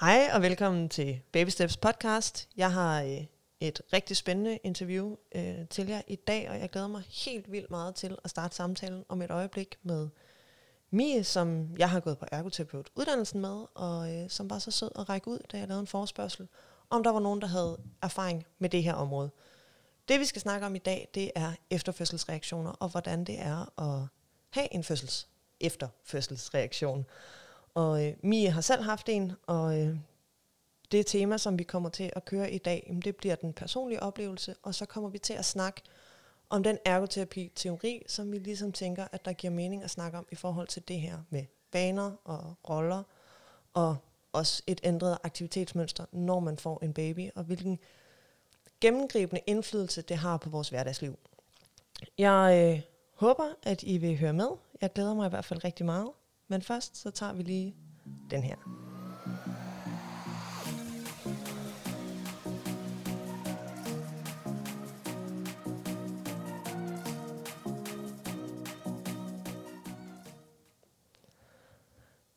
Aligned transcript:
Hej 0.00 0.30
og 0.32 0.42
velkommen 0.42 0.88
til 0.88 1.20
Baby 1.32 1.48
Steps 1.48 1.76
podcast. 1.76 2.48
Jeg 2.56 2.72
har 2.72 3.02
øh, 3.02 3.24
et 3.60 3.82
rigtig 3.92 4.16
spændende 4.16 4.56
interview 4.56 5.16
øh, 5.34 5.68
til 5.70 5.86
jer 5.88 6.02
i 6.06 6.16
dag, 6.16 6.50
og 6.50 6.58
jeg 6.58 6.70
glæder 6.70 6.88
mig 6.88 7.02
helt 7.08 7.52
vildt 7.52 7.70
meget 7.70 7.94
til 7.94 8.18
at 8.24 8.30
starte 8.30 8.56
samtalen 8.56 9.04
om 9.08 9.22
et 9.22 9.30
øjeblik 9.30 9.78
med 9.82 10.08
Mie, 10.90 11.24
som 11.24 11.76
jeg 11.78 11.90
har 11.90 12.00
gået 12.00 12.18
på 12.18 12.26
ergoterapeut 12.32 12.90
uddannelsen 12.94 13.40
med, 13.40 13.64
og 13.74 14.14
øh, 14.14 14.30
som 14.30 14.50
var 14.50 14.58
så 14.58 14.70
sød 14.70 14.90
at 14.98 15.08
række 15.08 15.28
ud, 15.28 15.38
da 15.52 15.58
jeg 15.58 15.68
lavede 15.68 15.80
en 15.80 15.86
forespørgsel, 15.86 16.48
om 16.90 17.02
der 17.02 17.10
var 17.10 17.20
nogen, 17.20 17.40
der 17.40 17.46
havde 17.46 17.78
erfaring 18.02 18.46
med 18.58 18.68
det 18.68 18.82
her 18.82 18.94
område. 18.94 19.30
Det 20.08 20.20
vi 20.20 20.24
skal 20.24 20.42
snakke 20.42 20.66
om 20.66 20.74
i 20.74 20.78
dag, 20.78 21.08
det 21.14 21.30
er 21.34 21.52
efterfødselsreaktioner, 21.70 22.70
og 22.70 22.88
hvordan 22.88 23.24
det 23.24 23.40
er 23.40 23.80
at 23.80 24.08
have 24.50 24.74
en 24.74 24.84
fødsels 24.84 25.28
efterfødselsreaktion. 25.60 27.06
Og 27.74 28.06
øh, 28.06 28.16
Mie 28.22 28.50
har 28.50 28.60
selv 28.60 28.82
haft 28.82 29.08
en, 29.08 29.32
og 29.46 29.80
øh, 29.80 29.96
det 30.92 31.06
tema, 31.06 31.38
som 31.38 31.58
vi 31.58 31.64
kommer 31.64 31.88
til 31.88 32.12
at 32.16 32.24
køre 32.24 32.52
i 32.52 32.58
dag, 32.58 32.84
jamen, 32.88 33.02
det 33.02 33.16
bliver 33.16 33.34
den 33.34 33.52
personlige 33.52 34.02
oplevelse, 34.02 34.54
og 34.62 34.74
så 34.74 34.86
kommer 34.86 35.10
vi 35.10 35.18
til 35.18 35.34
at 35.34 35.44
snakke 35.44 35.82
om 36.50 36.62
den 36.62 36.78
ergoterapi-teori, 36.84 38.02
som 38.06 38.32
vi 38.32 38.38
ligesom 38.38 38.72
tænker, 38.72 39.06
at 39.12 39.24
der 39.24 39.32
giver 39.32 39.52
mening 39.52 39.82
at 39.84 39.90
snakke 39.90 40.18
om 40.18 40.26
i 40.32 40.34
forhold 40.34 40.68
til 40.68 40.88
det 40.88 41.00
her 41.00 41.18
med 41.30 41.44
vaner 41.72 42.12
og 42.24 42.54
roller, 42.70 43.02
og 43.74 43.96
også 44.32 44.62
et 44.66 44.80
ændret 44.84 45.18
aktivitetsmønster, 45.22 46.04
når 46.12 46.40
man 46.40 46.58
får 46.58 46.78
en 46.82 46.92
baby, 46.92 47.30
og 47.34 47.44
hvilken 47.44 47.78
gennemgribende 48.80 49.40
indflydelse 49.46 50.02
det 50.02 50.16
har 50.16 50.36
på 50.36 50.50
vores 50.50 50.68
hverdagsliv. 50.68 51.18
Jeg 52.18 52.72
øh, 52.74 52.82
håber, 53.14 53.54
at 53.62 53.82
I 53.82 53.98
vil 53.98 54.18
høre 54.18 54.32
med. 54.32 54.48
Jeg 54.80 54.92
glæder 54.92 55.14
mig 55.14 55.26
i 55.26 55.30
hvert 55.30 55.44
fald 55.44 55.64
rigtig 55.64 55.86
meget. 55.86 56.10
Men 56.48 56.62
først 56.62 56.96
så 56.96 57.10
tager 57.10 57.32
vi 57.32 57.42
lige 57.42 57.74
den 58.30 58.42
her. 58.42 58.56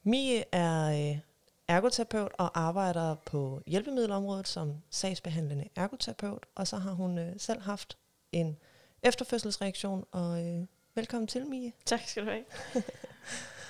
Mie 0.04 0.44
er 0.52 1.12
øh, 1.12 1.20
ergoterapeut 1.68 2.32
og 2.38 2.60
arbejder 2.60 3.16
på 3.16 3.62
hjælpemiddelområdet 3.66 4.48
som 4.48 4.74
sagsbehandlende 4.90 5.70
ergoterapeut, 5.76 6.46
og 6.56 6.68
så 6.68 6.78
har 6.78 6.92
hun 6.92 7.18
øh, 7.18 7.34
selv 7.38 7.62
haft 7.62 7.98
en 8.32 8.58
efterfødselsreaktion, 9.04 10.06
og 10.12 10.46
øh, 10.46 10.66
velkommen 10.96 11.28
til, 11.28 11.46
Mie. 11.46 11.72
Tak 11.86 12.02
skal 12.06 12.26
du 12.26 12.30
have. 12.30 12.44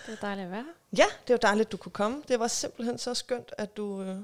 det 0.07 0.13
er 0.13 0.21
dejligt 0.21 0.45
at 0.45 0.51
være 0.51 0.63
her. 0.63 0.97
Ja, 0.97 1.05
det 1.27 1.33
var 1.33 1.37
dejligt, 1.37 1.65
at 1.65 1.71
du 1.71 1.77
kunne 1.77 1.91
komme. 1.91 2.23
Det 2.27 2.39
var 2.39 2.47
simpelthen 2.47 2.97
så 2.97 3.13
skønt, 3.13 3.53
at 3.57 3.77
du... 3.77 4.01
Øh, 4.01 4.17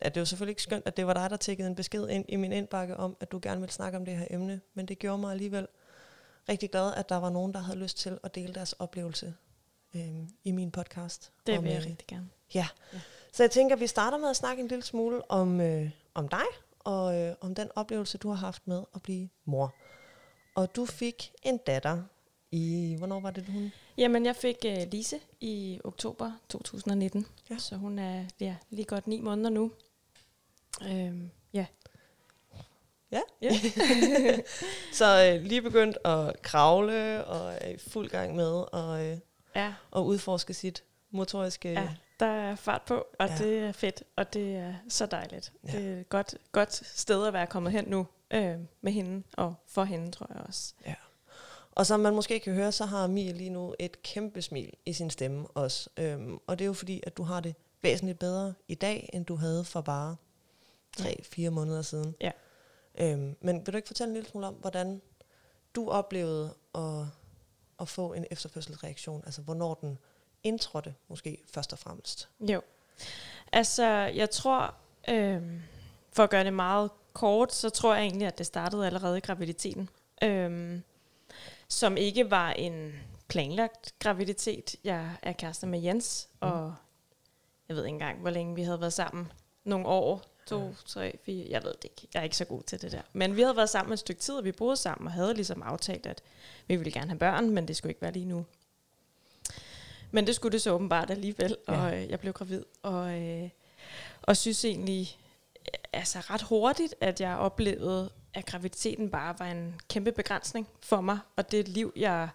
at 0.00 0.14
det 0.14 0.20
var 0.20 0.24
selvfølgelig 0.24 0.52
ikke 0.52 0.62
skønt, 0.62 0.86
at 0.86 0.96
det 0.96 1.06
var 1.06 1.12
dig, 1.14 1.30
der 1.30 1.36
tækkede 1.36 1.68
en 1.68 1.74
besked 1.74 2.08
ind 2.08 2.24
i 2.28 2.36
min 2.36 2.52
indbakke 2.52 2.96
om, 2.96 3.16
at 3.20 3.32
du 3.32 3.38
gerne 3.42 3.60
ville 3.60 3.72
snakke 3.72 3.98
om 3.98 4.04
det 4.04 4.16
her 4.16 4.26
emne, 4.30 4.60
men 4.74 4.86
det 4.86 4.98
gjorde 4.98 5.18
mig 5.18 5.32
alligevel 5.32 5.66
rigtig 6.48 6.70
glad, 6.70 6.94
at 6.94 7.08
der 7.08 7.16
var 7.16 7.30
nogen, 7.30 7.54
der 7.54 7.60
havde 7.60 7.78
lyst 7.78 7.98
til 7.98 8.18
at 8.22 8.34
dele 8.34 8.54
deres 8.54 8.72
oplevelse 8.72 9.34
øh, 9.94 10.28
i 10.44 10.52
min 10.52 10.70
podcast. 10.70 11.32
Det 11.46 11.62
vil 11.62 11.70
jeg 11.70 11.80
øh, 11.80 11.86
rigtig 11.86 12.06
gerne. 12.06 12.28
Ja. 12.54 12.68
ja. 12.92 13.00
Så 13.32 13.42
jeg 13.42 13.50
tænker, 13.50 13.76
at 13.76 13.80
vi 13.80 13.86
starter 13.86 14.18
med 14.18 14.30
at 14.30 14.36
snakke 14.36 14.62
en 14.62 14.68
lille 14.68 14.84
smule 14.84 15.30
om, 15.30 15.60
øh, 15.60 15.90
om 16.14 16.28
dig, 16.28 16.46
og 16.78 17.18
øh, 17.20 17.34
om 17.40 17.54
den 17.54 17.70
oplevelse, 17.74 18.18
du 18.18 18.28
har 18.28 18.36
haft 18.36 18.68
med 18.68 18.82
at 18.94 19.02
blive 19.02 19.28
mor. 19.44 19.74
Og 20.54 20.76
du 20.76 20.86
fik 20.86 21.32
en 21.42 21.58
datter 21.58 22.02
i, 22.50 22.94
hvornår 22.98 23.20
var 23.20 23.30
det, 23.30 23.46
hun? 23.46 23.72
Jamen, 23.96 24.26
jeg 24.26 24.36
fik 24.36 24.56
uh, 24.66 24.90
Lise 24.90 25.20
i 25.40 25.80
oktober 25.84 26.32
2019, 26.48 27.26
ja. 27.50 27.58
så 27.58 27.76
hun 27.76 27.98
er 27.98 28.24
ja, 28.40 28.56
lige 28.70 28.84
godt 28.84 29.06
ni 29.06 29.20
måneder 29.20 29.50
nu. 29.50 29.72
Øhm, 30.82 31.30
ja. 31.52 31.66
Ja. 33.12 33.20
ja. 33.42 33.50
så 34.98 35.32
øh, 35.34 35.42
lige 35.42 35.62
begyndt 35.62 35.98
at 36.04 36.42
kravle 36.42 37.24
og 37.24 37.54
er 37.60 37.68
i 37.68 37.78
fuld 37.78 38.08
gang 38.08 38.36
med 38.36 38.64
at, 38.72 39.12
øh, 39.12 39.18
ja. 39.56 39.74
at 39.96 40.00
udforske 40.00 40.54
sit 40.54 40.84
motoriske... 41.10 41.72
Ja, 41.72 41.88
der 42.20 42.26
er 42.26 42.54
fart 42.54 42.82
på, 42.82 43.06
og 43.18 43.28
ja. 43.28 43.36
det 43.38 43.58
er 43.58 43.72
fedt, 43.72 44.02
og 44.16 44.34
det 44.34 44.56
er 44.56 44.74
så 44.88 45.06
dejligt. 45.06 45.52
Ja. 45.66 45.72
Det 45.72 45.86
er 45.86 46.00
et 46.00 46.08
godt, 46.08 46.34
godt 46.52 46.74
sted 46.74 47.26
at 47.26 47.32
være 47.32 47.46
kommet 47.46 47.72
hen 47.72 47.84
nu 47.88 48.06
øh, 48.30 48.56
med 48.80 48.92
hende, 48.92 49.22
og 49.32 49.54
for 49.66 49.84
hende, 49.84 50.10
tror 50.10 50.26
jeg 50.34 50.42
også. 50.46 50.74
Ja. 50.86 50.94
Og 51.76 51.86
som 51.86 52.00
man 52.00 52.14
måske 52.14 52.40
kan 52.40 52.54
høre, 52.54 52.72
så 52.72 52.84
har 52.84 53.06
Mia 53.06 53.32
lige 53.32 53.50
nu 53.50 53.74
et 53.78 54.02
kæmpe 54.02 54.42
smil 54.42 54.72
i 54.86 54.92
sin 54.92 55.10
stemme 55.10 55.46
også. 55.46 55.90
Øhm, 55.96 56.38
og 56.46 56.58
det 56.58 56.64
er 56.64 56.66
jo 56.66 56.72
fordi, 56.72 57.02
at 57.06 57.16
du 57.16 57.22
har 57.22 57.40
det 57.40 57.54
væsentligt 57.82 58.18
bedre 58.18 58.54
i 58.68 58.74
dag, 58.74 59.10
end 59.12 59.24
du 59.24 59.36
havde 59.36 59.64
for 59.64 59.80
bare 59.80 60.16
3-4 61.00 61.42
ja. 61.42 61.50
måneder 61.50 61.82
siden. 61.82 62.14
Ja. 62.20 62.30
Øhm, 63.00 63.36
men 63.40 63.66
vil 63.66 63.72
du 63.72 63.76
ikke 63.76 63.86
fortælle 63.86 64.08
en 64.08 64.14
lille 64.14 64.28
smule 64.28 64.46
om, 64.46 64.54
hvordan 64.54 65.02
du 65.74 65.90
oplevede 65.90 66.54
at, 66.74 67.04
at 67.80 67.88
få 67.88 68.12
en 68.12 68.26
efterfødselsreaktion? 68.30 69.22
Altså, 69.26 69.42
hvornår 69.42 69.74
den 69.74 69.98
indtrådte, 70.42 70.94
måske 71.08 71.42
først 71.46 71.72
og 71.72 71.78
fremmest? 71.78 72.28
Jo. 72.40 72.60
Altså, 73.52 73.86
jeg 74.14 74.30
tror, 74.30 74.74
øhm, 75.08 75.60
for 76.12 76.22
at 76.22 76.30
gøre 76.30 76.44
det 76.44 76.52
meget 76.52 76.90
kort, 77.12 77.52
så 77.52 77.70
tror 77.70 77.94
jeg 77.94 78.02
egentlig, 78.02 78.28
at 78.28 78.38
det 78.38 78.46
startede 78.46 78.86
allerede 78.86 79.18
i 79.18 79.20
graviditeten. 79.20 79.88
Øhm, 80.22 80.82
som 81.68 81.96
ikke 81.96 82.30
var 82.30 82.50
en 82.50 82.92
planlagt 83.28 83.94
graviditet. 83.98 84.76
Jeg 84.84 85.10
er 85.22 85.32
kærester 85.32 85.66
med 85.66 85.80
Jens, 85.80 86.28
mm. 86.32 86.48
og 86.48 86.74
jeg 87.68 87.76
ved 87.76 87.84
ikke 87.84 87.94
engang, 87.94 88.20
hvor 88.20 88.30
længe 88.30 88.54
vi 88.54 88.62
havde 88.62 88.80
været 88.80 88.92
sammen. 88.92 89.32
Nogle 89.64 89.86
år, 89.86 90.22
to, 90.46 90.62
ja. 90.62 90.72
tre, 90.86 91.18
fire, 91.24 91.46
jeg 91.50 91.64
ved 91.64 91.74
det 91.74 91.84
ikke. 91.84 92.08
Jeg 92.14 92.20
er 92.20 92.24
ikke 92.24 92.36
så 92.36 92.44
god 92.44 92.62
til 92.62 92.82
det 92.82 92.92
der. 92.92 93.02
Men 93.12 93.36
vi 93.36 93.42
havde 93.42 93.56
været 93.56 93.70
sammen 93.70 93.92
et 93.92 93.98
stykke 93.98 94.20
tid, 94.20 94.34
og 94.34 94.44
vi 94.44 94.52
boede 94.52 94.76
sammen, 94.76 95.06
og 95.06 95.12
havde 95.12 95.34
ligesom 95.34 95.62
aftalt, 95.62 96.06
at 96.06 96.22
vi 96.66 96.76
ville 96.76 96.92
gerne 96.92 97.08
have 97.08 97.18
børn, 97.18 97.50
men 97.50 97.68
det 97.68 97.76
skulle 97.76 97.90
ikke 97.90 98.02
være 98.02 98.12
lige 98.12 98.24
nu. 98.24 98.46
Men 100.10 100.26
det 100.26 100.34
skulle 100.34 100.52
det 100.52 100.62
så 100.62 100.70
åbenbart 100.70 101.10
alligevel, 101.10 101.56
ja. 101.68 101.72
og 101.72 101.96
øh, 101.96 102.10
jeg 102.10 102.20
blev 102.20 102.32
gravid, 102.32 102.64
og, 102.82 103.22
øh, 103.22 103.48
og 104.22 104.36
synes 104.36 104.64
egentlig 104.64 105.18
altså 105.92 106.18
ret 106.18 106.42
hurtigt, 106.42 106.94
at 107.00 107.20
jeg 107.20 107.36
oplevede 107.36 108.10
at 108.36 108.46
graviditeten 108.46 109.10
bare 109.10 109.38
var 109.38 109.46
en 109.46 109.80
kæmpe 109.88 110.12
begrænsning 110.12 110.68
for 110.80 111.00
mig, 111.00 111.18
og 111.36 111.50
det 111.50 111.68
liv, 111.68 111.92
jeg, 111.96 112.28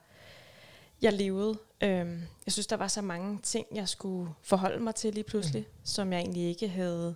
jeg 1.01 1.13
levede. 1.13 1.57
Øhm, 1.81 2.21
jeg 2.45 2.53
synes, 2.53 2.67
der 2.67 2.75
var 2.75 2.87
så 2.87 3.01
mange 3.01 3.39
ting, 3.43 3.67
jeg 3.75 3.89
skulle 3.89 4.33
forholde 4.41 4.83
mig 4.83 4.95
til 4.95 5.13
lige 5.13 5.23
pludselig, 5.23 5.61
mm. 5.61 5.79
som 5.83 6.13
jeg 6.13 6.19
egentlig 6.19 6.43
ikke 6.43 6.67
havde 6.67 7.15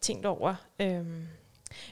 tænkt 0.00 0.26
over. 0.26 0.54
Øhm, 0.80 1.28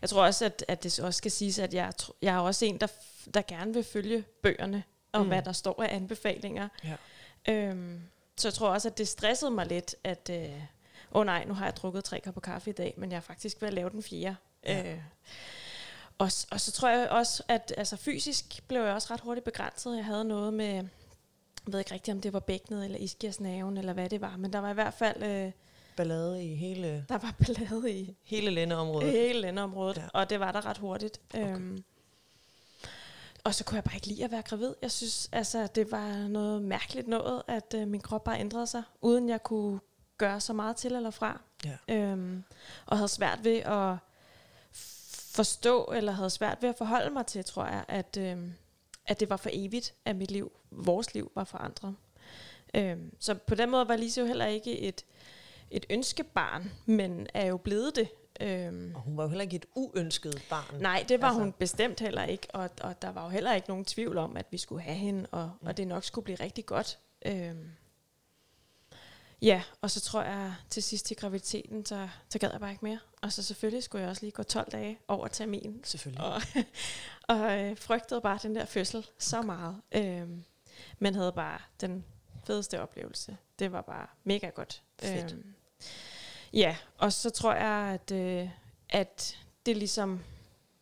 jeg 0.00 0.10
tror 0.10 0.24
også, 0.24 0.44
at, 0.44 0.64
at 0.68 0.82
det 0.82 1.00
også 1.00 1.18
skal 1.18 1.30
siges, 1.30 1.58
at 1.58 1.74
jeg, 1.74 1.92
jeg 2.22 2.34
er 2.34 2.38
også 2.38 2.64
en, 2.64 2.78
der, 2.80 2.86
der 3.34 3.42
gerne 3.48 3.74
vil 3.74 3.84
følge 3.84 4.24
bøgerne, 4.42 4.82
og 5.12 5.22
mm. 5.22 5.28
hvad 5.28 5.42
der 5.42 5.52
står 5.52 5.82
af 5.82 5.96
anbefalinger. 5.96 6.68
Ja. 6.84 6.96
Øhm, 7.52 8.00
så 8.36 8.48
jeg 8.48 8.54
tror 8.54 8.68
også, 8.68 8.88
at 8.88 8.98
det 8.98 9.08
stressede 9.08 9.50
mig 9.50 9.66
lidt, 9.66 9.96
at 10.04 10.30
åh 10.30 10.36
øh, 10.36 10.62
oh 11.10 11.26
nej, 11.26 11.44
nu 11.44 11.54
har 11.54 11.64
jeg 11.64 11.76
drukket 11.76 12.04
tre 12.04 12.20
kopper 12.20 12.40
kaffe 12.40 12.70
i 12.70 12.72
dag, 12.72 12.94
men 12.96 13.10
jeg 13.10 13.16
er 13.16 13.20
faktisk 13.20 13.60
ved 13.60 13.68
at 13.68 13.74
lave 13.74 13.90
den 13.90 14.02
fjerde. 14.02 14.36
Ja. 14.66 14.92
Øh, 14.92 14.98
og, 16.18 16.30
og 16.50 16.60
så 16.60 16.72
tror 16.72 16.88
jeg 16.88 17.08
også, 17.08 17.42
at 17.48 17.74
altså, 17.76 17.96
fysisk 17.96 18.64
blev 18.68 18.82
jeg 18.82 18.94
også 18.94 19.12
ret 19.12 19.20
hurtigt 19.20 19.44
begrænset. 19.44 19.96
Jeg 19.96 20.04
havde 20.04 20.24
noget 20.24 20.54
med, 20.54 20.66
jeg 20.66 20.88
ved 21.66 21.78
ikke 21.78 21.94
rigtigt, 21.94 22.14
om 22.14 22.20
det 22.20 22.32
var 22.32 22.40
bækkenet 22.40 22.84
eller 22.84 22.98
ischiasnaven, 22.98 23.76
eller 23.76 23.92
hvad 23.92 24.08
det 24.08 24.20
var, 24.20 24.36
men 24.36 24.52
der 24.52 24.58
var 24.58 24.70
i 24.70 24.74
hvert 24.74 24.94
fald... 24.94 25.22
Øh, 25.22 25.52
ballade 25.96 26.44
i 26.44 26.54
hele... 26.54 27.04
Der 27.08 27.18
var 27.18 27.34
ballade 27.38 27.92
i... 27.92 28.16
Hele 28.22 28.50
lændeområdet. 28.50 29.12
Hele 29.12 29.40
lændeområdet, 29.40 29.96
ja. 29.96 30.08
og 30.14 30.30
det 30.30 30.40
var 30.40 30.52
der 30.52 30.66
ret 30.66 30.78
hurtigt. 30.78 31.20
Okay. 31.34 31.54
Øhm, 31.54 31.84
og 33.44 33.54
så 33.54 33.64
kunne 33.64 33.76
jeg 33.76 33.84
bare 33.84 33.94
ikke 33.94 34.06
lide 34.06 34.24
at 34.24 34.30
være 34.30 34.42
gravid. 34.42 34.74
Jeg 34.82 34.90
synes, 34.90 35.28
altså, 35.32 35.66
det 35.66 35.92
var 35.92 36.28
noget 36.28 36.62
mærkeligt 36.62 37.08
noget, 37.08 37.42
at 37.48 37.74
øh, 37.74 37.88
min 37.88 38.00
krop 38.00 38.24
bare 38.24 38.40
ændrede 38.40 38.66
sig, 38.66 38.82
uden 39.00 39.28
jeg 39.28 39.42
kunne 39.42 39.80
gøre 40.18 40.40
så 40.40 40.52
meget 40.52 40.76
til 40.76 40.94
eller 40.94 41.10
fra. 41.10 41.40
Ja. 41.64 41.94
Øhm, 41.94 42.44
og 42.86 42.96
havde 42.96 43.08
svært 43.08 43.44
ved 43.44 43.56
at 43.56 43.96
forstå, 45.34 45.84
eller 45.84 46.12
havde 46.12 46.30
svært 46.30 46.58
ved 46.62 46.68
at 46.68 46.76
forholde 46.78 47.10
mig 47.10 47.26
til, 47.26 47.44
tror 47.44 47.66
jeg, 47.66 47.84
at, 47.88 48.16
øh, 48.20 48.38
at 49.06 49.20
det 49.20 49.30
var 49.30 49.36
for 49.36 49.50
evigt, 49.52 49.94
at 50.04 50.16
mit 50.16 50.30
liv, 50.30 50.52
vores 50.70 51.14
liv, 51.14 51.32
var 51.34 51.44
forandret. 51.44 51.94
Øh, 52.74 52.96
så 53.18 53.34
på 53.34 53.54
den 53.54 53.70
måde 53.70 53.88
var 53.88 53.96
Lise 53.96 54.20
jo 54.20 54.26
heller 54.26 54.46
ikke 54.46 54.80
et, 54.80 55.04
et 55.70 55.86
ønskebarn, 55.90 56.72
men 56.86 57.26
er 57.34 57.46
jo 57.46 57.56
blevet 57.56 57.96
det. 57.96 58.08
Øhm. 58.40 58.94
Og 58.94 59.00
hun 59.00 59.16
var 59.16 59.22
jo 59.22 59.28
heller 59.28 59.42
ikke 59.42 59.56
et 59.56 59.66
uønsket 59.74 60.42
barn. 60.50 60.80
Nej, 60.80 61.04
det 61.08 61.20
var 61.20 61.28
altså. 61.28 61.40
hun 61.40 61.52
bestemt 61.52 62.00
heller 62.00 62.24
ikke, 62.24 62.46
og, 62.54 62.70
og 62.80 63.02
der 63.02 63.12
var 63.12 63.24
jo 63.24 63.30
heller 63.30 63.54
ikke 63.54 63.68
nogen 63.68 63.84
tvivl 63.84 64.18
om, 64.18 64.36
at 64.36 64.46
vi 64.50 64.58
skulle 64.58 64.82
have 64.82 64.96
hende, 64.96 65.26
og, 65.30 65.50
mm. 65.60 65.66
og 65.66 65.76
det 65.76 65.88
nok 65.88 66.04
skulle 66.04 66.24
blive 66.24 66.36
rigtig 66.40 66.66
godt. 66.66 66.98
Øhm. 67.26 67.70
Ja, 69.42 69.62
og 69.80 69.90
så 69.90 70.00
tror 70.00 70.22
jeg 70.22 70.54
til 70.70 70.82
sidst 70.82 71.10
i 71.10 71.14
graviditeten, 71.14 71.86
så, 71.86 72.08
så 72.28 72.38
gad 72.38 72.50
jeg 72.52 72.60
bare 72.60 72.70
ikke 72.70 72.84
mere. 72.84 72.98
Og 73.22 73.32
så 73.32 73.42
selvfølgelig 73.42 73.82
skulle 73.82 74.02
jeg 74.02 74.10
også 74.10 74.22
lige 74.22 74.32
gå 74.32 74.42
12 74.42 74.72
dage 74.72 74.98
over 75.08 75.28
termin. 75.28 75.80
Selvfølgelig. 75.84 76.24
Og, 76.24 76.42
og 77.38 77.58
øh, 77.60 77.76
frygtede 77.76 78.20
bare 78.20 78.38
den 78.42 78.54
der 78.54 78.64
fødsel 78.64 79.06
så 79.18 79.42
meget. 79.42 79.80
Øhm, 79.92 80.44
men 80.98 81.14
havde 81.14 81.32
bare 81.32 81.58
den 81.80 82.04
fedeste 82.46 82.80
oplevelse. 82.80 83.36
Det 83.58 83.72
var 83.72 83.80
bare 83.80 84.06
mega 84.24 84.48
godt. 84.48 84.82
Fedt. 85.00 85.32
Øhm, 85.32 85.54
Ja, 86.52 86.76
og 86.98 87.12
så 87.12 87.30
tror 87.30 87.54
jeg, 87.54 88.00
at, 88.00 88.10
øh, 88.10 88.48
at 88.88 89.38
det 89.66 89.76
ligesom, 89.76 90.20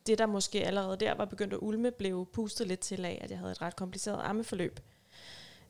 det 0.07 0.19
der 0.19 0.27
måske 0.27 0.67
allerede 0.67 0.97
der 0.97 1.15
var 1.15 1.25
begyndt 1.25 1.53
at 1.53 1.59
ulme, 1.63 1.91
blev 1.91 2.29
pustet 2.33 2.67
lidt 2.67 2.81
til 2.81 3.05
af, 3.05 3.19
at 3.21 3.31
jeg 3.31 3.39
havde 3.39 3.53
et 3.53 3.63
ret 3.63 3.77
kompliceret 3.77 4.21
ammeforløb, 4.25 4.81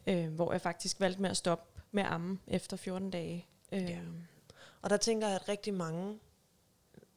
øh, 0.06 0.28
hvor 0.28 0.52
jeg 0.52 0.60
faktisk 0.60 1.00
valgte 1.00 1.22
med 1.22 1.30
at 1.30 1.36
stoppe 1.36 1.80
med 1.92 2.04
amme 2.06 2.38
efter 2.46 2.76
14 2.76 3.10
dage. 3.10 3.46
Øh, 3.72 3.82
Ja. 3.82 3.98
Og 4.82 4.90
der 4.90 4.96
tænker 4.96 5.26
jeg, 5.26 5.36
at 5.36 5.48
rigtig 5.48 5.74
mange, 5.74 6.18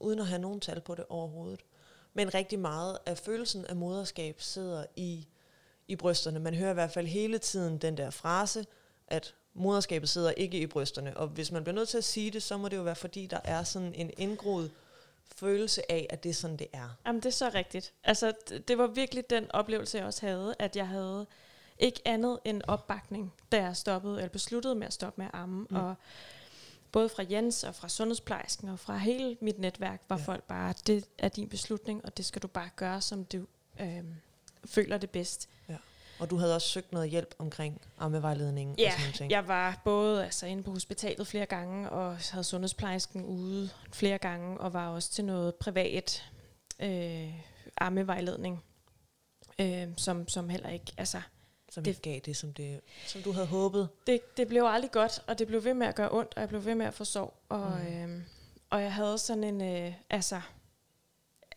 uden 0.04 0.20
at 0.20 0.28
have 0.28 0.42
nogen 0.42 0.60
tal 0.60 0.82
på 0.82 0.96
det 0.96 1.06
overhovedet, 1.10 1.60
men 2.14 2.34
rigtig 2.34 2.60
meget 2.60 2.98
af 3.06 3.18
følelsen 3.18 3.66
af 3.66 3.76
moderskab 3.76 4.42
sidder 4.42 4.86
i, 4.96 5.28
i 5.88 5.96
brysterne. 5.96 6.40
Man 6.40 6.56
hører 6.56 6.72
i 6.72 6.74
hvert 6.74 6.92
fald 6.92 7.08
hele 7.08 7.38
tiden 7.38 7.78
den 7.78 7.98
der 7.98 8.10
frase, 8.10 8.66
at 9.08 9.36
moderskabet 9.54 10.10
sidder 10.10 10.32
ikke 10.32 10.60
i 10.60 10.68
brysterne. 10.68 11.18
Og 11.18 11.28
hvis 11.28 11.52
man 11.52 11.64
bliver 11.64 11.76
nødt 11.76 11.90
til 11.90 11.98
at 11.98 12.04
sige 12.04 12.32
det, 12.32 12.44
så 12.44 12.58
må 12.58 12.70
det 12.70 12.78
jo 12.78 12.82
være, 12.82 12.96
fordi 12.96 13.28
der 13.28 13.40
er 13.44 13.64
sådan 13.64 13.94
en 13.94 14.12
indgroet 14.18 14.72
følelse 15.36 15.92
af, 15.92 16.08
at 16.10 16.24
det 16.24 16.30
er 16.30 16.34
sådan, 16.34 16.58
det 16.58 16.68
er. 16.74 16.98
Jamen, 17.06 17.22
det 17.22 17.26
er 17.26 17.34
så 17.34 17.52
rigtigt. 17.54 17.94
Altså, 18.04 18.34
det 18.68 18.78
var 18.78 18.88
virkelig 18.88 19.30
den 19.30 19.52
oplevelse, 19.52 19.98
jeg 19.98 20.06
også 20.06 20.26
havde, 20.26 20.56
at 20.60 20.76
jeg 20.76 20.88
havde 20.88 21.26
ikke 21.80 22.02
andet 22.06 22.40
end 22.46 22.62
opbakning, 22.68 23.34
da 23.52 23.64
jeg 23.64 23.78
stoppede, 23.78 24.18
eller 24.18 24.30
besluttede 24.30 24.76
med 24.76 24.88
at 24.88 24.94
stoppe 24.94 25.22
med 25.22 25.26
at 25.26 25.40
amme. 25.40 25.60
Mm. 25.60 25.68
Mm. 25.70 25.76
Og 25.76 25.96
både 26.94 27.10
fra 27.10 27.24
Jens 27.31 27.63
og 27.63 27.75
fra 27.75 27.90
sundhedsplejersken 27.90 28.69
og 28.69 28.80
fra 28.80 28.98
hele 28.98 29.38
mit 29.42 29.60
netværk 29.60 30.01
var 30.10 30.16
Ja. 30.16 30.22
ja. 30.22 30.25
folk 30.25 30.44
bare, 30.44 30.74
det 30.88 31.06
er 31.18 31.28
din 31.30 31.50
beslutning, 31.50 32.06
og 32.06 32.18
det 32.18 32.25
skal 32.25 32.42
du 32.42 32.48
bare 32.48 32.69
gøre, 32.75 33.01
som 33.01 33.25
du 33.25 33.45
øh, 33.80 34.04
føler 34.66 34.98
det 34.98 35.10
bedst. 35.10 35.50
Og 36.19 36.30
du 36.30 36.38
havde 36.38 36.56
også 36.56 36.68
søgt 36.68 36.92
noget 36.92 37.10
hjælp 37.10 37.36
omkring 37.38 37.81
ammevejledning 38.00 38.72
og 38.72 38.78
Ja, 38.78 38.92
sådan 38.92 39.01
nogle 39.04 39.13
ting. 39.13 39.31
jeg 39.31 39.48
var 39.48 39.81
både 39.84 40.25
altså, 40.25 40.45
inde 40.45 40.63
på 40.63 40.72
hospitalet 40.72 41.28
flere 41.28 41.45
gange, 41.45 41.90
og 41.90 42.18
havde 42.31 42.44
sundhedsplejersken 42.44 43.25
ude 43.25 43.69
flere 43.92 44.18
gange, 44.18 44.60
og 44.60 44.74
var 44.74 44.88
også 44.89 45.12
til 45.12 45.25
noget 45.25 45.56
privat 45.56 46.30
øh, 46.80 47.34
ammevejledning, 47.78 48.63
øh, 49.60 49.88
som, 49.98 50.28
som 50.28 50.50
heller 50.50 50.69
ikke, 50.69 50.94
altså, 50.98 51.22
som 51.74 51.84
det- 51.84 51.92
ikke 51.92 52.02
gav 52.02 52.20
det, 52.25 52.38
som, 52.38 52.54
det, 52.54 52.81
som 53.08 53.22
du 53.22 53.31
havde 53.31 53.48
håbet. 53.48 53.90
det, 54.08 54.38
det 54.38 54.48
blev 54.48 54.64
aldrig 54.66 54.92
godt, 54.92 55.24
og 55.28 55.40
det 55.40 55.48
blev 55.48 55.64
ved 55.64 55.74
med 55.74 55.88
at 55.88 55.96
gøre 55.96 56.12
ondt, 56.12 56.34
og 56.36 56.42
jeg 56.42 56.50
blev 56.50 56.66
ved 56.66 56.75
med 56.75 56.86
at 56.86 56.94
få 56.94 57.06
sov, 57.06 57.34
og, 57.50 57.72
Mm. 57.72 57.90
mm. 58.08 58.16
øh, 58.16 58.22
og 58.70 58.81
jeg 58.81 58.94
havde 58.94 59.18
sådan 59.18 59.44
en, 59.44 59.62
øh, 59.62 59.94
altså, 60.10 60.42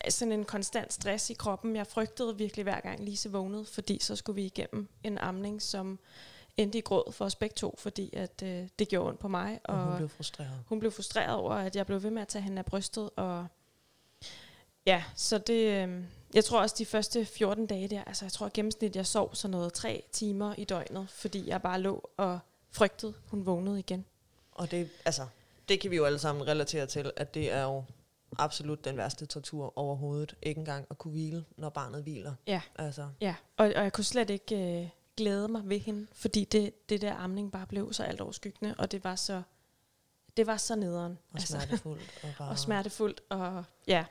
sådan 0.08 0.32
en 0.32 0.44
konstant 0.44 0.92
stress 0.92 1.30
i 1.30 1.34
kroppen. 1.34 1.76
Jeg 1.76 1.86
frygtede 1.86 2.36
virkelig 2.38 2.62
hver 2.62 2.80
gang 2.80 3.00
Lise 3.04 3.30
vågnede, 3.32 3.64
fordi 3.64 3.98
så 4.02 4.16
skulle 4.16 4.36
vi 4.36 4.44
igennem 4.46 4.88
en 5.02 5.18
amning, 5.18 5.62
som 5.62 5.98
endte 6.56 6.78
i 6.78 6.80
gråd 6.80 7.12
for 7.12 7.24
os 7.24 7.34
begge 7.36 7.54
to, 7.54 7.74
fordi 7.78 8.10
at, 8.16 8.42
øh, 8.42 8.68
det 8.78 8.88
gjorde 8.88 9.08
ondt 9.08 9.20
på 9.20 9.28
mig, 9.28 9.60
Og, 9.64 9.74
og 9.74 9.84
hun 9.86 9.96
blev 9.96 10.08
frustreret. 10.08 10.64
hun 10.68 10.78
blev 10.80 10.90
frustreret 10.92 11.34
over, 11.34 11.54
at 11.54 11.76
jeg 11.76 11.86
blev 11.86 12.02
ved 12.02 12.10
med 12.10 12.22
at 12.22 12.28
tage 12.28 12.42
hende 12.42 12.58
af 12.58 12.64
brystet, 12.64 13.10
og 13.16 13.46
ja, 14.86 15.04
så 15.14 15.38
det, 15.38 15.88
øh, 15.88 16.04
jeg 16.34 16.44
tror 16.44 16.61
også 16.61 16.75
de 16.78 16.87
første 16.87 17.25
14 17.25 17.67
dage 17.67 17.88
der, 17.88 18.05
altså 18.05 18.25
jeg 18.25 18.32
tror 18.32 18.50
gennemsnit, 18.55 18.96
jeg 18.96 19.06
sov 19.06 19.34
sådan 19.34 19.50
noget 19.50 19.73
tre 19.73 20.05
timer 20.12 20.55
i 20.58 20.64
døgnet, 20.64 21.11
fordi 21.11 21.49
jeg 21.49 21.62
bare 21.62 21.81
lå 21.81 22.11
og 22.17 22.38
frygtede, 22.70 23.14
hun 23.26 23.46
vågnede 23.46 23.78
igen. 23.78 24.05
Og 24.52 24.70
det, 24.70 24.90
altså, 25.05 25.26
det 25.69 25.81
kan 25.81 25.90
vi 25.90 25.96
jo 25.96 26.05
alle 26.05 26.19
sammen 26.19 26.49
relatere 26.49 26.87
til, 26.87 27.12
at 27.17 27.34
det 27.34 27.52
er 27.52 27.62
jo 27.62 27.84
absolut 28.38 28.84
den 28.84 28.96
værste 28.96 29.26
tortur 29.26 29.78
overhovedet. 29.78 30.34
Ikke 30.43 30.58
engang 30.58 30.87
at 30.90 30.99
kunne 30.99 31.11
hvile, 31.11 31.44
når 31.56 31.69
barnet 31.69 32.02
hviler. 32.02 32.34
Ja. 32.46 32.61
Altså, 32.76 33.08
Ja, 33.20 33.34
og, 33.56 33.67
og 33.67 33.82
jeg 33.82 33.93
kunne 33.93 34.05
slet 34.05 34.31
ikke 34.31 34.81
øh, 34.82 34.88
glæde 35.17 35.49
mig 35.49 35.62
ved 35.64 35.78
hende, 35.78 36.06
fordi 36.12 36.44
det, 36.44 36.88
det 36.88 37.02
der 37.02 37.14
amning 37.14 37.52
bare 37.52 37.67
blev 37.67 37.93
så 37.93 38.02
alt 38.02 38.20
overskyggende, 38.20 38.75
og 38.78 38.93
det 38.93 39.05
var 39.05 39.17
så, 39.17 39.43
det 40.37 40.46
var 40.46 40.56
så 40.56 40.76
nederen. 40.76 41.19
og 41.32 41.40
smertefuldt. 41.40 42.20
Og, 42.23 42.28
bare, 42.38 42.50
og 42.50 42.58
smertefuldt, 42.58 43.20
og 43.28 43.64
ja. 43.87 44.05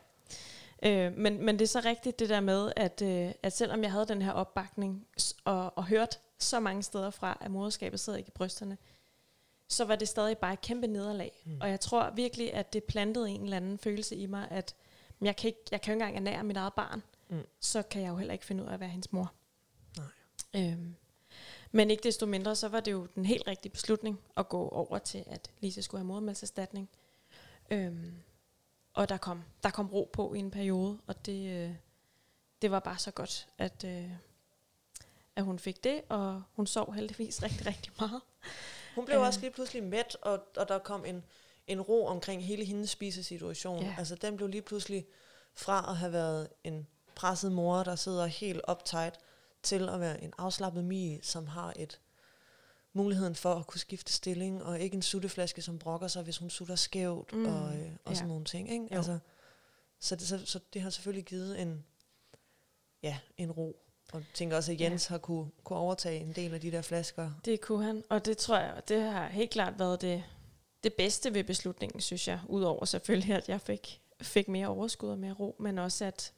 Øh, 0.86 1.18
men, 1.18 1.46
men 1.46 1.60
det 1.60 1.66
er 1.66 1.70
så 1.70 1.82
rigtigt 1.86 2.20
det 2.20 2.30
der 2.30 2.40
med, 2.40 2.72
at, 2.76 3.02
øh, 3.02 3.32
at 3.44 3.54
selvom 3.54 3.84
jeg 3.84 3.92
havde 3.92 4.06
den 4.06 4.22
her 4.22 4.32
opbakning, 4.32 5.08
og, 5.44 5.78
og 5.78 5.86
hørt 5.86 6.20
så 6.40 6.60
mange 6.60 6.84
steder 6.84 7.10
fra, 7.10 7.38
at 7.42 7.52
moderskabet 7.52 8.00
sidder 8.00 8.18
ikke 8.20 8.28
i 8.28 8.32
brysterne, 8.36 8.78
så 9.68 9.86
var 9.86 9.96
det 9.96 10.08
stadig 10.08 10.38
bare 10.38 10.54
et 10.54 10.62
kæmpe 10.62 10.88
nederlag. 10.88 11.32
Mm. 11.46 11.62
Og 11.62 11.70
jeg 11.70 11.80
tror 11.80 12.10
virkelig, 12.10 12.54
at 12.54 12.74
det 12.74 12.84
plantede 12.84 13.30
en 13.30 13.44
eller 13.44 13.58
anden 13.58 13.78
følelse 13.78 14.16
i 14.16 14.26
mig, 14.26 14.48
at 14.52 14.76
jeg 15.22 15.36
kan, 15.36 15.48
ikke, 15.48 15.60
jeg 15.72 15.82
kan 15.82 15.92
jo 15.92 15.96
ikke 15.96 16.06
engang 16.06 16.28
ernære 16.28 16.44
mit 16.44 16.58
eget 16.58 16.74
barn, 16.74 17.04
mm. 17.30 17.42
så 17.60 17.82
kan 17.82 18.02
jeg 18.02 18.10
jo 18.10 18.16
heller 18.16 18.34
ikke 18.34 18.46
finde 18.46 18.64
ud 18.64 18.68
af 18.68 18.74
at 18.74 18.80
være 18.80 18.90
hendes 18.90 19.12
mor. 19.12 19.34
Nej. 19.98 20.06
Øhm, 20.56 20.96
men 21.72 21.92
ikke 21.92 22.04
desto 22.04 22.26
mindre, 22.26 22.56
så 22.56 22.68
var 22.68 22.80
det 22.80 22.92
jo 22.92 23.08
den 23.16 23.26
helt 23.26 23.48
rigtige 23.48 23.72
beslutning 23.72 24.20
at 24.38 24.50
gå 24.50 24.70
over 24.70 24.98
til, 25.00 25.24
at 25.28 25.52
Lise 25.60 25.82
skulle 25.82 26.00
have 26.00 26.08
modermælserstatning. 26.08 26.90
Øhm, 27.72 28.14
og 28.96 29.10
der 29.10 29.18
kom, 29.18 29.44
der 29.64 29.70
kom 29.70 29.88
ro 29.88 30.10
på 30.14 30.34
i 30.34 30.40
en 30.40 30.52
periode, 30.52 30.98
og 31.08 31.26
det, 31.26 31.50
øh, 31.50 31.76
det 32.62 32.72
var 32.72 32.80
bare 32.80 32.98
så 32.98 33.12
godt, 33.12 33.48
at, 33.58 33.84
øh, 33.84 34.12
at 35.36 35.44
hun 35.44 35.60
fik 35.60 35.84
det, 35.84 36.02
og 36.10 36.44
hun 36.54 36.68
sov 36.68 36.94
heldigvis 36.94 37.42
rigtig, 37.44 37.66
rigtig 37.66 37.94
meget. 38.00 38.22
Hun 38.96 39.06
blev 39.06 39.18
Øh. 39.18 39.24
også 39.26 39.40
lige 39.40 39.52
pludselig 39.52 39.84
mæt, 39.84 40.18
og, 40.22 40.40
og 40.58 40.68
der 40.68 40.80
kom 40.80 41.06
en, 41.06 41.24
en 41.68 41.82
ro 41.82 42.06
omkring 42.06 42.46
hele 42.46 42.66
hendes 42.66 42.90
spisesituation. 42.90 43.84
Ja. 43.84 43.96
Altså, 43.98 44.16
den 44.16 44.38
blev 44.38 44.48
lige 44.48 44.62
pludselig 44.62 45.06
fra 45.54 45.86
at 45.90 45.98
have 45.98 46.12
været 46.12 46.50
en 46.64 46.88
presset 47.16 47.52
mor, 47.52 47.84
der 47.84 47.96
sidder 47.96 48.26
helt 48.26 48.62
uptight, 48.72 49.20
til 49.64 49.90
at 49.90 50.00
være 50.00 50.24
en 50.24 50.34
afslappet 50.38 50.84
mi, 50.84 51.20
som 51.24 51.48
har 51.48 51.74
et 51.76 52.00
muligheden 52.96 53.36
for 53.36 53.54
at 53.54 53.68
kunne 53.68 53.80
skifte 53.80 54.14
stilling, 54.14 54.64
og 54.64 54.80
ikke 54.80 54.96
en 54.96 55.02
sutteflaske, 55.02 55.62
som 55.62 55.80
brokker 55.80 56.08
sig, 56.08 56.24
hvis 56.24 56.38
hun 56.38 56.50
sutter 56.50 56.76
skævt, 56.76 57.34
mm, 57.34 57.46
og, 57.46 57.76
øh, 57.76 57.92
og 58.06 58.12
ja. 58.12 58.16
sådan 58.16 58.28
nogle 58.28 58.46
ting. 58.46 58.72
Ikke? 58.72 58.88
Jo. 58.92 58.98
Altså, 58.98 59.20
så, 60.00 60.16
det, 60.16 60.28
så, 60.28 60.46
så 60.46 60.60
det 60.74 60.82
har 60.82 60.90
selvfølgelig 60.90 61.26
givet 61.26 61.62
en, 61.62 61.86
ja, 63.04 63.18
en 63.38 63.52
ro. 63.52 63.80
Og 64.14 64.20
jeg 64.20 64.26
tænker 64.34 64.58
også, 64.58 64.72
at 64.72 64.80
Ja. 64.80 64.84
Jens 64.84 65.06
har 65.08 65.18
kunne, 65.18 65.52
kunne 65.64 65.80
overtage 65.80 66.20
en 66.20 66.34
del 66.34 66.54
af 66.54 66.62
de 66.62 66.72
der 66.72 66.82
flasker. 66.82 67.32
Det 67.46 67.62
kunne 67.62 67.86
han, 67.86 68.04
og 68.10 68.26
det 68.26 68.38
tror 68.38 68.58
jeg, 68.58 68.82
det 68.88 69.02
har 69.02 69.28
helt 69.28 69.52
klart 69.52 69.80
været 69.80 70.02
det, 70.02 70.24
det 70.84 70.94
bedste 70.94 71.34
ved 71.34 71.44
beslutningen, 71.44 72.02
synes 72.02 72.28
jeg. 72.28 72.40
Udover 72.48 72.86
selvfølgelig, 72.86 73.36
at 73.36 73.50
jeg 73.50 73.62
fik, 73.62 74.02
fik 74.22 74.48
mere 74.48 74.68
overskud 74.68 75.10
og 75.10 75.20
mere 75.20 75.34
ro, 75.34 75.56
men 75.60 75.80
også 75.80 76.06
at, 76.06 76.34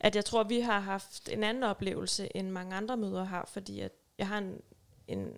at 0.00 0.16
jeg 0.16 0.24
tror, 0.24 0.40
at 0.40 0.48
vi 0.48 0.60
har 0.60 0.80
haft 0.80 1.28
en 1.28 1.44
anden 1.44 1.62
oplevelse, 1.62 2.36
end 2.36 2.50
mange 2.50 2.76
andre 2.76 2.96
mødre 2.96 3.24
har, 3.24 3.48
fordi 3.52 3.80
at 3.80 3.92
jeg 4.18 4.28
har 4.28 4.38
en, 4.38 4.60
en, 5.08 5.36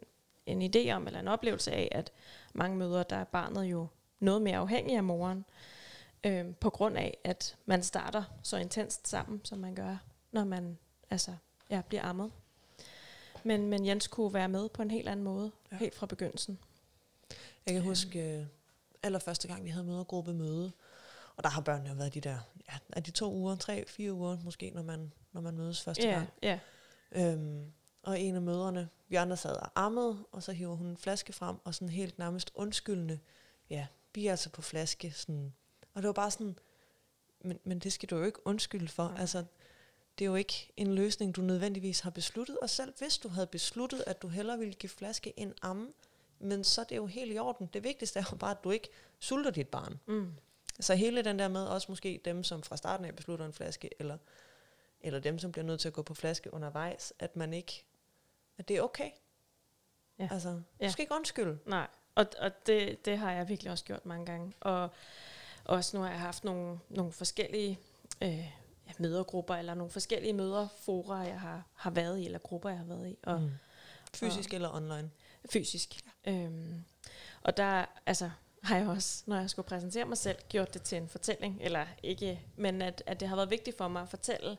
en 0.49 0.63
idé 0.77 0.91
om, 0.93 1.07
eller 1.07 1.21
en 1.21 1.29
oplevelse 1.29 1.73
af, 1.73 1.89
at 1.93 2.13
mange 2.53 2.77
mødre, 2.77 3.05
der 3.11 3.17
er 3.17 3.25
barnet 3.25 3.65
jo 3.65 3.87
noget 4.21 4.43
mere 4.43 4.57
afhængig 4.57 4.97
af 4.97 5.05
moren, 5.05 5.45
øh, 6.25 6.55
på 6.55 6.71
grund 6.71 6.97
af, 6.99 7.19
at 7.25 7.57
man 7.67 7.83
starter 7.83 8.25
så 8.43 8.57
intenst 8.57 9.09
sammen, 9.09 9.41
som 9.45 9.59
man 9.59 9.75
gør, 9.75 9.97
når 10.33 10.45
man 10.45 10.79
altså, 11.11 11.35
ja, 11.71 11.83
bliver 11.89 12.03
ammet. 12.03 12.33
Men, 13.45 13.67
men 13.67 13.87
Jens 13.87 14.07
kunne 14.07 14.35
være 14.35 14.49
med 14.49 14.69
på 14.69 14.83
en 14.83 14.91
helt 14.91 15.09
anden 15.09 15.25
måde, 15.25 15.51
Ja. 15.73 15.77
helt 15.77 15.95
fra 15.95 16.07
begyndelsen. 16.07 16.59
Jeg 17.67 17.75
kan 17.75 17.77
Øhm. 17.77 17.87
huske 17.89 18.39
øh, 18.39 18.47
allerførste 19.03 19.49
gang, 19.49 19.65
vi 19.65 19.71
havde 19.71 19.85
mødergruppe 19.85 20.35
møde, 20.35 20.73
og 21.37 21.45
der 21.45 21.51
har 21.51 21.61
børnene 21.61 21.89
jo 21.91 21.95
været 21.95 22.15
de 22.15 22.21
der, 22.21 22.39
ja, 22.69 22.75
er 22.93 23.01
de 23.01 23.11
to 23.11 23.33
uger, 23.33 23.57
tre, 23.57 23.85
fire 23.87 24.13
uger 24.13 24.37
måske, 24.45 24.71
når 24.75 24.83
man, 24.83 25.13
når 25.33 25.41
man 25.41 25.57
mødes 25.57 25.81
første 25.83 26.09
Ja, 26.09 26.15
gang. 26.15 26.29
ja, 26.43 26.59
Øhm, 27.13 27.73
og 28.09 28.21
en 28.21 28.35
af 28.35 28.43
mødrene, 28.43 28.89
vi 29.09 29.17
andre 29.17 29.37
sad 29.37 29.57
og 29.57 29.71
ammede, 29.75 30.25
og 30.33 30.43
så 30.43 30.53
hiver 30.53 30.75
hun 30.75 30.87
en 30.87 30.97
flaske 30.97 31.33
frem, 31.33 31.57
og 31.65 31.75
sådan 31.75 31.89
helt 31.89 32.19
nærmest 32.19 32.51
undskyldende, 32.55 33.19
ja, 33.71 33.87
vi 34.15 34.27
er 34.27 34.31
altså 34.31 34.51
på 34.51 34.63
flaske, 34.63 35.13
sådan. 35.13 35.53
Og 35.95 36.03
det 36.03 36.07
var 36.07 36.13
bare 36.13 36.31
sådan, 36.31 36.59
men, 37.41 37.59
men 37.65 37.79
det 37.79 37.93
skal 37.93 38.09
du 38.09 38.17
jo 38.17 38.25
ikke 38.25 38.47
undskylde 38.47 38.89
for, 38.89 39.09
Nej. 39.09 39.21
altså, 39.21 39.45
det 40.19 40.25
er 40.25 40.29
jo 40.29 40.35
ikke 40.35 40.73
en 40.77 40.95
løsning, 40.95 41.37
du 41.37 41.41
nødvendigvis 41.41 42.01
har 42.01 42.11
besluttet, 42.11 42.59
og 42.59 42.71
selv 42.71 42.95
hvis 42.99 43.19
du 43.19 43.29
havde 43.29 43.47
besluttet, 43.47 44.05
at 44.07 44.23
du 44.23 44.29
hellere 44.29 44.59
ville 44.59 44.75
give 44.75 44.91
flaske 44.91 45.33
end 45.37 45.53
amme, 45.63 45.89
men 46.39 46.65
så 46.65 46.81
er 46.81 46.85
det 46.85 46.97
jo 46.97 47.07
helt 47.07 47.33
i 47.33 47.39
orden. 47.39 47.71
Det 47.73 47.85
vigtigste 47.85 48.19
er 48.19 48.25
jo 48.33 48.37
bare, 48.37 48.51
at 48.51 48.65
du 48.65 48.71
ikke 48.71 48.89
sulter 49.19 49.51
dit 49.51 49.69
barn. 49.69 50.01
mm, 50.07 50.33
Så 50.81 50.95
hele 50.95 51.23
den 51.25 51.39
der 51.39 51.49
med, 51.49 51.67
også 51.67 51.87
måske 51.89 52.21
dem, 52.25 52.45
som 52.45 52.63
fra 52.63 52.77
starten 52.77 53.07
af 53.07 53.17
beslutter 53.17 53.47
en 53.47 53.53
flaske, 53.53 53.91
eller, 53.99 54.19
eller 55.01 55.21
dem, 55.21 55.39
som 55.39 55.53
bliver 55.53 55.65
nødt 55.65 55.81
til 55.81 55.89
at 55.89 55.95
gå 55.95 56.03
på 56.03 56.15
flaske 56.15 56.55
undervejs, 56.55 57.13
at 57.19 57.37
man 57.37 57.53
ikke, 57.53 57.85
at 58.59 58.69
det 58.69 58.77
er 58.77 58.83
okay. 58.83 59.11
Ja. 60.19 60.29
Altså, 60.33 60.49
du 60.51 60.63
Ja. 60.81 60.91
skal 60.91 61.03
ikke 61.03 61.15
undskylde. 61.15 61.59
nej. 61.67 61.87
Og, 62.15 62.27
og 62.39 62.67
det, 62.67 63.05
det 63.05 63.19
har 63.19 63.33
jeg 63.33 63.49
virkelig 63.49 63.73
også 63.73 63.85
gjort 63.85 64.07
mange 64.07 64.27
gange. 64.27 64.53
Og 64.61 64.91
også 65.65 65.97
nu 65.97 66.03
har 66.03 66.11
jeg 66.11 66.21
haft 66.21 66.45
nogle, 66.45 66.79
nogle 66.89 67.13
forskellige 67.13 67.79
øh, 68.23 68.39
ja, 68.39 68.93
mødergrupper, 68.99 69.55
eller 69.55 69.75
nogle 69.75 69.91
forskellige 69.91 70.33
møderfora, 70.33 71.17
jeg 71.17 71.41
har, 71.41 71.63
har 71.75 71.91
været 71.91 72.19
i, 72.19 72.25
eller 72.25 72.39
grupper, 72.39 72.69
jeg 72.69 72.79
har 72.79 72.85
været 72.87 73.09
i. 73.09 73.19
Og, 73.23 73.41
Mm. 73.41 73.51
Fysisk 74.15 74.55
eller 74.55 74.75
online. 74.75 75.11
fysisk. 75.53 76.01
Øhm, 76.25 76.85
og 77.43 77.57
der 77.57 77.85
altså, 78.07 78.31
har 78.63 78.77
jeg 78.77 78.89
også, 78.89 79.23
når 79.27 79.37
jeg 79.41 79.51
skulle 79.51 79.67
præsentere 79.69 80.05
mig 80.05 80.19
selv, 80.19 80.39
gjort 80.49 80.75
det 80.75 80.83
til 80.83 80.99
en 80.99 81.09
fortælling, 81.09 81.59
eller 81.61 81.87
ikke, 82.03 82.41
men 82.57 82.83
at, 82.83 83.03
at 83.07 83.21
det 83.21 83.29
har 83.29 83.37
været 83.37 83.51
vigtigt 83.51 83.77
for 83.77 83.89
mig 83.89 84.03
at 84.03 84.09
fortælle, 84.09 84.59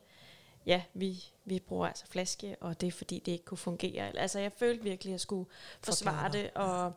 ja, 0.65 0.81
vi, 0.93 1.23
vi 1.45 1.59
bruger 1.59 1.87
altså 1.87 2.05
flaske, 2.09 2.55
og 2.61 2.81
det 2.81 2.87
er 2.87 2.91
fordi, 2.91 3.19
det 3.19 3.31
ikke 3.31 3.45
kunne 3.45 3.57
fungere. 3.57 4.17
Altså, 4.17 4.39
jeg 4.39 4.51
følte 4.51 4.83
virkelig, 4.83 5.11
at 5.11 5.13
jeg 5.13 5.19
skulle 5.19 5.49
forsvare 5.81 6.31
det, 6.31 6.51
og, 6.55 6.93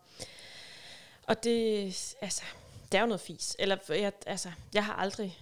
og 1.27 1.45
det, 1.45 1.85
altså, 2.21 2.43
det 2.93 2.99
er 2.99 3.01
jo 3.01 3.07
noget 3.07 3.21
fis. 3.21 3.57
Eller 3.59 3.77
jeg, 3.89 4.13
altså, 4.27 4.53
jeg 4.75 4.85
har 4.85 4.95
aldrig, 4.95 5.39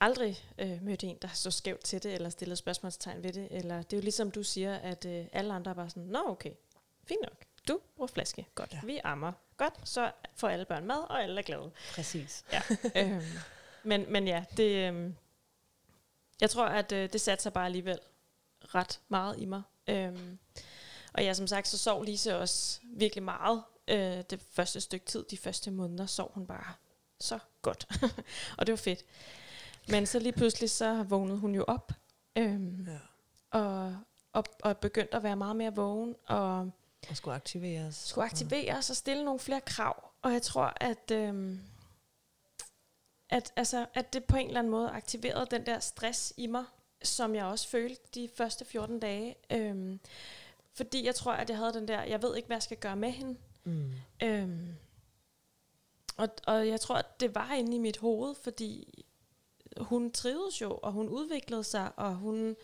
aldrig 0.00 0.44
øh, 0.58 0.82
mødt 0.82 1.04
en, 1.04 1.18
der 1.22 1.28
så 1.28 1.50
skævt 1.50 1.84
til 1.84 2.02
det, 2.02 2.14
eller 2.14 2.30
stillet 2.30 2.58
spørgsmålstegn 2.58 3.22
ved 3.22 3.32
det. 3.32 3.48
Eller 3.50 3.82
det 3.82 3.92
er 3.92 3.96
jo 3.96 4.02
ligesom 4.02 4.30
du 4.30 4.42
siger, 4.42 4.74
at 4.74 5.04
øh, 5.04 5.26
alle 5.32 5.54
andre 5.54 5.70
er 5.70 5.74
bare 5.74 5.90
sådan, 5.90 6.02
nå 6.02 6.28
okay, 6.28 6.52
fint 7.04 7.20
nok. 7.22 7.44
Du 7.68 7.80
bruger 7.96 8.06
flaske. 8.06 8.46
Godt. 8.54 8.72
Ja. 8.72 8.80
Vi 8.84 9.00
ammer. 9.04 9.32
Godt. 9.56 9.74
Så 9.84 10.12
får 10.36 10.48
alle 10.48 10.64
børn 10.64 10.86
mad, 10.86 11.10
og 11.10 11.22
alle 11.22 11.38
er 11.38 11.42
glade. 11.42 11.70
Præcis. 11.94 12.44
Ja. 12.52 12.62
øhm, 13.02 13.22
men, 13.82 14.12
men 14.12 14.28
ja, 14.28 14.44
det, 14.56 14.88
øhm, 14.88 15.16
jeg 16.40 16.50
tror, 16.50 16.64
at 16.66 16.92
øh, 16.92 17.12
det 17.12 17.20
satte 17.20 17.42
sig 17.42 17.52
bare 17.52 17.64
alligevel 17.66 17.98
ret 18.74 19.00
meget 19.08 19.38
i 19.38 19.44
mig. 19.44 19.62
Øhm, 19.88 20.38
og 21.12 21.22
ja, 21.24 21.34
som 21.34 21.46
sagt, 21.46 21.68
så 21.68 21.78
sov 21.78 22.04
Lise 22.04 22.36
også 22.38 22.80
virkelig 22.84 23.22
meget. 23.22 23.62
Øh, 23.88 24.22
det 24.30 24.40
første 24.50 24.80
stykke 24.80 25.06
tid, 25.06 25.24
de 25.30 25.36
første 25.36 25.70
måneder, 25.70 26.06
sov 26.06 26.30
hun 26.34 26.46
bare 26.46 26.72
så 27.20 27.38
godt. 27.62 27.86
og 28.58 28.66
det 28.66 28.72
var 28.72 28.76
fedt. 28.76 29.04
Men 29.88 30.06
så 30.06 30.18
lige 30.18 30.32
pludselig, 30.32 30.70
så 30.70 31.02
vågnede 31.02 31.38
hun 31.38 31.54
jo 31.54 31.64
op. 31.68 31.92
Øhm, 32.36 32.86
Ja. 32.88 32.98
og, 33.58 33.96
og, 34.32 34.44
og 34.62 34.76
begyndte 34.78 35.14
at 35.16 35.22
være 35.22 35.36
meget 35.36 35.56
mere 35.56 35.74
vågen, 35.74 36.14
og 36.26 36.70
Og 37.10 37.16
skulle 37.16 37.34
aktiveres. 37.34 37.96
skulle 37.96 38.24
aktiveres 38.24 38.90
og 38.90 38.96
stille 38.96 39.24
nogle 39.24 39.40
flere 39.40 39.60
krav. 39.60 40.04
Og 40.22 40.32
jeg 40.32 40.42
tror, 40.42 40.72
at, 40.76 41.10
øhm, 41.12 41.60
at, 43.30 43.52
altså, 43.56 43.86
at 43.94 44.12
det 44.12 44.24
på 44.24 44.36
en 44.36 44.46
eller 44.46 44.58
anden 44.58 44.70
måde 44.70 44.88
aktiverede 44.88 45.46
den 45.50 45.66
der 45.66 45.80
stress 45.80 46.32
i 46.36 46.46
mig, 46.46 46.64
som 47.02 47.34
jeg 47.34 47.44
også 47.44 47.68
følte 47.68 48.02
de 48.14 48.28
første 48.34 48.64
14 48.64 49.00
dage. 49.00 49.36
Øhm, 49.50 50.00
fordi 50.72 51.06
jeg 51.06 51.14
tror, 51.14 51.32
at 51.32 51.50
jeg 51.50 51.58
havde 51.58 51.72
den 51.72 51.88
der, 51.88 52.02
jeg 52.02 52.22
ved 52.22 52.36
ikke, 52.36 52.46
hvad 52.46 52.56
jeg 52.56 52.62
skal 52.62 52.76
gøre 52.76 52.96
med 52.96 53.10
hende. 53.10 53.38
Mm. 53.64 53.92
Øhm, 54.22 54.74
og, 56.16 56.28
og 56.46 56.68
jeg 56.68 56.80
tror, 56.80 56.94
at 56.94 57.20
det 57.20 57.34
var 57.34 57.52
inde 57.52 57.76
i 57.76 57.78
mit 57.78 57.98
hoved, 57.98 58.34
fordi 58.34 59.04
hun 59.80 60.12
trivedes 60.12 60.60
jo, 60.60 60.78
og 60.82 60.92
hun 60.92 61.08
udviklede 61.08 61.64
sig, 61.64 61.90
og 61.96 62.14
hun, 62.14 62.56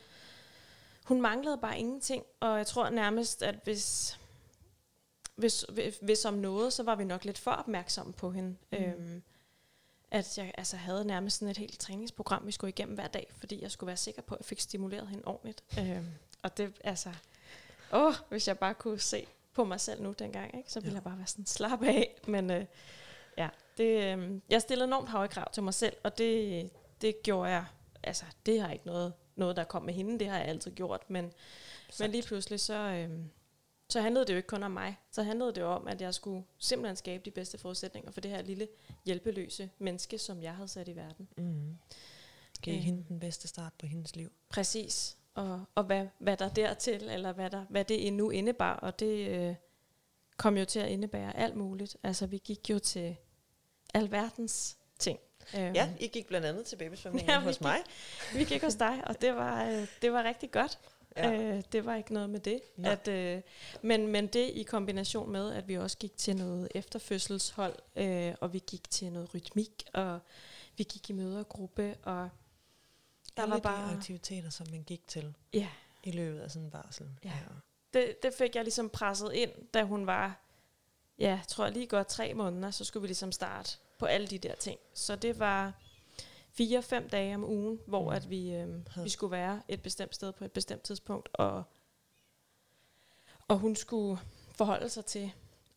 hun 1.05 1.21
manglede 1.21 1.59
bare 1.59 1.79
ingenting. 1.79 2.25
Og 2.41 2.59
jeg 2.59 2.67
tror 2.67 2.91
nærmest, 2.91 3.43
at 3.43 3.55
hvis, 3.65 4.19
hvis, 5.37 5.67
hvis, 5.69 5.99
hvis 6.03 6.25
om 6.25 6.35
noget, 6.35 6.73
så 6.73 6.83
var 6.83 6.95
vi 6.95 7.05
nok 7.05 7.25
lidt 7.25 7.39
for 7.39 7.51
opmærksomme 7.51 8.13
på 8.13 8.31
hende. 8.31 8.57
Mm. 8.73 8.79
Øhm, 8.79 9.23
at 10.11 10.39
jeg 10.39 10.53
altså, 10.59 10.77
havde 10.77 11.05
nærmest 11.05 11.39
sådan 11.39 11.51
et 11.51 11.57
helt 11.57 11.79
træningsprogram, 11.81 12.47
vi 12.47 12.53
skulle 12.53 12.69
igennem 12.69 12.95
hver 12.95 13.09
dag, 13.09 13.33
fordi 13.39 13.63
jeg 13.63 13.71
skulle 13.71 13.89
være 13.89 13.97
sikker 13.97 14.23
på, 14.23 14.35
at 14.35 14.39
jeg 14.41 14.45
fik 14.47 14.61
stimuleret 14.61 15.09
hende 15.09 15.25
ordentligt. 15.27 15.65
Øhm, 15.79 16.07
og 16.43 16.57
det, 16.57 16.73
altså, 16.85 17.13
åh, 17.93 18.15
hvis 18.29 18.49
jeg 18.49 18.59
bare 18.59 18.75
kunne 18.75 19.01
se 19.01 19.27
på 19.55 19.65
mig 19.65 19.81
selv 19.81 20.03
nu 20.03 20.13
dengang, 20.19 20.57
ikke, 20.59 20.73
så 20.73 20.81
ville 20.81 20.91
Ja. 20.93 20.95
jeg 20.97 21.03
bare 21.05 21.19
være 21.19 21.27
sådan, 21.27 21.47
slap 21.47 21.83
af. 21.83 22.15
Men 22.27 22.51
øh, 22.51 22.65
ja, 23.39 23.49
det, 23.77 24.19
øh, 24.19 24.41
jeg 24.51 24.61
stillede 24.63 24.87
enormt 24.87 25.09
høje 25.09 25.29
krav 25.29 25.53
til 25.53 25.63
mig 25.63 25.75
selv, 25.75 25.97
og 26.03 26.19
det, 26.19 26.71
det 27.01 27.23
gjorde 27.23 27.51
jeg, 27.51 27.65
altså, 28.03 28.25
det 28.47 28.61
har 28.61 28.73
ikke 28.73 28.87
noget, 28.87 29.13
noget, 29.37 29.57
der 29.57 29.65
kom 29.65 29.83
med 29.83 29.95
hende, 29.95 30.19
det 30.19 30.29
har 30.29 30.39
jeg 30.39 30.47
altid 30.47 30.71
gjort, 30.71 31.11
men, 31.11 31.33
men 32.01 32.11
lige 32.11 32.23
pludselig 32.23 32.61
så, 32.61 32.75
øh, 32.75 33.11
så 33.89 34.01
handlede 34.01 34.25
det 34.27 34.33
jo 34.33 34.37
ikke 34.37 34.47
kun 34.47 34.63
om 34.63 34.71
mig. 34.71 34.97
Så 35.11 35.23
handlede 35.23 35.53
det 35.55 35.61
jo 35.61 35.73
om, 35.73 35.89
at 35.89 36.01
jeg 36.01 36.15
skulle 36.15 36.45
simpelthen 36.59 36.97
skabe 36.97 37.23
de 37.25 37.31
bedste 37.31 37.59
forudsætninger 37.59 38.11
for 38.11 38.21
det 38.21 38.31
her 38.31 38.43
lille 38.43 38.69
hjælpeløse 39.05 39.71
menneske, 39.79 40.19
som 40.19 40.43
jeg 40.43 40.55
havde 40.55 40.69
sat 40.69 40.89
i 40.89 40.97
verden. 40.97 41.29
Mm. 41.37 41.77
Giv 42.63 42.75
Øh. 42.75 42.81
hende 42.81 43.05
den 43.09 43.21
bedste 43.21 43.49
start 43.49 43.73
på 43.79 43.87
hendes 43.87 44.17
liv. 44.17 44.33
Præcis. 44.49 45.17
Og, 45.35 45.65
og 45.75 45.85
hvad, 45.85 46.07
hvad 46.19 46.37
der 46.37 46.49
dertil, 46.49 47.09
eller 47.09 47.33
hvad, 47.33 47.51
der, 47.51 47.65
hvad 47.69 47.85
det 47.85 48.07
endnu 48.07 48.31
indebar, 48.31 48.75
og 48.77 48.99
det 49.01 49.29
øh, 49.29 49.55
kom 50.37 50.57
jo 50.57 50.65
til 50.65 50.81
at 50.81 50.89
indebære 50.89 51.37
alt 51.37 51.57
muligt. 51.57 51.97
Altså, 52.03 52.27
vi 52.27 52.39
gik 52.45 52.71
jo 52.71 52.79
til 52.79 53.17
alverdens 53.95 54.77
ting. 54.99 55.19
Øhm, 55.57 55.75
Ja, 55.75 55.89
I 56.01 56.07
gik 56.07 56.27
blandt 56.27 56.47
andet 56.47 56.67
til 56.67 56.77
babysvømningen 56.77 57.31
Ja, 57.31 57.41
hos 57.41 57.55
gik- 57.57 57.63
mig. 57.63 57.79
Vi 58.35 58.45
gik 58.45 58.63
hos 58.63 58.75
dig, 58.75 59.03
og 59.07 59.21
det 59.21 59.35
var, 59.35 59.65
øh, 59.65 59.87
det 60.03 60.13
var 60.13 60.25
rigtig 60.25 60.51
godt. 60.51 60.79
Ja. 61.17 61.31
Ja. 61.31 61.57
Øh, 61.57 61.63
det 61.73 61.85
var 61.87 61.95
ikke 61.95 62.15
noget 62.15 62.31
med 62.31 62.41
det. 62.41 62.61
Nej. 62.77 62.93
At, 62.93 63.09
øh, 63.09 63.43
men, 63.83 64.07
men 64.07 64.27
det 64.27 64.51
i 64.55 64.63
kombination 64.63 65.33
med, 65.33 65.53
at 65.53 65.69
vi 65.69 65.79
også 65.79 65.99
gik 65.99 66.17
til 66.17 66.37
noget 66.37 66.69
efterfødselshold, 66.75 67.77
øh, 67.97 68.35
og 68.41 68.53
vi 68.53 68.63
gik 68.67 68.91
til 68.91 69.13
noget 69.13 69.35
rytmik, 69.35 69.85
og 69.95 70.21
vi 70.77 70.85
gik 70.85 71.11
i 71.11 71.13
mødergruppe, 71.13 71.97
og 72.03 72.29
der 73.37 73.43
Alle 73.43 73.51
var 73.51 73.57
de 73.57 73.63
bare... 73.63 73.95
aktiviteter, 73.97 74.51
som 74.51 74.67
man 74.71 74.83
gik 74.83 75.09
til 75.09 75.35
Ja, 75.53 75.69
i 76.05 76.11
løbet 76.11 76.41
af 76.41 76.51
sådan 76.51 76.65
en 76.65 76.71
barsel. 76.71 77.07
Ja. 77.25 77.33
det, 77.95 78.23
det 78.23 78.35
fik 78.35 78.55
jeg 78.55 78.65
ligesom 78.65 78.89
presset 78.91 79.33
ind, 79.33 79.51
da 79.75 79.83
hun 79.83 80.07
var, 80.07 80.41
ja, 81.19 81.29
jeg 81.29 81.41
tror 81.49 81.69
lige 81.69 81.87
godt 81.87 82.07
tre 82.09 82.35
måneder, 82.35 82.71
så 82.71 82.85
skulle 82.85 83.01
vi 83.01 83.07
ligesom 83.09 83.33
starte 83.33 83.79
på 83.99 84.07
alle 84.07 84.27
de 84.27 84.39
der 84.39 84.55
ting. 84.55 84.79
Så 84.95 85.17
det 85.17 85.39
var 85.39 85.73
fire-fem 86.57 87.09
dage 87.09 87.35
om 87.35 87.45
ugen, 87.45 87.81
hvor 87.87 88.03
Mm. 88.11 88.17
at 88.17 88.31
vi, 88.31 88.55
øh, 88.55 88.69
vi 89.05 89.09
skulle 89.09 89.31
være 89.31 89.63
et 89.69 89.83
bestemt 89.83 90.15
sted 90.15 90.33
på 90.33 90.45
et 90.45 90.53
bestemt 90.53 90.83
tidspunkt, 90.83 91.29
og, 91.35 91.63
og 93.49 93.59
hun 93.59 93.77
skulle 93.77 94.21
forholde 94.53 94.89
sig 94.89 95.05
til, 95.05 95.33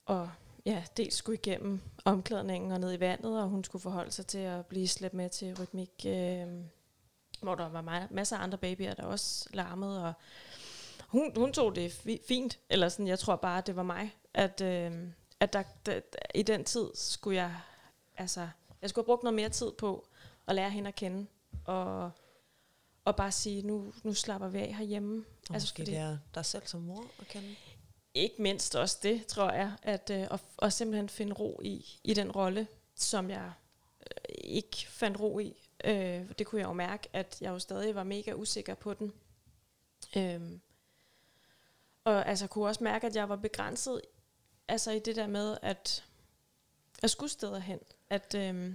og 0.05 0.29
ja, 0.65 0.83
dels 0.97 1.15
skulle 1.15 1.37
igennem 1.37 1.81
omklædningen 2.05 2.71
og 2.71 2.79
ned 2.79 2.93
i 2.93 2.99
vandet, 2.99 3.41
og 3.41 3.49
hun 3.49 3.63
skulle 3.63 3.81
forholde 3.81 4.11
sig 4.11 4.27
til 4.27 4.37
at 4.37 4.65
blive 4.65 4.87
slæbt 4.87 5.13
med 5.13 5.29
til 5.29 5.55
rytmik, 5.61 5.91
øh, 6.07 6.47
hvor 7.41 7.55
der 7.55 7.69
var 7.69 7.81
ma- 7.81 8.13
masser 8.13 8.37
af 8.37 8.43
andre 8.43 8.57
babyer, 8.57 8.93
der 8.93 9.03
også 9.03 9.49
larmede, 9.53 10.05
og 10.07 10.13
hun, 11.07 11.31
hun 11.37 11.53
tog 11.53 11.75
det 11.75 11.89
fi- 11.89 12.25
fint, 12.27 12.59
eller 12.69 12.89
sådan, 12.89 13.07
jeg 13.07 13.19
tror 13.19 13.35
bare, 13.35 13.61
det 13.65 13.75
var 13.75 13.83
mig, 13.83 14.15
at, 14.33 14.61
øh, 14.61 14.91
at 15.39 15.53
der, 15.53 15.63
der, 15.85 15.99
i 16.35 16.41
den 16.43 16.63
tid 16.63 16.87
skulle 16.93 17.35
jeg, 17.37 17.55
altså, 18.17 18.47
jeg 18.81 18.89
skulle 18.89 19.03
have 19.03 19.07
brugt 19.07 19.23
noget 19.23 19.35
mere 19.35 19.49
tid 19.49 19.71
på 19.71 20.07
at 20.49 20.55
lære 20.55 20.69
hende 20.69 20.87
at 20.87 20.95
kende, 20.95 21.27
og, 21.65 22.11
og 23.05 23.15
bare 23.15 23.31
sige, 23.31 23.61
nu, 23.61 23.93
nu 24.03 24.13
slapper 24.13 24.47
vi 24.47 24.57
af 24.59 24.73
herhjemme. 24.75 25.25
Og 25.49 25.53
altså, 25.53 25.69
fordi- 25.75 25.91
det 25.91 25.97
er 25.97 26.17
dig 26.35 26.45
selv 26.45 26.67
som 26.67 26.81
mor 26.81 27.05
at 27.19 27.27
kende. 27.27 27.55
Ikke 28.13 28.41
mindst 28.41 28.75
også 28.75 28.99
det, 29.03 29.25
tror 29.27 29.51
jeg, 29.51 29.73
at, 29.81 30.09
øh, 30.09 30.27
at, 30.31 30.41
at 30.61 30.73
simpelthen 30.73 31.09
finde 31.09 31.33
ro 31.33 31.61
i, 31.63 31.99
i 32.03 32.13
den 32.13 32.31
rolle, 32.31 32.67
som 32.95 33.29
jeg 33.29 33.51
øh, 34.01 34.35
ikke 34.43 34.77
fandt 34.87 35.19
ro 35.19 35.39
i. 35.39 35.69
Øh, 35.83 36.25
det 36.39 36.47
kunne 36.47 36.61
jeg 36.61 36.67
jo 36.67 36.73
mærke, 36.73 37.09
at 37.13 37.37
jeg 37.41 37.49
jo 37.49 37.59
stadig 37.59 37.95
var 37.95 38.03
mega 38.03 38.33
usikker 38.33 38.75
på 38.75 38.93
den. 38.93 39.13
Øhm, 40.17 40.61
og 42.03 42.27
altså 42.27 42.47
kunne 42.47 42.67
også 42.67 42.83
mærke, 42.83 43.07
at 43.07 43.15
jeg 43.15 43.29
var 43.29 43.35
begrænset 43.35 44.01
altså 44.67 44.91
i 44.91 44.99
det 44.99 45.15
der 45.15 45.27
med, 45.27 45.57
at 45.61 46.05
jeg 47.01 47.09
skulle 47.09 47.31
steder 47.31 47.59
hen. 47.59 47.79
At, 48.09 48.35
øh, 48.35 48.73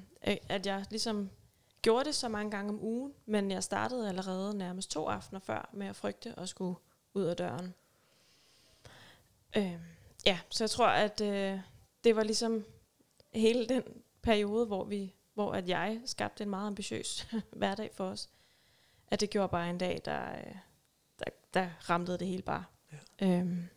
at 0.49 0.67
jeg 0.67 0.85
ligesom 0.91 1.31
gjorde 1.85 2.05
det 2.05 2.15
så 2.15 2.29
mange 2.29 2.51
gange 2.51 2.71
om 2.71 2.83
ugen, 2.83 3.15
men 3.27 3.51
jeg 3.51 3.65
startede 3.65 4.09
allerede 4.09 4.59
nærmest 4.59 4.91
to 4.91 5.07
aftener 5.07 5.41
før 5.41 5.71
med 5.73 5.87
at 5.87 5.97
frygte 5.97 6.39
at 6.39 6.49
skulle 6.49 6.77
ud 7.15 7.23
af 7.23 7.37
døren. 7.37 7.75
Øh, 9.57 9.79
ja, 10.27 10.39
så 10.51 10.65
jeg 10.65 10.71
tror, 10.71 10.87
at 10.87 11.21
øh, 11.21 11.61
det 12.05 12.17
var 12.17 12.23
ligesom 12.23 12.65
hele 13.35 13.69
den 13.69 13.83
periode, 14.23 14.67
hvor 14.67 14.85
vi, 14.85 15.15
hvor 15.35 15.53
at 15.53 15.69
jeg 15.69 16.01
skabte 16.05 16.43
en 16.43 16.51
meget 16.51 16.67
ambitiøs 16.67 17.29
hverdag 17.57 17.91
for 17.95 18.05
os. 18.05 18.29
At 19.09 19.21
det 19.21 19.31
gjorde 19.31 19.49
bare 19.49 19.71
en 19.71 19.79
dag, 19.79 20.01
der, 20.05 20.33
øh, 20.33 20.55
der, 21.19 21.31
der 21.55 21.69
ramte 21.91 22.13
det 22.19 22.27
hele 22.27 22.43
bare. 22.43 22.65
Ja. 22.93 23.27
Øhm, 23.27 23.69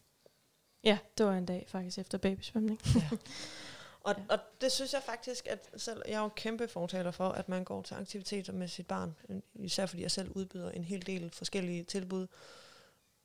ja, 0.83 0.97
det 1.17 1.25
var 1.25 1.33
en 1.33 1.45
dag 1.45 1.65
faktisk 1.67 1.99
efter 1.99 2.17
babysvømning. 2.17 2.79
Og, 4.07 4.15
og 4.29 4.39
det 4.61 4.71
synes 4.71 4.93
jeg 4.93 5.03
faktisk, 5.03 5.47
at 5.47 5.69
selv, 5.77 6.01
jeg 6.07 6.13
er 6.13 6.21
jo 6.21 6.29
kæmpe 6.29 6.67
fortaler 6.67 7.11
for, 7.11 7.29
at 7.29 7.49
man 7.49 7.63
går 7.63 7.81
til 7.81 7.95
aktiviteter 7.95 8.53
med 8.53 8.67
sit 8.67 8.87
barn. 8.87 9.15
Især 9.55 9.85
fordi 9.85 10.01
jeg 10.01 10.11
selv 10.11 10.31
udbyder 10.31 10.71
en 10.71 10.83
hel 10.83 11.05
del 11.05 11.29
forskellige 11.29 11.83
tilbud 11.83 12.27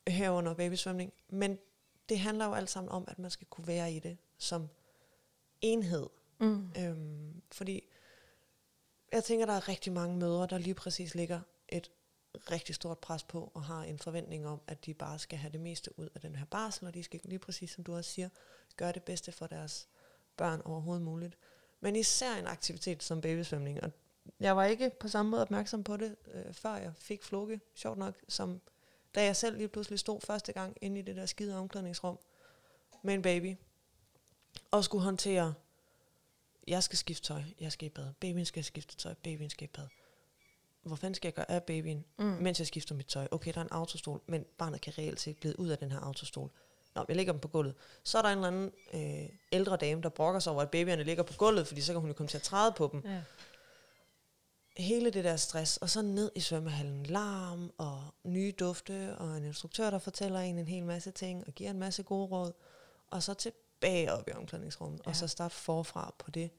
herunder 0.07 0.53
babysvømning. 0.53 1.13
Men 1.29 1.59
det 2.09 2.19
handler 2.19 2.45
jo 2.45 2.53
alt 2.53 2.69
sammen 2.69 2.91
om, 2.91 3.05
at 3.07 3.19
man 3.19 3.31
skal 3.31 3.47
kunne 3.47 3.67
være 3.67 3.93
i 3.93 3.99
det 3.99 4.17
som 4.37 4.69
enhed. 5.61 6.09
Mm. 6.39 6.71
Øhm, 6.77 7.41
fordi 7.51 7.83
jeg 9.11 9.23
tænker, 9.23 9.45
der 9.45 9.53
er 9.53 9.69
rigtig 9.69 9.93
mange 9.93 10.17
mødre, 10.17 10.47
der 10.47 10.57
lige 10.57 10.73
præcis 10.73 11.15
ligger 11.15 11.41
et 11.69 11.91
rigtig 12.51 12.75
stort 12.75 12.99
pres 12.99 13.23
på, 13.23 13.51
og 13.53 13.63
har 13.63 13.83
en 13.83 13.99
forventning 13.99 14.47
om, 14.47 14.61
at 14.67 14.85
de 14.85 14.93
bare 14.93 15.19
skal 15.19 15.37
have 15.37 15.51
det 15.51 15.61
meste 15.61 15.99
ud 15.99 16.09
af 16.15 16.21
den 16.21 16.35
her 16.35 16.45
barsel, 16.45 16.87
og 16.87 16.93
de 16.93 17.03
skal 17.03 17.19
lige 17.23 17.39
præcis, 17.39 17.71
som 17.71 17.83
du 17.83 17.95
også 17.95 18.11
siger, 18.11 18.29
gøre 18.77 18.91
det 18.91 19.03
bedste 19.03 19.31
for 19.31 19.47
deres 19.47 19.87
børn 20.37 20.61
overhovedet 20.65 21.03
muligt. 21.03 21.37
Men 21.79 21.95
især 21.95 22.35
en 22.35 22.47
aktivitet 22.47 23.03
som 23.03 23.21
babysvømning, 23.21 23.83
og 23.83 23.91
jeg 24.39 24.57
var 24.57 24.65
ikke 24.65 24.91
på 24.99 25.07
samme 25.07 25.31
måde 25.31 25.41
opmærksom 25.41 25.83
på 25.83 25.97
det, 25.97 26.15
øh, 26.33 26.53
før 26.53 26.75
jeg 26.75 26.93
fik 26.95 27.23
floke, 27.23 27.59
sjovt 27.75 27.97
nok, 27.97 28.15
som 28.27 28.61
da 29.15 29.23
jeg 29.25 29.35
selv 29.35 29.57
lige 29.57 29.67
pludselig 29.67 29.99
stod 29.99 30.21
første 30.21 30.53
gang 30.53 30.77
inde 30.81 30.99
i 30.99 31.03
det 31.03 31.15
der 31.15 31.25
skide 31.25 31.57
omklædningsrum 31.57 32.19
med 33.03 33.13
en 33.13 33.21
baby, 33.21 33.55
og 34.71 34.83
skulle 34.83 35.03
håndtere 35.03 35.53
jeg 36.67 36.83
skal 36.83 36.97
skifte 36.97 37.23
tøj, 37.27 37.41
jeg 37.59 37.71
skal 37.71 37.85
i 37.85 37.89
bad, 37.89 38.13
babyen 38.19 38.45
skal 38.45 38.63
skifte 38.63 38.95
tøj, 38.95 39.13
babyen 39.13 39.49
skal 39.49 39.63
i 39.65 39.71
bad. 39.73 39.87
Hvor 40.83 40.95
fanden 40.95 41.15
skal 41.15 41.27
jeg 41.27 41.33
gøre 41.33 41.51
af 41.51 41.63
babyen, 41.63 42.05
Mm. 42.17 42.25
mens 42.25 42.59
jeg 42.59 42.67
skifter 42.67 42.95
mit 42.95 43.05
tøj? 43.05 43.27
Okay, 43.31 43.53
der 43.53 43.59
er 43.59 43.63
en 43.63 43.71
autostol, 43.71 44.21
men 44.27 44.45
barnet 44.57 44.81
kan 44.81 44.97
reelt 44.97 45.19
set 45.19 45.39
glide 45.39 45.59
ud 45.59 45.69
af 45.69 45.77
den 45.77 45.91
her 45.91 45.99
autostol. 45.99 46.51
Nå, 46.95 47.05
jeg 47.07 47.15
lægger 47.15 47.33
dem 47.33 47.39
på 47.39 47.47
gulvet. 47.47 47.75
Så 48.03 48.17
er 48.17 48.21
der 48.21 48.29
en 48.29 48.37
eller 48.37 48.47
anden 48.47 48.71
øh, 48.93 49.29
ældre 49.51 49.77
dame, 49.77 50.01
der 50.01 50.09
brokker 50.09 50.39
sig 50.39 50.53
over, 50.53 50.61
at 50.61 50.69
babyerne 50.69 51.03
ligger 51.03 51.23
på 51.23 51.33
gulvet, 51.37 51.67
fordi 51.67 51.81
så 51.81 51.91
kan 51.93 51.99
hun 52.01 52.09
jo 52.09 52.13
komme 52.13 52.27
til 52.27 52.37
at 52.37 52.41
træde 52.43 52.71
på 52.77 52.89
dem. 52.91 53.01
Ja. 53.05 53.21
Hele 54.77 55.09
det 55.09 55.23
der 55.23 55.35
stress, 55.35 55.77
og 55.77 55.89
så 55.89 56.01
ned 56.01 56.31
i 56.35 56.39
svømmehallen. 56.39 57.05
Larm 57.05 57.71
og 57.77 58.03
nye 58.23 58.51
dufte, 58.59 59.15
og 59.17 59.37
en 59.37 59.43
instruktør, 59.45 59.89
der 59.89 59.99
fortæller 59.99 60.39
en 60.39 60.57
en 60.59 60.67
hel 60.67 60.85
masse 60.85 61.11
ting, 61.11 61.43
og 61.47 61.53
giver 61.53 61.69
en 61.69 61.79
masse 61.79 62.03
gode 62.03 62.27
råd. 62.27 62.51
Og 63.07 63.23
så 63.23 63.33
tilbage 63.33 64.13
op 64.13 64.27
i 64.27 64.31
omklædningsrummet. 64.31 65.01
Ja. 65.05 65.09
og 65.09 65.15
så 65.15 65.27
starte 65.27 65.55
forfra 65.55 66.13
på 66.19 66.31
det 66.31 66.49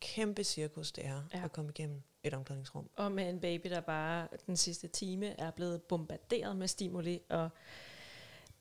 kæmpe 0.00 0.44
cirkus, 0.44 0.92
det 0.92 1.06
er 1.06 1.22
Ja. 1.34 1.44
at 1.44 1.52
komme 1.52 1.70
igennem 1.70 2.02
et 2.24 2.34
omklædningsrum. 2.34 2.90
Og 2.96 3.12
med 3.12 3.28
en 3.28 3.40
baby, 3.40 3.70
der 3.70 3.80
bare 3.80 4.28
den 4.46 4.56
sidste 4.56 4.88
time 4.88 5.40
er 5.40 5.50
blevet 5.50 5.82
bombarderet 5.82 6.56
med 6.56 6.68
stimuli, 6.68 7.20
og 7.28 7.48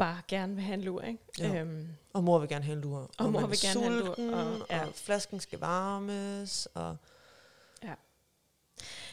bare 0.02 0.22
gerne 0.28 0.56
vil 0.56 0.64
have 0.64 0.74
en 0.74 0.82
lur, 0.82 1.02
ikke? 1.02 1.20
Jo. 1.40 1.54
Øhm, 1.56 1.88
Og 2.14 2.24
mor 2.24 2.40
vil 2.40 2.50
gerne 2.50 2.66
have 2.66 2.76
en 2.76 2.82
lur. 2.82 3.10
Og 3.18 3.26
mor 3.26 3.32
man 3.32 3.44
er 3.44 3.48
vil 3.48 3.58
gerne 3.62 3.80
have 3.82 3.94
en 3.94 4.00
lur, 4.06 4.16
sulten, 4.16 4.34
og- 4.34 4.68
ja. 4.70 4.86
og 4.88 4.94
flasken 4.96 5.40
skal 5.40 5.60
varmes, 5.60 6.68
og 6.74 6.98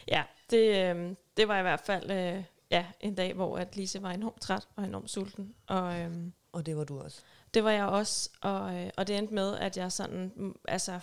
ja, 0.09 0.23
det, 0.51 0.91
øhm, 0.91 1.17
det 1.37 1.49
var 1.49 1.59
i 1.59 1.63
hvert 1.63 1.81
fald 1.81 2.11
øh, 2.11 2.45
ja, 2.71 2.87
en 3.01 3.15
dag, 3.15 3.35
hvor 3.35 3.59
at 3.59 3.77
Lise 3.77 4.03
var 4.03 4.11
enormt 4.11 4.41
træt 4.41 4.69
og 4.77 4.85
enormt 4.85 5.11
sulten. 5.11 5.55
Og 5.67 5.99
øhm, 6.01 6.33
og 6.53 6.67
det 6.67 6.77
var 6.77 6.85
du 6.85 7.01
også. 7.01 7.21
det 7.55 7.65
var 7.65 7.71
jeg 7.71 7.85
også, 7.87 8.31
og, 8.43 8.75
øh, 8.75 8.91
og 8.97 9.07
det 9.07 9.19
endte 9.19 9.35
med, 9.35 9.57
at 9.57 9.77
jeg 9.77 9.93
sådan, 9.93 10.33
mm, 10.37 10.55
altså, 10.69 11.01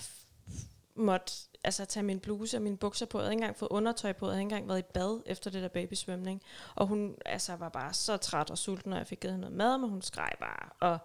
måtte 0.95 1.33
altså, 1.63 1.85
tage 1.85 2.03
min 2.03 2.19
bluse 2.19 2.57
og 2.57 2.61
mine 2.63 2.77
bukser 2.77 3.05
på. 3.05 3.17
Jeg 3.17 3.23
havde 3.23 3.33
ikke 3.33 3.41
engang 3.41 3.57
fået 3.57 3.69
undertøj 3.69 4.13
på. 4.13 4.25
Jeg 4.25 4.31
havde 4.31 4.41
ikke 4.41 4.53
engang 4.55 4.67
været 4.69 4.79
i 4.79 4.91
bad 4.93 5.21
efter 5.25 5.51
det 5.51 5.61
der 5.61 5.67
babysvømning. 5.67 6.41
Og 6.75 6.87
hun 6.87 7.15
altså, 7.25 7.55
var 7.55 7.69
bare 7.69 7.93
så 7.93 8.17
træt 8.17 8.49
og 8.49 8.57
sulten, 8.57 8.93
og 8.93 8.99
jeg 8.99 9.07
fik 9.07 9.19
givet 9.19 9.33
hende 9.33 9.41
noget 9.41 9.57
mad, 9.57 9.77
men 9.77 9.89
hun 9.89 10.01
skreg 10.01 10.31
bare. 10.39 10.69
Og 10.79 10.97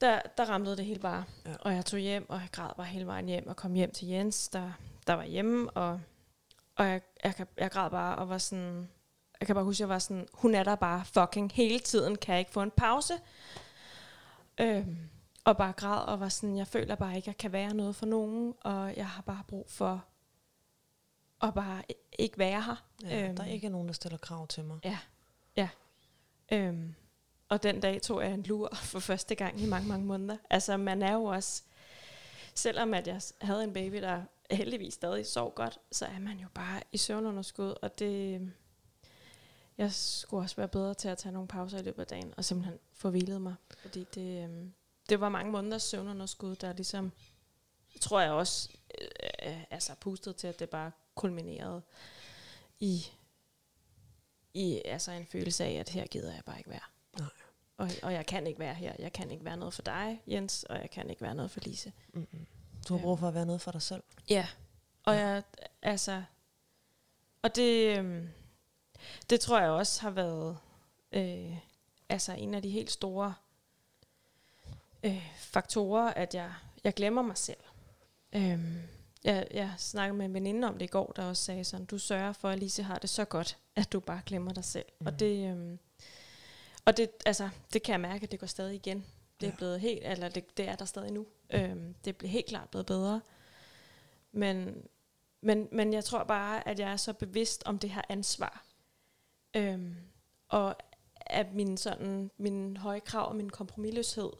der, 0.00 0.20
der 0.36 0.44
ramlede 0.44 0.76
det 0.76 0.84
hele 0.84 1.00
bare. 1.00 1.24
Ja. 1.46 1.54
Og 1.60 1.74
jeg 1.74 1.84
tog 1.84 2.00
hjem, 2.00 2.30
og 2.30 2.40
jeg 2.40 2.48
græd 2.52 2.70
bare 2.76 2.86
hele 2.86 3.06
vejen 3.06 3.26
hjem, 3.26 3.46
og 3.48 3.56
kom 3.56 3.74
hjem 3.74 3.90
til 3.92 4.08
Jens, 4.08 4.48
der, 4.48 4.72
der 5.06 5.12
var 5.14 5.24
hjemme, 5.24 5.70
og, 5.70 6.00
og 6.76 6.84
jeg, 6.86 7.00
jeg, 7.24 7.34
kan- 7.34 7.46
jeg 7.56 7.70
græd 7.70 7.90
bare, 7.90 8.16
og 8.16 8.28
var 8.28 8.38
sådan... 8.38 8.88
Jeg 9.40 9.46
kan 9.46 9.54
bare 9.54 9.64
huske, 9.64 9.80
jeg 9.82 9.88
var 9.88 9.98
sådan, 9.98 10.26
hun 10.34 10.54
er 10.54 10.64
der 10.64 10.74
bare 10.74 11.04
fucking 11.04 11.52
hele 11.54 11.78
tiden, 11.78 12.16
kan 12.16 12.32
jeg 12.32 12.38
ikke 12.38 12.50
få 12.52 12.62
en 12.62 12.70
pause? 12.70 13.14
Øhm, 14.60 14.98
og 15.44 15.56
bare 15.56 15.72
græd, 15.72 16.04
og 16.06 16.20
var 16.20 16.28
sådan, 16.28 16.56
jeg 16.56 16.66
føler 16.66 16.94
bare 16.94 17.16
ikke, 17.16 17.24
at 17.24 17.26
jeg 17.26 17.36
kan 17.36 17.52
være 17.52 17.74
noget 17.74 17.96
for 17.96 18.06
nogen, 18.06 18.54
og 18.60 18.96
jeg 18.96 19.08
har 19.08 19.22
bare 19.22 19.42
brug 19.48 19.70
for 19.70 20.04
at 21.42 21.54
bare 21.54 21.82
ikke 22.18 22.38
være 22.38 22.62
her. 22.62 22.84
Ja, 23.02 23.26
Øhm. 23.26 23.36
Der 23.36 23.42
er 23.44 23.48
ikke 23.48 23.68
nogen, 23.68 23.86
der 23.88 23.94
stiller 23.94 24.18
krav 24.18 24.46
til 24.46 24.64
mig. 24.64 24.78
Ja, 24.84 24.98
ja. 25.56 25.68
Øhm, 26.52 26.94
og 27.48 27.62
den 27.62 27.80
dag 27.80 28.02
tog 28.02 28.22
jeg 28.22 28.34
en 28.34 28.42
lur 28.42 28.74
for 28.92 28.98
første 28.98 29.34
gang 29.34 29.60
i 29.60 29.66
mange, 29.66 29.88
mange 29.88 30.06
måneder. 30.06 30.36
Altså, 30.50 30.76
man 30.76 31.02
er 31.02 31.12
jo 31.12 31.24
også... 31.24 31.62
Selvom 32.54 32.94
at 32.94 33.06
jeg 33.06 33.20
havde 33.40 33.64
en 33.64 33.72
baby, 33.72 34.02
der 34.02 34.22
heldigvis 34.50 34.94
stadig 34.94 35.26
sov 35.26 35.54
godt, 35.54 35.78
så 35.92 36.06
er 36.06 36.18
man 36.18 36.38
jo 36.38 36.46
bare 36.54 36.80
i 36.92 36.98
søvnunderskud, 36.98 37.74
og 37.82 37.98
det... 37.98 38.52
Jeg 39.78 39.92
skulle 39.92 40.44
også 40.44 40.56
være 40.56 40.68
bedre 40.68 40.94
til 40.94 41.08
at 41.08 41.18
tage 41.18 41.32
nogle 41.32 41.48
pauser 41.48 41.78
i 41.78 41.82
løbet 41.82 42.00
af 42.00 42.06
dagen, 42.06 42.34
og 42.36 42.44
simpelthen 42.44 42.78
få 42.92 43.10
hvilet 43.10 43.42
mig. 43.42 43.54
Fordi 43.78 44.06
det, 44.14 44.44
øhm, 44.44 44.72
det 45.08 45.20
var 45.20 45.28
mange 45.28 45.52
måneders 45.52 45.82
søvnunderskud, 45.82 46.56
der 46.56 46.72
ligesom, 46.72 47.12
tror 48.00 48.20
jeg 48.20 48.32
også, 48.32 48.68
øh, 49.00 49.08
øh, 49.52 49.64
altså 49.70 49.94
pustede 50.00 50.34
til, 50.34 50.46
at 50.46 50.58
det 50.58 50.70
bare 50.70 50.90
kulminerede 51.14 51.82
i 52.78 53.06
i 54.54 54.82
altså 54.84 55.12
en 55.12 55.26
følelse 55.26 55.64
af, 55.64 55.72
at 55.72 55.88
her 55.88 56.06
gider 56.06 56.32
jeg 56.34 56.42
bare 56.46 56.58
ikke 56.58 56.70
være. 56.70 56.80
Nej. 57.18 57.28
Og, 57.76 57.90
og 58.02 58.12
jeg 58.12 58.26
kan 58.26 58.46
ikke 58.46 58.58
være 58.60 58.74
her. 58.74 58.94
Jeg 58.98 59.12
kan 59.12 59.30
ikke 59.30 59.44
være 59.44 59.56
noget 59.56 59.74
for 59.74 59.82
dig, 59.82 60.22
Jens, 60.26 60.62
og 60.62 60.76
jeg 60.76 60.90
kan 60.90 61.10
ikke 61.10 61.22
være 61.22 61.34
noget 61.34 61.50
for 61.50 61.60
Lise. 61.60 61.92
Mm-mm. 62.12 62.46
Du 62.88 62.96
har 62.96 63.02
brug 63.02 63.18
for 63.18 63.28
at 63.28 63.34
være 63.34 63.46
noget 63.46 63.60
for 63.60 63.70
dig 63.70 63.82
selv. 63.82 64.02
Ja. 64.30 64.46
Og 65.04 65.14
Ja. 65.14 65.26
jeg, 65.26 65.42
altså, 65.82 66.22
og 67.42 67.56
det, 67.56 67.98
øhm, 67.98 68.28
det 69.30 69.40
tror 69.40 69.60
jeg 69.60 69.70
også 69.70 70.00
har 70.02 70.10
været, 70.10 70.58
øh, 71.12 71.56
altså 72.08 72.32
en 72.32 72.54
af 72.54 72.62
de 72.62 72.70
helt 72.70 72.90
store 72.90 73.34
øh, 75.04 75.32
faktorer, 75.36 76.14
at 76.14 76.34
jeg, 76.34 76.52
jeg 76.84 76.94
glemmer 76.94 77.22
mig 77.22 77.36
selv. 77.38 77.58
Øhm, 78.32 78.78
jeg, 79.24 79.46
jeg 79.54 79.74
snakkede 79.78 80.18
med 80.18 80.26
en 80.26 80.34
veninde 80.34 80.68
om 80.68 80.74
det 80.78 80.84
i 80.84 80.88
går, 80.88 81.12
der 81.16 81.24
også 81.24 81.42
sagde 81.44 81.64
sådan, 81.64 81.86
du 81.86 81.98
sørger 81.98 82.32
for, 82.32 82.48
at 82.48 82.58
Lise 82.58 82.82
har 82.82 82.98
det 82.98 83.10
så 83.10 83.24
godt, 83.24 83.58
at 83.76 83.92
du 83.92 84.00
bare 84.00 84.20
glemmer 84.26 84.52
dig 84.52 84.64
selv. 84.64 84.84
Mm. 85.00 85.06
Og 85.06 85.20
det, 85.20 85.50
øhm, 85.50 85.78
og 86.84 86.96
det, 86.96 87.10
altså, 87.26 87.48
det 87.72 87.82
kan 87.82 87.92
jeg 87.92 88.00
mærke, 88.00 88.24
at 88.24 88.32
det 88.32 88.40
går 88.40 88.46
stadig 88.46 88.74
igen. 88.74 89.04
Det 89.40 89.46
er 89.46 89.50
Ja. 89.50 89.56
blevet 89.56 89.80
helt, 89.80 90.00
eller 90.04 90.28
det, 90.28 90.56
det 90.56 90.68
er 90.68 90.76
der 90.76 90.84
stadig 90.84 91.12
nu. 91.12 91.26
Øhm, 91.50 91.94
det 92.04 92.16
bliver 92.16 92.30
helt 92.30 92.46
klart 92.46 92.68
blevet 92.68 92.86
bedre. 92.86 93.20
Men, 94.32 94.86
men, 95.40 95.68
men 95.72 95.92
jeg 95.92 96.04
tror 96.04 96.24
bare, 96.24 96.68
at 96.68 96.78
jeg 96.78 96.92
er 96.92 96.96
så 96.96 97.12
bevidst 97.12 97.62
om 97.66 97.78
det 97.78 97.90
her 97.90 98.02
ansvar. 98.08 98.64
Øhm, 99.56 99.96
og 100.48 100.76
at 101.20 101.54
min, 101.54 101.76
sådan, 101.76 102.30
min 102.38 102.76
høje 102.76 103.00
krav 103.00 103.28
og 103.28 103.36
min 103.36 103.50
kompromilløshed 103.50 104.30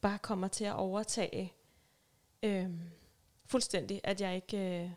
bare 0.00 0.18
kommer 0.18 0.48
til 0.48 0.64
at 0.64 0.74
overtage 0.74 1.52
øhm, 2.42 2.80
fuldstændig. 3.46 4.00
At 4.04 4.20
jeg 4.20 4.34
ikke... 4.34 4.58
Øh, 4.58 4.90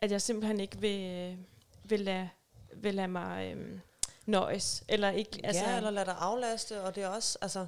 at 0.00 0.10
jeg 0.10 0.22
simpelthen 0.22 0.60
ikke 0.60 0.78
vil, 0.78 1.04
øh, 1.04 1.38
vil, 1.84 2.00
lade, 2.00 2.28
vil 2.74 2.94
lade 2.94 3.08
mig 3.08 3.54
øh, 3.56 3.80
nøjes. 4.26 4.84
Eller 4.88 5.10
ikke, 5.10 5.40
Altså, 5.44 5.64
ja, 5.64 5.76
eller 5.76 5.90
lad 5.90 6.04
dig 6.04 6.16
aflaste, 6.18 6.82
og 6.82 6.94
det 6.94 7.02
er 7.02 7.08
også, 7.08 7.38
altså, 7.40 7.66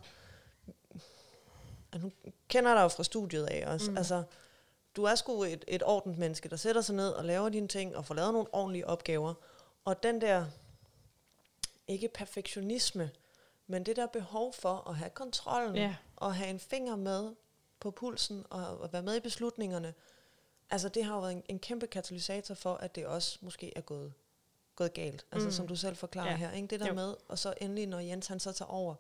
nu 1.99 2.13
kender 2.49 2.75
dig 2.75 2.83
jo 2.83 2.89
fra 2.89 3.05
studiet 3.05 3.47
af 3.47 3.73
også. 3.73 3.91
Mm. 3.91 3.97
altså, 3.97 4.23
du 4.97 5.05
er 5.05 5.15
sgu 5.15 5.45
et, 5.45 5.65
et 5.69 5.83
ordentligt 5.83 6.19
menneske, 6.19 6.49
der 6.49 6.57
sætter 6.57 6.83
sig 6.83 6.95
ned 6.95 7.09
og 7.09 7.25
laver 7.25 7.49
dine 7.49 7.69
ting, 7.69 7.97
og 7.97 8.05
får 8.05 8.15
lavet 8.15 8.33
nogle 8.33 8.55
ordentlige 8.55 8.87
opgaver, 8.87 9.35
og 9.85 10.03
den 10.03 10.21
der, 10.21 10.47
ikke 11.89 12.09
perfektionisme, 12.09 13.11
men 13.67 13.87
det 13.87 13.97
der 13.97 14.07
behov 14.07 14.53
for 14.53 14.89
at 14.89 14.97
have 14.97 15.11
kontrollen, 15.11 15.77
Ja. 15.77 15.97
og 16.17 16.35
have 16.35 16.51
en 16.51 16.61
finger 16.61 16.97
med 16.97 17.35
på 17.81 17.91
pulsen, 17.91 18.45
og, 18.51 18.79
og 18.79 18.93
være 18.93 19.03
med 19.03 19.17
i 19.17 19.21
beslutningerne, 19.21 19.95
altså 20.71 20.89
det 20.89 21.05
har 21.05 21.15
jo 21.15 21.21
været 21.21 21.33
en, 21.33 21.43
en 21.49 21.59
kæmpe 21.59 21.87
katalysator 21.87 22.55
for, 22.55 22.75
at 22.75 22.95
det 22.95 23.07
også 23.07 23.39
måske 23.41 23.73
er 23.77 23.81
gået, 23.81 24.13
gået 24.77 24.93
galt. 24.95 25.27
Altså 25.33 25.49
Mm. 25.49 25.53
som 25.53 25.69
du 25.69 25.77
selv 25.77 25.97
forklarer 25.97 26.31
Ja. 26.31 26.37
her, 26.37 26.51
ikke? 26.53 26.67
det 26.69 26.81
der 26.81 26.89
Jo. 26.89 26.95
med, 26.95 27.17
og 27.29 27.39
så 27.39 27.55
endelig, 27.61 27.87
når 27.87 27.99
Jens 27.99 28.27
han 28.27 28.41
så 28.41 28.53
tager 28.53 28.69
over, 28.71 28.95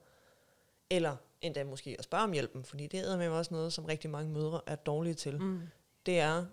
eller 0.90 1.16
endda 1.40 1.64
måske 1.64 1.96
at 1.98 2.05
spørge 2.05 2.24
om 2.24 2.33
hjælpen, 2.33 2.64
fordi 2.64 2.87
det 2.87 3.00
er 3.00 3.16
med 3.16 3.29
også 3.29 3.55
noget, 3.55 3.72
som 3.72 3.85
rigtig 3.85 4.11
mange 4.11 4.33
mødre 4.33 4.61
er 4.66 4.77
dårlige 4.77 5.14
til. 5.14 5.40
Mm. 5.40 5.61
Det 6.07 6.20
er, 6.20 6.46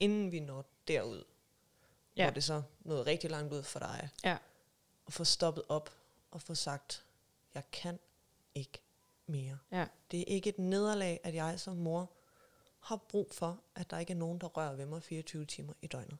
inden 0.00 0.32
vi 0.32 0.40
når 0.40 0.64
derud. 0.88 1.24
Ja. 2.16 2.24
hvor 2.24 2.30
det 2.34 2.44
så 2.44 2.62
noget 2.80 3.06
rigtig 3.06 3.30
langt 3.30 3.52
ud 3.54 3.62
for 3.62 3.78
dig, 3.78 4.08
Ja. 4.24 4.36
at 5.06 5.12
få 5.12 5.24
stoppet 5.24 5.64
op 5.68 5.90
og 6.30 6.40
få 6.42 6.54
sagt, 6.54 7.04
jeg 7.54 7.70
kan 7.72 7.98
ikke 8.54 8.80
mere. 9.26 9.58
Ja. 9.72 9.86
Det 10.10 10.20
er 10.20 10.24
ikke 10.26 10.48
et 10.48 10.58
nederlag, 10.58 11.20
at 11.24 11.34
jeg 11.34 11.60
som 11.60 11.76
mor 11.76 12.10
har 12.80 12.96
brug 12.96 13.28
for, 13.32 13.60
at 13.74 13.90
der 13.90 13.98
ikke 13.98 14.12
er 14.12 14.16
nogen, 14.16 14.38
der 14.38 14.46
rører 14.46 14.74
ved 14.74 14.86
mig 14.86 15.02
24 15.02 15.44
timer 15.44 15.72
i 15.82 15.86
døgnet. 15.86 16.18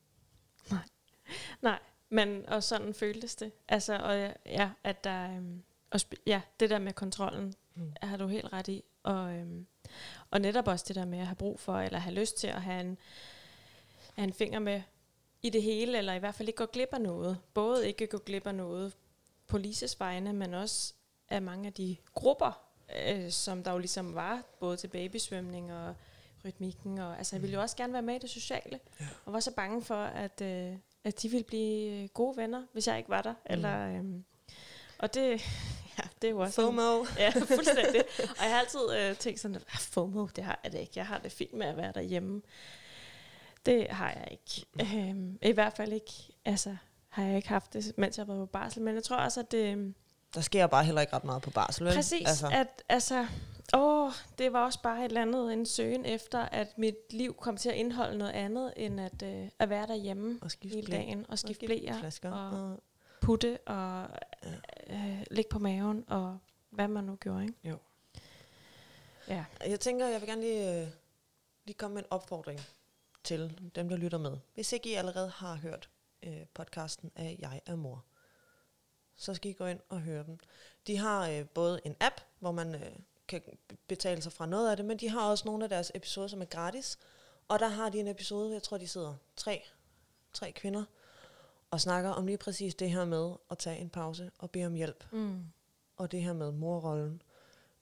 Nej, 1.62 1.78
men 2.08 2.48
og 2.48 2.62
sådan 2.62 2.94
føltes 2.94 3.34
det. 3.36 3.52
Altså, 3.68 3.98
og 3.98 4.34
ja, 4.46 4.70
at 4.84 5.04
der, 5.04 5.36
øhm, 5.36 5.62
og 5.90 6.00
ja, 6.26 6.40
det 6.60 6.70
der 6.70 6.78
med 6.78 6.92
kontrollen, 6.92 7.54
mm. 7.74 7.92
har 8.02 8.16
du 8.16 8.26
helt 8.26 8.52
ret 8.52 8.68
i. 8.68 8.84
Og, 9.02 9.32
øhm, 9.32 9.66
og 10.30 10.40
netop 10.40 10.68
også 10.68 10.84
det 10.88 10.96
der 10.96 11.04
med 11.04 11.18
at 11.18 11.26
have 11.26 11.36
brug 11.36 11.60
for, 11.60 11.78
eller 11.78 11.98
have 11.98 12.14
lyst 12.14 12.38
til 12.38 12.46
at 12.46 12.62
have 12.62 12.80
en, 12.80 12.98
have 14.14 14.24
en 14.24 14.32
finger 14.32 14.58
med 14.58 14.82
i 15.42 15.50
det 15.50 15.62
hele, 15.62 15.98
eller 15.98 16.14
i 16.14 16.18
hvert 16.18 16.34
fald 16.34 16.48
ikke 16.48 16.56
gå 16.56 16.66
glip 16.66 16.88
af 16.92 17.00
noget. 17.00 17.38
Både 17.54 17.88
ikke 17.88 18.06
gå 18.06 18.18
glip 18.18 18.46
af 18.46 18.54
noget 18.54 18.96
på 19.46 19.58
Lises 19.58 20.00
vegne, 20.00 20.32
men 20.32 20.54
også 20.54 20.94
af 21.30 21.42
mange 21.42 21.66
af 21.66 21.72
de 21.72 21.96
grupper, 22.14 22.60
øh, 23.08 23.30
som 23.30 23.62
der 23.62 23.72
jo 23.72 23.78
ligesom 23.78 24.14
var, 24.14 24.42
både 24.60 24.76
til 24.76 24.88
babysvømning 24.88 25.72
og 25.72 25.94
rytmikken. 26.44 26.98
Og, 26.98 27.18
altså, 27.18 27.36
jeg 27.36 27.42
ville 27.42 27.54
jo 27.54 27.60
også 27.60 27.76
gerne 27.76 27.92
være 27.92 28.02
med 28.02 28.14
i 28.14 28.18
det 28.18 28.30
sociale, 28.30 28.80
Ja. 29.00 29.06
og 29.24 29.32
var 29.32 29.40
så 29.40 29.50
bange 29.54 29.82
for, 29.82 29.94
at, 30.04 30.40
øh, 30.40 30.76
at 31.04 31.22
de 31.22 31.28
ville 31.28 31.44
blive 31.44 32.08
gode 32.08 32.36
venner, 32.36 32.62
hvis 32.72 32.86
jeg 32.88 32.98
ikke 32.98 33.10
var 33.10 33.22
der. 33.22 33.32
Mm. 33.32 33.38
Eller, 33.46 33.88
øhm, 33.98 34.24
og 34.98 35.14
det, 35.14 35.30
ja, 35.98 36.02
det 36.22 36.28
er 36.28 36.32
jo 36.32 36.38
også... 36.40 36.60
en- 36.60 36.66
FOMO. 36.66 37.04
Ja, 37.18 37.30
fuldstændig. 37.30 38.04
Og 38.18 38.42
jeg 38.44 38.50
har 38.52 38.60
altid 38.60 38.80
øh, 38.98 39.16
tænkt 39.16 39.40
sådan, 39.40 39.54
at 39.54 39.62
"Ah, 39.72 39.78
FOMO, 39.80 40.26
det 40.36 40.44
har 40.44 40.60
jeg 40.64 40.72
det 40.72 40.78
ikke. 40.78 40.92
Jeg 40.96 41.06
har 41.06 41.18
det 41.18 41.32
fint 41.32 41.52
med 41.54 41.66
at 41.66 41.76
være 41.76 41.92
derhjemme. 41.92 42.42
Det 43.66 43.86
har 43.90 44.10
jeg 44.10 44.28
ikke. 44.30 44.66
Øhm, 44.98 45.38
I 45.42 45.52
hvert 45.52 45.72
fald 45.76 45.92
ikke, 45.92 46.12
altså, 46.44 46.76
har 47.08 47.24
jeg 47.24 47.36
ikke 47.36 47.48
haft 47.48 47.72
det, 47.72 47.92
mens 47.96 48.18
jeg 48.18 48.26
har 48.26 48.32
været 48.34 48.48
på 48.48 48.52
barsel. 48.52 48.82
Men 48.82 48.94
jeg 48.94 49.02
tror 49.02 49.16
også, 49.16 49.40
at 49.40 49.52
det... 49.52 49.94
Der 50.34 50.40
sker 50.40 50.66
bare 50.66 50.84
heller 50.84 51.00
ikke 51.00 51.12
ret 51.12 51.24
meget 51.24 51.42
på 51.42 51.50
barsel, 51.50 51.84
vel? 51.84 51.94
Præcis, 51.94 52.28
altså. 52.28 52.48
at 52.52 52.82
altså, 52.88 53.26
åh, 53.74 54.12
det 54.38 54.52
var 54.52 54.64
også 54.64 54.82
bare 54.82 54.98
et 54.98 55.04
eller 55.04 55.22
andet, 55.22 55.52
en 55.52 55.66
søgen 55.66 56.04
efter, 56.04 56.38
at 56.40 56.78
mit 56.78 56.96
liv 57.10 57.34
kom 57.34 57.56
til 57.56 57.68
at 57.68 57.74
indeholde 57.74 58.18
noget 58.18 58.32
andet, 58.32 58.72
end 58.76 59.00
at, 59.00 59.22
øh, 59.22 59.48
at 59.58 59.70
være 59.70 59.86
derhjemme 59.86 60.38
og 60.42 60.50
skifte 60.50 60.76
hele 60.76 60.92
dagen, 60.92 61.26
og 61.28 61.38
skifte 61.38 61.66
blæer, 61.66 62.12
og 62.22 62.32
Og, 62.32 62.82
putte, 63.20 63.58
og 63.66 64.06
øh, 64.86 65.22
ligge 65.30 65.48
på 65.50 65.58
maven, 65.58 66.04
og 66.08 66.38
hvad 66.70 66.88
man 66.88 67.04
nu 67.04 67.16
gjorde, 67.16 67.42
ikke? 67.42 67.54
Jo. 67.64 67.78
Ja. 69.28 69.44
Jeg 69.66 69.80
tænker, 69.80 70.06
jeg 70.06 70.20
vil 70.20 70.28
gerne 70.28 70.40
lige, 70.40 70.82
øh, 70.82 70.88
lige 71.64 71.76
komme 71.76 71.94
med 71.94 72.02
en 72.02 72.08
opfordring 72.10 72.60
til 73.24 73.70
dem, 73.74 73.88
der 73.88 73.96
lytter 73.96 74.18
med. 74.18 74.36
Hvis 74.54 74.72
ikke 74.72 74.90
I 74.90 74.94
allerede 74.94 75.30
har 75.30 75.54
hørt 75.54 75.88
øh, 76.22 76.46
podcasten 76.54 77.10
af 77.16 77.36
Jeg 77.38 77.60
er 77.66 77.76
mor, 77.76 78.04
så 79.18 79.34
skal 79.34 79.50
I 79.50 79.54
gå 79.54 79.66
ind 79.66 79.80
og 79.88 80.00
høre 80.00 80.24
den. 80.24 80.40
De 80.86 80.96
har 80.96 81.28
øh, 81.28 81.44
både 81.48 81.80
en 81.84 81.96
app, 82.00 82.20
hvor 82.38 82.52
man 82.52 82.74
øh, 82.74 82.92
kan 83.28 83.42
betale 83.86 84.22
sig 84.22 84.32
fra 84.32 84.46
noget 84.46 84.70
af 84.70 84.76
det, 84.76 84.86
men 84.86 84.96
de 84.96 85.08
har 85.08 85.30
også 85.30 85.44
nogle 85.46 85.64
af 85.64 85.70
deres 85.70 85.92
episoder, 85.94 86.28
som 86.28 86.40
er 86.40 86.46
gratis. 86.46 86.98
Og 87.48 87.58
der 87.58 87.68
har 87.68 87.88
de 87.88 88.00
en 88.00 88.06
episode, 88.06 88.52
jeg 88.52 88.62
tror, 88.62 88.78
de 88.78 88.88
sidder 88.88 89.14
tre, 89.36 89.62
tre 90.32 90.52
kvinder, 90.52 90.84
og 91.70 91.80
snakker 91.80 92.10
om 92.10 92.26
lige 92.26 92.38
præcis 92.38 92.74
det 92.74 92.90
her 92.90 93.04
med 93.04 93.32
at 93.50 93.58
tage 93.58 93.78
en 93.78 93.88
pause 93.88 94.30
og 94.38 94.50
bede 94.50 94.66
om 94.66 94.74
hjælp. 94.74 95.04
Mm. 95.12 95.44
Og 95.96 96.12
det 96.12 96.22
her 96.22 96.32
med 96.32 96.52
morrollen. 96.52 97.22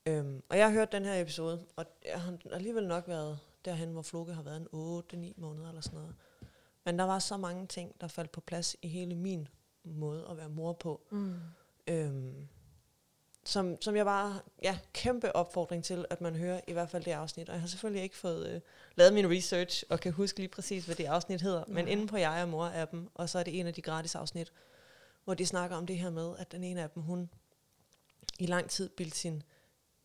Øhm, 0.06 0.42
og 0.48 0.58
jeg 0.58 0.66
har 0.66 0.72
hørt 0.72 0.92
den 0.92 1.04
her 1.04 1.20
episode, 1.20 1.64
og 1.76 1.86
jeg 2.04 2.20
har 2.20 2.38
alligevel 2.52 2.86
nok 2.86 3.08
været 3.08 3.38
derhen, 3.64 3.92
hvor 3.92 4.02
Floke 4.02 4.32
har 4.32 4.42
været 4.42 4.56
en 4.56 5.32
8-9 5.36 5.40
måneder 5.40 5.68
eller 5.68 5.80
sådan 5.80 5.98
noget. 5.98 6.14
Men 6.84 6.98
der 6.98 7.04
var 7.04 7.18
så 7.18 7.36
mange 7.36 7.66
ting, 7.66 8.00
der 8.00 8.08
faldt 8.08 8.32
på 8.32 8.40
plads 8.40 8.76
i 8.82 8.88
hele 8.88 9.14
min 9.14 9.48
måde 9.94 10.26
at 10.30 10.36
være 10.36 10.48
mor 10.48 10.72
på. 10.72 11.00
Mm. 11.10 11.34
Øhm, 11.86 12.48
som, 13.44 13.82
som 13.82 13.96
jeg 13.96 14.04
bare, 14.04 14.40
ja, 14.62 14.78
kæmpe 14.92 15.36
opfordring 15.36 15.84
til, 15.84 16.04
at 16.10 16.20
man 16.20 16.36
hører 16.36 16.60
i 16.66 16.72
hvert 16.72 16.90
fald 16.90 17.04
det 17.04 17.10
afsnit. 17.12 17.48
Og 17.48 17.54
jeg 17.54 17.60
har 17.60 17.68
selvfølgelig 17.68 18.02
ikke 18.02 18.16
fået 18.16 18.48
øh, 18.48 18.60
lavet 18.94 19.14
min 19.14 19.30
research, 19.30 19.84
og 19.90 20.00
kan 20.00 20.12
huske 20.12 20.38
lige 20.38 20.48
præcis, 20.48 20.84
hvad 20.84 20.94
det 20.96 21.04
afsnit 21.04 21.40
hedder. 21.42 21.64
Men 21.68 21.84
Nej. 21.84 21.92
inde 21.92 22.06
på 22.06 22.16
Jeg 22.16 22.40
er 22.40 22.46
mor-appen, 22.46 23.10
og 23.14 23.28
så 23.28 23.38
er 23.38 23.42
det 23.42 23.60
en 23.60 23.66
af 23.66 23.74
de 23.74 23.82
gratis 23.82 24.14
afsnit, 24.14 24.52
hvor 25.24 25.34
de 25.34 25.46
snakker 25.46 25.76
om 25.76 25.86
det 25.86 25.98
her 25.98 26.10
med, 26.10 26.34
at 26.38 26.52
den 26.52 26.64
ene 26.64 26.82
af 26.82 26.90
dem, 26.90 27.02
hun 27.02 27.30
i 28.38 28.46
lang 28.46 28.70
tid 28.70 28.88
bildte 28.88 29.18
sin 29.18 29.42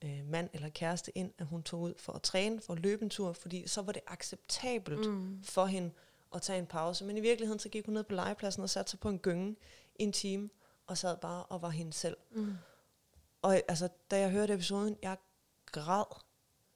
øh, 0.03 0.25
mand 0.25 0.49
eller 0.53 0.69
kæreste 0.69 1.17
ind, 1.17 1.31
at 1.37 1.45
hun 1.45 1.63
tog 1.63 1.81
ud 1.81 1.93
for 1.97 2.13
at 2.13 2.21
træne, 2.21 2.61
for 2.61 2.73
at 2.73 2.79
løbe 2.79 3.03
en 3.03 3.09
tur, 3.09 3.33
fordi 3.33 3.67
så 3.67 3.81
var 3.81 3.91
det 3.91 4.01
acceptabelt 4.07 5.09
Mm. 5.09 5.43
for 5.43 5.65
hende 5.65 5.91
at 6.35 6.41
tage 6.41 6.59
en 6.59 6.65
pause. 6.65 7.05
Men 7.05 7.17
i 7.17 7.19
virkeligheden, 7.21 7.59
så 7.59 7.69
gik 7.69 7.85
hun 7.85 7.93
ned 7.93 8.03
på 8.03 8.13
legepladsen 8.15 8.63
og 8.63 8.69
satte 8.69 8.89
sig 8.91 8.99
på 8.99 9.09
en 9.09 9.19
gynge 9.19 9.55
i 9.95 10.03
en 10.03 10.11
time, 10.11 10.49
og 10.87 10.97
sad 10.97 11.17
bare 11.17 11.43
og 11.43 11.61
var 11.61 11.69
hende 11.69 11.93
selv. 11.93 12.17
Mm. 12.31 12.53
Og 13.41 13.55
altså, 13.67 13.89
da 14.11 14.19
jeg 14.19 14.31
hørte 14.31 14.53
episoden, 14.53 14.97
jeg 15.01 15.17
græd, 15.65 16.05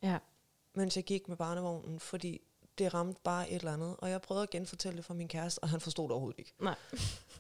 Ja. 0.02 0.18
mens 0.74 0.96
jeg 0.96 1.04
gik 1.04 1.28
med 1.28 1.38
barnevognen, 1.38 2.00
fordi 2.00 2.42
det 2.78 2.94
ramte 2.94 3.20
bare 3.24 3.50
et 3.50 3.56
eller 3.56 3.74
andet. 3.74 3.96
Og 4.00 4.10
jeg 4.10 4.22
prøvede 4.22 4.44
at 4.44 4.50
genfortælle 4.50 4.98
det 4.98 5.06
for 5.06 5.14
min 5.14 5.28
kæreste, 5.28 5.60
og 5.60 5.70
han 5.70 5.80
forstod 5.82 6.04
det 6.04 6.12
overhovedet 6.12 6.40
ikke. 6.40 6.54
Nej. 6.60 6.76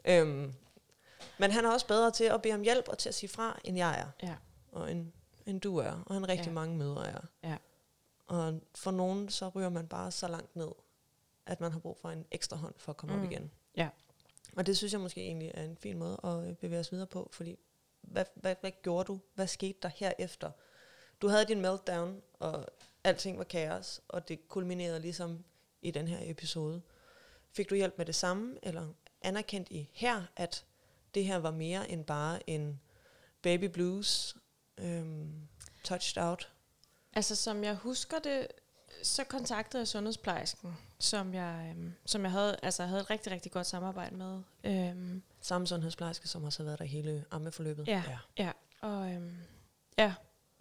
Øhm, 0.08 0.54
men 1.40 1.52
han 1.52 1.66
er 1.66 1.70
også 1.72 1.88
bedre 1.88 2.12
til 2.12 2.24
at 2.24 2.42
bede 2.42 2.54
om 2.54 2.62
hjælp 2.62 2.88
og 2.88 2.98
til 2.98 3.10
at 3.10 3.16
sige 3.16 3.30
fra, 3.30 3.60
end 3.64 3.78
jeg 3.78 4.00
er. 4.00 4.28
Ja. 4.28 4.36
Og 4.72 4.92
end, 4.92 5.12
end 5.46 5.62
du 5.62 5.78
er. 5.78 6.04
Og 6.06 6.18
en 6.18 6.30
rigtig 6.30 6.48
ja. 6.48 6.52
mange 6.54 6.78
mødre 6.78 7.08
er. 7.08 7.22
Ja. 7.44 7.58
Og 8.28 8.62
for 8.76 8.92
nogen, 8.92 9.30
så 9.30 9.50
ryger 9.50 9.70
man 9.70 9.88
bare 9.88 10.12
så 10.12 10.28
langt 10.28 10.56
ned, 10.56 10.72
at 11.46 11.62
man 11.62 11.72
har 11.72 11.80
brug 11.80 11.98
for 11.98 12.10
en 12.10 12.26
ekstra 12.32 12.58
hånd 12.58 12.74
for 12.78 12.92
at 12.92 12.98
komme 12.98 13.16
mm. 13.16 13.22
Op 13.24 13.32
igen. 13.32 13.52
Ja. 13.78 13.90
Og 14.56 14.66
det 14.66 14.78
synes 14.78 14.94
jeg 14.94 15.02
måske 15.02 15.22
egentlig 15.22 15.52
er 15.54 15.64
en 15.64 15.78
fin 15.78 15.98
måde 15.98 16.20
at 16.24 16.50
øh, 16.50 16.56
bevæge 16.56 16.80
os 16.80 16.92
videre 16.92 17.08
på, 17.08 17.30
fordi 17.34 17.58
hvad, 18.02 18.26
hvad, 18.36 18.56
hvad 18.62 18.72
gjorde 18.84 19.08
du? 19.08 19.20
Hvad 19.36 19.48
skete 19.48 19.78
der 19.82 19.90
herefter? 19.96 20.52
Du 21.22 21.28
havde 21.28 21.46
din 21.46 21.62
meltdown, 21.62 22.22
og 22.40 22.66
alting 23.04 23.38
var 23.38 23.44
kaos, 23.44 24.02
og 24.08 24.28
det 24.28 24.48
kulminerede 24.48 25.00
ligesom 25.00 25.44
i 25.82 25.92
den 25.92 26.08
her 26.08 26.20
episode. 26.22 26.82
Fik 27.52 27.70
du 27.70 27.76
hjælp 27.76 27.98
med 27.98 28.06
det 28.06 28.16
samme, 28.16 28.58
eller 28.64 28.94
anerkendt 29.22 29.68
I 29.72 29.90
her, 29.94 30.24
at 30.36 30.66
det 31.14 31.26
her 31.26 31.38
var 31.38 31.52
mere 31.52 31.92
end 31.92 32.06
bare 32.06 32.50
en 32.50 32.82
baby 33.42 33.64
blues 33.64 34.36
øhm, 34.78 35.48
touched 35.84 36.24
out? 36.24 36.52
Altså, 37.14 37.36
som 37.36 37.64
jeg 37.64 37.76
husker 37.76 38.20
det, 38.20 38.48
så 39.04 39.24
kontaktede 39.24 39.82
jeg 39.82 39.88
sundhedsplejersken, 39.88 40.78
som 41.00 41.34
jeg, 41.34 41.74
øhm, 41.78 41.94
som 42.06 42.22
jeg 42.24 42.32
havde, 42.32 42.58
altså, 42.64 42.86
havde 42.86 43.02
et 43.02 43.10
rigtig, 43.10 43.32
rigtig 43.32 43.52
godt 43.52 43.68
samarbejde 43.68 44.16
med. 44.16 44.42
Øhm, 44.64 45.22
Samme 45.42 45.68
sundhedsplejerske, 45.68 46.28
som 46.28 46.44
også 46.44 46.60
har 46.60 46.66
været 46.66 46.80
der 46.80 46.86
hele 46.86 47.26
ammeforløbet. 47.32 47.88
Ja. 47.88 48.04
ja, 48.38 48.52
og, 48.82 49.12
øhm, 49.12 49.36
ja, 49.98 50.14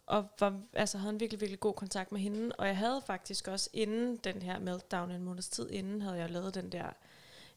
og 0.07 0.27
var, 0.41 0.61
altså, 0.73 0.99
havde 0.99 1.13
en 1.15 1.21
virkelig, 1.21 1.41
virkelig 1.41 1.61
god 1.61 1.75
kontakt 1.75 2.13
med 2.13 2.21
hende. 2.21 2.55
Og 2.59 2.67
jeg 2.67 2.77
havde 2.77 3.03
faktisk 3.07 3.49
også 3.49 3.71
inden 3.73 4.17
den 4.17 4.43
her 4.43 4.59
meltdown, 4.59 5.11
en 5.11 5.23
måneds 5.23 5.49
tid 5.49 5.71
inden, 5.71 6.03
havde 6.03 6.17
jeg 6.17 6.31
lavet 6.31 6.55
den 6.55 6.73
der 6.73 6.87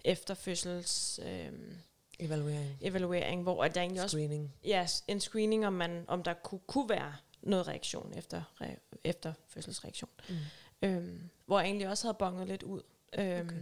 efterfødsels 0.06 1.20
øhm, 1.26 1.78
Evaluering. 2.20 2.78
evaluering, 2.82 3.44
hvor 3.44 3.64
at 3.64 3.76
jeg 3.76 3.82
egentlig 3.82 4.04
også 4.04 4.18
Screening. 4.18 4.54
ja, 4.66 4.86
s- 4.88 5.04
en 5.08 5.20
screening, 5.20 5.68
om, 5.68 5.74
man, 5.74 6.06
om 6.08 6.24
der 6.24 6.34
kunne, 6.34 6.62
kunne 6.68 6.90
være 6.90 7.16
noget 7.42 7.68
reaktion 7.68 8.14
efter, 8.18 8.44
re, 8.62 8.76
efter 9.04 9.34
fødselsreaktion. 9.48 10.10
Mm. 10.30 10.36
Øhm, 10.82 11.30
hvor 11.46 11.60
jeg 11.60 11.66
egentlig 11.68 11.90
også 11.90 12.08
havde 12.08 12.18
bonget 12.20 12.48
lidt 12.48 12.64
ud. 12.64 12.82
Øhm, 13.18 13.48
Okay. 13.48 13.62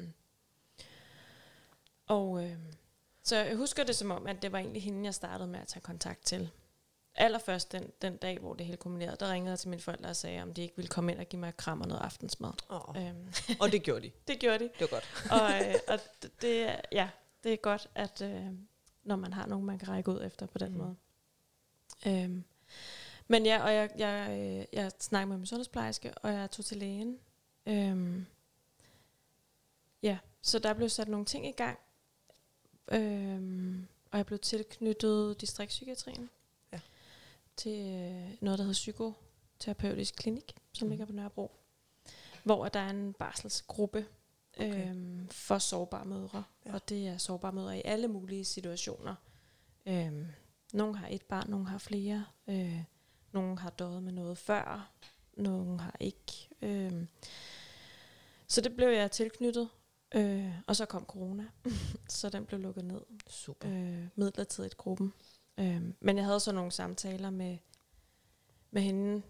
Og 2.08 2.44
øhm, 2.44 2.62
så 3.24 3.36
jeg 3.36 3.56
husker 3.56 3.84
det 3.84 3.96
som 3.96 4.12
om, 4.12 4.28
at 4.28 4.42
det 4.42 4.52
var 4.52 4.60
egentlig 4.60 4.82
hende, 4.84 5.06
jeg 5.06 5.14
startede 5.14 5.48
med 5.48 5.60
at 5.60 5.68
tage 5.68 5.82
kontakt 5.82 6.26
til. 6.26 6.50
Allerførst 7.16 7.72
den, 7.72 7.92
den 8.02 8.18
dag, 8.18 8.40
hvor 8.40 8.54
det 8.54 8.66
hele 8.66 8.78
kombinerede, 8.78 9.18
der 9.20 9.32
ringede 9.32 9.50
jeg 9.52 9.60
til 9.60 9.70
mine 9.70 9.82
forældre 9.82 10.10
og 10.10 10.16
sagde, 10.16 10.42
om 10.42 10.54
de 10.54 10.62
ikke 10.62 10.76
ville 10.76 10.90
komme 10.90 11.12
ind 11.12 11.20
og 11.20 11.26
give 11.26 11.40
mig 11.40 11.50
et 11.50 11.58
kram 11.58 11.82
og 11.82 11.88
noget 11.88 12.02
aftensmad. 12.02 12.52
Oh. 12.70 13.08
Øhm, 13.08 13.34
Og 13.62 13.72
det 13.72 13.84
gjorde 13.84 14.02
de. 14.02 14.12
det 14.28 14.40
gjorde 14.40 14.60
de. 14.60 14.64
Det 14.80 14.82
var 14.82 14.88
godt. 14.88 15.32
og, 15.32 15.68
øh, 15.70 15.76
og 15.94 16.00
det, 16.42 16.62
er- 16.70 16.82
ja, 16.92 17.10
det 17.44 17.54
er 17.54 17.58
godt, 17.58 17.88
at 17.96 18.22
øh, 18.22 18.46
når 19.04 19.16
man 19.16 19.34
har 19.34 19.46
nogen, 19.48 19.66
man 19.66 19.80
kan 19.80 19.88
række 19.90 20.12
ud 20.12 20.24
efter 20.26 20.46
på 20.46 20.58
den 20.58 20.72
mm. 20.72 20.78
måde. 20.78 20.96
Øhm, 22.08 22.44
men 23.28 23.46
ja, 23.46 23.64
og 23.64 23.74
jeg, 23.74 23.90
jeg, 23.98 24.30
øh, 24.40 24.66
jeg 24.74 24.92
snakkede 25.00 25.30
med 25.30 25.38
min 25.38 25.46
sundhedsplejerske, 25.46 26.14
og 26.18 26.32
jeg 26.34 26.52
tog 26.52 26.66
til 26.66 26.78
lægen. 26.78 27.20
Øhm, 27.66 28.26
ja, 30.04 30.18
så 30.42 30.60
der 30.60 30.74
blev 30.74 30.90
sat 30.90 31.08
nogle 31.08 31.26
ting 31.26 31.48
i 31.48 31.52
gang. 31.52 31.80
Øhm, 32.92 33.88
og 34.12 34.18
jeg 34.18 34.26
blev 34.26 34.40
tilknyttet 34.40 35.42
distriktspsykiatrien. 35.42 36.30
Ja. 36.74 36.80
Til 37.58 37.72
øh, 37.80 38.38
noget, 38.42 38.58
der 38.60 38.64
hedder 38.64 38.74
psykoterapeutisk 38.74 40.16
klinik, 40.16 40.56
som 40.74 40.86
Mhm. 40.86 40.90
ligger 40.92 41.06
på 41.06 41.14
Nørrebro. 41.14 41.52
Hvor 42.44 42.68
der 42.68 42.80
er 42.80 42.90
en 42.90 43.14
barselsgruppe, 43.14 44.06
Okay. 44.60 44.90
øhm, 44.90 45.28
for 45.32 45.58
sårbare 45.58 46.06
mødre. 46.06 46.44
Ja. 46.66 46.74
Og 46.74 46.90
det 46.90 47.08
er 47.08 47.18
sårbare 47.18 47.52
mødre 47.52 47.78
i 47.78 47.82
alle 47.86 48.08
mulige 48.08 48.46
situationer. 48.46 49.16
Øhm, 49.86 50.28
nogle 50.74 50.98
har 50.98 51.08
et 51.08 51.22
barn, 51.22 51.50
nogle 51.50 51.68
har 51.68 51.78
flere. 51.78 52.26
Øh, 52.48 52.84
nogle 53.36 53.60
har 53.60 53.70
døjet 53.70 54.04
med 54.04 54.12
noget 54.12 54.38
før, 54.38 54.92
nogle 55.34 55.80
har 55.80 55.96
ikke. 56.00 56.50
Øh, 56.62 57.06
så 58.48 58.62
det 58.62 58.76
blev 58.76 58.88
jeg 58.88 59.12
tilknyttet. 59.12 59.70
Øh, 60.16 60.52
og 60.68 60.76
så 60.76 60.86
kom 60.86 61.06
corona, 61.06 61.46
så 62.10 62.30
den 62.30 62.46
blev 62.46 62.60
lukket 62.60 62.86
ned 62.86 63.02
Super. 63.30 63.70
øh, 63.70 64.08
midlertidigt 64.16 64.78
gruppen. 64.78 65.14
Øh, 65.58 65.82
men 66.00 66.18
jeg 66.18 66.26
havde 66.26 66.40
så 66.40 66.52
nogle 66.52 66.72
samtaler 66.72 67.30
med, 67.30 67.58
med 68.72 68.82
hende, 68.82 69.22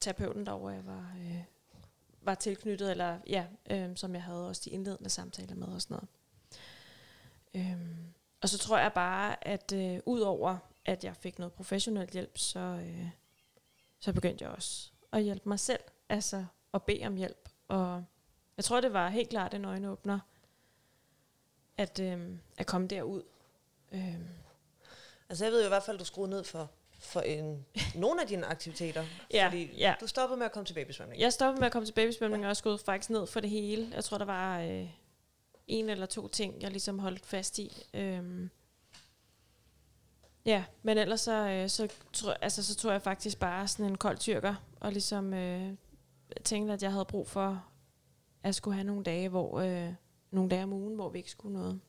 terapeuten 0.00 0.46
derovre, 0.46 0.74
jeg 0.74 0.86
var, 0.86 1.16
øh, 1.20 1.44
var 2.22 2.34
tilknyttet, 2.34 2.90
eller 2.90 3.18
ja, 3.26 3.46
øh, 3.70 3.96
som 3.96 4.14
jeg 4.14 4.22
havde 4.22 4.48
også 4.48 4.62
de 4.64 4.70
indledende 4.70 5.10
samtaler 5.10 5.54
med 5.54 5.68
og 5.68 5.82
sådan 5.82 5.94
noget. 5.94 6.08
Øh, 7.54 7.96
og 8.40 8.48
så 8.48 8.58
tror 8.58 8.78
jeg 8.78 8.92
bare, 8.92 9.48
at 9.48 9.72
øh, 9.72 10.00
udover 10.06 10.58
at 10.84 11.04
jeg 11.04 11.16
fik 11.16 11.38
noget 11.38 11.52
professionel 11.52 12.08
hjælp, 12.12 12.38
så, 12.38 12.58
øh, 12.58 13.08
så 14.00 14.12
begyndte 14.12 14.44
jeg 14.44 14.52
også 14.52 14.90
at 15.12 15.22
hjælpe 15.22 15.48
mig 15.48 15.60
selv, 15.60 15.80
altså 16.08 16.44
at 16.74 16.82
bede 16.82 17.06
om 17.06 17.16
hjælp. 17.16 17.48
Og 17.68 18.04
jeg 18.56 18.64
tror, 18.64 18.80
det 18.80 18.92
var 18.92 19.08
helt 19.08 19.28
klart 19.28 19.54
en 19.54 19.64
øjenåbner, 19.64 20.18
at, 21.76 22.00
øh, 22.00 22.30
at 22.58 22.66
komme 22.66 22.86
derud. 22.86 23.22
Øh, 23.92 24.20
Altså 25.30 25.44
jeg 25.44 25.52
ved 25.52 25.60
jo 25.60 25.66
i 25.66 25.68
hvert 25.68 25.82
fald, 25.82 25.96
at 25.96 26.00
du 26.00 26.04
skruede 26.04 26.30
ned 26.30 26.44
for, 26.44 26.70
for 26.98 27.20
en, 27.20 27.66
nogle 27.94 28.22
af 28.22 28.28
dine 28.28 28.46
aktiviteter. 28.46 29.04
Ja, 29.32 29.46
fordi 29.46 29.70
ja. 29.76 29.94
du 30.00 30.06
stoppede 30.06 30.38
med 30.38 30.46
at 30.46 30.52
komme 30.52 30.66
til 30.66 30.74
babysvømning. 30.74 31.20
Jeg 31.20 31.32
stoppede 31.32 31.60
med 31.60 31.66
at 31.66 31.72
komme 31.72 31.86
til 31.86 31.92
babysvømning, 31.92 32.44
og 32.44 32.48
jeg 32.48 32.56
skruede 32.56 32.78
faktisk 32.78 33.10
ned 33.10 33.26
for 33.26 33.40
det 33.40 33.50
hele. 33.50 33.92
Jeg 33.94 34.04
tror, 34.04 34.18
der 34.18 34.24
var 34.24 34.60
øh, 34.60 34.88
en 35.66 35.88
eller 35.88 36.06
to 36.06 36.28
ting, 36.28 36.62
jeg 36.62 36.70
ligesom 36.70 36.98
holdt 36.98 37.26
fast 37.26 37.58
i. 37.58 37.86
Øhm, 37.94 38.50
ja, 40.44 40.64
men 40.82 40.98
ellers 40.98 41.20
så, 41.20 41.48
øh, 41.48 41.68
så, 41.68 41.88
tror, 42.12 42.32
altså, 42.32 42.64
så 42.64 42.74
tror 42.76 42.92
jeg 42.92 43.02
faktisk 43.02 43.38
bare 43.38 43.68
sådan 43.68 43.86
en 43.86 43.98
kold 43.98 44.18
tyrker, 44.18 44.54
og 44.80 44.92
ligesom 44.92 45.34
øh, 45.34 45.72
tænkte, 46.44 46.72
at 46.74 46.82
jeg 46.82 46.92
havde 46.92 47.04
brug 47.04 47.28
for, 47.28 47.64
at 48.42 48.54
skulle 48.54 48.74
have 48.74 48.86
nogle 48.86 49.04
dage, 49.04 49.28
hvor, 49.28 49.60
øh, 49.60 49.92
nogle 50.30 50.50
dage 50.50 50.62
om 50.62 50.72
ugen, 50.72 50.94
hvor 50.94 51.08
vi 51.08 51.18
ikke 51.18 51.30
skulle 51.30 51.52
noget. 51.58 51.80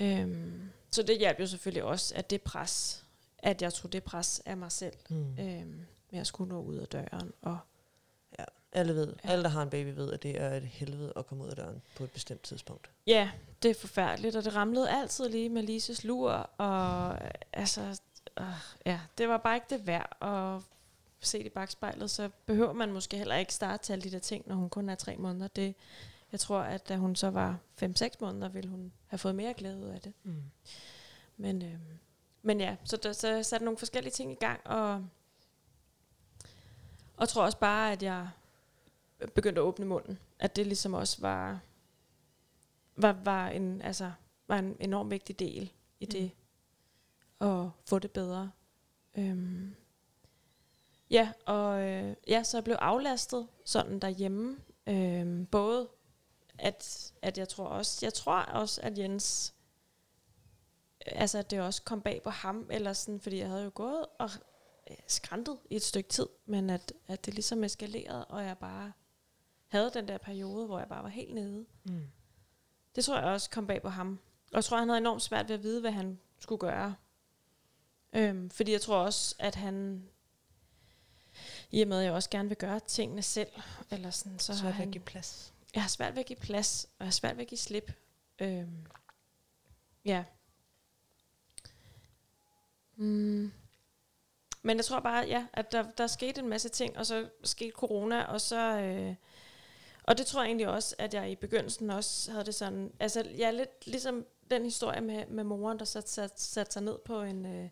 Ja. 0.00 0.20
Øhm, 0.20 0.70
så 0.90 1.02
det 1.02 1.18
hjalp 1.18 1.40
jo 1.40 1.46
selvfølgelig 1.46 1.84
også, 1.84 2.14
at 2.14 2.30
det 2.30 2.42
pres, 2.42 3.04
at 3.38 3.62
jeg 3.62 3.72
tog 3.74 3.92
det 3.92 4.02
pres 4.04 4.42
af 4.46 4.56
mig 4.56 4.72
selv, 4.72 4.94
Mm. 5.10 5.38
øhm, 5.38 5.86
med 6.12 6.20
at 6.20 6.26
skulle 6.26 6.48
nå 6.48 6.62
ud 6.62 6.76
af 6.76 6.88
døren. 6.88 7.32
Og 7.42 7.58
alle 8.72 8.94
ved, 8.94 9.14
Ja. 9.24 9.30
alle 9.30 9.42
der 9.44 9.50
har 9.50 9.62
en 9.62 9.70
baby 9.70 9.88
ved, 9.96 10.12
at 10.12 10.22
det 10.22 10.40
er 10.40 10.50
et 10.56 10.62
helvede 10.62 11.12
at 11.16 11.26
komme 11.26 11.44
ud 11.44 11.48
af 11.48 11.56
døren 11.56 11.82
på 11.96 12.04
et 12.04 12.10
bestemt 12.10 12.42
tidspunkt. 12.42 12.90
ja, 13.06 13.30
det 13.62 13.70
er 13.70 13.74
forfærdeligt, 13.74 14.36
og 14.36 14.44
det 14.44 14.54
ramlede 14.54 14.90
altid 14.90 15.28
lige 15.28 15.48
med 15.48 15.62
Lises 15.62 16.04
lur, 16.04 16.30
og 16.58 17.12
øh, 17.24 17.30
altså, 17.52 18.00
øh, 18.40 18.44
ja, 18.86 19.00
det 19.18 19.28
var 19.28 19.36
bare 19.36 19.54
ikke 19.54 19.66
det 19.70 19.86
værd 19.86 20.16
at 20.22 20.62
se 21.20 21.38
det 21.38 21.46
i 21.46 21.48
bagspejlet, 21.48 22.10
så 22.10 22.30
behøver 22.46 22.72
man 22.72 22.92
måske 22.92 23.16
heller 23.16 23.36
ikke 23.36 23.54
starte 23.54 23.82
til 23.84 23.92
alle 23.92 24.02
de 24.02 24.10
der 24.10 24.18
ting, 24.18 24.44
når 24.48 24.54
hun 24.54 24.70
kun 24.70 24.88
er 24.88 24.94
tre 24.94 25.16
måneder. 25.16 25.48
Det, 25.48 25.74
jeg 26.32 26.40
tror, 26.40 26.58
at 26.60 26.88
da 26.88 26.96
hun 26.96 27.16
så 27.16 27.30
var 27.30 27.58
5-6 27.82 28.08
måneder, 28.20 28.48
ville 28.48 28.70
hun 28.70 28.92
have 29.06 29.18
fået 29.18 29.34
mere 29.34 29.54
glæde 29.54 29.76
ud 29.78 29.88
af 29.88 30.00
det. 30.00 30.12
Mm. 30.22 30.42
Men, 31.36 31.62
øh, 31.62 31.74
men 32.42 32.60
ja, 32.60 32.76
så 32.84 32.96
der 32.96 33.12
så 33.12 33.42
satte 33.42 33.64
nogle 33.64 33.78
forskellige 33.78 34.12
ting 34.12 34.32
i 34.32 34.34
gang, 34.34 34.60
og, 34.66 35.04
og 37.16 37.28
tror 37.28 37.44
også 37.44 37.58
bare, 37.58 37.92
at 37.92 38.02
jeg 38.02 38.28
begyndte 39.34 39.60
at 39.60 39.64
åbne 39.64 39.86
munden. 39.86 40.18
At 40.38 40.56
det 40.56 40.66
ligesom 40.66 40.94
også 40.94 41.20
var, 41.20 41.60
var, 42.96 43.12
var, 43.12 43.48
en, 43.48 43.82
altså, 43.82 44.12
var 44.48 44.58
en 44.58 44.76
enorm 44.80 45.10
vigtig 45.10 45.38
del 45.38 45.72
i 46.00 46.06
det, 46.06 46.30
at 47.40 47.68
få 47.86 47.98
det 47.98 48.10
bedre. 48.10 48.50
Øhm, 49.14 49.74
ja, 51.10 51.32
og 51.46 51.82
øh, 51.82 52.16
ja, 52.28 52.42
så 52.42 52.56
jeg 52.56 52.64
blev 52.64 52.76
aflastet 52.80 53.48
sådan 53.64 53.98
derhjemme. 53.98 54.58
Øhm, 54.86 55.46
både 55.46 55.88
at, 56.58 57.12
at 57.22 57.38
jeg 57.38 57.48
tror 57.48 57.66
også, 57.66 58.06
jeg 58.06 58.14
tror 58.14 58.38
også, 58.38 58.80
at 58.80 58.98
Jens, 58.98 59.54
altså 61.06 61.38
at 61.38 61.50
det 61.50 61.60
også 61.60 61.82
kom 61.82 62.00
bag 62.00 62.22
på 62.22 62.30
ham, 62.30 62.68
eller 62.70 62.92
sådan, 62.92 63.20
fordi 63.20 63.38
jeg 63.38 63.48
havde 63.48 63.64
jo 63.64 63.70
gået 63.74 64.06
og 64.18 64.30
øh, 64.90 64.96
skræntet 65.06 65.58
i 65.70 65.76
et 65.76 65.82
stykke 65.82 66.08
tid, 66.08 66.26
men 66.46 66.70
at, 66.70 66.92
at 67.08 67.26
det 67.26 67.34
ligesom 67.34 67.64
eskalerede, 67.64 68.24
og 68.24 68.44
jeg 68.44 68.58
bare 68.58 68.92
havde 69.70 69.90
den 69.94 70.08
der 70.08 70.18
periode, 70.18 70.66
hvor 70.66 70.78
jeg 70.78 70.88
bare 70.88 71.02
var 71.02 71.08
helt 71.08 71.34
nede. 71.34 71.66
Mm. 71.84 72.06
Det 72.96 73.04
tror 73.04 73.16
jeg 73.18 73.24
også 73.24 73.50
kom 73.50 73.66
bag 73.66 73.82
på 73.82 73.88
ham. 73.88 74.18
Og 74.50 74.56
jeg 74.56 74.64
tror, 74.64 74.78
han 74.78 74.88
havde 74.88 74.98
enormt 74.98 75.22
svært 75.22 75.48
ved 75.48 75.54
at 75.56 75.62
vide, 75.62 75.80
hvad 75.80 75.90
han 75.92 76.18
skulle 76.38 76.58
gøre. 76.58 76.94
Øhm, 78.12 78.50
fordi 78.50 78.72
jeg 78.72 78.80
tror 78.80 78.96
også, 78.96 79.34
at 79.38 79.54
han, 79.54 80.04
i 81.70 81.82
og 81.82 81.88
med 81.88 81.98
at 81.98 82.04
jeg 82.04 82.12
også 82.12 82.30
gerne 82.30 82.48
vil 82.48 82.56
gøre 82.58 82.80
tingene 82.80 83.22
selv, 83.22 83.48
eller 83.90 84.10
sådan, 84.10 84.38
så 84.38 84.56
Så 84.56 84.62
har 84.62 84.70
han, 84.70 84.88
at 84.88 84.92
give 84.92 85.04
plads. 85.04 85.52
jeg 85.74 85.82
har 85.82 85.88
svært 85.88 86.14
ved 86.14 86.20
at 86.20 86.26
give 86.26 86.36
plads, 86.38 86.84
og 86.84 86.90
jeg 86.98 87.06
har 87.06 87.12
svært 87.12 87.36
ved 87.36 87.42
at 87.42 87.48
give 87.48 87.58
slip. 87.58 87.92
Øhm, 88.38 88.86
ja. 90.04 90.24
Mm. 92.96 93.52
Men 94.62 94.76
jeg 94.76 94.84
tror 94.84 95.00
bare, 95.00 95.26
ja, 95.26 95.46
at 95.52 95.72
der, 95.72 95.82
der 95.90 96.06
skete 96.06 96.40
en 96.40 96.48
masse 96.48 96.68
ting, 96.68 96.96
og 96.98 97.06
så 97.06 97.28
skete 97.44 97.72
corona, 97.72 98.22
og 98.24 98.40
så... 98.40 98.80
Øh, 98.80 99.14
og 100.10 100.18
det 100.18 100.26
tror 100.26 100.40
jeg 100.40 100.48
egentlig 100.48 100.68
også, 100.68 100.94
at 100.98 101.14
jeg 101.14 101.30
i 101.30 101.36
begyndelsen 101.36 101.90
også 101.90 102.30
havde 102.30 102.44
det 102.44 102.54
sådan... 102.54 102.92
Altså, 103.00 103.24
jeg 103.36 103.46
er 103.46 103.50
lidt 103.50 103.86
ligesom 103.86 104.26
den 104.50 104.64
historie 104.64 105.00
med, 105.00 105.26
med 105.26 105.44
moren, 105.44 105.78
der 105.78 105.84
satte 105.84 106.10
sat, 106.10 106.40
sat 106.40 106.72
sig 106.72 106.82
ned 106.82 106.98
på 107.04 107.22
en, 107.22 107.46
øh, 107.46 107.68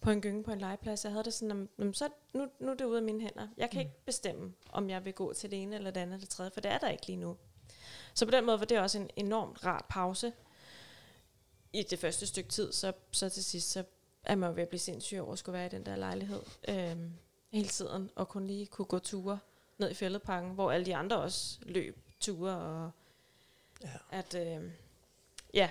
på 0.00 0.10
en 0.10 0.20
gynge 0.20 0.42
på 0.42 0.50
en 0.50 0.58
legeplads. 0.58 1.04
Jeg 1.04 1.12
havde 1.12 1.24
det 1.24 1.34
sådan, 1.34 1.68
om 1.78 1.94
så 1.94 2.08
nu, 2.32 2.48
nu 2.60 2.70
er 2.70 2.74
det 2.74 2.84
ude 2.84 2.98
af 2.98 3.02
mine 3.02 3.20
hænder. 3.20 3.48
Jeg 3.56 3.70
kan 3.70 3.78
mm. 3.78 3.80
ikke 3.80 4.04
bestemme, 4.04 4.52
om 4.72 4.90
jeg 4.90 5.04
vil 5.04 5.12
gå 5.12 5.32
til 5.32 5.50
det 5.50 5.62
ene 5.62 5.76
eller 5.76 5.90
det 5.90 6.00
andet 6.00 6.14
eller 6.14 6.26
det 6.26 6.28
tredje, 6.28 6.50
for 6.54 6.60
det 6.60 6.70
er 6.70 6.78
der 6.78 6.88
ikke 6.88 7.06
lige 7.06 7.16
nu. 7.16 7.36
Så 8.14 8.24
på 8.24 8.30
den 8.30 8.46
måde 8.46 8.58
var 8.60 8.66
det 8.66 8.80
også 8.80 8.98
en 8.98 9.10
enormt 9.16 9.66
rar 9.66 9.86
pause 9.88 10.32
i 11.72 11.82
det 11.82 11.98
første 11.98 12.26
stykke 12.26 12.50
tid. 12.50 12.72
Så, 12.72 12.92
så 13.10 13.28
til 13.28 13.44
sidst, 13.44 13.70
så 13.70 13.84
er 14.24 14.34
man 14.34 14.48
jo 14.48 14.54
ved 14.54 14.62
at 14.62 14.68
blive 14.68 14.80
sindssyg 14.80 15.18
over 15.18 15.32
at 15.32 15.38
skulle 15.38 15.58
være 15.58 15.66
i 15.66 15.70
den 15.70 15.86
der 15.86 15.96
lejlighed 15.96 16.42
øhm, 16.68 17.12
hele 17.50 17.68
tiden, 17.68 18.10
og 18.16 18.28
kun 18.28 18.46
lige 18.46 18.66
kunne 18.66 18.86
gå 18.86 18.98
ture 18.98 19.38
ned 19.82 19.90
i 19.90 19.94
fældeparken, 19.94 20.50
hvor 20.50 20.72
alle 20.72 20.86
de 20.86 20.96
andre 20.96 21.16
også 21.16 21.58
løb 21.62 21.98
ture, 22.20 22.56
og 22.56 22.90
Ja. 23.82 23.88
at, 24.10 24.34
øh, 24.34 24.70
ja. 25.54 25.70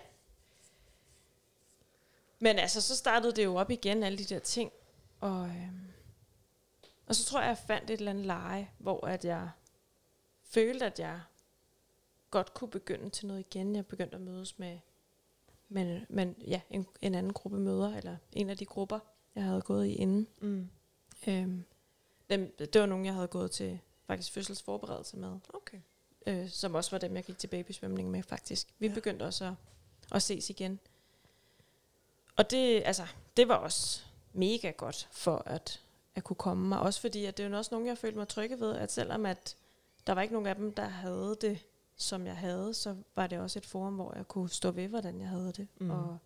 Men 2.39 2.59
altså, 2.59 2.81
så 2.81 2.95
startede 2.95 3.33
det 3.35 3.43
jo 3.43 3.55
op 3.55 3.71
igen, 3.71 4.03
alle 4.03 4.17
de 4.17 4.23
der 4.23 4.39
ting, 4.39 4.71
og, 5.19 5.47
øh, 5.47 5.69
og 7.07 7.15
så 7.15 7.25
tror 7.25 7.39
jeg, 7.39 7.47
jeg 7.47 7.57
fandt 7.57 7.89
et 7.89 7.99
eller 7.99 8.11
andet 8.11 8.25
leje, 8.25 8.69
hvor 8.77 9.05
at 9.07 9.25
jeg 9.25 9.49
følte, 10.43 10.85
at 10.85 10.99
jeg 10.99 11.21
godt 12.31 12.53
kunne 12.53 12.69
begynde 12.69 13.09
til 13.09 13.27
noget 13.27 13.39
igen. 13.39 13.75
Jeg 13.75 13.85
begyndte 13.85 14.15
at 14.15 14.21
mødes 14.21 14.59
med, 14.59 14.79
med, 15.69 16.01
med 16.09 16.33
ja, 16.47 16.61
en, 16.69 16.87
en 17.01 17.15
anden 17.15 17.33
gruppe 17.33 17.57
møder, 17.59 17.97
eller 17.97 18.17
en 18.33 18.49
af 18.49 18.57
de 18.57 18.65
grupper, 18.65 18.99
jeg 19.35 19.43
havde 19.43 19.61
gået 19.61 19.85
i 19.87 19.93
inden. 19.93 20.27
Mm. 20.41 20.69
Øhm, 21.27 21.63
dem, 22.29 22.55
det 22.57 22.81
var 22.81 22.85
nogen, 22.87 23.05
jeg 23.05 23.13
havde 23.13 23.27
gået 23.27 23.51
til 23.51 23.79
faktisk 24.11 24.31
fødselsforberedelse 24.33 25.17
med, 25.17 25.39
Okay. 25.53 25.77
øh, 26.27 26.49
som 26.49 26.75
også 26.75 26.91
var 26.91 26.97
dem, 26.97 27.15
jeg 27.15 27.23
gik 27.23 27.37
til 27.37 27.47
babysvømning 27.47 28.11
med 28.11 28.23
faktisk. 28.23 28.67
Vi 28.79 28.87
Ja. 28.87 28.93
begyndte 28.93 29.23
også 29.23 29.45
at, 29.45 29.53
at 30.11 30.21
ses 30.23 30.49
igen. 30.49 30.79
Og 32.37 32.51
det, 32.51 32.83
altså, 32.85 33.07
det 33.37 33.47
var 33.47 33.55
også 33.55 34.01
mega 34.33 34.71
godt 34.71 35.07
for 35.11 35.43
at, 35.45 35.81
at 36.15 36.23
kunne 36.23 36.35
komme 36.35 36.67
mig. 36.69 36.79
Også 36.79 37.01
fordi, 37.01 37.25
at 37.25 37.37
det 37.37 37.45
er 37.45 37.49
jo 37.49 37.57
også 37.57 37.69
nogen, 37.73 37.87
jeg 37.87 37.97
følte 37.97 38.17
mig 38.17 38.27
trygge 38.27 38.59
ved, 38.59 38.75
at 38.75 38.91
selvom 38.91 39.25
at 39.25 39.55
der 40.07 40.13
var 40.13 40.21
ikke 40.21 40.33
nogen 40.33 40.47
af 40.47 40.55
dem, 40.55 40.73
der 40.73 40.85
havde 40.87 41.37
det, 41.41 41.59
som 41.95 42.25
jeg 42.27 42.37
havde, 42.37 42.73
så 42.73 42.95
var 43.15 43.27
det 43.27 43.39
også 43.39 43.59
et 43.59 43.65
forum, 43.65 43.95
hvor 43.95 44.13
jeg 44.15 44.27
kunne 44.27 44.49
stå 44.49 44.71
ved, 44.71 44.87
hvordan 44.87 45.19
jeg 45.21 45.27
havde 45.29 45.51
det. 45.53 45.67
Mm. 45.79 45.89
Og, 45.89 46.17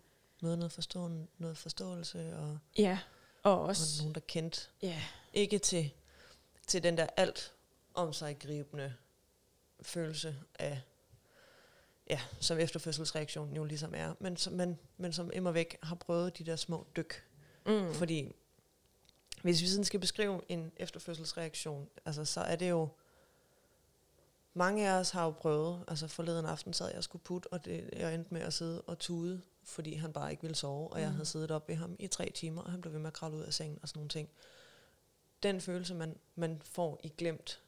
Møde 0.42 0.56
noget, 0.56 0.72
forstå, 0.72 1.10
noget 1.38 1.58
forståelse, 1.58 2.36
og, 2.36 2.58
ja, 2.78 2.98
og 3.42 3.52
og 3.52 3.62
også, 3.64 4.02
nogen, 4.02 4.14
der 4.14 4.20
kendte. 4.20 4.60
ja, 4.82 5.02
Ikke 5.32 5.58
til, 5.58 5.90
til 6.66 6.82
den 6.82 6.96
der 6.96 7.06
alt 7.16 7.52
om 7.96 8.12
sig 8.12 8.38
gribende 8.38 8.94
følelse 9.82 10.36
af, 10.58 10.80
ja, 12.10 12.20
som 12.40 12.58
efterfødselsreaktionen 12.58 13.56
jo 13.56 13.64
ligesom 13.64 13.94
er, 13.94 14.14
men 14.20 14.36
som, 14.36 14.52
men, 14.52 14.78
men 14.96 15.12
som 15.12 15.30
immer 15.34 15.50
væk 15.52 15.76
har 15.82 15.94
prøvet 15.94 16.38
de 16.38 16.44
der 16.44 16.56
små 16.56 16.86
dyk. 16.96 17.24
mm, 17.66 17.94
Fordi 17.94 18.32
hvis 19.42 19.62
vi 19.62 19.66
sådan 19.66 19.84
skal 19.84 20.00
beskrive 20.00 20.40
en 20.48 20.72
efterfødselsreaktion, 20.76 21.88
altså 22.04 22.24
så 22.24 22.40
er 22.40 22.56
det 22.56 22.70
jo, 22.70 22.88
mange 24.54 24.88
af 24.88 24.98
os 25.00 25.10
har 25.10 25.24
jo 25.24 25.30
prøvet, 25.30 25.84
altså 25.88 26.08
forleden 26.08 26.46
aften 26.46 26.72
sad 26.72 26.88
jeg 26.88 26.96
og 26.98 27.04
skulle 27.04 27.22
putte, 27.22 27.52
og 27.52 27.64
det, 27.64 27.90
jeg 27.92 28.14
endte 28.14 28.34
med 28.34 28.40
at 28.42 28.52
sidde 28.52 28.80
og 28.82 28.98
tude, 28.98 29.42
fordi 29.64 29.94
han 29.94 30.12
bare 30.12 30.30
ikke 30.30 30.42
ville 30.42 30.54
sove, 30.56 30.92
og 30.92 31.00
jeg 31.00 31.08
Mm. 31.08 31.14
havde 31.14 31.26
siddet 31.26 31.50
op 31.50 31.68
ved 31.68 31.74
ham 31.76 31.96
i 31.98 32.06
tre 32.06 32.30
timer, 32.34 32.62
og 32.62 32.70
han 32.70 32.80
blev 32.80 32.92
ved 32.92 33.00
med 33.00 33.06
at 33.06 33.12
kravle 33.14 33.36
ud 33.36 33.42
af 33.42 33.54
sengen 33.54 33.78
og 33.82 33.88
sådan 33.88 33.98
nogle 33.98 34.08
ting. 34.08 34.28
Den 35.42 35.60
følelse, 35.60 35.94
man, 35.94 36.18
man 36.34 36.62
får 36.64 37.00
i 37.02 37.08
glemt, 37.18 37.60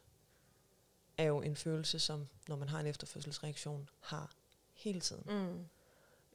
er 1.19 1.25
jo 1.25 1.43
en 1.43 1.57
følelse, 1.57 1.99
som 1.99 2.29
når 2.49 2.57
man 2.57 2.69
har 2.69 2.81
en 2.81 2.87
efterfødselsreaktion, 2.87 3.89
har 4.01 4.33
hele 4.75 5.01
tiden. 5.01 5.25
mm, 5.27 5.65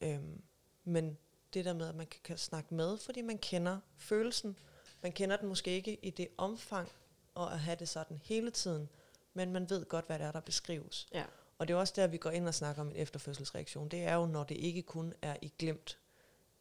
Øhm, 0.02 0.42
men 0.84 1.18
det 1.54 1.66
der 1.66 1.74
med, 1.74 1.88
at 1.90 1.96
man 1.96 2.08
kan, 2.08 2.20
kan 2.24 2.38
snakke 2.38 2.74
med, 2.76 2.98
fordi 2.98 3.22
man 3.22 3.38
kender 3.38 3.80
følelsen. 3.98 4.58
Man 5.02 5.12
kender 5.12 5.38
den 5.38 5.48
måske 5.48 5.72
ikke 5.72 6.06
i 6.06 6.10
det 6.10 6.28
omfang, 6.38 6.90
og 7.36 7.54
at 7.54 7.60
have 7.60 7.76
det 7.76 7.90
sådan 7.90 8.22
hele 8.24 8.52
tiden, 8.52 8.90
men 9.34 9.52
man 9.52 9.70
ved 9.70 9.86
godt, 9.86 10.06
hvad 10.08 10.20
det 10.20 10.28
er, 10.28 10.32
der 10.32 10.40
beskrives. 10.40 11.08
ja, 11.14 11.24
Og 11.58 11.68
det 11.68 11.74
er 11.74 11.78
også 11.78 11.94
der, 11.96 12.08
vi 12.08 12.18
går 12.18 12.30
ind 12.30 12.48
og 12.48 12.54
snakker 12.54 12.82
om 12.82 12.90
en 12.90 12.96
efterfødselsreaktion. 12.96 13.90
Det 13.90 14.04
er 14.04 14.16
jo, 14.16 14.26
når 14.26 14.44
det 14.44 14.56
ikke 14.56 14.82
kun 14.82 15.14
er 15.22 15.36
i 15.42 15.54
glemt, 15.60 16.00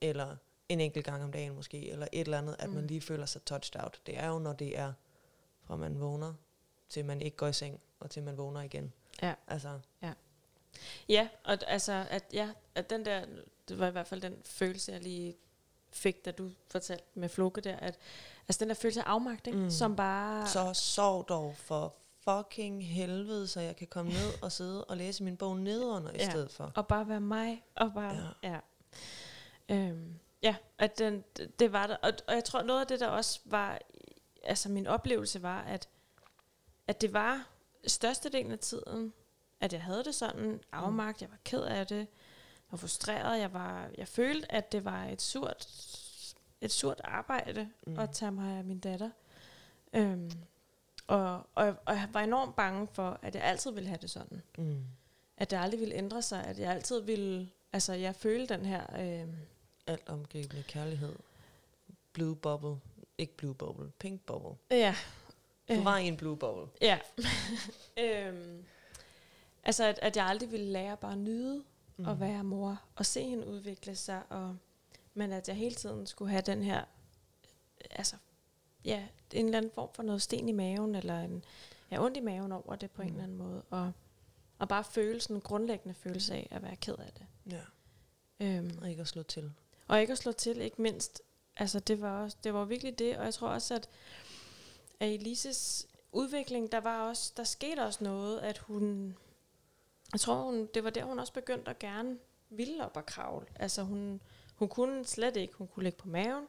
eller 0.00 0.36
en 0.68 0.80
enkelt 0.80 1.04
gang 1.04 1.24
om 1.24 1.32
dagen 1.32 1.54
måske, 1.54 1.90
eller 1.90 2.06
et 2.12 2.20
eller 2.20 2.38
andet, 2.38 2.56
at 2.58 2.68
mm. 2.68 2.74
man 2.74 2.86
lige 2.86 3.00
føler 3.00 3.26
sig 3.26 3.44
touched 3.44 3.82
out. 3.82 4.00
Det 4.06 4.18
er 4.18 4.28
jo, 4.28 4.38
når 4.38 4.52
det 4.52 4.78
er 4.78 4.92
fra 5.62 5.76
man 5.76 6.00
vågner, 6.00 6.34
til 6.88 7.04
man 7.04 7.20
ikke 7.20 7.36
går 7.36 7.46
i 7.46 7.52
seng, 7.52 7.80
og 8.02 8.10
til 8.10 8.22
man 8.22 8.36
vågner 8.36 8.60
igen. 8.62 8.92
Ja. 9.22 9.34
Altså, 9.48 9.78
Ja, 11.08 11.28
og 11.44 11.52
d- 11.54 11.66
altså, 11.66 12.06
at, 12.10 12.24
ja, 12.32 12.50
at 12.74 12.90
den 12.90 13.04
der, 13.04 13.24
det 13.68 13.78
var 13.78 13.86
i 13.86 13.90
hvert 13.90 14.06
fald 14.06 14.20
den 14.20 14.36
følelse, 14.44 14.92
jeg 14.92 15.00
lige 15.02 15.36
fik, 15.90 16.24
da 16.24 16.30
du 16.30 16.50
fortalte 16.70 17.04
med 17.14 17.28
Floke 17.28 17.60
der, 17.60 17.76
at 17.76 17.98
altså 18.48 18.60
den 18.60 18.68
der 18.68 18.74
følelse 18.74 19.00
af 19.02 19.04
afmagt, 19.06 19.46
ikke? 19.46 19.58
Mm. 19.58 19.70
Som 19.70 19.96
bare... 19.96 20.46
Så 20.48 20.74
sov 20.74 21.28
dog 21.28 21.54
for 21.56 21.94
fucking 22.24 22.86
helvede, 22.88 23.48
så 23.48 23.60
jeg 23.60 23.76
kan 23.76 23.86
komme 23.86 24.12
ned 24.12 24.42
og 24.42 24.52
sidde 24.52 24.84
og 24.84 24.96
læse 24.96 25.24
min 25.24 25.36
bog 25.36 25.56
nedenunder 25.58 26.10
i 26.12 26.16
Ja. 26.16 26.30
stedet 26.30 26.50
for. 26.50 26.72
Og 26.74 26.86
bare 26.86 27.08
være 27.08 27.20
mig, 27.20 27.64
og 27.74 27.92
bare, 27.94 28.34
Ja. 28.42 28.50
ja. 28.50 28.58
Ja, 29.68 29.74
øhm, 29.76 30.14
ja 30.42 30.56
at 30.78 30.98
den, 30.98 31.24
det- 31.36 31.58
det 31.60 31.72
var 31.72 31.86
der. 31.86 31.96
Og, 31.96 32.12
og 32.28 32.34
jeg 32.34 32.44
tror, 32.44 32.62
noget 32.62 32.80
af 32.80 32.86
det, 32.86 33.00
der 33.00 33.06
også 33.08 33.40
var, 33.44 33.78
altså 34.44 34.68
min 34.68 34.86
oplevelse 34.86 35.42
var, 35.42 35.62
at, 35.62 35.88
at 36.86 37.00
det 37.00 37.12
var 37.12 37.46
størstedelen 37.86 38.52
af 38.52 38.58
tiden, 38.58 39.12
at 39.60 39.72
jeg 39.72 39.82
havde 39.82 40.04
det 40.04 40.14
sådan 40.14 40.60
afmagt, 40.72 41.22
jeg 41.22 41.30
var 41.30 41.38
ked 41.44 41.62
af 41.62 41.86
det, 41.86 41.96
jeg 41.98 42.06
var 42.70 42.78
frustreret, 42.78 43.40
jeg, 43.40 43.52
var, 43.52 43.90
jeg 43.98 44.08
følte, 44.08 44.52
at 44.52 44.72
det 44.72 44.84
var 44.84 45.04
et 45.04 45.22
surt, 45.22 45.68
et 46.60 46.72
surt 46.72 47.00
arbejde 47.04 47.68
Mm. 47.86 47.92
mm. 47.92 47.98
at 47.98 48.10
tage 48.10 48.32
mig 48.32 48.58
af 48.58 48.64
min 48.64 48.78
datter. 48.78 49.10
Øhm, 49.92 50.30
og, 51.06 51.46
og, 51.54 51.76
og 51.86 51.94
jeg 51.94 52.08
var 52.12 52.20
enormt 52.20 52.56
bange 52.56 52.88
for, 52.92 53.18
at 53.22 53.34
jeg 53.34 53.42
altid 53.44 53.70
ville 53.70 53.88
have 53.88 53.98
det 54.02 54.10
sådan 54.10 54.42
Mm. 54.58 54.84
at 55.36 55.50
det 55.50 55.56
aldrig 55.56 55.80
ville 55.80 55.94
ændre 55.94 56.22
sig, 56.22 56.44
at 56.44 56.58
jeg 56.58 56.72
altid 56.72 57.00
ville, 57.02 57.50
altså 57.72 57.92
jeg 57.92 58.16
følte 58.16 58.54
den 58.54 58.64
her, 58.66 59.00
øh, 59.00 59.28
Alt 59.86 60.08
omgribende 60.08 60.62
kærlighed. 60.62 61.14
Blue 62.12 62.36
bubble. 62.36 62.76
Ikke 63.18 63.36
blue 63.36 63.54
bubble. 63.54 63.90
Pink 63.98 64.20
bubble. 64.26 64.56
ja. 64.70 64.94
Du 65.74 65.78
øh, 65.78 65.84
var 65.84 65.98
i 65.98 66.08
en 66.08 66.16
blue 66.16 66.36
bubble. 66.36 66.66
Ja. 66.80 66.98
øhm, 68.04 68.64
altså 69.64 69.84
at, 69.84 69.98
at 70.02 70.16
jeg 70.16 70.26
aldrig 70.26 70.52
ville 70.52 70.66
lære 70.66 70.96
bare 70.96 71.12
at 71.12 71.18
nyde 71.18 71.64
mm. 71.96 72.08
at 72.08 72.20
være 72.20 72.44
mor, 72.44 72.82
og 72.96 73.06
se 73.06 73.22
hende 73.22 73.46
udvikle 73.46 73.96
sig, 73.96 74.22
og, 74.28 74.56
men 75.14 75.32
at 75.32 75.48
jeg 75.48 75.56
hele 75.56 75.74
tiden 75.74 76.06
skulle 76.06 76.30
have 76.30 76.42
den 76.42 76.62
her 76.62 76.84
altså, 77.90 78.16
ja, 78.84 79.06
en 79.32 79.44
eller 79.44 79.58
anden 79.58 79.72
form 79.74 79.88
for 79.94 80.02
noget 80.02 80.22
sten 80.22 80.48
i 80.48 80.52
maven, 80.52 80.94
eller 80.94 81.20
en, 81.20 81.44
ja, 81.90 82.04
ondt 82.04 82.16
i 82.16 82.20
maven 82.20 82.52
over 82.52 82.76
det 82.76 82.90
på 82.90 83.02
mm. 83.02 83.08
en 83.08 83.14
eller 83.14 83.24
anden 83.24 83.38
måde. 83.38 83.62
Og, 83.70 83.92
og 84.58 84.68
bare 84.68 84.84
føle 84.84 85.20
sådan 85.20 85.36
en 85.36 85.42
grundlæggende 85.42 85.94
følelse 85.94 86.34
af 86.34 86.48
at 86.50 86.62
være 86.62 86.76
ked 86.76 86.94
af 86.98 87.12
det. 87.12 87.26
Ja. 87.50 87.62
Øhm, 88.40 88.78
Og 88.82 88.90
ikke 88.90 89.00
at 89.00 89.08
slå 89.08 89.22
til. 89.22 89.52
og 89.88 90.00
ikke 90.00 90.12
at 90.12 90.18
slå 90.18 90.32
til, 90.32 90.60
ikke 90.60 90.82
mindst. 90.82 91.22
Altså, 91.56 91.80
det 91.80 92.00
var, 92.00 92.22
også, 92.22 92.36
det 92.44 92.54
var 92.54 92.64
virkelig 92.64 92.98
det, 92.98 93.16
og 93.16 93.24
jeg 93.24 93.34
tror 93.34 93.48
også, 93.48 93.74
at, 93.74 93.88
at 95.02 95.10
i 95.10 95.16
Lises 95.16 95.88
udvikling, 96.12 96.72
der 96.72 96.80
var 96.80 97.08
også, 97.08 97.32
der 97.36 97.44
skete 97.44 97.80
også 97.80 98.04
noget, 98.04 98.40
at 98.40 98.58
hun, 98.58 99.16
jeg 100.12 100.20
tror, 100.20 100.34
hun, 100.34 100.68
det 100.74 100.84
var 100.84 100.90
der, 100.90 101.04
hun 101.04 101.18
også 101.18 101.32
begyndte 101.32 101.70
at 101.70 101.78
gerne 101.78 102.18
ville 102.50 102.84
op 102.84 102.96
og 102.96 103.06
kravle. 103.06 103.46
Altså, 103.56 103.82
hun, 103.82 104.20
hun 104.54 104.68
kunne 104.68 105.04
slet 105.04 105.36
ikke, 105.36 105.54
hun 105.54 105.66
kunne 105.66 105.82
ligge 105.82 105.98
på 105.98 106.08
maven, 106.08 106.46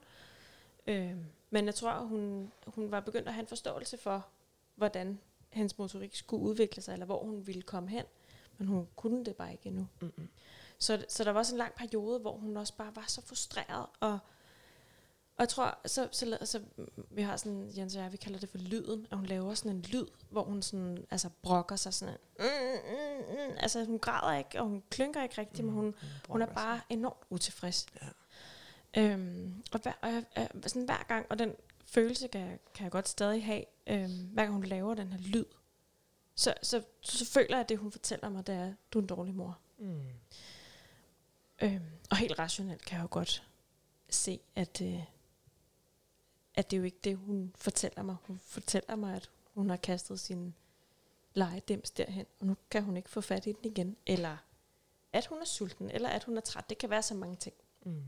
øh, 0.87 1.15
men 1.49 1.65
jeg 1.65 1.75
tror, 1.75 1.99
hun, 1.99 2.51
hun 2.67 2.91
var 2.91 2.99
begyndt 2.99 3.27
at 3.27 3.33
have 3.33 3.41
en 3.41 3.47
forståelse 3.47 3.97
for, 3.97 4.27
hvordan 4.75 5.19
hendes 5.49 5.77
motorik 5.77 6.15
skulle 6.15 6.43
udvikle 6.43 6.81
sig, 6.81 6.93
eller 6.93 7.05
hvor 7.05 7.23
hun 7.23 7.47
ville 7.47 7.61
komme 7.61 7.89
hen, 7.89 8.05
men 8.57 8.67
hun 8.67 8.87
kunne 8.95 9.25
det 9.25 9.35
bare 9.35 9.51
ikke 9.51 9.65
endnu. 9.65 9.87
Mm-mm. 10.01 10.29
Så, 10.79 11.05
så 11.09 11.23
der 11.23 11.31
var 11.31 11.39
også 11.39 11.55
en 11.55 11.57
lang 11.57 11.73
periode, 11.73 12.19
hvor 12.19 12.37
hun 12.37 12.57
også 12.57 12.73
bare 12.75 12.95
var 12.95 13.05
så 13.07 13.21
frustreret, 13.21 13.85
og, 13.99 14.19
og 15.37 15.41
jeg 15.41 15.49
tror, 15.49 15.79
så, 15.85 16.07
så, 16.11 16.37
så 16.43 16.61
vi 17.09 17.21
har 17.21 17.37
sådan, 17.37 17.71
Jens 17.77 17.95
og 17.95 18.01
jeg, 18.01 18.11
vi 18.11 18.17
kalder 18.17 18.39
det 18.39 18.49
for 18.49 18.57
lyden, 18.57 19.07
at 19.11 19.17
hun 19.17 19.25
laver 19.25 19.53
sådan 19.53 19.71
en 19.71 19.81
lyd, 19.81 20.05
hvor 20.29 20.43
hun 20.43 20.61
sådan, 20.61 21.05
altså 21.11 21.29
brokker 21.41 21.75
sig 21.75 21.93
sådan, 21.93 22.17
mm, 22.39 22.45
mm, 22.45 23.49
mm, 23.49 23.55
altså 23.57 23.85
hun 23.85 23.99
græder 23.99 24.37
ikke, 24.37 24.59
og 24.59 24.67
hun 24.67 24.83
klynker 24.89 25.23
ikke 25.23 25.37
rigtigt, 25.37 25.59
mm, 25.59 25.65
men 25.65 25.75
hun, 25.75 25.95
hun 26.29 26.41
er 26.41 26.45
brokker 26.45 26.55
bare 26.55 26.81
enormt 26.89 27.25
utilfreds. 27.29 27.85
Ja. 28.01 28.07
Øhm, 29.01 29.63
og, 29.71 29.79
hver, 29.79 29.93
og 30.01 30.13
jeg, 30.13 30.25
jeg, 30.35 30.49
sådan 30.67 30.85
hver 30.85 31.03
gang, 31.07 31.25
og 31.29 31.39
den 31.39 31.55
følelse 31.85 32.27
kan 32.27 32.41
jeg, 32.41 32.59
kan 32.75 32.83
jeg 32.83 32.91
godt 32.91 33.07
stadig 33.07 33.45
have, 33.45 33.63
øhm, 33.87 34.29
hver 34.33 34.43
gang 34.43 34.53
hun 34.53 34.63
laver 34.63 34.93
den 34.93 35.13
her 35.13 35.19
lyd, 35.19 35.45
så, 36.35 36.53
så, 36.61 36.83
så, 37.01 37.17
så 37.17 37.25
føler 37.25 37.55
jeg, 37.55 37.59
at 37.59 37.69
det 37.69 37.77
hun 37.77 37.91
fortæller 37.91 38.29
mig, 38.29 38.47
det 38.47 38.55
er, 38.55 38.73
du 38.91 38.99
er 38.99 39.01
en 39.01 39.07
dårlig 39.07 39.35
mor. 39.35 39.59
Mm. 39.77 40.01
Øhm, 41.61 41.81
og 42.09 42.17
helt 42.17 42.39
rationelt 42.39 42.85
kan 42.85 42.95
jeg 42.95 43.03
jo 43.03 43.07
godt 43.11 43.43
se, 44.09 44.39
at, 44.55 44.81
øh, 44.81 44.99
at 46.55 46.71
det 46.71 46.77
er 46.77 46.79
jo 46.79 46.85
ikke 46.85 46.99
det, 47.03 47.17
hun 47.17 47.53
fortæller 47.55 48.03
mig. 48.03 48.15
Hun 48.27 48.39
fortæller 48.39 48.95
mig, 48.95 49.15
at 49.15 49.29
hun 49.53 49.69
har 49.69 49.77
kastet 49.77 50.19
sin 50.19 50.55
legedems 51.33 51.91
derhen, 51.91 52.25
og 52.39 52.47
nu 52.47 52.55
kan 52.71 52.83
hun 52.83 52.97
ikke 52.97 53.09
få 53.09 53.21
fat 53.21 53.45
i 53.45 53.51
den 53.51 53.65
igen. 53.71 53.97
Eller 54.05 54.37
at 55.13 55.25
hun 55.25 55.41
er 55.41 55.45
sulten, 55.45 55.89
eller 55.89 56.09
at 56.09 56.23
hun 56.23 56.37
er 56.37 56.41
træt. 56.41 56.69
Det 56.69 56.77
kan 56.77 56.89
være 56.89 57.03
så 57.03 57.15
mange 57.15 57.35
ting. 57.35 57.55
Mm. 57.85 58.03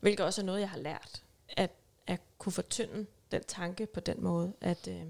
Hvilket 0.00 0.26
også 0.26 0.40
er 0.40 0.44
noget, 0.44 0.60
jeg 0.60 0.70
har 0.70 0.78
lært. 0.78 1.24
At, 1.48 1.70
at 2.06 2.20
kunne 2.38 2.52
fortynde 2.52 3.06
den 3.30 3.44
tanke 3.44 3.86
på 3.86 4.00
den 4.00 4.22
måde, 4.22 4.52
at 4.60 4.88
øh, 4.88 5.06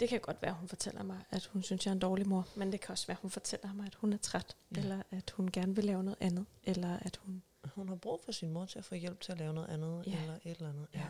det 0.00 0.08
kan 0.08 0.20
godt 0.20 0.42
være, 0.42 0.52
hun 0.52 0.68
fortæller 0.68 1.02
mig, 1.02 1.18
at 1.30 1.46
hun 1.46 1.62
synes, 1.62 1.86
jeg 1.86 1.90
er 1.90 1.94
en 1.94 1.98
dårlig 1.98 2.28
mor, 2.28 2.48
men 2.56 2.72
det 2.72 2.80
kan 2.80 2.90
også 2.90 3.06
være, 3.06 3.16
hun 3.22 3.30
fortæller 3.30 3.72
mig, 3.72 3.86
at 3.86 3.94
hun 3.94 4.12
er 4.12 4.16
træt, 4.16 4.56
ja. 4.76 4.80
eller 4.80 5.02
at 5.10 5.30
hun 5.30 5.50
gerne 5.50 5.76
vil 5.76 5.84
lave 5.84 6.04
noget 6.04 6.16
andet, 6.20 6.46
eller 6.64 6.98
at 6.98 7.16
hun... 7.16 7.42
Hun 7.64 7.88
har 7.88 7.96
brug 7.96 8.20
for 8.24 8.32
sin 8.32 8.50
mor 8.50 8.66
til 8.66 8.78
at 8.78 8.84
få 8.84 8.94
hjælp 8.94 9.20
til 9.20 9.32
at 9.32 9.38
lave 9.38 9.52
noget 9.54 9.68
andet, 9.68 10.06
Ja. 10.06 10.20
eller 10.20 10.34
et 10.34 10.56
eller 10.56 10.68
andet. 10.68 10.86
Ja. 10.94 11.06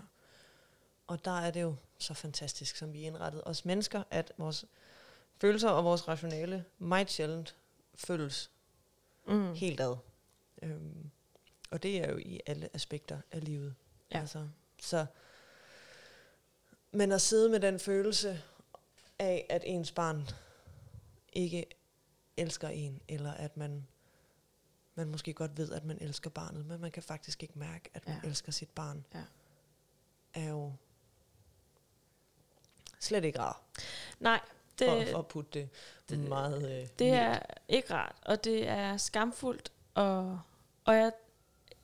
Og 1.07 1.25
der 1.25 1.41
er 1.41 1.51
det 1.51 1.63
jo 1.63 1.75
så 1.99 2.15
fantastisk, 2.15 2.77
som 2.77 2.93
vi 2.93 3.03
er 3.03 3.07
indrettet 3.07 3.43
os 3.47 3.65
mennesker, 3.65 4.03
at 4.11 4.33
vores 4.39 4.65
følelser 5.41 5.69
og 5.71 5.85
vores 5.85 6.09
rationale 6.09 6.65
meget 6.79 7.11
sjældent 7.11 7.57
følges 7.95 8.51
Mm. 9.27 9.55
helt 9.55 9.81
ad. 9.81 9.97
Øhm, 10.63 11.11
og 11.71 11.83
det 11.83 11.97
er 12.05 12.11
jo 12.11 12.19
i 12.19 12.41
alle 12.47 12.69
aspekter 12.75 13.19
af 13.33 13.45
livet. 13.45 13.75
Ja. 14.15 14.21
Altså, 14.21 14.49
så, 14.81 15.07
men 16.93 17.13
at 17.13 17.21
sidde 17.21 17.49
med 17.51 17.61
den 17.61 17.79
følelse 17.81 18.43
af, 19.19 19.47
at 19.51 19.63
ens 19.67 19.93
barn 19.93 20.29
ikke 21.33 21.65
elsker 22.37 22.69
en, 22.69 23.03
eller 23.09 23.33
at 23.33 23.57
man, 23.57 23.87
man 25.07 25.11
måske 25.13 25.33
godt 25.35 25.57
ved, 25.59 25.73
at 25.73 25.85
man 25.85 25.99
elsker 26.01 26.31
barnet, 26.31 26.67
men 26.67 26.81
man 26.81 26.91
kan 26.91 27.03
faktisk 27.03 27.43
ikke 27.43 27.59
mærke, 27.59 27.91
at 27.95 28.09
man 28.09 28.17
Ja. 28.23 28.29
elsker 28.29 28.53
sit 28.53 28.71
barn, 28.71 29.05
Ja. 29.15 29.23
er 30.35 30.49
jo 30.49 30.73
slet 33.01 33.25
ikke 33.25 33.39
rar 33.39 33.61
Nej, 34.21 34.41
det, 34.79 34.89
for, 34.89 35.13
for 35.13 35.19
at 35.19 35.27
putte 35.27 35.51
det, 35.61 35.69
det- 36.09 36.19
meget 36.29 36.57
øh, 36.63 36.71
det 36.81 36.91
mildt. 37.01 37.15
er 37.15 37.39
ikke 37.69 37.95
rart, 37.95 38.17
og 38.23 38.45
det 38.45 38.69
er 38.69 38.97
skamfuldt, 38.97 39.73
og, 39.95 40.41
og 40.85 40.95
jeg, 40.97 41.13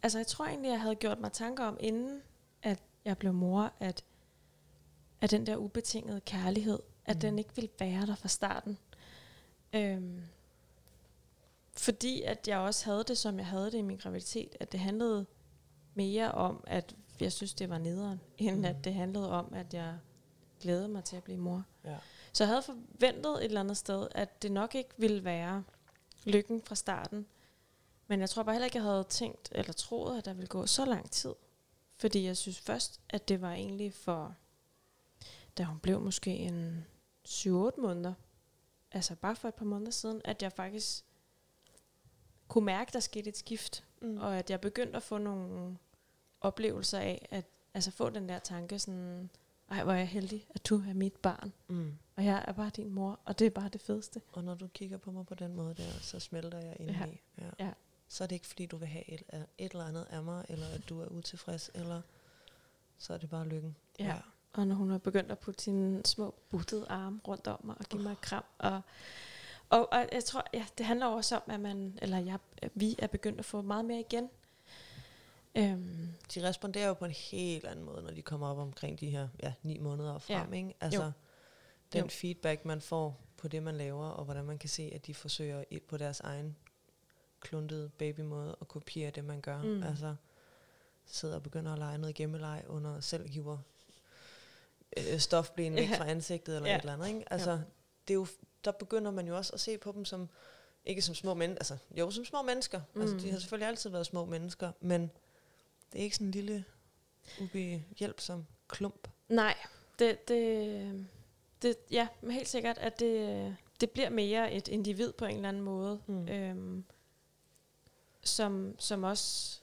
altså 0.03 0.19
jeg 0.19 0.27
tror 0.27 0.47
egentlig, 0.47 0.69
jeg 0.71 0.81
havde 0.81 0.95
gjort 0.95 1.19
mig 1.21 1.33
tanker 1.33 1.65
om, 1.65 1.77
inden 1.81 2.23
at 2.63 2.79
jeg 3.05 3.19
blev 3.19 3.33
mor, 3.33 3.73
at, 3.81 4.05
at 5.21 5.31
den 5.31 5.47
der 5.47 5.57
ubetingede 5.57 6.21
kærlighed, 6.21 6.79
at 7.05 7.17
Mm. 7.17 7.21
den 7.21 7.39
ikke 7.39 7.55
ville 7.55 7.71
være 7.79 8.07
der 8.07 8.15
fra 8.15 8.29
starten. 8.29 8.79
Øhm, 9.73 10.23
fordi 11.79 12.23
at 12.23 12.49
jeg 12.49 12.59
også 12.59 12.85
havde 12.85 13.05
det, 13.05 13.19
som 13.19 13.39
jeg 13.39 13.47
havde 13.47 13.65
det 13.67 13.79
i 13.79 13.83
min 13.83 13.97
graviditet, 13.97 14.57
at 14.61 14.73
det 14.73 14.81
handlede 14.81 15.27
mere 15.95 16.33
om, 16.33 16.65
at 16.67 16.97
jeg 17.21 17.33
synes, 17.33 17.55
det 17.55 17.71
var 17.71 17.79
nederen, 17.79 18.21
end 18.39 18.59
Mm. 18.59 18.65
at 18.65 18.85
det 18.85 18.95
handlede 18.95 19.31
om, 19.31 19.53
at 19.55 19.75
jeg 19.75 19.99
glædede 20.61 20.89
mig 20.89 21.05
til 21.05 21.17
at 21.17 21.25
blive 21.25 21.39
mor. 21.39 21.65
Ja. 21.85 21.97
Så 22.33 22.45
jeg 22.45 22.49
havde 22.49 22.63
forventet 22.63 23.33
et 23.37 23.45
eller 23.45 23.61
andet 23.61 23.77
sted, 23.77 24.09
at 24.11 24.43
det 24.43 24.53
nok 24.53 24.75
ikke 24.75 24.91
ville 24.97 25.25
være 25.25 25.65
lykken 26.25 26.63
fra 26.63 26.75
starten. 26.75 27.27
Men 28.07 28.21
jeg 28.21 28.31
tror 28.31 28.43
bare 28.43 28.55
heller 28.55 28.65
ikke, 28.67 28.77
jeg 28.77 28.85
havde 28.85 29.05
tænkt 29.05 29.49
eller 29.53 29.73
troet, 29.73 30.19
at 30.19 30.25
der 30.25 30.33
ville 30.35 30.49
gå 30.49 30.67
så 30.67 30.85
lang 30.85 31.11
tid. 31.11 31.35
Fordi 31.97 32.25
jeg 32.25 32.37
synes 32.37 32.61
først, 32.61 33.01
at 33.11 33.29
det 33.29 33.41
var 33.41 33.53
egentlig 33.53 33.95
for, 33.95 34.35
da 35.59 35.65
hun 35.65 35.79
blev 35.79 36.01
måske 36.01 36.37
en 36.37 36.87
7-8 37.29 37.81
måneder, 37.81 38.15
altså 38.93 39.15
bare 39.15 39.37
for 39.37 39.49
et 39.49 39.55
par 39.55 39.65
måneder 39.65 39.91
siden, 39.91 40.21
at 40.25 40.43
jeg 40.43 40.53
faktisk 40.53 41.05
kunne 42.49 42.65
mærke, 42.65 42.93
der 42.93 43.01
skete 43.01 43.29
et 43.29 43.37
skift. 43.37 43.85
Mm. 44.03 44.19
Og 44.19 44.37
at 44.39 44.51
jeg 44.51 44.61
begyndte 44.61 44.97
at 44.97 45.03
få 45.03 45.19
nogle 45.19 45.79
oplevelser 46.41 46.99
af, 46.99 47.27
at 47.31 47.45
altså 47.75 47.91
få 47.91 48.11
den 48.11 48.29
der 48.29 48.39
tanke 48.39 48.79
sådan, 48.79 49.31
ej, 49.71 49.83
hvor 49.85 49.93
er 49.93 49.97
jeg 49.97 50.09
heldig, 50.09 50.47
at 50.55 50.69
du 50.69 50.83
er 50.89 50.95
mit 50.95 51.13
barn. 51.17 51.53
Mm. 51.69 51.95
Og 52.17 52.25
jeg 52.25 52.45
er 52.49 52.53
bare 52.53 52.71
din 52.77 52.91
mor, 52.95 53.21
og 53.25 53.39
det 53.39 53.47
er 53.47 53.51
bare 53.51 53.69
det 53.69 53.81
fedeste. 53.81 54.23
Og 54.33 54.45
når 54.45 54.55
du 54.55 54.67
kigger 54.69 54.97
på 54.99 55.11
mig 55.11 55.27
på 55.27 55.35
den 55.35 55.55
måde 55.55 55.75
der, 55.75 55.91
så 56.01 56.21
smelter 56.21 56.59
jeg 56.59 56.77
ind 56.81 56.91
Ja. 56.91 57.07
i. 57.07 57.21
Ja. 57.39 57.65
Ja. 57.65 57.71
Så 58.09 58.25
er 58.25 58.29
det 58.29 58.37
ikke 58.37 58.47
fordi, 58.47 58.67
du 58.67 58.77
vil 58.77 58.89
have 58.89 59.11
et, 59.11 59.23
et 59.59 59.73
eller 59.73 59.85
andet 59.87 60.07
af 60.11 60.23
mig, 60.23 60.45
eller 60.49 60.67
at 60.69 60.89
du 60.89 61.01
er 61.01 61.07
utilfreds, 61.07 61.71
eller 61.75 62.03
så 62.99 63.15
er 63.15 63.19
det 63.19 63.31
bare 63.31 63.49
lykken. 63.49 63.77
Ja. 63.99 64.17
Og 64.53 64.67
når 64.67 64.75
hun 64.75 64.91
har 64.91 64.99
begyndt 64.99 65.31
at 65.33 65.39
putte 65.39 65.63
sine 65.63 66.05
små 66.07 66.35
buttede 66.51 66.87
arme 66.89 67.21
rundt 67.29 67.47
om 67.47 67.61
mig 67.65 67.77
og 67.79 67.85
give 67.85 68.03
mig 68.03 68.13
et 68.13 68.21
kram. 68.21 68.45
Og, 68.59 68.81
og, 69.71 69.93
og 69.93 70.09
jeg 70.13 70.25
tror, 70.25 70.45
ja, 70.55 70.67
det 70.79 70.87
handler 70.87 71.07
også 71.07 71.37
om, 71.37 71.43
at 71.51 71.61
man, 71.61 71.99
eller 72.03 72.19
jeg, 72.19 72.39
vi 72.75 72.97
er 72.99 73.07
begyndt 73.07 73.39
at 73.39 73.45
få 73.45 73.63
meget 73.63 73.85
mere 73.85 74.01
igen. 74.01 74.31
Øhm, 75.55 76.09
De 76.35 76.49
responderer 76.49 76.89
jo 76.89 76.95
på 76.95 77.05
en 77.05 77.11
helt 77.11 77.65
anden 77.67 77.85
måde, 77.85 78.03
når 78.03 78.11
de 78.11 78.23
kommer 78.23 78.49
op 78.51 78.59
omkring 78.59 79.01
de 79.01 79.11
her 79.11 79.29
ja, 79.43 79.53
ni 79.63 79.79
måneder 79.79 80.13
og 80.13 80.23
frem. 80.23 80.53
Ja. 80.53 80.57
Ikke? 80.57 80.75
Altså, 80.81 81.03
Jo. 81.05 81.11
den 81.93 82.03
Jo. 82.03 82.09
feedback, 82.09 82.65
man 82.65 82.81
får 82.81 83.21
på 83.37 83.49
det, 83.49 83.63
man 83.63 83.75
laver, 83.77 84.07
og 84.09 84.25
hvordan 84.25 84.45
man 84.45 84.59
kan 84.59 84.69
se, 84.69 84.91
at 84.95 85.07
de 85.07 85.15
forsøger 85.15 85.65
på 85.89 85.97
deres 85.97 86.21
egen 86.21 86.57
kluntede 87.41 87.89
babymåde 87.99 88.57
at 88.61 88.69
kopiere 88.69 89.11
det, 89.11 89.25
man 89.25 89.41
gør. 89.41 89.63
Mm. 89.63 89.83
Altså, 89.83 90.15
sidder 91.07 91.35
og 91.35 91.43
begynder 91.43 91.73
at 91.73 91.79
lege 91.79 91.99
noget 91.99 92.15
gemmeleg 92.15 92.65
under 92.69 93.01
selv 93.01 93.29
hiver 93.29 93.59
øh, 94.97 95.19
stofblæen 95.19 95.75
væk 95.75 95.91
Ja. 95.91 95.99
fra 95.99 96.09
ansigtet 96.11 96.57
eller 96.57 96.69
Ja. 96.69 96.77
et 96.77 96.81
eller 96.81 96.93
andet. 96.93 97.09
Ikke? 97.09 97.33
Altså, 97.33 97.51
det 98.09 98.15
er 98.15 98.19
jo, 98.19 98.27
der 98.65 98.73
begynder 98.73 99.11
man 99.11 99.29
jo 99.29 99.37
også 99.37 99.53
at 99.53 99.61
se 99.61 99.79
på 99.79 99.93
dem 99.93 100.05
som, 100.05 100.29
ikke 100.85 101.03
som 101.03 101.15
små 101.15 101.35
mennesker, 101.35 101.61
altså 101.61 101.77
jo 101.91 102.11
som 102.11 102.25
små 102.25 102.43
mennesker. 102.43 102.81
Mm. 102.95 103.01
Altså, 103.01 103.17
de 103.17 103.31
har 103.31 103.39
selvfølgelig 103.39 103.69
altid 103.69 103.91
været 103.91 104.07
små 104.07 104.25
mennesker, 104.25 104.73
men 104.81 105.03
det 105.93 105.99
er 105.99 106.03
ikke 106.03 106.17
sådan 106.17 106.27
en 106.27 106.31
lille 106.31 106.65
ubehjælpsom 107.41 108.47
klump. 108.69 109.09
nej, 109.29 109.55
det, 109.99 110.29
det, 110.29 111.07
det, 111.63 111.77
ja, 111.91 112.09
men 112.21 112.31
helt 112.31 112.49
sikkert, 112.49 112.79
at 112.79 112.99
det, 112.99 113.57
det 113.81 113.91
bliver 113.91 114.11
mere 114.11 114.53
et 114.53 114.69
individ 114.69 115.13
på 115.13 115.25
en 115.25 115.37
eller 115.37 115.49
anden 115.49 115.63
måde. 115.63 116.01
Mm. 116.07 116.29
øhm, 116.29 116.85
som, 118.23 118.75
som 118.79 119.05
også 119.05 119.59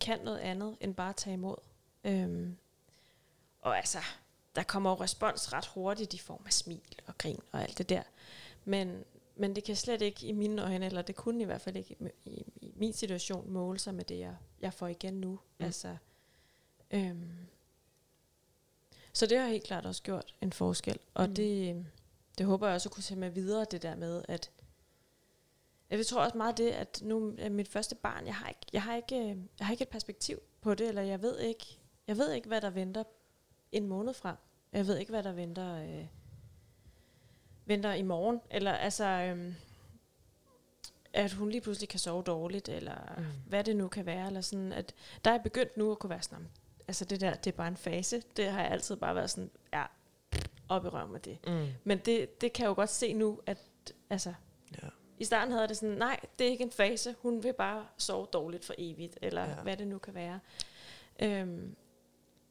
kan 0.00 0.20
noget 0.24 0.38
andet 0.38 0.76
end 0.80 0.94
bare 0.94 1.08
at 1.08 1.16
tage 1.16 1.34
imod. 1.34 1.56
Øhm, 2.04 2.56
og 3.60 3.78
altså, 3.78 3.98
der 4.58 4.64
kommer 4.64 4.90
jo 4.90 4.96
respons 4.96 5.52
ret 5.52 5.66
hurtigt 5.66 6.14
i 6.14 6.18
form 6.18 6.42
af 6.46 6.52
smil 6.52 6.96
og 7.06 7.18
grin 7.18 7.40
og 7.52 7.62
alt 7.62 7.78
det 7.78 7.88
der. 7.88 8.02
Men, 8.64 9.04
men 9.36 9.54
det 9.56 9.64
kan 9.64 9.76
slet 9.76 10.02
ikke 10.02 10.26
i 10.26 10.32
mine 10.32 10.62
øjne, 10.62 10.86
eller 10.86 11.02
det 11.02 11.16
kunne 11.16 11.42
i 11.42 11.44
hvert 11.44 11.60
fald 11.60 11.76
ikke 11.76 11.96
i, 12.00 12.30
i, 12.30 12.44
i 12.60 12.72
min 12.76 12.92
situation 12.92 13.50
måle 13.50 13.78
sig 13.78 13.94
med 13.94 14.04
det, 14.04 14.18
jeg, 14.18 14.36
jeg 14.60 14.74
får 14.74 14.86
igen 14.86 15.14
nu. 15.14 15.30
Mm. 15.58 15.64
Altså, 15.64 15.96
øhm, 16.90 17.32
så 19.12 19.26
det 19.26 19.38
har 19.38 19.46
helt 19.48 19.64
klart 19.64 19.86
også 19.86 20.02
gjort 20.02 20.34
en 20.40 20.52
forskel. 20.52 20.98
Og 21.14 21.28
Mm. 21.28 21.34
det, 21.34 21.86
det 22.38 22.46
håber 22.46 22.66
jeg 22.66 22.74
også 22.74 22.88
at 22.88 22.92
kunne 22.92 23.02
tage 23.04 23.20
med 23.20 23.30
videre, 23.30 23.66
det 23.70 23.82
der 23.82 23.96
med, 23.96 24.22
at 24.28 24.50
jeg 25.90 26.06
tror 26.06 26.22
også 26.24 26.36
meget 26.36 26.58
det, 26.58 26.70
at 26.70 27.00
nu 27.02 27.34
er 27.38 27.48
mit 27.48 27.68
første 27.68 27.94
barn, 27.94 28.26
jeg 28.26 28.34
har 28.34 28.48
ikke, 28.48 28.60
jeg 28.72 28.82
har 28.82 28.96
ikke, 28.96 29.26
jeg 29.58 29.66
har 29.66 29.72
ikke 29.72 29.82
et 29.82 29.88
perspektiv 29.88 30.38
på 30.60 30.74
det, 30.74 30.88
eller 30.88 31.02
jeg 31.02 31.22
ved 31.22 31.38
ikke, 31.38 31.78
jeg 32.06 32.16
ved 32.18 32.32
ikke, 32.32 32.48
hvad 32.48 32.60
der 32.60 32.70
venter 32.70 33.04
en 33.72 33.86
måned 33.86 34.14
frem. 34.14 34.36
Jeg 34.72 34.86
ved 34.86 34.98
ikke, 34.98 35.10
hvad 35.10 35.22
der 35.22 35.32
venter, 35.32 35.82
øh, 35.82 36.06
venter 37.66 37.92
i 37.92 38.02
morgen. 38.02 38.40
Eller 38.50 38.72
altså, 38.72 39.04
øh, 39.04 39.54
at 41.12 41.32
hun 41.32 41.50
lige 41.50 41.60
pludselig 41.60 41.88
kan 41.88 41.98
sove 41.98 42.22
dårligt, 42.22 42.68
eller 42.68 43.14
mm. 43.18 43.24
hvad 43.46 43.64
det 43.64 43.76
nu 43.76 43.88
kan 43.88 44.06
være. 44.06 44.26
Eller 44.26 44.40
sådan, 44.40 44.72
at 44.72 44.94
der 45.24 45.30
er 45.30 45.38
begyndt 45.38 45.76
nu 45.76 45.90
at 45.90 45.98
kunne 45.98 46.10
være 46.10 46.22
sådan, 46.22 46.48
altså 46.88 47.04
det 47.04 47.20
der, 47.20 47.34
det 47.34 47.52
er 47.52 47.56
bare 47.56 47.68
en 47.68 47.76
fase. 47.76 48.22
Det 48.36 48.46
har 48.46 48.60
jeg 48.62 48.70
altid 48.70 48.96
bare 48.96 49.14
været 49.14 49.30
sådan, 49.30 49.50
ja, 49.72 49.84
op 50.68 50.84
i 50.84 50.88
røven 50.88 51.12
med 51.12 51.20
det. 51.20 51.38
Mm. 51.46 51.66
Men 51.84 51.98
det, 51.98 52.40
det 52.40 52.52
kan 52.52 52.62
jeg 52.62 52.68
jo 52.68 52.74
godt 52.74 52.90
se 52.90 53.12
nu, 53.12 53.40
at 53.46 53.58
altså, 54.10 54.34
ja. 54.82 54.88
i 55.18 55.24
starten 55.24 55.52
havde 55.52 55.68
det 55.68 55.76
sådan, 55.76 55.96
nej, 55.96 56.20
det 56.38 56.46
er 56.46 56.50
ikke 56.50 56.64
en 56.64 56.70
fase, 56.70 57.14
hun 57.22 57.42
vil 57.42 57.52
bare 57.52 57.86
sove 57.98 58.26
dårligt 58.32 58.64
for 58.64 58.74
evigt, 58.78 59.18
eller 59.22 59.48
ja. 59.48 59.54
hvad 59.54 59.76
det 59.76 59.86
nu 59.86 59.98
kan 59.98 60.14
være. 60.14 60.40
Øhm, 61.22 61.76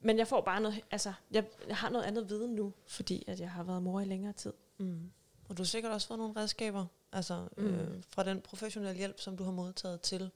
men 0.08 0.18
jeg 0.18 0.28
får 0.28 0.42
bare 0.42 0.62
noget, 0.62 0.82
altså, 0.92 1.14
jeg, 1.32 1.46
jeg 1.68 1.78
har 1.78 1.90
noget 1.90 2.06
andet 2.06 2.30
viden 2.30 2.56
nu, 2.56 2.74
fordi 2.88 3.24
at 3.28 3.40
jeg 3.40 3.52
har 3.52 3.64
været 3.64 3.84
mor 3.84 4.02
i 4.02 4.06
længere 4.06 4.34
tid. 4.34 4.54
Mm. 4.78 5.12
Og 5.50 5.58
du 5.58 5.62
har 5.62 5.66
sikkert 5.66 5.92
også 5.92 6.08
fået 6.08 6.20
nogle 6.20 6.34
redskaber, 6.36 6.86
altså 7.12 7.48
mm. 7.58 7.66
øh, 7.66 8.04
fra 8.10 8.24
den 8.24 8.42
professionelle 8.42 8.98
hjælp, 8.98 9.20
som 9.20 9.38
du 9.38 9.44
har 9.44 9.52
modtaget 9.52 10.02
til 10.02 10.32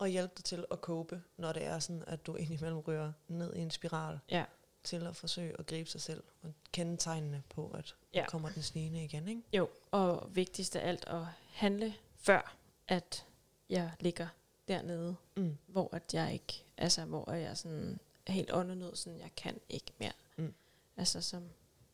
at 0.00 0.10
hjælpe 0.10 0.32
dig 0.36 0.44
til 0.44 0.64
at 0.70 0.78
cope, 0.78 1.22
når 1.36 1.52
det 1.52 1.64
er 1.64 1.78
sådan, 1.78 2.04
at 2.06 2.26
du 2.26 2.34
indimellem 2.34 2.78
rører 2.78 3.12
ned 3.28 3.54
i 3.54 3.58
en 3.60 3.70
spiral. 3.70 4.18
Ja 4.30 4.44
til 4.84 5.06
at 5.06 5.16
forsøge 5.16 5.54
at 5.58 5.66
gribe 5.66 5.90
sig 5.90 6.00
selv 6.00 6.22
og 6.42 6.52
kende 6.72 6.96
tegnene 6.96 7.42
på, 7.48 7.70
at 7.70 7.96
ja. 8.14 8.24
kommer 8.28 8.48
den 8.48 8.62
snigende 8.62 9.04
igen, 9.04 9.28
ikke? 9.28 9.42
Jo, 9.52 9.68
og 9.90 10.28
vigtigst 10.34 10.76
af 10.76 10.88
alt 10.88 11.08
at 11.08 11.24
handle 11.52 11.94
før, 12.16 12.56
at 12.88 13.26
jeg 13.70 13.90
ligger 14.00 14.28
dernede, 14.68 15.16
mm. 15.36 15.56
hvor 15.66 15.88
at 15.92 16.14
jeg 16.14 16.32
ikke, 16.32 16.64
altså 16.76 17.04
hvor 17.04 17.32
jeg 17.32 17.56
sådan 17.56 17.98
helt 18.30 18.52
åndenød, 18.52 18.96
sådan 18.96 19.20
jeg 19.20 19.30
kan 19.36 19.60
ikke 19.68 19.92
mere. 19.98 20.12
Mm. 20.36 20.54
Altså 20.96 21.20
som 21.20 21.42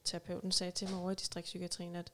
terapeuten 0.04 0.52
sagde 0.52 0.72
til 0.72 0.90
mig 0.90 1.00
over 1.00 1.10
i 1.10 1.14
distriktspsykiatrien, 1.14 1.96
at 1.96 2.12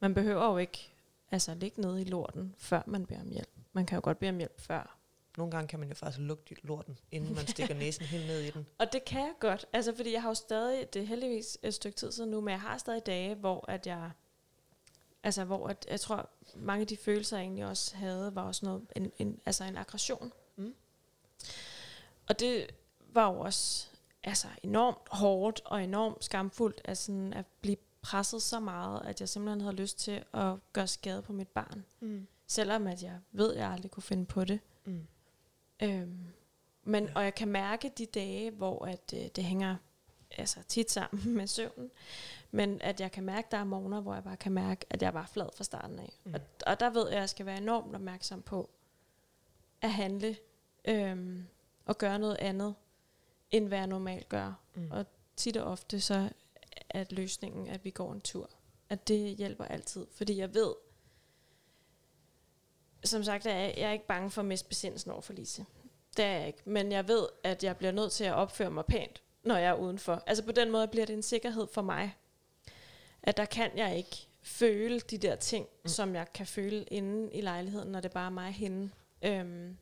man 0.00 0.14
behøver 0.14 0.50
jo 0.50 0.56
ikke 0.56 0.92
altså 1.30 1.54
ligge 1.54 1.80
nede 1.80 2.00
i 2.00 2.04
lorten, 2.04 2.54
før 2.58 2.82
man 2.86 3.06
beder 3.06 3.20
om 3.20 3.30
hjælp. 3.30 3.48
Man 3.72 3.86
kan 3.86 3.96
jo 3.96 4.00
godt 4.04 4.18
bede 4.18 4.30
om 4.30 4.38
hjælp 4.38 4.60
før, 4.60 5.02
nogle 5.36 5.50
gange 5.50 5.68
kan 5.68 5.78
man 5.78 5.88
jo 5.88 5.94
faktisk 5.94 6.18
lugte 6.20 6.54
lorten, 6.62 6.98
inden 7.10 7.34
man 7.34 7.46
stikker 7.46 7.74
næsen 7.84 8.04
helt 8.04 8.26
ned 8.26 8.40
i 8.40 8.50
den. 8.50 8.66
Og 8.78 8.92
det 8.92 9.04
kan 9.04 9.20
jeg 9.20 9.34
godt. 9.40 9.66
Altså, 9.72 9.96
fordi 9.96 10.12
jeg 10.12 10.22
har 10.22 10.28
jo 10.28 10.34
stadig, 10.34 10.94
det 10.94 11.02
er 11.02 11.06
heldigvis 11.06 11.58
et 11.62 11.74
stykke 11.74 11.96
tid 11.96 12.12
siden 12.12 12.30
nu, 12.30 12.40
men 12.40 12.52
jeg 12.52 12.60
har 12.60 12.78
stadig 12.78 13.06
dage, 13.06 13.34
hvor 13.34 13.64
at 13.68 13.86
jeg, 13.86 14.10
altså 15.22 15.44
hvor 15.44 15.68
at, 15.68 15.86
jeg 15.90 16.00
tror, 16.00 16.30
mange 16.54 16.80
af 16.80 16.86
de 16.86 16.96
følelser, 16.96 17.36
jeg 17.36 17.44
egentlig 17.44 17.66
også 17.66 17.96
havde, 17.96 18.34
var 18.34 18.42
også 18.42 18.66
noget, 18.66 18.82
en, 18.96 19.12
en, 19.18 19.40
altså 19.46 19.64
en 19.64 19.76
aggression. 19.76 20.32
Mm. 20.56 20.74
Og 22.28 22.40
det 22.40 22.66
var 23.14 23.32
jo 23.32 23.40
også 23.40 23.88
altså 24.24 24.46
enormt 24.62 25.08
hårdt 25.10 25.62
og 25.64 25.84
enormt 25.84 26.24
skamfuldt 26.24 26.80
at, 26.84 26.98
sådan, 26.98 27.32
at 27.32 27.46
blive 27.60 27.76
presset 28.02 28.42
så 28.42 28.60
meget, 28.60 29.02
at 29.04 29.20
jeg 29.20 29.28
simpelthen 29.28 29.60
havde 29.60 29.76
lyst 29.76 29.98
til 29.98 30.24
at 30.32 30.54
gøre 30.72 30.86
skade 30.86 31.22
på 31.22 31.32
mit 31.32 31.48
barn. 31.48 31.84
Mm. 32.00 32.26
Selvom 32.46 32.86
at 32.86 33.02
jeg 33.02 33.18
ved, 33.32 33.54
at 33.54 33.60
jeg 33.60 33.70
aldrig 33.70 33.90
kunne 33.90 34.02
finde 34.02 34.26
på 34.26 34.44
det. 34.44 34.60
Mm. 34.84 35.06
Øhm, 35.82 36.26
men, 36.84 37.04
ja. 37.04 37.12
Og 37.14 37.24
jeg 37.24 37.34
kan 37.34 37.48
mærke 37.48 37.92
de 37.98 38.06
dage, 38.06 38.50
hvor 38.50 38.84
at, 38.84 39.14
øh, 39.14 39.26
det 39.36 39.44
hænger 39.44 39.76
altså 40.30 40.62
tit 40.68 40.90
sammen 40.90 41.32
med 41.38 41.46
søvnen, 41.46 41.90
men 42.50 42.80
at 42.80 43.00
jeg 43.00 43.12
kan 43.12 43.24
mærke, 43.24 43.46
at 43.46 43.52
der 43.52 43.58
er 43.58 43.64
morgener, 43.64 44.00
hvor 44.00 44.14
jeg 44.14 44.24
bare 44.24 44.36
kan 44.36 44.52
mærke, 44.52 44.86
at 44.90 45.02
jeg 45.02 45.12
bare 45.12 45.26
flad 45.26 45.48
fra 45.56 45.64
starten 45.64 45.98
af. 45.98 46.18
Mm. 46.24 46.34
Og, 46.34 46.40
og 46.66 46.80
der 46.80 46.90
ved 46.90 47.08
jeg, 47.08 47.16
at 47.16 47.20
jeg 47.20 47.28
skal 47.28 47.46
være 47.46 47.56
enormt 47.56 47.94
opmærksom 47.94 48.42
på 48.42 48.70
at 49.80 49.92
handle 49.92 50.36
øhm, 50.84 51.46
og 51.86 51.98
gøre 51.98 52.18
noget 52.18 52.36
andet, 52.36 52.74
end 53.52 53.68
hvad 53.68 53.78
jeg 53.78 53.86
normalt 53.86 54.28
gør. 54.28 54.52
Mm. 54.74 54.90
Og 54.90 55.06
tit 55.36 55.56
og 55.56 55.70
ofte 55.70 56.00
så 56.00 56.28
er 56.90 57.04
løsningen, 57.10 57.68
at 57.68 57.84
vi 57.84 57.90
går 57.90 58.12
en 58.12 58.20
tur. 58.20 58.50
At 58.88 59.08
det 59.08 59.36
hjælper 59.36 59.64
altid, 59.64 60.06
fordi 60.14 60.38
jeg 60.38 60.54
ved, 60.54 60.74
som 63.04 63.24
sagt, 63.24 63.46
er 63.46 63.54
jeg, 63.54 63.74
jeg 63.76 63.88
er 63.88 63.92
ikke 63.92 64.06
bange 64.06 64.30
for 64.30 64.42
at 64.42 64.46
miste 64.46 64.68
besindelsen 64.68 65.10
over 65.10 65.20
for 65.20 65.32
Lise. 65.32 65.64
Det 66.16 66.24
er 66.24 66.32
jeg 66.38 66.46
ikke. 66.46 66.62
Men 66.64 66.92
jeg 66.92 67.08
ved, 67.08 67.28
at 67.44 67.64
jeg 67.64 67.76
bliver 67.76 67.92
nødt 67.92 68.12
til 68.12 68.24
at 68.24 68.34
opføre 68.34 68.70
mig 68.70 68.84
pænt, 68.84 69.22
når 69.42 69.56
jeg 69.56 69.68
er 69.68 69.74
udenfor. 69.74 70.22
Altså 70.26 70.44
på 70.44 70.52
den 70.52 70.70
måde 70.70 70.88
bliver 70.88 71.06
det 71.06 71.14
en 71.14 71.22
sikkerhed 71.22 71.66
for 71.72 71.82
mig, 71.82 72.16
at 73.22 73.36
der 73.36 73.44
kan 73.44 73.70
jeg 73.76 73.96
ikke 73.96 74.28
føle 74.42 75.00
de 75.00 75.18
der 75.18 75.36
ting, 75.36 75.66
mm. 75.82 75.88
som 75.88 76.14
jeg 76.14 76.32
kan 76.32 76.46
føle 76.46 76.84
inde 76.84 77.32
i 77.32 77.40
lejligheden, 77.40 77.92
når 77.92 78.00
det 78.00 78.10
bare 78.12 78.26
er 78.26 78.30
mig 78.30 78.46
og 78.46 78.54
hende. 78.54 78.90
Øhm, 79.22 79.76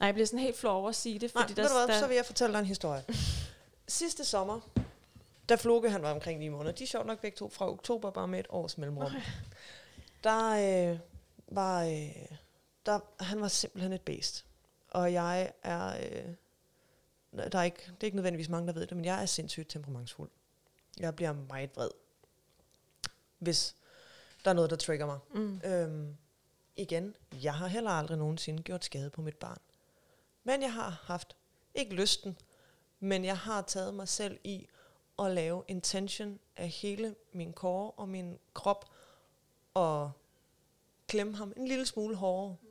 nej, 0.00 0.06
jeg 0.06 0.14
bliver 0.14 0.26
sådan 0.26 0.38
helt 0.38 0.56
flov 0.56 0.76
over 0.76 0.88
at 0.88 0.94
sige 0.94 1.18
det. 1.18 1.30
Fordi 1.30 1.52
nej, 1.54 1.62
der, 1.68 1.86
hvad, 1.86 1.94
der, 1.94 2.00
så 2.00 2.06
vil 2.06 2.14
jeg 2.16 2.26
fortælle 2.26 2.52
dig 2.52 2.60
en 2.60 2.66
historie. 2.66 3.04
Sidste 3.88 4.24
sommer, 4.24 4.60
da 5.48 5.54
Floke 5.54 5.90
han 5.90 6.02
var 6.02 6.12
omkring 6.12 6.38
9 6.38 6.48
måneder, 6.48 6.72
de 6.72 6.84
er 6.84 6.88
sjovt 6.88 7.06
nok 7.06 7.20
begge 7.20 7.36
to 7.36 7.48
fra 7.48 7.70
oktober, 7.70 8.10
bare 8.10 8.28
med 8.28 8.40
et 8.40 8.46
års 8.48 8.78
mellemrum. 8.78 9.06
Okay. 9.06 9.20
Der, 10.24 10.90
øh, 10.92 10.98
var, 11.48 11.84
øh, 11.84 12.36
der, 12.86 13.00
han 13.20 13.40
var 13.40 13.48
simpelthen 13.48 13.92
et 13.92 14.02
bedst. 14.02 14.44
Og 14.90 15.12
jeg 15.12 15.52
er, 15.62 15.96
øh, 15.96 16.34
der 17.52 17.58
er 17.58 17.62
ikke, 17.62 17.82
det 17.86 18.00
er 18.00 18.04
ikke 18.04 18.16
nødvendigvis 18.16 18.48
mange, 18.48 18.66
der 18.66 18.72
ved 18.72 18.86
det, 18.86 18.96
men 18.96 19.04
jeg 19.04 19.22
er 19.22 19.26
sindssygt 19.26 19.70
temperamentsfuld. 19.70 20.30
Jeg 20.98 21.16
bliver 21.16 21.32
meget 21.32 21.70
vred, 21.76 21.90
hvis 23.38 23.76
der 24.44 24.50
er 24.50 24.54
noget, 24.54 24.70
der 24.70 24.76
trigger 24.76 25.06
mig. 25.06 25.18
Mm. 25.34 25.60
Øhm, 25.64 26.16
igen, 26.76 27.16
jeg 27.32 27.54
har 27.54 27.66
heller 27.66 27.90
aldrig 27.90 28.18
nogensinde 28.18 28.62
gjort 28.62 28.84
skade 28.84 29.10
på 29.10 29.22
mit 29.22 29.36
barn. 29.36 29.58
Men 30.44 30.62
jeg 30.62 30.72
har 30.72 30.90
haft, 31.04 31.36
ikke 31.74 31.94
lysten, 31.94 32.38
men 33.00 33.24
jeg 33.24 33.38
har 33.38 33.62
taget 33.62 33.94
mig 33.94 34.08
selv 34.08 34.38
i 34.44 34.66
at 35.18 35.30
lave 35.30 35.64
intention 35.68 36.38
af 36.56 36.68
hele 36.68 37.14
min 37.32 37.52
core 37.52 37.90
og 37.90 38.08
min 38.08 38.38
krop, 38.54 38.90
og 39.74 40.12
klemme 41.06 41.36
ham 41.36 41.52
en 41.56 41.68
lille 41.68 41.86
smule 41.86 42.16
hårdere. 42.16 42.56
Mm. 42.62 42.68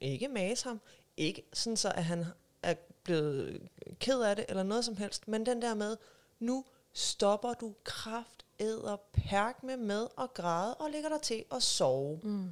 Ikke 0.00 0.28
mase 0.28 0.64
ham. 0.64 0.80
Ikke 1.16 1.42
sådan 1.52 1.76
så, 1.76 1.92
at 1.92 2.04
han 2.04 2.24
er 2.62 2.74
blevet 3.02 3.68
ked 4.00 4.22
af 4.22 4.36
det, 4.36 4.44
eller 4.48 4.62
noget 4.62 4.84
som 4.84 4.96
helst. 4.96 5.28
Men 5.28 5.46
den 5.46 5.62
der 5.62 5.74
med, 5.74 5.96
nu 6.38 6.64
stopper 6.92 7.54
du 7.54 7.74
kraft, 7.84 8.44
æder, 8.60 8.96
perk 9.12 9.62
med 9.62 9.76
med 9.76 10.08
og 10.16 10.34
græde, 10.34 10.74
og 10.74 10.90
ligger 10.90 11.08
der 11.08 11.18
til 11.18 11.44
at 11.52 11.62
sove. 11.62 12.20
Mm. 12.22 12.50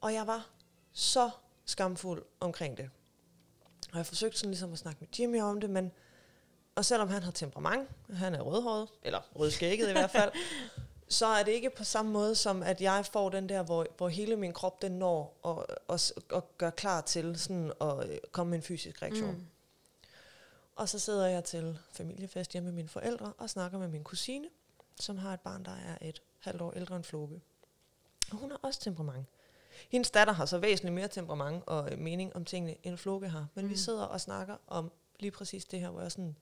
Og 0.00 0.14
jeg 0.14 0.26
var 0.26 0.50
så 0.92 1.30
skamfuld 1.64 2.22
omkring 2.40 2.76
det. 2.76 2.90
Og 3.92 3.98
jeg 3.98 4.06
forsøgte 4.06 4.38
sådan 4.38 4.50
ligesom 4.50 4.72
at 4.72 4.78
snakke 4.78 5.00
med 5.00 5.08
Jimmy 5.18 5.40
om 5.40 5.60
det, 5.60 5.70
men 5.70 5.92
og 6.74 6.84
selvom 6.84 7.08
han 7.08 7.22
har 7.22 7.30
temperament, 7.30 7.88
han 8.14 8.34
er 8.34 8.40
rødhåret, 8.40 8.88
eller 9.02 9.20
rødskægget 9.36 9.88
i 9.88 9.92
hvert 9.92 10.10
fald, 10.10 10.32
så 11.08 11.26
er 11.26 11.42
det 11.42 11.52
ikke 11.52 11.70
på 11.70 11.84
samme 11.84 12.12
måde 12.12 12.34
som, 12.34 12.62
at 12.62 12.80
jeg 12.80 13.06
får 13.12 13.28
den 13.28 13.48
der, 13.48 13.62
hvor, 13.62 13.86
hvor 13.96 14.08
hele 14.08 14.36
min 14.36 14.52
krop 14.52 14.82
den 14.82 14.92
når 14.92 15.38
og, 15.42 15.66
og, 15.88 16.00
og 16.30 16.58
gør 16.58 16.70
klar 16.70 17.00
til 17.00 17.38
sådan 17.38 17.72
at 17.80 18.10
øh, 18.10 18.18
komme 18.32 18.50
med 18.50 18.58
en 18.58 18.62
fysisk 18.62 19.02
reaktion. 19.02 19.34
Mm. 19.34 19.46
Og 20.76 20.88
så 20.88 20.98
sidder 20.98 21.26
jeg 21.26 21.44
til 21.44 21.78
familiefest 21.92 22.52
hjemme 22.52 22.66
med 22.66 22.74
mine 22.74 22.88
forældre 22.88 23.32
og 23.38 23.50
snakker 23.50 23.78
med 23.78 23.88
min 23.88 24.04
kusine, 24.04 24.48
som 25.00 25.18
har 25.18 25.34
et 25.34 25.40
barn, 25.40 25.64
der 25.64 25.76
er 25.76 25.98
et 26.00 26.22
halvt 26.38 26.60
år 26.60 26.72
ældre 26.72 26.96
end 26.96 27.04
Floke. 27.04 27.40
Og 28.30 28.36
hun 28.36 28.50
har 28.50 28.58
også 28.62 28.80
temperament. 28.80 29.26
Hendes 29.88 30.10
datter 30.10 30.34
har 30.34 30.46
så 30.46 30.58
væsentligt 30.58 30.94
mere 30.94 31.08
temperament 31.08 31.64
og 31.66 31.92
øh, 31.92 31.98
mening 31.98 32.36
om 32.36 32.44
tingene, 32.44 32.76
end 32.82 32.96
Floke 32.96 33.28
har. 33.28 33.46
Men 33.54 33.64
mm. 33.64 33.70
vi 33.70 33.76
sidder 33.76 34.04
og 34.04 34.20
snakker 34.20 34.56
om 34.66 34.92
lige 35.20 35.30
præcis 35.30 35.64
det 35.64 35.80
her, 35.80 35.90
hvor 35.90 36.00
jeg 36.00 36.12
sådan 36.12 36.36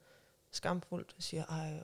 skamfuldt 0.50 1.14
siger, 1.18 1.44
ej, 1.44 1.82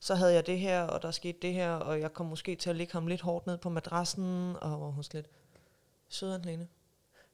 så 0.00 0.14
havde 0.14 0.34
jeg 0.34 0.46
det 0.46 0.58
her, 0.58 0.82
og 0.82 1.02
der 1.02 1.10
skete 1.10 1.38
det 1.42 1.52
her, 1.52 1.72
og 1.72 2.00
jeg 2.00 2.12
kom 2.12 2.26
måske 2.26 2.56
til 2.56 2.70
at 2.70 2.76
ligge 2.76 2.92
ham 2.92 3.06
lidt 3.06 3.20
hårdt 3.20 3.46
ned 3.46 3.58
på 3.58 3.68
madrassen, 3.68 4.56
og 4.60 4.76
hvor 4.76 4.90
hun 4.90 5.04
lidt, 5.12 5.26
sød 6.08 6.32
Anne, 6.32 6.68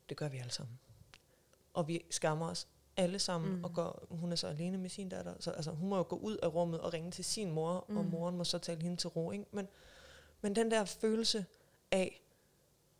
det 0.09 0.17
gør 0.17 0.29
vi 0.29 0.39
alle 0.39 0.53
sammen. 0.53 0.79
Og 1.75 1.89
vi 1.89 2.05
skammer 2.11 2.49
os 2.49 2.69
alle 2.97 3.19
sammen, 3.19 3.57
mm. 3.57 3.65
og 3.65 3.73
går, 3.73 4.07
hun 4.11 4.33
er 4.33 4.37
så 4.37 4.47
alene 4.47 4.79
med 4.79 4.91
sin 4.91 5.09
datter, 5.09 5.35
så 5.41 5.51
altså, 5.51 5.71
hun 5.71 5.89
må 5.89 5.97
jo 5.97 6.07
gå 6.09 6.17
ud 6.17 6.37
af 6.37 6.55
rummet 6.55 6.81
og 6.81 6.93
ringe 6.93 7.11
til 7.11 7.25
sin 7.25 7.51
mor, 7.51 7.85
mm. 7.89 7.97
og 7.97 8.05
moren 8.05 8.37
må 8.37 8.45
så 8.45 8.59
tale 8.59 8.83
hende 8.83 8.97
til 8.97 9.09
ro, 9.09 9.31
ikke? 9.31 9.45
Men, 9.51 9.69
men 10.41 10.57
den 10.57 10.71
der 10.71 10.85
følelse 10.85 11.47
af, 11.91 12.23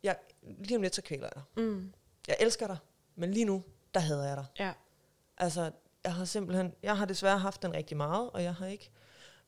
jeg, 0.07 0.17
lige 0.41 0.75
om 0.75 0.81
lidt 0.81 0.95
så 0.95 1.01
kvæler 1.01 1.23
jeg 1.23 1.31
dig. 1.35 1.63
Mm. 1.63 1.93
Jeg 2.27 2.37
elsker 2.39 2.67
dig, 2.67 2.77
men 3.15 3.31
lige 3.31 3.45
nu, 3.45 3.63
der 3.93 3.99
hader 3.99 4.27
jeg 4.27 4.37
dig. 4.37 4.45
Ja. 4.59 4.73
Altså, 5.37 5.71
jeg 6.03 6.13
har 6.13 6.25
simpelthen, 6.25 6.73
jeg 6.83 6.97
har 6.97 7.05
desværre 7.05 7.39
haft 7.39 7.61
den 7.61 7.73
rigtig 7.73 7.97
meget, 7.97 8.29
og 8.29 8.43
jeg 8.43 8.55
har 8.55 8.67
ikke 8.67 8.91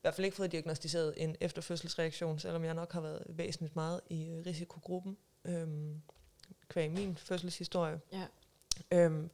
hvert 0.00 0.14
fald 0.14 0.24
ikke 0.24 0.36
fået 0.36 0.52
diagnostiseret 0.52 1.14
en 1.16 1.36
efterfødselsreaktion, 1.40 2.38
selvom 2.38 2.64
jeg 2.64 2.74
nok 2.74 2.92
har 2.92 3.00
været 3.00 3.22
væsentligt 3.28 3.76
meget 3.76 4.00
i 4.10 4.28
øh, 4.28 4.46
risikogruppen, 4.46 5.16
øhm, 5.44 6.02
kvæg 6.68 6.90
min 6.90 7.16
fødselshistorie. 7.16 8.00
Ja. 8.12 8.26
Øhm, 8.90 9.30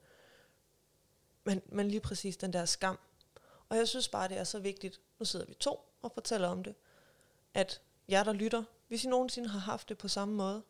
men, 1.44 1.62
men 1.66 1.88
lige 1.88 2.00
præcis 2.00 2.36
den 2.36 2.52
der 2.52 2.64
skam. 2.64 2.98
Og 3.68 3.76
jeg 3.76 3.88
synes 3.88 4.08
bare, 4.08 4.28
det 4.28 4.38
er 4.38 4.44
så 4.44 4.58
vigtigt, 4.58 5.00
nu 5.18 5.24
sidder 5.24 5.46
vi 5.46 5.54
to 5.54 5.80
og 6.02 6.12
fortæller 6.12 6.48
om 6.48 6.62
det, 6.62 6.74
at 7.54 7.80
jer, 8.08 8.24
der 8.24 8.32
lytter, 8.32 8.64
hvis 8.88 9.04
I 9.04 9.08
nogensinde 9.08 9.48
har 9.48 9.58
haft 9.58 9.88
det 9.88 9.98
på 9.98 10.08
samme 10.08 10.34
måde, 10.34 10.62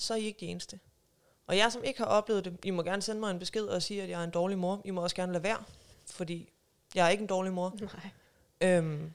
så 0.00 0.14
er 0.14 0.18
I 0.18 0.24
ikke 0.24 0.40
de 0.40 0.46
eneste. 0.46 0.80
Og 1.46 1.56
jeg 1.56 1.72
som 1.72 1.84
ikke 1.84 1.98
har 1.98 2.06
oplevet 2.06 2.44
det, 2.44 2.58
I 2.64 2.70
må 2.70 2.82
gerne 2.82 3.02
sende 3.02 3.20
mig 3.20 3.30
en 3.30 3.38
besked 3.38 3.64
og 3.64 3.82
sige, 3.82 4.02
at 4.02 4.08
jeg 4.08 4.20
er 4.20 4.24
en 4.24 4.30
dårlig 4.30 4.58
mor. 4.58 4.82
I 4.84 4.90
må 4.90 5.02
også 5.02 5.16
gerne 5.16 5.32
lade 5.32 5.44
være, 5.44 5.64
fordi 6.06 6.52
jeg 6.94 7.06
er 7.06 7.10
ikke 7.10 7.22
en 7.22 7.26
dårlig 7.26 7.52
mor. 7.52 7.76
Nej. 7.80 8.10
Øhm, 8.60 9.12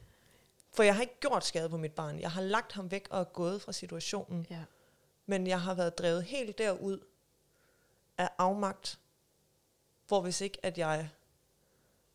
for 0.73 0.83
jeg 0.83 0.95
har 0.95 1.01
ikke 1.01 1.19
gjort 1.19 1.45
skade 1.45 1.69
på 1.69 1.77
mit 1.77 1.91
barn. 1.91 2.19
Jeg 2.19 2.31
har 2.31 2.41
lagt 2.41 2.71
ham 2.71 2.91
væk 2.91 3.07
og 3.09 3.19
er 3.19 3.23
gået 3.23 3.61
fra 3.61 3.71
situationen. 3.71 4.47
Ja. 4.49 4.63
Men 5.25 5.47
jeg 5.47 5.61
har 5.61 5.73
været 5.73 5.97
drevet 5.97 6.23
helt 6.23 6.57
derud 6.57 6.99
af 8.17 8.29
afmagt, 8.37 8.99
hvor 10.07 10.21
hvis 10.21 10.41
ikke, 10.41 10.57
at 10.63 10.77
jeg 10.77 11.09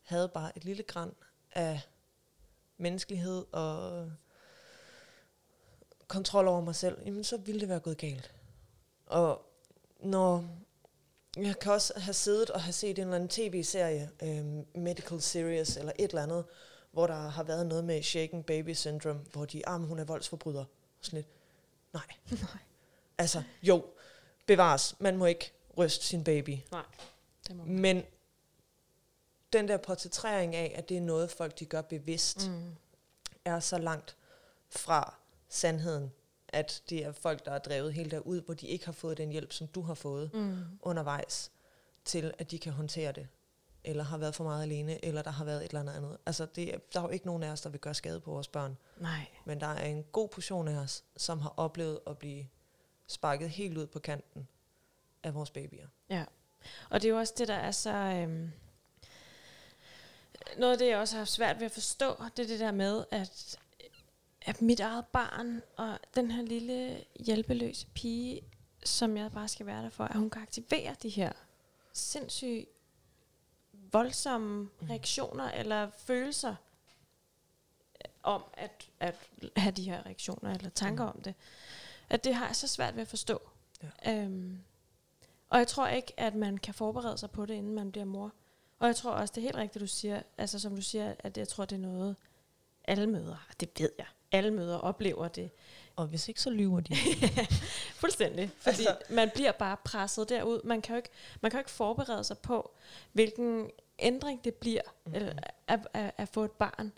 havde 0.01 0.29
bare 0.29 0.57
et 0.57 0.65
lille 0.65 0.83
græn 0.83 1.11
af 1.51 1.81
menneskelighed 2.77 3.45
og 3.51 4.11
kontrol 6.07 6.47
over 6.47 6.61
mig 6.61 6.75
selv, 6.75 6.97
jamen 7.05 7.23
så 7.23 7.37
ville 7.37 7.61
det 7.61 7.69
være 7.69 7.79
gået 7.79 7.97
galt. 7.97 8.33
Og 9.11 9.45
når 9.99 10.45
jeg 11.37 11.59
kan 11.59 11.71
også 11.71 11.93
have 11.99 12.13
siddet 12.13 12.49
og 12.49 12.61
have 12.61 12.73
set 12.73 12.99
en 12.99 13.03
eller 13.03 13.15
anden 13.15 13.29
tv-serie, 13.29 14.11
øh, 14.23 14.45
Medical 14.81 15.21
Series 15.21 15.77
eller 15.77 15.91
et 15.99 16.09
eller 16.09 16.23
andet, 16.23 16.45
hvor 16.91 17.07
der 17.07 17.29
har 17.29 17.43
været 17.43 17.67
noget 17.67 17.83
med 17.83 18.03
shaken 18.03 18.43
baby 18.43 18.73
syndrome, 18.73 19.19
hvor 19.19 19.45
de, 19.45 19.67
ah, 19.67 19.81
hun 19.81 19.99
er 19.99 20.03
voldsforbryder. 20.03 20.59
Og 20.59 20.67
sådan 21.01 21.17
lidt, 21.17 21.27
nej. 21.93 22.03
Nej. 22.41 22.61
Altså, 23.17 23.43
jo, 23.63 23.85
bevares, 24.45 24.95
man 24.99 25.17
må 25.17 25.25
ikke 25.25 25.51
ryste 25.77 26.05
sin 26.05 26.23
baby. 26.23 26.57
Nej. 26.71 26.85
Det 27.47 27.55
må 27.55 27.63
Men 27.63 28.03
den 29.53 29.67
der 29.67 29.77
portrættering 29.77 30.55
af, 30.55 30.73
at 30.75 30.89
det 30.89 30.97
er 30.97 31.01
noget, 31.01 31.31
folk 31.31 31.59
de 31.59 31.65
gør 31.65 31.81
bevidst. 31.81 32.49
Mm. 32.49 32.75
er 33.45 33.59
så 33.59 33.77
langt 33.77 34.17
fra 34.69 35.15
sandheden, 35.49 36.11
at 36.51 36.81
det 36.89 37.05
er 37.05 37.11
folk, 37.11 37.45
der 37.45 37.51
er 37.51 37.59
drevet 37.59 37.93
helt 37.93 38.11
derud, 38.11 38.41
hvor 38.41 38.53
de 38.53 38.67
ikke 38.67 38.85
har 38.85 38.91
fået 38.91 39.17
den 39.17 39.29
hjælp, 39.31 39.53
som 39.53 39.67
du 39.67 39.81
har 39.81 39.93
fået 39.93 40.33
Mm. 40.33 40.57
undervejs, 40.81 41.51
til 42.05 42.33
at 42.37 42.51
de 42.51 42.59
kan 42.59 42.71
håndtere 42.73 43.11
det. 43.11 43.27
Eller 43.83 44.03
har 44.03 44.17
været 44.17 44.35
for 44.35 44.43
meget 44.43 44.63
alene, 44.63 45.05
eller 45.05 45.21
der 45.21 45.31
har 45.31 45.45
været 45.45 45.57
et 45.57 45.67
eller 45.67 45.79
andet 45.79 45.93
andet. 45.93 46.17
Altså, 46.25 46.45
det, 46.45 46.73
er- 46.73 46.77
der 46.93 46.99
er 46.99 47.03
jo 47.03 47.09
ikke 47.09 47.25
nogen 47.25 47.43
af 47.43 47.51
os, 47.51 47.61
der 47.61 47.69
vil 47.69 47.79
gøre 47.79 47.93
skade 47.93 48.19
på 48.19 48.31
vores 48.31 48.47
børn. 48.47 48.77
Nej. 48.97 49.25
Men 49.45 49.59
der 49.61 49.67
er 49.67 49.85
en 49.85 50.03
god 50.03 50.29
portion 50.29 50.67
af 50.67 50.77
os, 50.77 51.03
som 51.17 51.39
har 51.39 51.53
oplevet 51.57 51.99
at 52.07 52.17
blive 52.17 52.47
sparket 53.07 53.49
helt 53.49 53.77
ud 53.77 53.87
på 53.87 53.99
kanten 53.99 54.47
af 55.23 55.33
vores 55.33 55.51
babyer. 55.51 55.87
Ja. 56.09 56.25
Og 56.89 57.01
det 57.01 57.07
er 57.07 57.11
jo 57.13 57.19
også 57.19 57.33
det, 57.37 57.47
der 57.47 57.53
er 57.53 57.71
så... 57.71 57.89
Øhm, 57.93 58.51
noget 60.57 60.71
af 60.73 60.77
det, 60.79 60.87
jeg 60.87 60.97
også 60.97 61.15
har 61.15 61.19
haft 61.19 61.31
svært 61.31 61.59
ved 61.59 61.65
at 61.65 61.71
forstå, 61.71 62.23
det 62.37 62.43
er 62.43 62.47
det 62.47 62.59
der 62.59 62.71
med, 62.71 63.05
at, 63.11 63.59
at 64.41 64.61
mit 64.61 64.79
eget 64.79 65.05
barn 65.05 65.61
og 65.77 65.99
den 66.15 66.31
her 66.31 66.41
lille 66.43 67.03
hjælpeløse 67.19 67.87
pige, 67.87 68.41
som 68.83 69.17
jeg 69.17 69.31
bare 69.31 69.47
skal 69.47 69.65
være 69.65 69.83
der 69.83 69.89
for, 69.89 70.03
at 70.03 70.15
hun 70.15 70.29
kan 70.29 70.41
aktivere 70.41 70.95
de 71.03 71.09
her 71.09 71.31
sindssygt 71.93 72.69
voldsomme 73.91 74.69
reaktioner 74.89 75.51
eller 75.51 75.89
følelser 75.89 76.55
om 78.23 78.43
at, 78.53 78.89
at 78.99 79.15
have 79.57 79.71
de 79.71 79.83
her 79.83 80.05
reaktioner 80.05 80.53
eller 80.55 80.69
tanker 80.69 81.03
Mm. 81.03 81.09
om 81.15 81.21
det. 81.21 81.33
At 82.09 82.23
det 82.23 82.35
har 82.35 82.45
jeg 82.47 82.55
så 82.55 82.67
svært 82.67 82.95
ved 82.95 83.01
at 83.01 83.07
forstå. 83.07 83.41
Ja. 84.05 84.23
Øhm, 84.23 84.59
og 85.49 85.57
jeg 85.59 85.67
tror 85.67 85.87
ikke, 85.87 86.13
at 86.19 86.35
man 86.35 86.57
kan 86.57 86.73
forberede 86.73 87.17
sig 87.17 87.31
på 87.31 87.45
det, 87.45 87.53
inden 87.53 87.73
man 87.73 87.91
bliver 87.91 88.05
mor. 88.05 88.31
Og 88.79 88.87
jeg 88.87 88.95
tror 88.95 89.11
også, 89.11 89.31
det 89.31 89.37
er 89.37 89.45
helt 89.45 89.55
rigtigt, 89.55 89.81
du 89.81 89.87
siger, 89.87 90.21
altså 90.37 90.59
som 90.59 90.75
du 90.75 90.81
siger, 90.81 91.15
at 91.19 91.37
jeg 91.37 91.47
tror, 91.47 91.65
det 91.65 91.75
er 91.75 91.79
noget, 91.79 92.15
alle 92.83 93.07
møder, 93.07 93.47
det 93.59 93.69
ved 93.79 93.91
jeg, 93.97 94.05
alle 94.31 94.51
møder 94.51 94.77
oplever 94.77 95.27
det 95.27 95.49
Og 95.95 96.07
hvis 96.07 96.27
ikke, 96.27 96.41
så 96.41 96.49
lyver 96.49 96.79
de. 96.79 96.95
fuldstændig. 98.01 98.51
Fordi 98.57 98.85
Altså- 98.85 98.97
man 99.09 99.29
bliver 99.33 99.51
bare 99.51 99.77
presset 99.85 100.29
derud. 100.29 100.61
Man 100.63 100.81
kan, 100.81 100.93
jo 100.93 100.97
ikke, 100.97 101.09
man 101.41 101.51
kan 101.51 101.57
jo 101.57 101.61
ikke 101.61 101.71
forberede 101.71 102.23
sig 102.23 102.37
på, 102.37 102.71
hvilken 103.11 103.69
ændring 103.99 104.43
det 104.43 104.53
bliver 104.55 104.81
Mhm. 105.05 105.15
mm-hmm. 105.15 105.37
at, 105.67 105.79
at, 105.93 106.11
at 106.17 106.29
få 106.29 106.43
et 106.43 106.51
barn. 106.51 106.91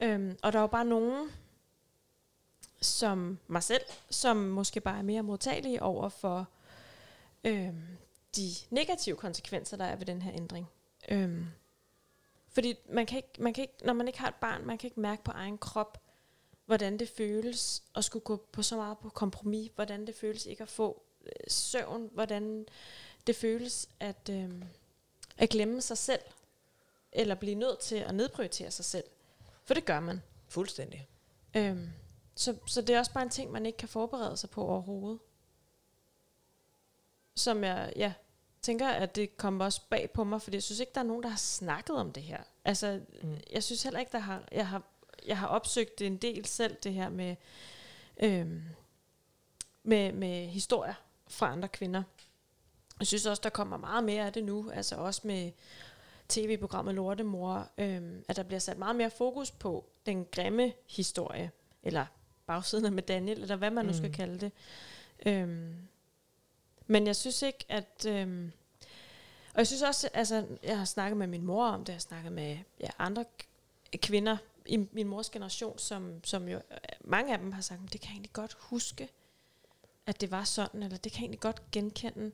Øhm, 0.00 0.38
og 0.42 0.52
der 0.52 0.58
er 0.58 0.62
jo 0.62 0.66
bare 0.66 0.84
nogen, 0.84 1.30
som 2.80 3.38
mig 3.46 3.62
selv, 3.62 3.82
som 4.10 4.36
måske 4.36 4.80
bare 4.80 4.98
er 4.98 5.02
mere 5.02 5.22
modtagelige 5.22 5.82
over 5.82 6.08
for 6.08 6.48
øhm, 7.44 7.82
de 8.36 8.50
negative 8.70 9.16
konsekvenser, 9.16 9.76
der 9.76 9.84
er 9.84 9.96
ved 9.96 10.06
den 10.06 10.22
her 10.22 10.32
ændring. 10.34 10.68
Øhm, 11.08 11.46
fordi 12.48 12.74
man 12.90 13.06
kan 13.06 13.16
ikke, 13.16 13.28
man 13.38 13.54
kan 13.54 13.62
ikke, 13.62 13.74
når 13.84 13.92
man 13.92 14.06
ikke 14.06 14.18
har 14.20 14.28
et 14.28 14.34
barn, 14.34 14.66
man 14.66 14.78
kan 14.78 14.86
ikke 14.88 15.00
mærke 15.00 15.24
på 15.24 15.30
egen 15.30 15.58
krop, 15.58 15.98
hvordan 16.68 16.98
det 16.98 17.08
føles 17.08 17.82
at 17.96 18.04
skulle 18.04 18.24
gå 18.24 18.36
på 18.52 18.62
så 18.62 18.76
meget 18.76 18.98
på 18.98 19.08
kompromis, 19.08 19.70
hvordan 19.74 20.06
det 20.06 20.14
føles 20.14 20.46
ikke 20.46 20.62
at 20.62 20.68
få 20.68 21.02
øh, 21.26 21.32
søvn, 21.48 22.10
hvordan 22.12 22.66
det 23.26 23.36
føles 23.36 23.88
at, 24.00 24.30
øh, 24.30 24.50
at 25.38 25.48
glemme 25.50 25.82
sig 25.82 25.98
selv, 25.98 26.20
eller 27.12 27.34
blive 27.34 27.54
nødt 27.54 27.78
til 27.78 27.96
at 27.96 28.14
nedprioritere 28.14 28.70
sig 28.70 28.84
selv. 28.84 29.04
For 29.64 29.74
det 29.74 29.84
gør 29.84 30.00
man. 30.00 30.22
Fuldstændig. 30.48 31.08
Øhm, 31.56 31.88
så, 32.34 32.56
så 32.66 32.82
det 32.82 32.94
er 32.94 32.98
også 32.98 33.12
bare 33.12 33.22
en 33.24 33.30
ting, 33.30 33.52
man 33.52 33.66
ikke 33.66 33.76
kan 33.76 33.88
forberede 33.88 34.36
sig 34.36 34.50
på 34.50 34.64
overhovedet. 34.64 35.18
Som 37.36 37.64
jeg 37.64 37.92
ja, 37.96 38.12
tænker, 38.62 38.88
at 38.88 39.16
det 39.16 39.36
kommer 39.36 39.64
også 39.64 39.80
bag 39.90 40.10
på 40.10 40.24
mig, 40.24 40.42
fordi 40.42 40.54
jeg 40.56 40.62
synes 40.62 40.80
ikke, 40.80 40.92
der 40.94 41.00
er 41.00 41.04
nogen, 41.04 41.22
der 41.22 41.28
har 41.28 41.36
snakket 41.36 41.96
om 41.96 42.12
det 42.12 42.22
her. 42.22 42.42
Altså, 42.64 43.00
Mm. 43.22 43.36
jeg 43.52 43.64
synes 43.64 43.82
heller 43.82 44.00
ikke, 44.00 44.12
der 44.12 44.18
har, 44.18 44.48
jeg 44.52 44.68
har, 44.68 44.82
jeg 45.28 45.38
har 45.38 45.46
opsøgt 45.46 46.00
en 46.00 46.16
del 46.16 46.46
selv, 46.46 46.76
det 46.82 46.92
her 46.92 47.08
med, 47.08 47.36
øhm, 48.22 48.62
med, 49.82 50.12
med 50.12 50.46
historier 50.46 50.94
fra 51.28 51.52
andre 51.52 51.68
kvinder. 51.68 52.02
Jeg 52.98 53.06
synes 53.06 53.26
også, 53.26 53.40
der 53.42 53.50
kommer 53.50 53.76
meget 53.76 54.04
mere 54.04 54.26
af 54.26 54.32
det 54.32 54.44
nu, 54.44 54.70
altså 54.70 54.96
også 54.96 55.20
med 55.24 55.52
tv-programmet 56.28 56.94
Lortemor, 56.94 57.68
øhm, 57.78 58.24
at 58.28 58.36
der 58.36 58.42
bliver 58.42 58.60
sat 58.60 58.78
meget 58.78 58.96
mere 58.96 59.10
fokus 59.10 59.50
på 59.50 59.84
den 60.06 60.26
grimme 60.32 60.72
historie, 60.86 61.50
eller 61.82 62.06
bagsiden 62.46 62.94
med 62.94 63.02
Daniel, 63.02 63.42
eller 63.42 63.56
hvad 63.56 63.70
man 63.70 63.86
nu 63.86 63.92
skal 63.92 64.08
Mm. 64.08 64.14
kalde 64.14 64.40
det. 64.40 64.52
Øhm, 65.26 65.76
men 66.86 67.06
jeg 67.06 67.16
synes 67.16 67.42
ikke, 67.42 67.64
at... 67.68 68.06
Øhm, 68.08 68.52
og 69.52 69.58
jeg 69.58 69.66
synes 69.66 69.82
også, 69.82 70.08
altså, 70.14 70.46
jeg 70.62 70.78
har 70.78 70.84
snakket 70.84 71.16
med 71.16 71.26
min 71.26 71.42
mor 71.42 71.66
om 71.66 71.80
det, 71.80 71.88
jeg 71.88 71.94
har 71.94 72.00
snakket 72.00 72.32
med 72.32 72.58
ja, 72.80 72.88
andre 72.98 73.24
kvinder 73.96 74.36
i 74.68 74.76
min 74.92 75.08
mors 75.08 75.30
generation, 75.30 75.78
som, 75.78 76.24
som 76.24 76.48
jo, 76.48 76.60
mange 77.00 77.32
af 77.32 77.38
dem 77.38 77.52
har 77.52 77.60
sagt, 77.62 77.80
det 77.92 78.00
kan 78.00 78.08
jeg 78.08 78.12
egentlig 78.14 78.32
godt 78.32 78.56
huske, 78.60 79.08
at 80.06 80.20
det 80.20 80.30
var 80.30 80.44
sådan, 80.44 80.82
eller 80.82 80.96
det 80.98 81.12
kan 81.12 81.18
jeg 81.20 81.24
egentlig 81.24 81.40
godt 81.40 81.70
genkende. 81.70 82.32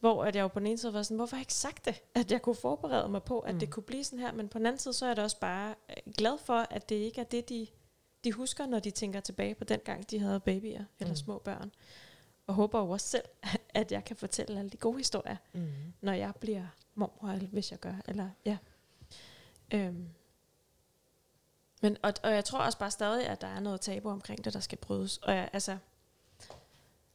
Hvor 0.00 0.24
at 0.24 0.36
jeg 0.36 0.42
jo 0.42 0.48
på 0.48 0.58
den 0.58 0.66
ene 0.66 0.78
side 0.78 0.92
var 0.92 1.02
sådan, 1.02 1.16
hvorfor 1.16 1.36
har 1.36 1.38
jeg 1.40 1.42
ikke 1.42 1.54
sagt 1.54 1.84
det? 1.84 2.02
At 2.14 2.32
jeg 2.32 2.42
kunne 2.42 2.54
forberede 2.54 3.08
mig 3.08 3.22
på, 3.22 3.40
at 3.40 3.54
mm. 3.54 3.60
Det 3.60 3.70
kunne 3.70 3.82
blive 3.82 4.04
sådan 4.04 4.18
her. 4.18 4.32
Men 4.32 4.48
på 4.48 4.58
den 4.58 4.66
anden 4.66 4.78
side, 4.80 4.94
så 4.94 5.04
er 5.04 5.08
jeg 5.08 5.16
da 5.16 5.22
også 5.22 5.38
bare 5.40 5.74
øh, 5.90 6.12
glad 6.18 6.38
for, 6.38 6.66
at 6.70 6.88
det 6.88 6.94
ikke 6.94 7.20
er 7.20 7.24
det, 7.24 7.48
de, 7.48 7.66
de 8.24 8.32
husker, 8.32 8.66
når 8.66 8.78
de 8.78 8.90
tænker 8.90 9.20
tilbage 9.20 9.54
på 9.54 9.64
den 9.64 9.80
gang, 9.84 10.10
de 10.10 10.18
havde 10.18 10.40
babyer 10.40 10.84
eller 11.00 11.12
Mm. 11.12 11.16
små 11.16 11.38
børn. 11.38 11.72
Og 12.46 12.54
håber 12.54 12.80
jo 12.80 12.90
også 12.90 13.06
selv, 13.08 13.24
at 13.74 13.92
jeg 13.92 14.04
kan 14.04 14.16
fortælle 14.16 14.58
alle 14.58 14.70
de 14.70 14.76
gode 14.76 14.98
historier, 14.98 15.36
Mm. 15.52 15.68
når 16.00 16.12
jeg 16.12 16.32
bliver 16.40 16.66
mormor, 16.94 17.28
eller 17.32 17.48
hvis 17.48 17.70
jeg 17.70 17.80
gør. 17.80 17.94
Eller, 18.08 18.30
ja. 18.44 18.56
Øhm. 19.74 20.08
Men, 21.80 21.96
og, 22.02 22.12
og 22.22 22.30
jeg 22.30 22.44
tror 22.44 22.58
også 22.58 22.78
bare 22.78 22.90
stadig, 22.90 23.26
at 23.26 23.40
der 23.40 23.46
er 23.46 23.60
noget 23.60 23.80
tabu 23.80 24.10
omkring 24.10 24.44
det, 24.44 24.52
der 24.54 24.60
skal 24.60 24.78
brydes. 24.78 25.16
Og 25.18 25.34
jeg, 25.34 25.50
altså, 25.52 25.76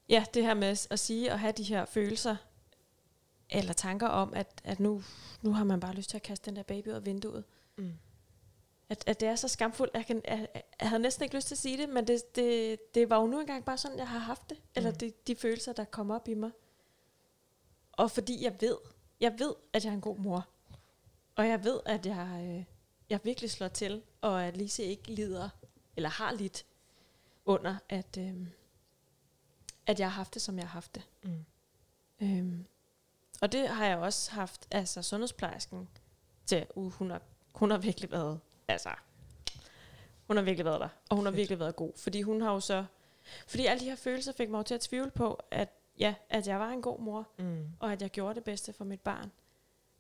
ja, 0.10 0.26
det 0.34 0.44
her 0.44 0.54
med 0.54 0.88
at 0.90 1.00
sige 1.00 1.32
og 1.32 1.40
have 1.40 1.52
de 1.52 1.64
her 1.64 1.86
følelser, 1.86 2.36
eller 3.50 3.74
tanker 3.74 4.08
om, 4.08 4.34
at, 4.34 4.62
at 4.64 4.80
nu, 4.80 5.04
nu 5.42 5.54
har 5.54 5.64
man 5.64 5.80
bare 5.80 5.94
lyst 5.94 6.10
til 6.10 6.18
at 6.18 6.24
kaste 6.24 6.46
den 6.50 6.56
der 6.56 6.64
baby 6.64 6.88
ud 6.88 6.94
af 6.94 7.06
vinduet. 7.06 7.44
Mm. 7.76 7.94
At, 8.90 9.04
at 9.08 9.20
det 9.20 9.28
er 9.28 9.36
så 9.36 9.48
skamfuldt. 9.48 9.94
Jeg, 9.94 10.06
kan, 10.06 10.22
jeg, 10.28 10.48
jeg 10.82 10.90
havde 10.90 11.02
næsten 11.02 11.24
ikke 11.24 11.36
lyst 11.36 11.48
til 11.48 11.56
at 11.56 11.60
sige 11.60 11.78
det, 11.78 11.90
men 11.90 12.08
det, 12.08 12.36
det, 12.36 12.80
det 12.96 13.10
var 13.10 13.20
jo 13.20 13.28
nu 13.28 13.40
engang 13.40 13.66
bare 13.66 13.78
sådan, 13.78 13.98
jeg 13.98 14.08
har 14.08 14.20
haft 14.20 14.50
det. 14.50 14.58
Eller 14.76 14.92
Mm. 14.92 14.98
de, 14.98 15.14
de 15.28 15.36
følelser, 15.36 15.74
der 15.74 15.84
kom 15.84 16.12
op 16.12 16.28
i 16.28 16.34
mig. 16.34 16.52
Og 17.92 18.12
fordi 18.12 18.44
jeg 18.44 18.62
ved, 18.62 18.78
jeg 19.20 19.40
ved, 19.40 19.54
at 19.74 19.86
jeg 19.86 19.90
er 19.90 19.94
en 19.96 20.02
god 20.02 20.18
mor. 20.18 20.48
Og 21.36 21.48
jeg 21.48 21.64
ved, 21.64 21.80
at 21.86 22.06
jeg, 22.06 22.42
øh, 22.44 22.64
jeg 23.10 23.20
virkelig 23.24 23.52
slår 23.52 23.68
til, 23.68 24.04
og 24.26 24.44
at 24.46 24.58
Lise 24.58 24.84
ikke 24.84 25.12
lider, 25.12 25.50
eller 25.96 26.10
har 26.10 26.32
lidt 26.34 26.66
under, 27.46 27.76
at, 27.90 28.18
øh, 28.18 28.48
at 29.88 30.00
jeg 30.00 30.08
har 30.12 30.16
haft 30.16 30.34
det, 30.34 30.42
som 30.42 30.58
jeg 30.58 30.64
har 30.66 30.72
haft 30.72 30.96
det. 30.96 31.04
Mm. 31.24 31.46
Øhm, 32.22 32.66
og 33.42 33.52
det 33.52 33.68
har 33.70 33.86
jeg 33.86 33.98
også 33.98 34.32
haft, 34.32 34.68
altså 34.72 35.02
sundhedsplejersken 35.02 35.90
til, 36.46 36.68
uh, 36.76 36.92
hun, 36.94 37.12
har, 37.12 37.22
hun 37.56 37.72
har 37.72 37.78
virkelig 37.78 38.12
været, 38.12 38.40
altså, 38.68 38.90
hun 40.28 40.38
har 40.38 40.44
virkelig 40.44 40.66
været 40.66 40.82
der, 40.82 40.90
og 41.10 41.16
hun 41.16 41.26
har 41.26 41.32
Fedt. 41.32 41.38
virkelig 41.38 41.60
været 41.60 41.76
god, 41.76 41.92
fordi 41.98 42.22
hun 42.22 42.42
har 42.42 42.54
jo 42.54 42.60
så, 42.60 42.86
fordi 43.48 43.66
alle 43.66 43.80
de 43.80 43.86
her 43.86 43.96
følelser 43.96 44.32
fik 44.32 44.50
mig 44.50 44.66
til 44.66 44.74
at 44.76 44.82
tvivle 44.82 45.12
på, 45.12 45.40
at 45.52 45.70
ja, 46.00 46.16
at 46.30 46.48
jeg 46.48 46.60
var 46.60 46.70
en 46.70 46.82
god 46.82 47.00
mor, 47.00 47.28
Mm. 47.38 47.66
og 47.80 47.92
at 47.92 48.02
jeg 48.02 48.10
gjorde 48.10 48.36
det 48.36 48.44
bedste 48.44 48.74
for 48.74 48.86
mit 48.86 49.02
barn. 49.02 49.32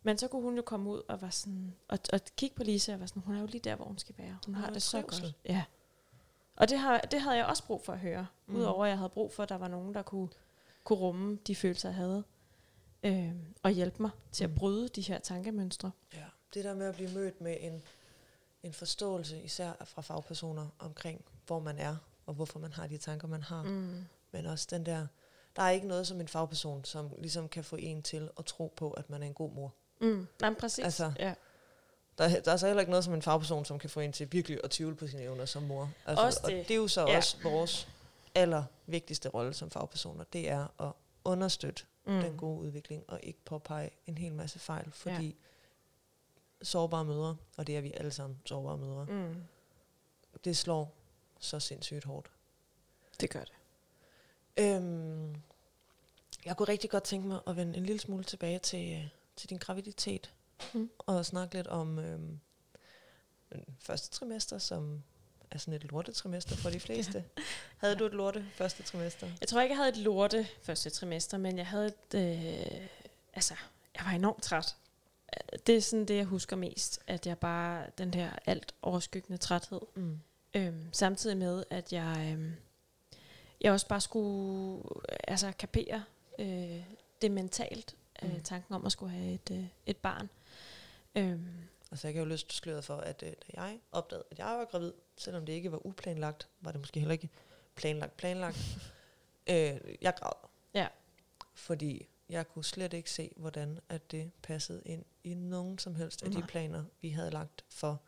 Men 0.05 0.17
så 0.17 0.27
kunne 0.27 0.41
hun 0.41 0.55
jo 0.55 0.61
komme 0.61 0.89
ud 0.89 1.01
og 1.07 1.21
var 1.21 1.29
sådan, 1.29 1.75
og, 1.87 1.99
og 2.13 2.19
kigge 2.37 2.55
på 2.55 2.63
Lisa 2.63 2.93
og 2.93 2.99
var 2.99 3.05
sådan, 3.05 3.21
hun 3.21 3.35
er 3.35 3.39
jo 3.39 3.45
lige 3.45 3.61
der, 3.61 3.75
hvor 3.75 3.85
hun 3.85 3.97
skal 3.97 4.15
være. 4.17 4.37
Hun 4.45 4.53
Hun 4.55 4.63
har 4.63 4.69
det 4.73 4.81
så 4.81 4.91
trivsel. 5.01 5.21
godt. 5.23 5.33
Ja. 5.45 5.63
Og 6.55 6.69
det, 6.69 6.79
har, 6.79 6.99
det 6.99 7.21
havde 7.21 7.37
jeg 7.37 7.45
også 7.45 7.63
brug 7.65 7.85
for 7.85 7.93
at 7.93 7.99
høre. 7.99 8.27
Mm. 8.47 8.55
Udover 8.55 8.83
at 8.85 8.89
jeg 8.89 8.97
havde 8.97 9.09
brug 9.09 9.33
for, 9.33 9.43
at 9.43 9.49
der 9.49 9.55
var 9.55 9.67
nogen, 9.67 9.93
der 9.93 10.01
kunne 10.01 10.29
kunne 10.83 10.99
rumme 10.99 11.35
de 11.47 11.55
følelser, 11.55 11.89
jeg 11.89 11.95
havde. 11.95 12.23
Øh, 13.03 13.31
og 13.63 13.71
hjælpe 13.71 14.01
mig 14.01 14.11
til 14.31 14.43
at 14.43 14.49
Mm. 14.49 14.55
bryde 14.55 14.87
de 14.89 15.01
her 15.01 15.19
tankemønstre. 15.19 15.91
Ja, 16.13 16.25
det 16.53 16.63
der 16.63 16.73
med 16.73 16.85
at 16.87 16.95
blive 16.95 17.11
mødt 17.13 17.41
med 17.41 17.57
en, 17.59 17.81
en 18.63 18.73
forståelse, 18.73 19.41
især 19.43 19.73
fra 19.85 20.01
fagpersoner, 20.01 20.67
omkring, 20.79 21.25
hvor 21.47 21.59
man 21.59 21.77
er, 21.77 21.95
og 22.25 22.33
hvorfor 22.33 22.59
man 22.59 22.73
har 22.73 22.87
de 22.87 22.97
tanker, 22.97 23.27
man 23.27 23.43
har. 23.43 23.63
Mm. 23.63 24.05
Men 24.31 24.45
også 24.45 24.67
den 24.69 24.85
der, 24.85 25.07
der 25.55 25.61
er 25.61 25.69
ikke 25.69 25.87
noget 25.87 26.07
som 26.07 26.21
en 26.21 26.27
fagperson, 26.27 26.85
som 26.85 27.11
ligesom 27.17 27.49
kan 27.49 27.63
få 27.63 27.75
en 27.75 28.03
til 28.03 28.29
at 28.39 28.45
tro 28.45 28.73
på, 28.75 28.91
at 28.91 29.09
man 29.09 29.23
er 29.23 29.27
en 29.27 29.33
god 29.33 29.51
mor. 29.51 29.73
Mm. 30.01 30.27
Nej, 30.41 30.49
men 30.49 30.55
præcis. 30.59 30.85
Altså, 30.85 31.11
ja. 31.19 31.33
Der, 32.17 32.23
er- 32.23 32.41
der 32.41 32.51
er 32.51 32.57
så 32.57 32.67
heller 32.67 32.79
ikke 32.81 32.89
noget 32.89 33.05
som 33.05 33.13
en 33.13 33.21
fagperson, 33.21 33.65
som 33.65 33.79
kan 33.79 33.89
få 33.89 33.99
en 33.99 34.11
til 34.13 34.31
virkelig 34.31 34.59
at 34.63 34.71
tvivle 34.71 34.95
på 34.95 35.07
sine 35.07 35.21
evner 35.21 35.45
som 35.45 35.63
mor. 35.63 35.91
Altså, 36.05 36.25
Også 36.25 36.39
Og 36.43 36.51
det. 36.51 36.67
det 36.67 36.73
er 36.73 36.77
jo 36.77 36.87
så 36.87 37.01
Ja. 37.07 37.17
også 37.17 37.37
vores 37.43 37.87
aller 38.35 38.63
vigtigste 38.85 39.29
rolle 39.29 39.53
som 39.53 39.69
fagpersoner, 39.69 40.23
det 40.23 40.49
er 40.49 40.81
at 40.87 40.91
understøtte 41.23 41.83
mm. 42.05 42.21
den 42.21 42.37
gode 42.37 42.59
udvikling, 42.59 43.03
og 43.07 43.19
ikke 43.23 43.39
påpege 43.45 43.89
en 44.07 44.17
hel 44.17 44.33
masse 44.33 44.59
fejl, 44.59 44.91
fordi 44.91 45.25
ja. 45.25 45.31
sårbare 46.65 47.05
mødre, 47.05 47.37
og 47.57 47.67
det 47.67 47.77
er 47.77 47.81
vi 47.81 47.93
alle 47.93 48.11
sammen 48.11 48.41
sårbare 48.45 48.77
mødre, 48.77 49.05
mm. 49.05 49.13
Mm. 49.13 49.35
det 50.43 50.57
slår 50.57 50.93
så 51.39 51.59
sindssygt 51.59 52.03
hårdt. 52.03 52.31
Det 53.19 53.29
gør 53.29 53.39
det. 53.43 53.53
Øhm, 54.57 55.35
jeg 56.45 56.57
kunne 56.57 56.67
rigtig 56.67 56.89
godt 56.89 57.03
tænke 57.03 57.27
mig 57.27 57.39
at 57.47 57.55
vende 57.55 57.77
en 57.77 57.85
lille 57.85 57.99
smule 57.99 58.23
tilbage 58.23 58.59
til, 58.59 58.93
øh, 58.93 59.07
til 59.35 59.49
din 59.49 59.57
graviditet, 59.57 60.31
Mm. 60.73 60.89
og 60.99 61.25
snakke 61.25 61.55
lidt 61.55 61.67
om 61.67 61.95
den 61.97 62.41
første 63.79 64.09
trimester, 64.11 64.57
som 64.57 65.03
er 65.51 65.57
sådan 65.57 65.73
et 65.73 65.83
lortetrimester 65.83 66.55
for 66.55 66.69
de 66.69 66.79
fleste. 66.79 67.23
Havde 67.77 67.95
du 67.95 68.05
et 68.05 68.13
lorte 68.13 68.45
første 68.53 68.83
trimester? 68.83 69.27
Jeg 69.41 69.47
tror 69.47 69.61
ikke, 69.61 69.73
jeg 69.73 69.77
havde 69.77 69.89
et 69.89 69.97
lorte 69.97 70.47
første 70.61 70.89
trimester, 70.89 71.37
men 71.37 71.57
jeg 71.57 71.67
havde 71.67 71.85
et... 71.87 72.15
Øh, 72.15 72.87
altså, 73.33 73.53
jeg 73.97 74.05
var 74.05 74.11
enormt 74.11 74.43
træt. 74.43 74.75
Det 75.67 75.77
er 75.77 75.81
sådan 75.81 76.05
det, 76.05 76.15
jeg 76.15 76.25
husker 76.25 76.55
mest, 76.55 76.99
at 77.07 77.27
jeg 77.27 77.37
bare... 77.37 77.85
Den 77.97 78.13
der 78.13 78.29
alt 78.45 78.75
overskyggende 78.81 79.37
træthed. 79.37 79.81
Mm. 79.95 80.19
Øhm, 80.53 80.89
samtidig 80.91 81.37
med, 81.37 81.63
at 81.69 81.93
jeg, 81.93 82.31
øhm, 82.33 82.53
jeg 83.61 83.71
også 83.71 83.87
bare 83.87 84.01
skulle 84.01 84.83
øh, 85.09 85.17
altså, 85.27 85.51
kapere 85.59 86.03
øh, 86.39 86.83
det 87.21 87.31
mentalt. 87.31 87.95
Øh, 88.23 88.33
Mm. 88.33 88.43
tanken 88.43 88.73
om 88.75 88.85
at 88.85 88.91
skulle 88.91 89.11
have 89.11 89.33
et, 89.33 89.51
øh, 89.51 89.65
et 89.85 89.97
barn. 89.97 90.29
Øhm, 91.15 91.47
Altså 91.91 92.07
jeg 92.07 92.13
kan 92.13 92.23
jo 92.23 92.29
løst 92.29 92.53
sløret 92.53 92.83
for, 92.83 92.97
at 92.97 93.23
øh, 93.23 93.29
da 93.29 93.61
jeg 93.61 93.79
opdagede, 93.91 94.25
at 94.31 94.39
jeg 94.39 94.45
var 94.45 94.65
gravid, 94.65 94.93
selvom 95.17 95.45
det 95.45 95.53
ikke 95.53 95.71
var 95.71 95.85
uplanlagt, 95.85 96.49
var 96.61 96.71
det 96.71 96.79
måske 96.81 96.99
heller 96.99 97.13
ikke 97.13 97.29
planlagt 97.75 98.17
planlagt. 98.17 98.57
øh, 99.49 99.79
jeg 100.01 100.13
græd. 100.19 100.31
Ja. 100.73 100.87
Fordi 101.53 102.07
jeg 102.29 102.47
kunne 102.47 102.65
slet 102.65 102.93
ikke 102.93 103.11
se, 103.11 103.31
hvordan 103.37 103.79
at 103.89 104.11
det 104.11 104.31
passede 104.43 104.81
ind 104.85 105.05
i 105.23 105.33
nogen 105.33 105.77
som 105.79 105.95
helst 105.95 106.23
af 106.23 106.31
de 106.31 106.37
Nej. 106.39 106.47
planer, 106.47 106.83
vi 107.01 107.09
havde 107.09 107.31
lagt 107.31 107.65
for, 107.69 108.01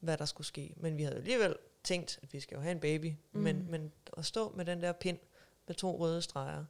hvad 0.00 0.16
der 0.18 0.24
skulle 0.24 0.46
ske. 0.46 0.74
Men 0.76 0.96
vi 0.96 1.02
havde 1.02 1.16
alligevel 1.16 1.56
tænkt, 1.84 2.18
at 2.22 2.32
vi 2.32 2.40
skal 2.40 2.54
jo 2.54 2.60
have 2.60 2.72
en 2.72 2.80
baby. 2.80 3.14
Mm. 3.32 3.40
Men, 3.40 3.70
men 3.70 3.92
at 4.16 4.26
stå 4.26 4.50
med 4.56 4.64
den 4.64 4.82
der 4.82 4.92
pind 4.92 5.18
med 5.66 5.74
to 5.74 5.98
røde 5.98 6.22
streger, 6.22 6.64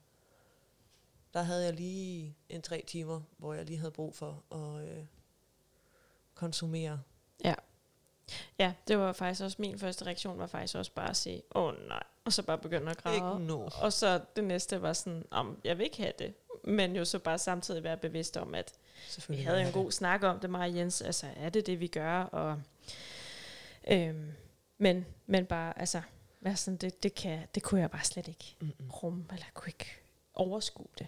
der 1.35 1.43
havde 1.43 1.65
jeg 1.65 1.75
lige 1.75 2.37
en 2.49 2.63
tre 2.63 2.85
timer, 2.87 3.21
hvor 3.37 3.55
jeg 3.55 3.65
lige 3.65 3.79
havde 3.79 3.91
brug 3.91 4.15
for 4.15 4.43
at 4.53 4.89
øh, 4.89 5.05
konsumere. 6.35 7.01
ja, 8.59 8.73
det 8.89 8.99
var 8.99 9.13
faktisk 9.13 9.43
også 9.43 9.57
min 9.61 9.79
første 9.79 10.07
reaktion, 10.07 10.39
var 10.39 10.47
faktisk 10.47 10.75
også 10.75 10.93
bare 10.93 11.11
at 11.11 11.17
sige, 11.17 11.43
åh 11.55 11.65
oh, 11.65 11.75
nej, 11.89 12.03
og 12.25 12.33
så 12.33 12.43
bare 12.43 12.59
begynde 12.59 12.91
at 12.91 12.97
græde. 12.97 13.17
Ikke 13.17 13.39
nu. 13.39 13.69
Og 13.81 13.93
så 13.93 14.21
det 14.37 14.45
næste 14.45 14.83
var 14.83 14.93
sådan, 14.93 15.25
om 15.31 15.61
jeg 15.65 15.79
vil 15.79 15.85
ikke 15.85 15.97
have 15.97 16.13
det. 16.19 16.35
Men 16.65 16.97
jo 16.97 17.05
så 17.05 17.19
bare 17.19 17.39
samtidig 17.39 17.85
være 17.85 17.97
bevidst 17.97 18.37
om, 18.37 18.55
at 18.55 18.73
vi 19.29 19.37
havde 19.37 19.63
en 19.63 19.73
god 19.73 19.93
snak 19.93 20.23
om 20.23 20.41
det, 20.41 20.51
mig 20.51 20.61
og 20.61 20.77
Jens. 20.77 21.03
Altså, 21.03 21.27
er 21.37 21.49
det 21.49 21.67
det, 21.67 21.81
vi 21.81 21.87
gør? 21.87 22.23
Og, 22.23 22.61
øhm, 23.89 24.33
men, 24.79 25.07
men 25.27 25.47
bare, 25.47 25.79
altså, 25.81 26.03
være 26.41 26.57
sådan, 26.57 26.77
det, 26.77 27.03
det, 27.03 27.15
kan, 27.15 27.47
det 27.55 27.63
kunne 27.63 27.81
jeg 27.81 27.91
bare 27.91 28.05
slet 28.05 28.29
ikke 28.29 28.57
rumme, 29.03 29.25
eller 29.33 29.47
kunne 29.55 29.69
ikke 29.69 30.01
overskue 30.35 30.89
det. 30.99 31.07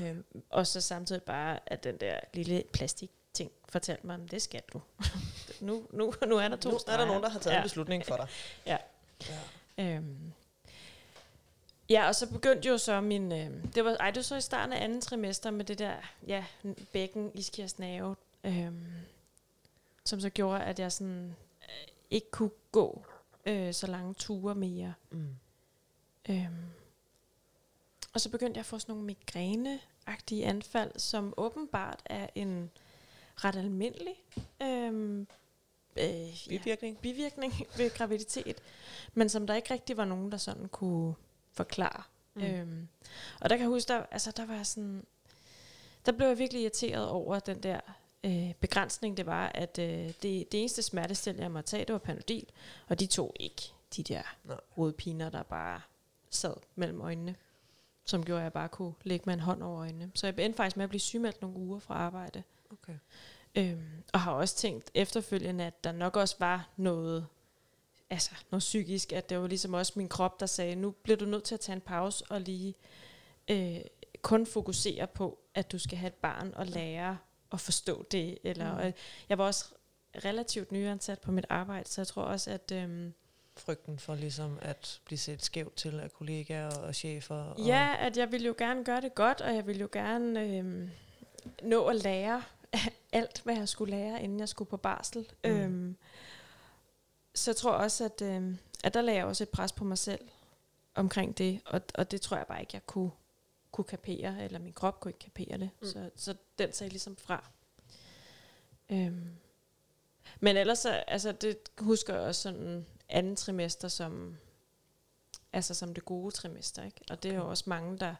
Nej. 0.00 0.10
Øhm, 0.10 0.24
og 0.50 0.66
så 0.66 0.80
samtidig 0.80 1.22
bare, 1.22 1.58
at 1.66 1.84
den 1.84 1.96
der 1.96 2.20
lille 2.34 2.62
plastik 2.72 3.10
ting 3.32 3.50
fortalte 3.68 4.06
mig, 4.06 4.18
"Men 4.18 4.28
det 4.28 4.42
skal 4.42 4.62
du. 4.72 4.80
nu, 5.60 5.86
nu, 5.92 6.14
nu 6.26 6.36
er 6.36 6.48
der 6.48 6.56
to 6.56 6.70
Nu 6.70 6.76
er 6.88 6.96
der 6.96 7.06
nogen, 7.06 7.22
der 7.22 7.28
har 7.28 7.38
taget 7.38 7.54
ja. 7.54 7.58
en 7.60 7.62
beslutning 7.62 8.06
for 8.06 8.16
dig. 8.16 8.28
Ja. 8.66 8.76
ja. 9.78 9.94
Øhm. 9.96 10.32
Ja, 11.90 12.08
og 12.08 12.14
så 12.14 12.30
begyndte 12.30 12.68
jo 12.68 12.78
så 12.78 13.00
min... 13.00 13.32
Øh, 13.32 13.50
det 13.74 13.84
var, 13.84 13.96
ej, 14.00 14.10
det 14.10 14.16
var 14.16 14.22
så 14.22 14.36
i 14.36 14.40
starten 14.40 14.72
af 14.72 14.84
anden 14.84 15.00
trimester 15.00 15.50
med 15.50 15.64
det 15.64 15.78
der 15.78 15.94
ja, 16.26 16.44
bækken, 16.92 17.30
iskiasnave, 17.34 18.16
øhm, 18.44 18.86
som 20.04 20.20
så 20.20 20.30
gjorde, 20.30 20.64
at 20.64 20.78
jeg 20.78 20.92
sådan 20.92 21.34
øh, 21.62 21.88
ikke 22.10 22.30
kunne 22.30 22.50
gå 22.72 23.04
øh, 23.46 23.74
så 23.74 23.86
lange 23.86 24.14
ture 24.14 24.54
mere. 24.54 24.94
Mm. 25.10 25.36
Øhm. 26.28 26.46
Og 28.14 28.20
så 28.20 28.30
begyndte 28.30 28.58
jeg 28.58 28.62
at 28.62 28.66
få 28.66 28.78
sådan 28.78 28.92
nogle 28.92 29.06
migræneagtige 29.06 30.44
anfald, 30.44 30.98
som 30.98 31.34
åbenbart 31.36 32.02
er 32.04 32.26
en 32.34 32.70
ret 33.36 33.56
almindelig 33.56 34.14
øhm, 34.62 35.26
øh, 35.96 36.52
ja, 36.52 36.58
Bivirkning? 36.58 36.98
bivirkning 36.98 37.52
ved 37.76 37.90
graviditet, 37.90 38.62
men 39.14 39.28
som 39.28 39.46
der 39.46 39.54
ikke 39.54 39.74
rigtig 39.74 39.96
var 39.96 40.04
nogen, 40.04 40.32
der 40.32 40.38
sådan 40.38 40.68
kunne 40.68 41.14
forklare. 41.52 42.02
Mm. 42.34 42.42
Øhm, 42.42 42.88
og 43.40 43.50
der 43.50 43.56
kan 43.56 43.62
jeg 43.62 43.68
huske, 43.68 43.88
der, 43.88 44.06
altså, 44.10 44.30
der 44.30 44.46
var 44.46 44.62
sådan, 44.62 45.06
der 46.06 46.12
blev 46.12 46.26
jeg 46.28 46.38
virkelig 46.38 46.62
irriteret 46.62 47.08
over 47.08 47.38
den 47.38 47.62
der 47.62 47.80
øh, 48.24 48.54
begrænsning, 48.54 49.16
det 49.16 49.26
var, 49.26 49.46
at 49.46 49.78
øh, 49.78 50.06
det, 50.22 50.22
det 50.22 50.54
eneste 50.54 50.82
smertestil, 50.82 51.36
jeg 51.36 51.50
måtte 51.50 51.70
tage, 51.70 51.84
det 51.84 51.92
var 51.92 51.98
Panodil, 51.98 52.46
og 52.88 53.00
de 53.00 53.06
tog 53.06 53.36
ikke 53.40 53.62
de 53.96 54.02
der 54.02 54.22
hovedpiner, 54.68 55.30
der 55.30 55.42
bare 55.42 55.80
sad 56.30 56.54
mellem 56.74 57.00
øjnene, 57.00 57.36
som 58.04 58.24
gjorde, 58.24 58.40
at 58.40 58.44
jeg 58.44 58.52
bare 58.52 58.68
kunne 58.68 58.92
lægge 59.02 59.22
med 59.26 59.34
en 59.34 59.40
hånd 59.40 59.62
over 59.62 59.80
øjnene. 59.80 60.10
Så 60.14 60.26
jeg 60.26 60.38
endte 60.38 60.56
faktisk 60.56 60.76
med 60.76 60.84
at 60.84 60.88
blive 60.88 61.00
sygemeldt 61.00 61.42
nogle 61.42 61.56
uger 61.56 61.78
fra 61.78 61.94
arbejde. 61.94 62.42
Okay. 62.72 62.98
Øhm, 63.54 64.02
og 64.12 64.20
har 64.20 64.32
også 64.32 64.56
tænkt 64.56 64.90
efterfølgende, 64.94 65.64
at 65.64 65.84
der 65.84 65.92
nok 65.92 66.16
også 66.16 66.36
var 66.38 66.68
noget, 66.76 67.26
altså 68.10 68.30
noget 68.50 68.60
psykisk, 68.60 69.12
at 69.12 69.30
det 69.30 69.38
var 69.40 69.46
ligesom 69.46 69.74
også 69.74 69.92
min 69.96 70.08
krop, 70.08 70.40
der 70.40 70.46
sagde, 70.46 70.74
nu 70.76 70.90
bliver 70.90 71.16
du 71.16 71.24
nødt 71.24 71.44
til 71.44 71.54
at 71.54 71.60
tage 71.60 71.76
en 71.76 71.80
pause 71.80 72.24
og 72.30 72.40
lige 72.40 72.74
øh, 73.50 73.80
kun 74.22 74.46
fokusere 74.46 75.06
på, 75.06 75.38
at 75.54 75.72
du 75.72 75.78
skal 75.78 75.98
have 75.98 76.08
et 76.08 76.14
barn 76.14 76.52
og 76.56 76.66
lære 76.66 77.18
at 77.52 77.60
forstå 77.60 78.06
det. 78.10 78.38
Eller, 78.44 78.78
Mm. 78.78 78.86
mm. 78.86 78.92
Jeg 79.28 79.38
var 79.38 79.44
også 79.44 79.64
relativt 80.24 80.72
nyansat 80.72 81.20
på 81.20 81.32
mit 81.32 81.46
arbejde, 81.48 81.88
så 81.88 82.00
jeg 82.00 82.06
tror 82.06 82.22
også, 82.22 82.50
at 82.50 82.72
øhm, 82.72 83.14
Frygten 83.56 83.98
for 83.98 84.14
ligesom 84.14 84.58
at 84.62 85.00
blive 85.04 85.18
set 85.18 85.42
skævt 85.44 85.76
til 85.76 86.00
af 86.00 86.12
kollegaer 86.12 86.76
og 86.76 86.94
chefer. 86.94 87.34
Og 87.44 87.60
ja, 87.60 87.96
at 87.98 88.16
jeg 88.16 88.32
ville 88.32 88.46
jo 88.46 88.54
gerne 88.58 88.84
gøre 88.84 89.00
det 89.00 89.14
godt, 89.14 89.40
og 89.40 89.54
jeg 89.54 89.66
ville 89.66 89.80
jo 89.80 89.88
gerne 89.92 90.40
øhm, 90.58 90.90
nå 91.62 91.86
at 91.86 91.96
lære 91.96 92.42
alt, 93.12 93.40
hvad 93.44 93.56
jeg 93.56 93.68
skulle 93.68 93.90
lære, 93.96 94.22
inden 94.22 94.40
jeg 94.40 94.48
skulle 94.48 94.70
på 94.70 94.76
barsel. 94.76 95.26
Mm. 95.44 95.50
Øhm, 95.50 95.96
så 97.34 97.50
jeg 97.50 97.56
tror 97.56 97.72
også, 97.72 98.04
at, 98.04 98.22
øhm, 98.22 98.58
at 98.84 98.94
der 98.94 99.00
lagde 99.02 99.18
jeg 99.18 99.26
også 99.26 99.44
et 99.44 99.48
pres 99.48 99.72
på 99.72 99.84
mig 99.84 99.98
selv 99.98 100.28
omkring 100.94 101.38
det, 101.38 101.60
og, 101.66 101.80
og 101.94 102.10
det 102.10 102.20
tror 102.20 102.36
jeg 102.36 102.46
bare 102.46 102.60
ikke, 102.60 102.70
jeg 102.74 102.86
kunne, 102.86 103.10
kunne 103.72 103.84
kapere, 103.84 104.44
eller 104.44 104.58
min 104.58 104.72
krop 104.72 105.00
kunne 105.00 105.10
ikke 105.10 105.18
kapere 105.18 105.58
det. 105.58 105.70
Mm. 105.80 105.86
Så, 105.88 106.10
så 106.16 106.34
den 106.58 106.72
sagde 106.72 106.90
ligesom 106.90 107.16
fra. 107.16 107.44
Øhm. 108.90 109.28
Men 110.40 110.56
ellers, 110.56 110.78
så- 110.78 110.90
altså, 111.06 111.32
det 111.32 111.58
husker 111.78 112.14
jeg 112.14 112.22
også 112.22 112.42
sådan 112.42 112.86
anden 113.08 113.36
trimester 113.36 113.88
som, 113.88 114.36
altså 115.52 115.74
som 115.74 115.94
det 115.94 116.04
gode 116.04 116.34
trimester, 116.34 116.84
ikke? 116.84 117.00
Og 117.10 117.22
det 117.22 117.30
er 117.30 117.34
jo 117.34 117.40
Okay. 117.40 117.50
også 117.50 117.64
mange, 117.66 117.98
der... 117.98 118.14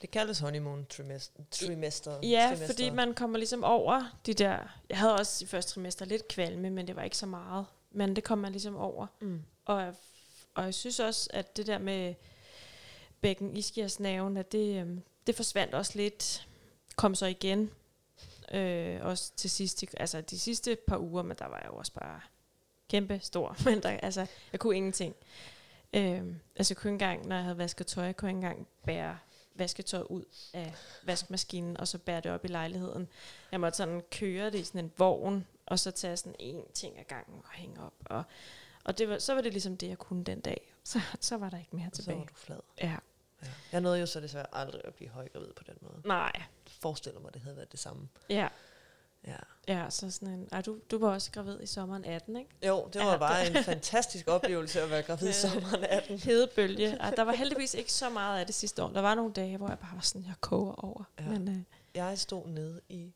Det 0.00 0.10
kaldes 0.10 0.38
honeymoon 0.38 0.86
trimester. 0.90 1.42
trimester 1.50 2.18
Ja, 2.22 2.44
trimester. 2.48 2.66
fordi 2.66 2.90
man 2.90 3.14
kommer 3.14 3.38
ligesom 3.38 3.64
over 3.64 4.18
de 4.26 4.34
der... 4.34 4.58
Jeg 4.88 4.98
havde 4.98 5.14
også 5.14 5.44
i 5.44 5.46
første 5.48 5.72
trimester 5.74 6.04
lidt 6.04 6.28
kvalme, 6.28 6.70
men 6.70 6.86
det 6.88 6.96
var 6.96 7.02
ikke 7.02 7.16
så 7.16 7.26
meget. 7.26 7.66
Men 7.90 8.16
det 8.16 8.24
kom 8.24 8.38
man 8.38 8.52
ligesom 8.52 8.76
over. 8.76 9.06
Mm. 9.20 9.42
Og, 9.64 9.94
og 10.54 10.64
jeg 10.64 10.74
synes 10.74 11.00
også, 11.00 11.30
at 11.32 11.56
det 11.56 11.66
der 11.66 11.78
med 11.78 12.14
bækken 13.20 13.56
iskiasnaven, 13.56 14.36
at 14.36 14.52
det, 14.52 14.80
øhm, 14.80 15.02
det 15.26 15.34
forsvandt 15.36 15.74
også 15.74 15.92
lidt, 15.94 16.48
kom 16.96 17.14
så 17.14 17.26
igen. 17.26 17.70
Øh, 18.52 18.98
også 19.02 19.32
til 19.36 19.50
sidst, 19.50 19.84
altså 19.96 20.20
de 20.20 20.38
sidste 20.38 20.76
par 20.86 20.98
uger, 20.98 21.22
men 21.22 21.36
der 21.38 21.46
var 21.46 21.56
jeg 21.58 21.66
jo 21.66 21.76
også 21.76 21.92
bare 21.92 22.20
kæmpe 22.90 23.18
stor. 23.22 23.56
Men 23.64 23.82
der, 23.82 23.88
altså, 23.90 24.26
jeg 24.52 24.60
kunne 24.60 24.76
ingenting. 24.76 25.14
Øh, 25.92 26.22
altså 26.56 26.74
jeg 26.74 26.76
kunne 26.76 26.92
engang, 26.92 27.26
når 27.26 27.36
jeg 27.36 27.44
havde 27.44 27.58
vasket 27.58 27.86
tøj, 27.86 28.04
jeg 28.04 28.16
kunne 28.16 28.30
ikke 28.30 28.36
engang 28.36 28.66
bære 28.86 29.18
vasketøjet 29.54 30.04
ud 30.04 30.24
af 30.52 30.74
vaskemaskinen, 31.02 31.76
og 31.76 31.88
så 31.88 31.98
bære 31.98 32.20
det 32.20 32.32
op 32.32 32.44
i 32.44 32.48
lejligheden. 32.48 33.08
Jeg 33.52 33.60
måtte 33.60 33.76
sådan 33.76 34.02
køre 34.10 34.46
det 34.46 34.58
i 34.58 34.64
sådan 34.64 34.84
en 34.84 34.92
vogn, 34.98 35.46
og 35.66 35.78
så 35.78 35.90
tage 35.90 36.16
sådan 36.16 36.34
en 36.38 36.62
ting 36.74 36.98
ad 36.98 37.04
gangen 37.04 37.40
og 37.44 37.50
hænge 37.52 37.80
op. 37.82 37.92
Og, 38.04 38.22
og 38.84 38.98
det 38.98 39.08
var, 39.08 39.18
så 39.18 39.34
var 39.34 39.40
det 39.40 39.52
ligesom 39.52 39.76
det, 39.76 39.88
jeg 39.88 39.98
kunne 39.98 40.24
den 40.24 40.40
dag. 40.40 40.74
Så, 40.84 41.00
så 41.20 41.36
var 41.36 41.50
der 41.50 41.58
ikke 41.58 41.76
mere 41.76 41.90
Så 41.92 42.02
var 42.02 42.12
tilbage. 42.12 42.26
du 42.30 42.34
flad. 42.34 42.58
Ja. 42.80 42.96
Ja. 43.42 43.48
Jeg 43.72 43.80
nåede 43.80 44.00
jo 44.00 44.06
så 44.06 44.20
desværre 44.20 44.46
aldrig 44.52 44.80
at 44.84 44.94
blive 44.94 45.10
højgravid 45.10 45.52
på 45.56 45.64
den 45.64 45.74
måde. 45.80 46.02
Nej. 46.04 46.32
Jeg 46.34 46.44
forestiller 46.66 47.20
mig, 47.20 47.34
det 47.34 47.42
havde 47.42 47.56
været 47.56 47.72
det 47.72 47.80
samme. 47.80 48.08
Ja. 48.30 48.48
Ja. 49.26 49.36
Ja, 49.68 49.90
så 49.90 50.10
sådan 50.10 50.34
en... 50.34 50.48
Ej, 50.52 50.60
du, 50.62 50.78
du 50.90 50.98
var 50.98 51.08
også 51.12 51.30
gravid 51.32 51.60
i 51.62 51.66
sommeren 51.66 52.04
18, 52.04 52.36
ikke? 52.36 52.50
Jo, 52.66 52.88
det 52.92 53.00
var 53.04 53.12
Ja, 53.12 53.16
bare 53.18 53.44
det- 53.46 53.56
en 53.56 53.64
fantastisk 53.64 54.28
oplevelse 54.28 54.80
at 54.82 54.90
være 54.90 55.02
gravid 55.02 55.28
i 55.28 55.32
sommeren 55.48 55.84
18. 55.84 56.18
Hedebølge. 56.18 56.88
Ej, 56.96 57.10
der 57.10 57.22
var 57.22 57.32
heldigvis 57.32 57.74
ikke 57.74 57.92
så 57.92 58.10
meget 58.10 58.40
af 58.40 58.46
det 58.46 58.54
sidste 58.54 58.82
år. 58.84 58.88
Der 58.88 59.00
var 59.00 59.14
nogle 59.14 59.32
dage, 59.32 59.56
hvor 59.56 59.68
jeg 59.68 59.78
bare 59.78 59.94
var 59.94 60.00
sådan, 60.00 60.26
jeg 60.26 60.34
koger 60.40 60.72
over. 60.84 61.04
Ja. 61.18 61.24
Ja. 61.24 61.30
Men 61.30 61.48
øh, 61.48 61.56
Jeg 61.94 62.18
stod 62.18 62.46
nede 62.48 62.80
i... 62.88 63.12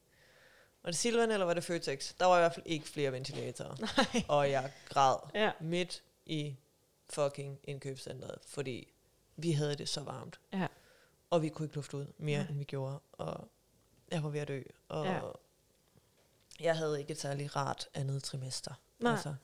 Var 0.83 0.91
det 0.91 0.99
Silvan, 0.99 1.31
eller 1.31 1.47
var 1.47 1.55
det 1.55 1.65
Føtex? 1.65 2.13
Der 2.21 2.27
var 2.27 2.37
i 2.37 2.41
hvert 2.41 2.55
fald 2.55 2.67
ikke 2.67 2.89
flere 2.89 3.13
ventilatorer. 3.13 3.77
nej. 4.15 4.23
Og 4.29 4.51
jeg 4.51 4.73
græd 4.89 5.17
Ja. 5.35 5.51
midt 5.61 6.03
i 6.27 6.57
fucking 7.11 7.59
indkøbscenteret, 7.65 8.39
fordi 8.47 8.93
vi 9.37 9.53
havde 9.53 9.75
det 9.75 9.89
så 9.89 10.01
varmt. 10.01 10.41
Ja. 10.53 10.67
Og 11.31 11.43
vi 11.43 11.49
kunne 11.49 11.67
ikke 11.67 11.75
lufte 11.77 11.97
ud 11.97 12.07
mere, 12.19 12.39
Nej. 12.39 12.49
end 12.49 12.59
vi 12.59 12.65
gjorde. 12.65 12.99
Og 13.13 13.49
jeg 14.11 14.23
var 14.23 14.29
ved 14.29 14.41
at 14.41 14.49
dø. 14.49 14.63
Og 14.89 15.07
Ja. 15.07 15.21
Jeg 16.61 16.77
havde 16.77 17.01
ikke 17.01 17.13
et 17.13 17.21
særligt 17.21 17.57
rart 17.57 17.89
andet 17.95 18.23
trimester. 18.23 18.75
Nej. 18.99 19.13
Altså, 19.13 19.35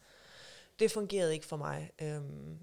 det 0.79 0.91
fungerede 0.91 1.35
ikke 1.35 1.47
for 1.47 1.57
mig. 1.57 1.91
Øhm, 2.03 2.59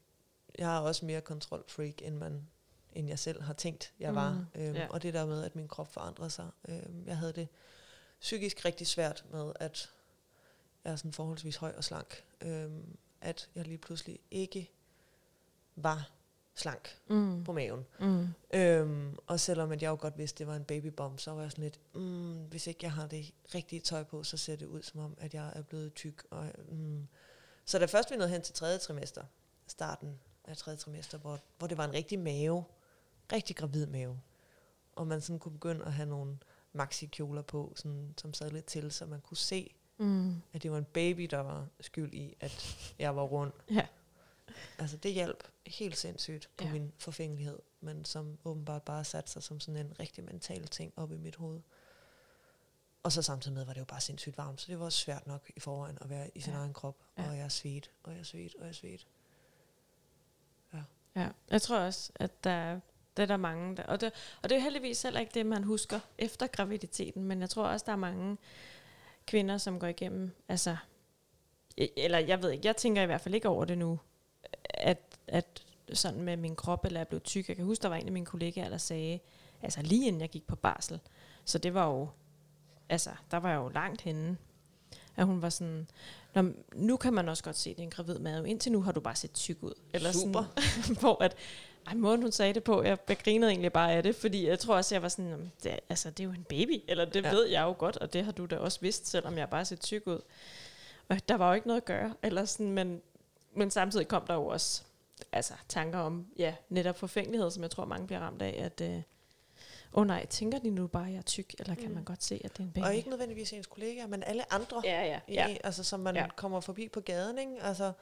jeg 0.60 0.76
er 0.76 0.80
også 0.80 1.06
mere 1.06 1.22
kontrolfreak, 1.22 2.02
end, 2.02 2.16
man, 2.18 2.48
end 2.94 3.08
jeg 3.08 3.20
selv 3.20 3.42
har 3.42 3.54
tænkt, 3.54 3.94
jeg 4.00 4.16
var. 4.16 4.34
Mhm. 4.34 4.46
Øhm, 4.62 4.76
Ja. 4.76 4.88
Og 4.90 5.04
det 5.04 5.14
der 5.14 5.26
med, 5.26 5.44
at 5.44 5.56
min 5.56 5.68
krop 5.68 5.94
forandrede 5.94 6.30
sig. 6.30 6.50
Øhm, 6.68 7.08
jeg 7.08 7.18
havde 7.18 7.34
det 7.34 7.48
psykisk 8.22 8.66
rigtig 8.66 8.88
svært 8.88 9.26
med, 9.32 9.54
at 9.60 9.90
jeg 10.84 10.92
er 10.92 10.96
sådan 10.96 11.14
forholdsvis 11.14 11.56
høj 11.56 11.74
og 11.78 11.84
slank. 11.84 12.24
Øhm, 12.42 12.98
at 13.22 13.50
jeg 13.56 13.66
lige 13.66 13.78
pludselig 13.78 14.20
ikke 14.32 14.72
var 15.76 16.12
slank 16.60 16.98
Mm. 17.10 17.44
på 17.44 17.52
maven. 17.54 17.86
Mm. 18.00 18.28
Øhm, 18.54 19.18
og 19.28 19.40
selvom 19.40 19.72
at 19.72 19.82
jeg 19.82 19.90
jo 19.90 19.98
godt 20.00 20.18
vidste, 20.18 20.36
at 20.36 20.40
det 20.40 20.48
var 20.48 20.56
en 20.56 20.64
babybomb, 20.64 21.20
så 21.20 21.32
var 21.32 21.42
jeg 21.42 21.52
sådan 21.52 21.64
lidt, 21.64 21.80
mm, 21.96 22.44
hvis 22.46 22.68
ikke 22.68 22.80
jeg 22.84 22.92
har 22.92 23.08
det 23.08 23.34
rigtige 23.56 23.80
tøj 23.80 24.04
på, 24.04 24.24
så 24.24 24.38
ser 24.38 24.56
det 24.56 24.66
ud 24.66 24.82
som 24.82 25.00
om, 25.00 25.18
at 25.18 25.34
jeg 25.34 25.52
er 25.56 25.62
blevet 25.62 25.94
tyk. 25.94 26.24
Og, 26.32 26.52
mm. 26.70 27.08
Så 27.66 27.80
da 27.80 27.86
først 27.86 28.12
vi 28.12 28.16
nåede 28.16 28.30
hen 28.32 28.42
til 28.42 28.56
tredje 28.56 28.78
trimester, 28.78 29.24
starten 29.68 30.20
af 30.46 30.58
tredje 30.58 30.78
trimester, 30.78 31.18
hvor, 31.18 31.40
hvor 31.58 31.68
det 31.68 31.78
var 31.78 31.86
en 31.86 31.94
rigtig 31.94 32.20
mave, 32.20 32.64
rigtig 33.34 33.56
gravid 33.56 33.86
mave, 33.86 34.20
og 34.96 35.08
man 35.08 35.22
sådan 35.22 35.40
kunne 35.40 35.52
begynde 35.52 35.86
at 35.86 35.94
have 35.94 36.10
nogle 36.10 36.38
maxi-kjoler 36.74 37.42
på, 37.42 37.74
sådan, 37.76 38.14
som 38.18 38.34
sad 38.34 38.52
lidt 38.52 38.66
til, 38.66 38.92
så 38.92 39.06
man 39.06 39.22
kunne 39.22 39.38
se, 39.38 39.74
Mm. 40.00 40.36
at 40.54 40.64
det 40.64 40.72
var 40.72 40.78
en 40.78 40.84
baby, 40.94 41.24
der 41.32 41.38
var 41.38 41.68
skyld 41.80 42.14
i, 42.14 42.36
at 42.40 42.78
jeg 43.00 43.16
var 43.16 43.24
rund. 43.24 43.52
Ja. 43.72 43.88
Altså 44.80 44.98
det 44.98 45.14
hjalp 45.14 45.44
helt 45.68 45.98
sindssygt 45.98 46.50
på 46.58 46.64
Ja. 46.64 46.70
ja. 46.70 46.74
min 46.74 46.94
forfængelighed, 46.98 47.60
men 47.82 48.06
som 48.06 48.38
åbenbart 48.46 48.84
bare 48.84 49.04
satte 49.04 49.32
sig 49.32 49.44
som 49.44 49.60
sådan 49.60 49.86
en 49.86 50.00
rigtig 50.00 50.24
mental 50.24 50.68
ting 50.68 50.94
op 50.96 51.12
i 51.12 51.18
mit 51.18 51.36
hoved. 51.36 51.62
Og 53.04 53.12
så 53.12 53.22
samtidig 53.22 53.56
med 53.58 53.66
var 53.66 53.74
det 53.74 53.80
jo 53.80 53.86
bare 53.86 54.02
sindssygt 54.02 54.38
varmt, 54.38 54.62
så 54.62 54.68
det 54.72 54.80
var 54.80 54.86
også 54.86 55.00
svært 55.00 55.28
nok 55.28 55.52
i 55.56 55.60
forvejen 55.60 55.98
at 56.02 56.10
være 56.10 56.30
i 56.36 56.40
sin 56.42 56.52
Ja. 56.54 56.58
ja. 56.58 56.62
egen 56.64 56.74
krop. 56.74 56.96
Ja. 57.18 57.30
Og 57.30 57.38
jeg 57.38 57.44
er 57.44 57.50
svedt, 57.50 57.92
og 58.04 58.12
jeg 58.12 58.20
er 58.20 58.24
svedt, 58.24 58.56
og 58.56 58.62
jeg 58.62 58.70
er 58.70 58.74
svedt. 58.74 59.08
Ja, 61.16 61.28
jeg 61.50 61.62
tror 61.62 61.78
også, 61.80 62.12
at 62.16 62.44
der, 62.44 62.80
det 63.18 63.24
er 63.24 63.28
der 63.28 63.38
mange, 63.38 63.78
der, 63.78 63.84
og, 63.84 64.02
det, 64.02 64.12
og 64.44 64.50
det 64.50 64.56
er 64.58 64.62
heldigvis 64.62 65.02
heller 65.02 65.20
ikke 65.20 65.32
det, 65.34 65.46
man 65.46 65.64
husker 65.64 66.00
efter 66.18 66.48
graviditeten, 66.48 67.24
men 67.24 67.42
jeg 67.42 67.50
tror 67.50 67.68
også, 67.68 67.84
der 67.86 67.92
er 67.92 67.96
mange 67.96 68.38
kvinder, 69.26 69.58
som 69.58 69.80
går 69.80 69.88
igennem, 69.88 70.32
altså, 70.50 70.78
e- 71.82 71.94
eller 71.98 72.20
jeg 72.20 72.42
ved 72.42 72.52
ikke, 72.52 72.68
jeg 72.68 72.76
tænker 72.78 73.02
i 73.02 73.06
hvert 73.06 73.22
fald 73.22 73.36
ikke 73.36 73.50
over 73.50 73.66
det 73.66 73.78
nu, 73.78 74.00
at, 74.70 74.98
at 75.28 75.46
sådan 75.94 76.22
med 76.22 76.38
min 76.38 76.56
krop, 76.56 76.86
eller 76.86 77.00
jeg 77.00 77.08
blev 77.08 77.22
tyk. 77.22 77.48
Jeg 77.48 77.56
kan 77.56 77.66
huske, 77.66 77.82
der 77.84 77.90
var 77.90 77.96
en 77.96 78.06
af 78.06 78.12
mine 78.12 78.26
kollegaer, 78.26 78.70
der 78.70 78.78
sagde, 78.78 79.20
altså 79.62 79.82
lige 79.82 80.08
inden 80.08 80.22
jeg 80.22 80.30
gik 80.30 80.48
på 80.48 80.56
barsel, 80.56 81.00
så 81.46 81.58
det 81.58 81.74
var 81.74 81.88
jo, 81.88 82.08
altså, 82.90 83.10
der 83.32 83.38
var 83.38 83.50
jeg 83.50 83.58
jo 83.58 83.70
langt 83.70 84.02
henne, 84.02 84.38
at 85.16 85.26
hun 85.26 85.42
var 85.42 85.50
sådan, 85.50 85.88
Nå, 86.34 86.44
nu 86.76 86.98
kan 86.98 87.14
man 87.14 87.30
også 87.30 87.44
godt 87.44 87.58
se, 87.58 87.70
at 87.70 87.76
det 87.76 87.82
er 87.82 87.84
en 87.84 87.92
gravid 87.92 88.20
mave. 88.20 88.50
Indtil 88.50 88.72
nu 88.72 88.82
har 88.82 88.92
du 88.92 89.00
bare 89.00 89.16
set 89.16 89.32
tyk 89.34 89.58
ud. 89.64 89.74
Eller 89.94 90.12
Super. 90.12 90.44
Sådan, 90.82 90.96
hvor 91.02 91.24
at, 91.24 91.36
ej, 91.88 91.94
måden 91.94 92.22
hun 92.22 92.32
sagde 92.32 92.54
det 92.54 92.64
på, 92.64 92.84
jeg, 92.84 92.98
jeg 93.10 93.18
grinede 93.18 93.52
egentlig 93.52 93.74
bare 93.74 93.94
af 93.94 94.04
det, 94.04 94.16
fordi 94.16 94.48
jeg 94.48 94.60
tror 94.60 94.76
også, 94.76 94.96
jeg 94.96 95.02
var 95.02 95.10
sådan, 95.10 95.30
"Jamen, 95.32 95.52
det, 95.64 95.72
er- 95.74 95.80
altså, 95.90 96.10
det 96.10 96.20
er 96.20 96.24
jo 96.24 96.32
en 96.32 96.44
baby, 96.50 96.82
eller 96.88 97.06
det 97.06 97.24
ja. 97.24 97.30
Ved 97.32 97.46
jeg 97.46 97.62
jo 97.62 97.76
godt, 97.78 97.98
og 97.98 98.14
det 98.14 98.26
har 98.26 98.32
du 98.32 98.46
da 98.46 98.58
også 98.58 98.80
vidst, 98.82 99.08
selvom 99.08 99.38
jeg 99.38 99.50
bare 99.50 99.66
set 99.66 99.80
tyk 99.82 100.08
ud. 100.08 100.20
Og 101.10 101.30
der 101.30 101.36
var 101.36 101.48
jo 101.48 101.54
ikke 101.54 101.68
noget 101.68 101.82
at 101.82 101.86
gøre, 101.86 102.14
eller 102.24 102.46
sådan, 102.46 102.72
men, 102.72 103.02
men 103.58 103.72
samtidig 103.72 104.08
kom 104.08 104.26
der 104.28 104.34
jo 104.34 104.48
også 104.48 104.84
altså, 105.32 105.54
tanker 105.68 106.00
om, 106.00 106.28
ja, 106.38 106.56
netop 106.70 106.98
forfængelighed, 106.98 107.52
som 107.52 107.64
jeg 107.64 107.72
tror, 107.72 107.86
mange 107.86 108.08
bliver 108.08 108.20
ramt 108.20 108.42
af, 108.42 108.56
at, 108.64 108.82
øh, 108.82 108.96
åh 108.98 109.02
oh 110.02 110.08
nej, 110.08 110.26
tænker 110.26 110.60
de 110.60 110.70
nu 110.70 110.88
bare, 110.88 111.06
at 111.06 111.12
jeg 111.12 111.18
er 111.18 111.22
tyk, 111.22 111.56
eller 111.60 111.76
kan 111.76 111.88
Mm. 111.90 111.94
man 111.96 112.04
godt 112.04 112.24
se, 112.24 112.42
at 112.44 112.52
det 112.52 112.60
er 112.60 112.64
en 112.64 112.72
baby? 112.72 112.84
Og 112.86 112.96
ikke 112.96 113.10
nødvendigvis 113.10 113.54
ens 113.54 113.68
kollegaer, 113.68 114.08
men 114.08 114.24
alle 114.24 114.54
andre, 114.54 114.82
Ja, 114.86 115.06
ja, 115.06 115.20
i, 115.28 115.34
ja. 115.34 115.58
altså, 115.64 115.84
som 115.84 116.00
man 116.00 116.16
Ja. 116.16 116.22
ja. 116.22 116.28
kommer 116.36 116.60
forbi 116.60 116.88
på 116.90 117.02
gaden. 117.02 117.38
Ikke? 117.38 117.62
Altså, 117.62 117.94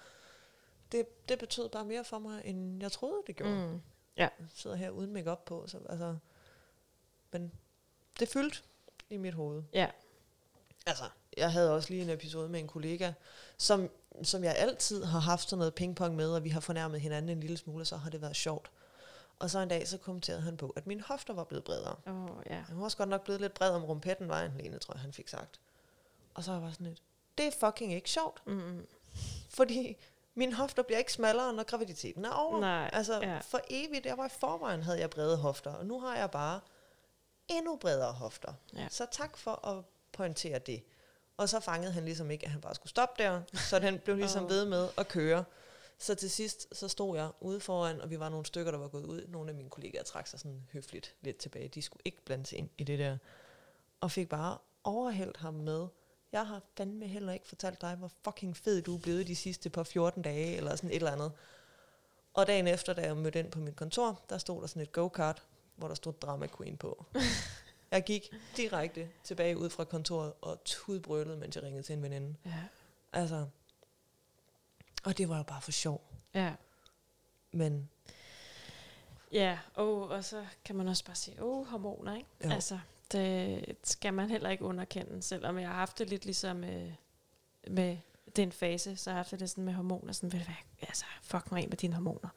det, 0.92 1.28
det 1.30 1.40
betød 1.40 1.70
bare 1.70 1.86
mere 1.86 2.04
for 2.04 2.20
mig, 2.20 2.42
end 2.46 2.82
jeg 2.82 2.92
troede, 2.92 3.24
det 3.28 3.36
gjorde. 3.36 3.68
Mm. 3.68 3.82
Jeg 4.18 4.30
sidder 4.56 4.76
her 4.76 4.90
uden 4.90 5.14
makeup 5.14 5.46
på, 5.46 5.68
så 5.68 5.80
altså, 5.90 6.18
men 7.32 7.52
det 8.20 8.30
fyldte 8.30 8.58
i 9.10 9.18
mit 9.18 9.34
hoved. 9.34 9.64
Ja. 9.74 9.88
Altså, 10.86 11.04
jeg 11.38 11.52
havde 11.52 11.74
også 11.76 11.90
lige 11.90 12.02
en 12.04 12.10
episode 12.10 12.50
med 12.50 12.60
en 12.60 12.68
kollega, 12.68 13.12
som, 13.58 13.90
som 14.24 14.44
jeg 14.44 14.56
altid 14.58 15.04
har 15.04 15.20
haft 15.20 15.50
sådan 15.50 15.58
noget 15.60 15.74
pingpong 15.76 16.16
med, 16.16 16.32
og 16.32 16.44
vi 16.44 16.50
har 16.50 16.60
fornærmet 16.60 17.02
hinanden 17.02 17.30
en 17.32 17.40
lille 17.40 17.58
smule, 17.58 17.82
og 17.84 17.88
så 17.88 17.98
har 17.98 18.10
det 18.10 18.22
været 18.22 18.36
sjovt. 18.36 18.72
Og 19.40 19.50
så 19.50 19.60
en 19.60 19.70
dag, 19.70 19.88
så 19.88 19.98
kommenterede 19.98 20.42
han 20.42 20.58
på, 20.58 20.74
at 20.76 20.88
mine 20.88 21.02
hofter 21.02 21.34
var 21.34 21.44
blevet 21.44 21.64
bredere. 21.64 21.96
Oh, 22.08 22.30
ja. 22.50 22.56
Han 22.68 22.78
var 22.78 22.84
også 22.84 22.98
godt 22.98 23.10
nok 23.10 23.24
blevet 23.24 23.42
lidt 23.42 23.54
bred 23.54 23.70
om 23.72 23.84
rumpetten, 23.84 24.28
var 24.30 24.40
han 24.42 24.52
alene, 24.60 24.80
tror 24.80 24.94
jeg, 24.94 25.02
han 25.02 25.14
fik 25.14 25.28
sagt. 25.28 25.60
Og 26.34 26.44
så 26.44 26.52
var 26.52 26.62
jeg 26.62 26.72
sådan 26.74 26.88
lidt, 26.88 27.02
det 27.38 27.48
er 27.48 27.52
fucking 27.52 27.94
ikke 27.94 28.10
sjovt, 28.10 28.42
Mm. 28.48 28.86
fordi 29.50 29.98
mine 30.36 30.54
hofter 30.54 30.84
bliver 30.84 31.00
ikke 31.00 31.14
smallere, 31.14 31.54
når 31.54 31.64
graviditeten 31.64 32.26
er 32.26 32.32
over. 32.32 32.60
Nej, 32.60 32.90
Altså, 32.94 33.20
ja. 33.22 33.38
for 33.40 33.60
evigt, 33.70 34.06
jeg 34.06 34.18
var 34.18 34.26
i 34.26 34.30
forvejen, 34.40 34.84
havde 34.84 35.00
jeg 35.00 35.10
brede 35.10 35.38
hofter, 35.38 35.72
og 35.74 35.86
nu 35.86 36.00
har 36.00 36.16
jeg 36.16 36.32
bare 36.32 36.60
endnu 37.48 37.76
bredere 37.76 38.12
hofter. 38.14 38.54
Ja. 38.76 38.88
Så 38.92 39.06
tak 39.12 39.38
for 39.38 39.68
at 39.68 39.84
pointere 40.12 40.60
det. 40.60 40.84
Og 41.38 41.50
så 41.50 41.60
fangede 41.60 41.92
han 41.92 42.06
ligesom 42.06 42.32
ikke, 42.32 42.46
at 42.46 42.52
han 42.52 42.62
bare 42.62 42.76
skulle 42.76 42.90
stoppe 42.90 43.24
der, 43.24 43.42
så 43.54 43.80
den 43.80 44.00
blev 44.00 44.16
ligesom 44.16 44.44
Åh. 44.44 44.50
ved 44.50 44.66
med 44.66 44.88
at 44.98 45.08
køre. 45.08 45.44
Så 45.98 46.16
til 46.16 46.32
sidst, 46.32 46.76
så 46.76 46.88
stod 46.88 47.18
jeg 47.18 47.30
ude 47.40 47.60
foran, 47.60 48.02
og 48.02 48.10
vi 48.10 48.20
var 48.20 48.30
nogle 48.30 48.46
stykker, 48.46 48.72
der 48.72 48.80
var 48.80 48.88
gået 48.88 49.06
ud. 49.06 49.26
Nogle 49.28 49.50
af 49.50 49.56
mine 49.56 49.70
kollegaer 49.70 50.04
trak 50.04 50.28
sig 50.28 50.40
sådan 50.40 50.68
høfligt 50.74 51.16
lidt 51.22 51.38
tilbage. 51.38 51.68
De 51.68 51.82
skulle 51.82 52.02
ikke 52.06 52.26
blande 52.26 52.46
sig 52.46 52.58
ind 52.58 52.70
i 52.78 52.84
det 52.84 53.00
der. 53.00 53.18
Og 54.02 54.12
fik 54.12 54.30
bare 54.30 54.58
overhældt 54.84 55.38
ham 55.38 55.54
med, 55.54 55.88
jeg 56.32 56.48
har 56.48 56.62
fandme 56.78 57.08
heller 57.08 57.34
ikke 57.34 57.48
fortalt 57.48 57.82
dig, 57.82 57.96
hvor 57.96 58.12
fucking 58.24 58.58
fed 58.58 58.82
du 58.82 58.96
er 58.96 59.00
blevet 59.00 59.28
de 59.28 59.36
sidste 59.36 59.70
par 59.70 59.84
14 59.84 60.22
dage, 60.22 60.58
eller 60.58 60.76
sådan 60.76 60.90
et 60.90 60.96
eller 60.96 61.12
andet. 61.12 61.32
Og 62.34 62.48
dagen 62.48 62.68
efter, 62.68 62.94
da 62.94 63.02
jeg 63.02 63.18
mødte 63.18 63.40
ind 63.40 63.52
på 63.52 63.60
mit 63.60 63.76
kontor, 63.76 64.22
der 64.30 64.38
stod 64.38 64.62
der 64.62 64.68
sådan 64.68 64.82
et 64.82 64.92
go-kart, 64.92 65.44
hvor 65.76 65.88
der 65.88 65.96
stod 65.96 66.14
Drama 66.14 66.48
Queen 66.58 66.78
på. 66.78 67.06
jeg 67.96 68.04
gik 68.04 68.34
direkte 68.58 69.10
tilbage 69.24 69.58
ud 69.58 69.70
fra 69.70 69.84
kontoret 69.84 70.34
og 70.42 70.64
tudbrølede, 70.66 71.38
mens 71.38 71.56
jeg 71.56 71.64
ringede 71.64 71.84
til 71.84 71.94
en 71.94 72.04
veninde. 72.04 72.36
Ja. 72.46 72.64
Altså, 73.14 73.48
og 75.04 75.18
det 75.18 75.30
var 75.30 75.38
jo 75.38 75.44
bare 75.44 75.62
for 75.62 75.72
sjov. 75.72 76.02
Ja. 76.34 76.54
Men 77.52 77.90
Ja, 79.32 79.58
og, 79.74 80.10
og 80.10 80.24
så 80.24 80.46
kan 80.66 80.76
man 80.76 80.88
også 80.88 81.06
bare 81.06 81.16
sige, 81.16 81.44
åh, 81.44 81.60
oh, 81.60 81.68
hormoner, 81.68 82.16
ikke? 82.16 82.30
Jo. 82.46 82.50
Altså, 82.50 82.80
det 83.12 83.76
skal 83.84 84.14
man 84.14 84.30
heller 84.30 84.50
ikke 84.50 84.64
underkende, 84.64 85.22
selvom 85.22 85.60
jeg 85.60 85.68
har 85.68 85.76
haft 85.76 86.00
det 86.00 86.10
lidt 86.10 86.26
ligesom 86.26 86.56
med, 86.56 86.92
med 87.68 87.98
den 88.36 88.52
fase, 88.52 88.98
så 88.98 89.10
har 89.10 89.18
jeg 89.18 89.20
haft 89.20 89.40
det 89.40 89.50
sådan 89.50 89.64
med 89.64 89.74
hormoner, 89.74 90.14
sådan, 90.14 90.32
ved 90.32 90.40
du 90.40 90.46
hvad, 90.46 90.56
altså, 90.82 91.06
fuck 91.22 91.52
mig 91.52 91.64
af 91.64 91.70
med 91.70 91.78
dine 91.78 91.94
hormoner. 91.94 92.30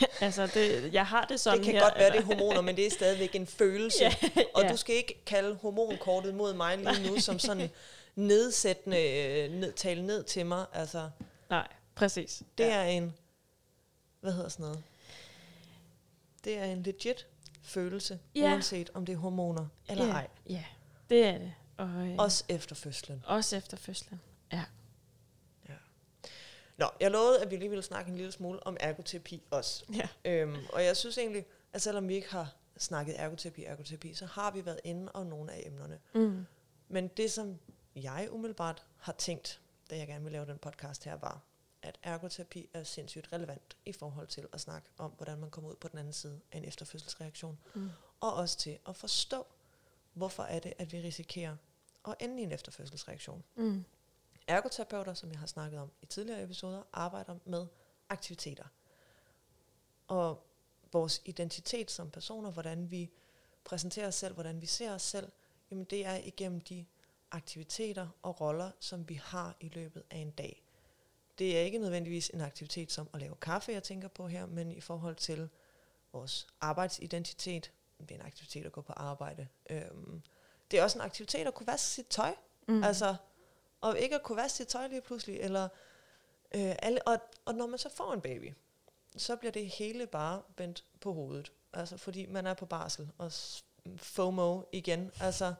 altså, 0.20 0.46
det, 0.46 0.92
jeg 0.94 1.06
har 1.06 1.24
det 1.24 1.40
sådan 1.40 1.58
det 1.58 1.64
kan 1.66 1.74
her, 1.74 1.82
godt 1.82 1.94
være, 1.98 2.10
det 2.12 2.18
er 2.18 2.22
hormoner, 2.24 2.60
men 2.60 2.76
det 2.76 2.86
er 2.86 2.90
stadigvæk 2.90 3.34
en 3.34 3.46
følelse. 3.60 4.04
ja, 4.04 4.14
Og 4.54 4.62
ja. 4.62 4.68
du 4.72 4.76
skal 4.76 4.94
ikke 4.94 5.22
kalde 5.26 5.54
hormonkortet 5.62 6.34
mod 6.34 6.54
mig 6.54 6.78
lige 6.78 7.10
nu 7.10 7.20
som 7.20 7.38
sådan 7.38 7.70
nedsættende, 8.14 9.02
øh, 9.02 9.50
ned, 9.52 9.72
tale 9.72 10.06
ned 10.06 10.24
til 10.24 10.46
mig. 10.46 10.66
Altså, 10.72 11.10
Nej, 11.50 11.68
præcis. 11.94 12.42
det 12.58 12.64
ja. 12.64 12.74
er 12.74 12.82
en, 12.84 13.14
hvad 14.20 14.32
hedder 14.32 14.48
sådan 14.48 14.62
noget? 14.64 14.82
Det 16.44 16.58
er 16.58 16.64
en 16.64 16.82
legit 16.82 17.26
følelse, 17.62 18.18
Ja. 18.34 18.40
uanset 18.52 18.90
om 18.94 19.06
det 19.06 19.12
er 19.12 19.16
hormoner 19.16 19.66
eller 19.88 20.06
ja, 20.06 20.12
ej. 20.12 20.28
Ja, 20.48 20.64
det 21.10 21.24
er 21.26 21.38
det. 21.38 21.52
Og, 21.76 21.88
øh, 21.88 22.14
Også 22.18 22.44
efter 22.48 22.74
fødslen. 22.74 23.22
også 23.26 23.56
efter 23.56 23.76
fødslen. 23.76 24.20
Ja. 24.52 24.62
Nå, 26.82 26.88
jeg 27.00 27.10
lovede, 27.10 27.42
at 27.42 27.50
vi 27.50 27.56
lige 27.56 27.68
ville 27.68 27.82
snakke 27.82 28.10
en 28.10 28.16
lille 28.16 28.32
smule 28.32 28.66
om 28.66 28.76
ergoterapi 28.80 29.42
også. 29.50 29.84
Ja. 29.94 30.08
Øhm, 30.24 30.56
og 30.72 30.84
jeg 30.84 30.96
synes 30.96 31.18
egentlig, 31.18 31.46
at 31.72 31.82
selvom 31.82 32.08
vi 32.08 32.14
ikke 32.14 32.30
har 32.30 32.54
snakket 32.78 33.20
ergoterapi, 33.20 33.64
ergoterapi, 33.64 34.14
så 34.14 34.26
har 34.26 34.50
vi 34.50 34.66
været 34.66 34.80
inde 34.84 35.12
om 35.12 35.26
nogle 35.26 35.52
af 35.52 35.62
emnerne. 35.66 36.00
Mm. 36.14 36.46
Men 36.88 37.08
det, 37.08 37.32
som 37.32 37.58
jeg 37.96 38.28
umiddelbart 38.30 38.84
har 38.96 39.12
tænkt, 39.12 39.60
da 39.90 39.96
jeg 39.96 40.06
gerne 40.06 40.24
vil 40.24 40.32
lave 40.32 40.46
den 40.46 40.58
podcast 40.58 41.04
her, 41.04 41.16
var, 41.16 41.40
at 41.82 41.98
ergoterapi 42.02 42.68
er 42.74 42.84
sindssygt 42.84 43.32
relevant 43.32 43.76
i 43.86 43.92
forhold 43.92 44.26
til 44.26 44.46
at 44.52 44.60
snakke 44.60 44.88
om, 44.98 45.10
hvordan 45.10 45.38
man 45.38 45.50
kommer 45.50 45.70
ud 45.70 45.76
på 45.76 45.88
den 45.88 45.98
anden 45.98 46.12
side 46.12 46.40
af 46.52 46.58
en 46.58 46.64
efterfødselsreaktion. 46.64 47.58
Mm. 47.74 47.90
Og 48.20 48.34
også 48.34 48.58
til 48.58 48.78
at 48.88 48.96
forstå, 48.96 49.46
hvorfor 50.12 50.42
er 50.42 50.58
det, 50.58 50.72
at 50.78 50.92
vi 50.92 51.00
risikerer 51.00 51.56
at 52.08 52.14
ende 52.20 52.40
i 52.40 52.44
en 52.44 52.52
efterfødselsreaktion. 52.52 53.44
Mm. 53.56 53.84
Ergoterapeuter, 54.46 55.14
som 55.14 55.30
jeg 55.30 55.38
har 55.38 55.46
snakket 55.46 55.80
om 55.80 55.92
i 56.02 56.06
tidligere 56.06 56.42
episoder, 56.42 56.82
arbejder 56.92 57.36
med 57.44 57.66
aktiviteter. 58.08 58.64
Og 60.08 60.46
vores 60.92 61.22
identitet 61.24 61.90
som 61.90 62.10
personer, 62.10 62.50
hvordan 62.50 62.90
vi 62.90 63.10
præsenterer 63.64 64.08
os 64.08 64.14
selv, 64.14 64.34
hvordan 64.34 64.60
vi 64.60 64.66
ser 64.66 64.94
os 64.94 65.02
selv, 65.02 65.32
jamen 65.70 65.84
det 65.84 66.06
er 66.06 66.14
igennem 66.14 66.60
de 66.60 66.86
aktiviteter 67.30 68.08
og 68.22 68.40
roller, 68.40 68.70
som 68.80 69.08
vi 69.08 69.14
har 69.14 69.56
i 69.60 69.68
løbet 69.68 70.02
af 70.10 70.16
en 70.16 70.30
dag. 70.30 70.62
Det 71.38 71.58
er 71.58 71.60
ikke 71.60 71.78
nødvendigvis 71.78 72.30
en 72.34 72.40
aktivitet 72.40 72.92
som 72.92 73.08
at 73.12 73.20
lave 73.20 73.34
kaffe, 73.34 73.72
jeg 73.72 73.82
tænker 73.82 74.08
på 74.08 74.28
her, 74.28 74.46
men 74.46 74.72
i 74.72 74.80
forhold 74.80 75.16
til 75.16 75.48
vores 76.12 76.46
arbejdsidentitet, 76.60 77.72
det 78.00 78.10
er 78.10 78.14
en 78.14 78.26
aktivitet 78.26 78.66
at 78.66 78.72
gå 78.72 78.80
på 78.80 78.92
arbejde. 78.92 79.48
Øhm, 79.70 80.22
det 80.70 80.78
er 80.78 80.82
også 80.82 80.98
en 80.98 81.04
aktivitet 81.04 81.46
at 81.46 81.54
kunne 81.54 81.66
vaske 81.66 81.86
sit 81.88 82.06
tøj. 82.06 82.34
Mm. 82.68 82.84
Altså, 82.84 83.16
og 83.82 83.98
ikke 83.98 84.14
at 84.14 84.22
kunne 84.22 84.36
vaske 84.36 84.56
sit 84.56 84.68
tøj 84.68 84.86
lige 84.86 85.00
pludselig. 85.00 85.40
Eller, 85.40 85.64
øh, 86.54 86.74
alle, 86.82 87.02
og, 87.08 87.18
og 87.44 87.54
når 87.54 87.66
man 87.66 87.78
så 87.78 87.88
får 87.88 88.12
en 88.12 88.20
baby, 88.20 88.52
så 89.16 89.36
bliver 89.36 89.52
det 89.52 89.68
hele 89.68 90.06
bare 90.06 90.42
vendt 90.58 90.84
på 91.00 91.12
hovedet. 91.12 91.52
Altså, 91.72 91.96
fordi 91.96 92.26
man 92.26 92.46
er 92.46 92.54
på 92.54 92.66
barsel, 92.66 93.10
og 93.18 93.32
s- 93.32 93.64
FOMO 93.96 94.62
igen. 94.72 95.10
Altså, 95.20 95.54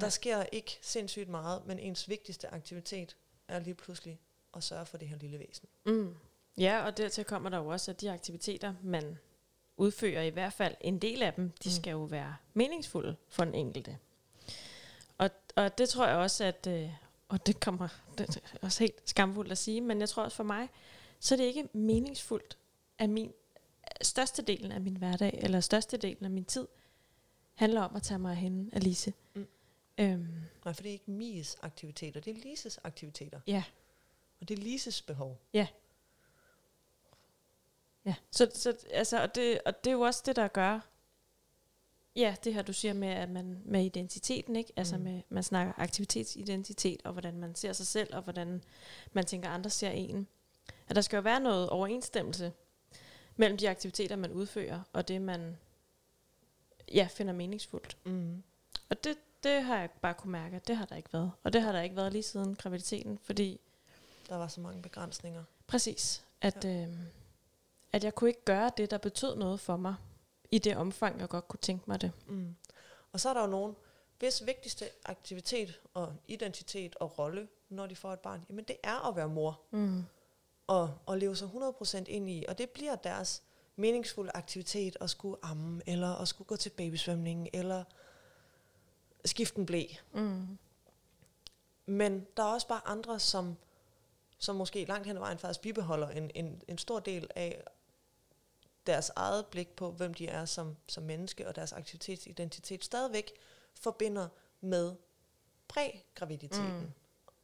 der 0.00 0.08
sker 0.08 0.44
ikke 0.52 0.78
sindssygt 0.82 1.28
meget, 1.28 1.66
men 1.66 1.78
ens 1.78 2.08
vigtigste 2.08 2.48
aktivitet 2.54 3.16
er 3.48 3.58
lige 3.58 3.74
pludselig 3.74 4.20
at 4.56 4.64
sørge 4.64 4.86
for 4.86 4.96
det 4.98 5.08
her 5.08 5.16
lille 5.16 5.38
væsen. 5.38 5.68
Mm. 5.86 6.14
Ja, 6.58 6.84
og 6.84 6.96
dertil 6.96 7.24
kommer 7.24 7.50
der 7.50 7.58
jo 7.58 7.66
også, 7.66 7.90
at 7.90 8.00
de 8.00 8.10
aktiviteter, 8.10 8.74
man 8.82 9.18
udfører, 9.76 10.22
i 10.22 10.28
hvert 10.30 10.52
fald 10.52 10.74
en 10.80 10.98
del 10.98 11.22
af 11.22 11.32
dem, 11.34 11.50
de 11.64 11.68
Mm. 11.68 11.72
skal 11.74 11.90
jo 11.90 12.02
være 12.02 12.36
meningsfulde 12.54 13.16
for 13.28 13.44
den 13.44 13.54
enkelte. 13.54 13.98
Og, 15.18 15.30
og 15.56 15.78
det 15.78 15.88
tror 15.88 16.06
jeg 16.06 16.16
også, 16.16 16.44
at, 16.44 16.66
øh, 16.66 16.90
og 17.28 17.46
det 17.46 17.60
kommer 17.60 17.88
det 18.18 18.36
er 18.36 18.58
også 18.62 18.78
helt 18.84 19.08
skamfuldt 19.08 19.52
at 19.52 19.58
sige, 19.58 19.80
men 19.80 20.00
jeg 20.00 20.08
tror 20.08 20.22
også 20.22 20.36
for 20.36 20.44
mig, 20.44 20.68
så 21.20 21.34
er 21.34 21.36
det 21.36 21.44
ikke 21.44 21.68
meningsfuldt, 21.72 22.58
at 22.98 23.10
min 23.10 23.32
størstedelen 24.02 24.72
af 24.72 24.80
min 24.80 24.96
hverdag, 24.96 25.38
eller 25.42 25.60
størstedelen 25.60 26.24
af 26.24 26.30
min 26.30 26.44
tid, 26.44 26.68
handler 27.54 27.80
om 27.82 27.96
at 27.96 28.02
tage 28.02 28.18
mig 28.18 28.30
af 28.30 28.36
hende, 28.36 28.70
Alice. 28.72 29.12
Mm. 29.34 29.46
Øhm, 29.98 30.26
Nej, 30.64 30.74
for 30.74 30.82
det 30.82 30.88
er 30.88 30.92
ikke 30.92 31.10
Mies 31.10 31.56
aktiviteter, 31.62 32.20
det 32.20 32.30
er 32.36 32.40
Lises 32.40 32.78
aktiviteter. 32.84 33.40
ja, 33.46 33.64
Og 34.40 34.48
det 34.48 34.58
er 34.58 34.62
Lises 34.62 35.02
behov. 35.02 35.40
Ja, 35.52 35.66
så, 38.30 38.50
så 38.54 38.76
altså, 38.90 39.22
og, 39.22 39.34
det, 39.34 39.60
og 39.66 39.84
det 39.84 39.90
er 39.90 39.94
jo 39.94 40.00
også 40.00 40.22
det, 40.26 40.36
der 40.36 40.48
gør, 40.48 40.80
ja, 42.18 42.34
det 42.44 42.54
her 42.54 42.62
du 42.62 42.72
siger 42.72 42.94
med, 42.94 43.08
at 43.08 43.30
man 43.30 43.62
med 43.64 43.84
identiteten, 43.84 44.56
ikke? 44.56 44.72
Altså 44.76 44.96
Mm. 44.96 45.02
med, 45.02 45.22
man 45.28 45.42
snakker 45.42 45.72
aktivitetsidentitet, 45.76 47.00
og 47.04 47.12
hvordan 47.12 47.38
man 47.38 47.54
ser 47.54 47.72
sig 47.72 47.86
selv, 47.86 48.14
og 48.16 48.22
hvordan 48.22 48.62
man 49.12 49.24
tænker, 49.26 49.48
andre 49.48 49.70
ser 49.70 49.90
en. 49.90 50.26
At 50.88 50.96
der 50.96 51.02
skal 51.02 51.16
jo 51.16 51.22
være 51.22 51.40
noget 51.40 51.68
overensstemmelse 51.68 52.52
mellem 53.36 53.58
de 53.58 53.70
aktiviteter, 53.70 54.16
man 54.16 54.32
udfører, 54.32 54.80
og 54.92 55.08
det, 55.08 55.22
man 55.22 55.56
ja, 56.94 57.08
finder 57.10 57.32
meningsfuldt. 57.32 57.96
Mm. 58.04 58.42
Og 58.88 59.04
det, 59.04 59.16
det 59.42 59.62
har 59.62 59.78
jeg 59.78 59.90
bare 59.90 60.14
kunne 60.14 60.32
mærke, 60.32 60.56
at 60.56 60.68
det 60.68 60.76
har 60.76 60.84
der 60.84 60.96
ikke 60.96 61.12
været. 61.12 61.30
Og 61.42 61.52
det 61.52 61.62
har 61.62 61.72
der 61.72 61.80
ikke 61.80 61.96
været 61.96 62.12
lige 62.12 62.22
siden 62.22 62.54
graviditeten, 62.56 63.18
fordi 63.22 63.60
Der 64.28 64.36
var 64.36 64.48
så 64.48 64.60
mange 64.60 64.82
begrænsninger. 64.82 65.44
Præcis. 65.66 66.24
At, 66.40 66.64
ja. 66.64 66.82
øh, 66.86 66.88
at 67.92 68.04
jeg 68.04 68.14
kunne 68.14 68.30
ikke 68.30 68.44
gøre 68.44 68.70
det, 68.76 68.90
der 68.90 68.98
betød 68.98 69.36
noget 69.36 69.60
for 69.60 69.76
mig, 69.76 69.94
i 70.50 70.58
det 70.58 70.76
omfang, 70.76 71.20
jeg 71.20 71.28
godt 71.28 71.48
kunne 71.48 71.60
tænke 71.62 71.84
mig 71.86 72.00
det. 72.00 72.12
Mm. 72.26 72.56
Og 73.12 73.20
så 73.20 73.28
er 73.28 73.34
der 73.34 73.40
jo 73.40 73.46
nogen, 73.46 73.76
hvis 74.18 74.46
vigtigste 74.46 74.84
aktivitet 75.04 75.80
og 75.94 76.14
identitet 76.28 76.96
og 76.96 77.18
rolle, 77.18 77.48
når 77.68 77.86
de 77.86 77.96
får 77.96 78.12
et 78.12 78.20
barn, 78.20 78.44
jamen 78.48 78.64
det 78.64 78.76
er 78.82 79.08
at 79.08 79.16
være 79.16 79.28
mor 79.28 79.60
Mm. 79.70 80.04
og, 80.66 80.98
og 81.06 81.18
leve 81.18 81.36
sig 81.36 81.48
100% 81.48 82.04
ind 82.06 82.30
i. 82.30 82.44
Og 82.48 82.58
det 82.58 82.70
bliver 82.70 82.96
deres 82.96 83.42
meningsfulde 83.76 84.30
aktivitet 84.34 84.96
at 85.00 85.10
skulle 85.10 85.36
amme, 85.42 85.82
eller 85.86 86.14
at 86.14 86.28
skulle 86.28 86.48
gå 86.48 86.56
til 86.56 86.70
babysvømning, 86.70 87.48
eller 87.52 87.84
skifte 89.24 89.58
en 89.58 89.66
blæ. 89.66 89.84
Mm. 90.12 90.58
Men 91.86 92.26
der 92.36 92.42
er 92.42 92.46
også 92.46 92.68
bare 92.68 92.80
andre, 92.88 93.20
som, 93.20 93.56
som 94.38 94.56
måske 94.56 94.84
langt 94.84 95.06
hen 95.06 95.16
ad 95.16 95.20
vejen 95.20 95.38
faktisk 95.38 95.60
bibeholder 95.60 96.08
en, 96.08 96.30
en, 96.34 96.62
en 96.68 96.78
stor 96.78 97.00
del 97.00 97.30
af 97.34 97.62
deres 98.88 99.10
eget 99.16 99.46
blik 99.46 99.68
på, 99.68 99.90
hvem 99.90 100.14
de 100.14 100.26
er 100.28 100.44
som, 100.44 100.76
som 100.88 101.02
menneske, 101.02 101.48
og 101.48 101.56
deres 101.56 101.72
aktivitetsidentitet 101.72 102.84
stadigvæk 102.84 103.32
forbinder 103.74 104.28
med 104.60 104.94
prægraviditeten. 105.68 106.80
Mm. 106.80 106.92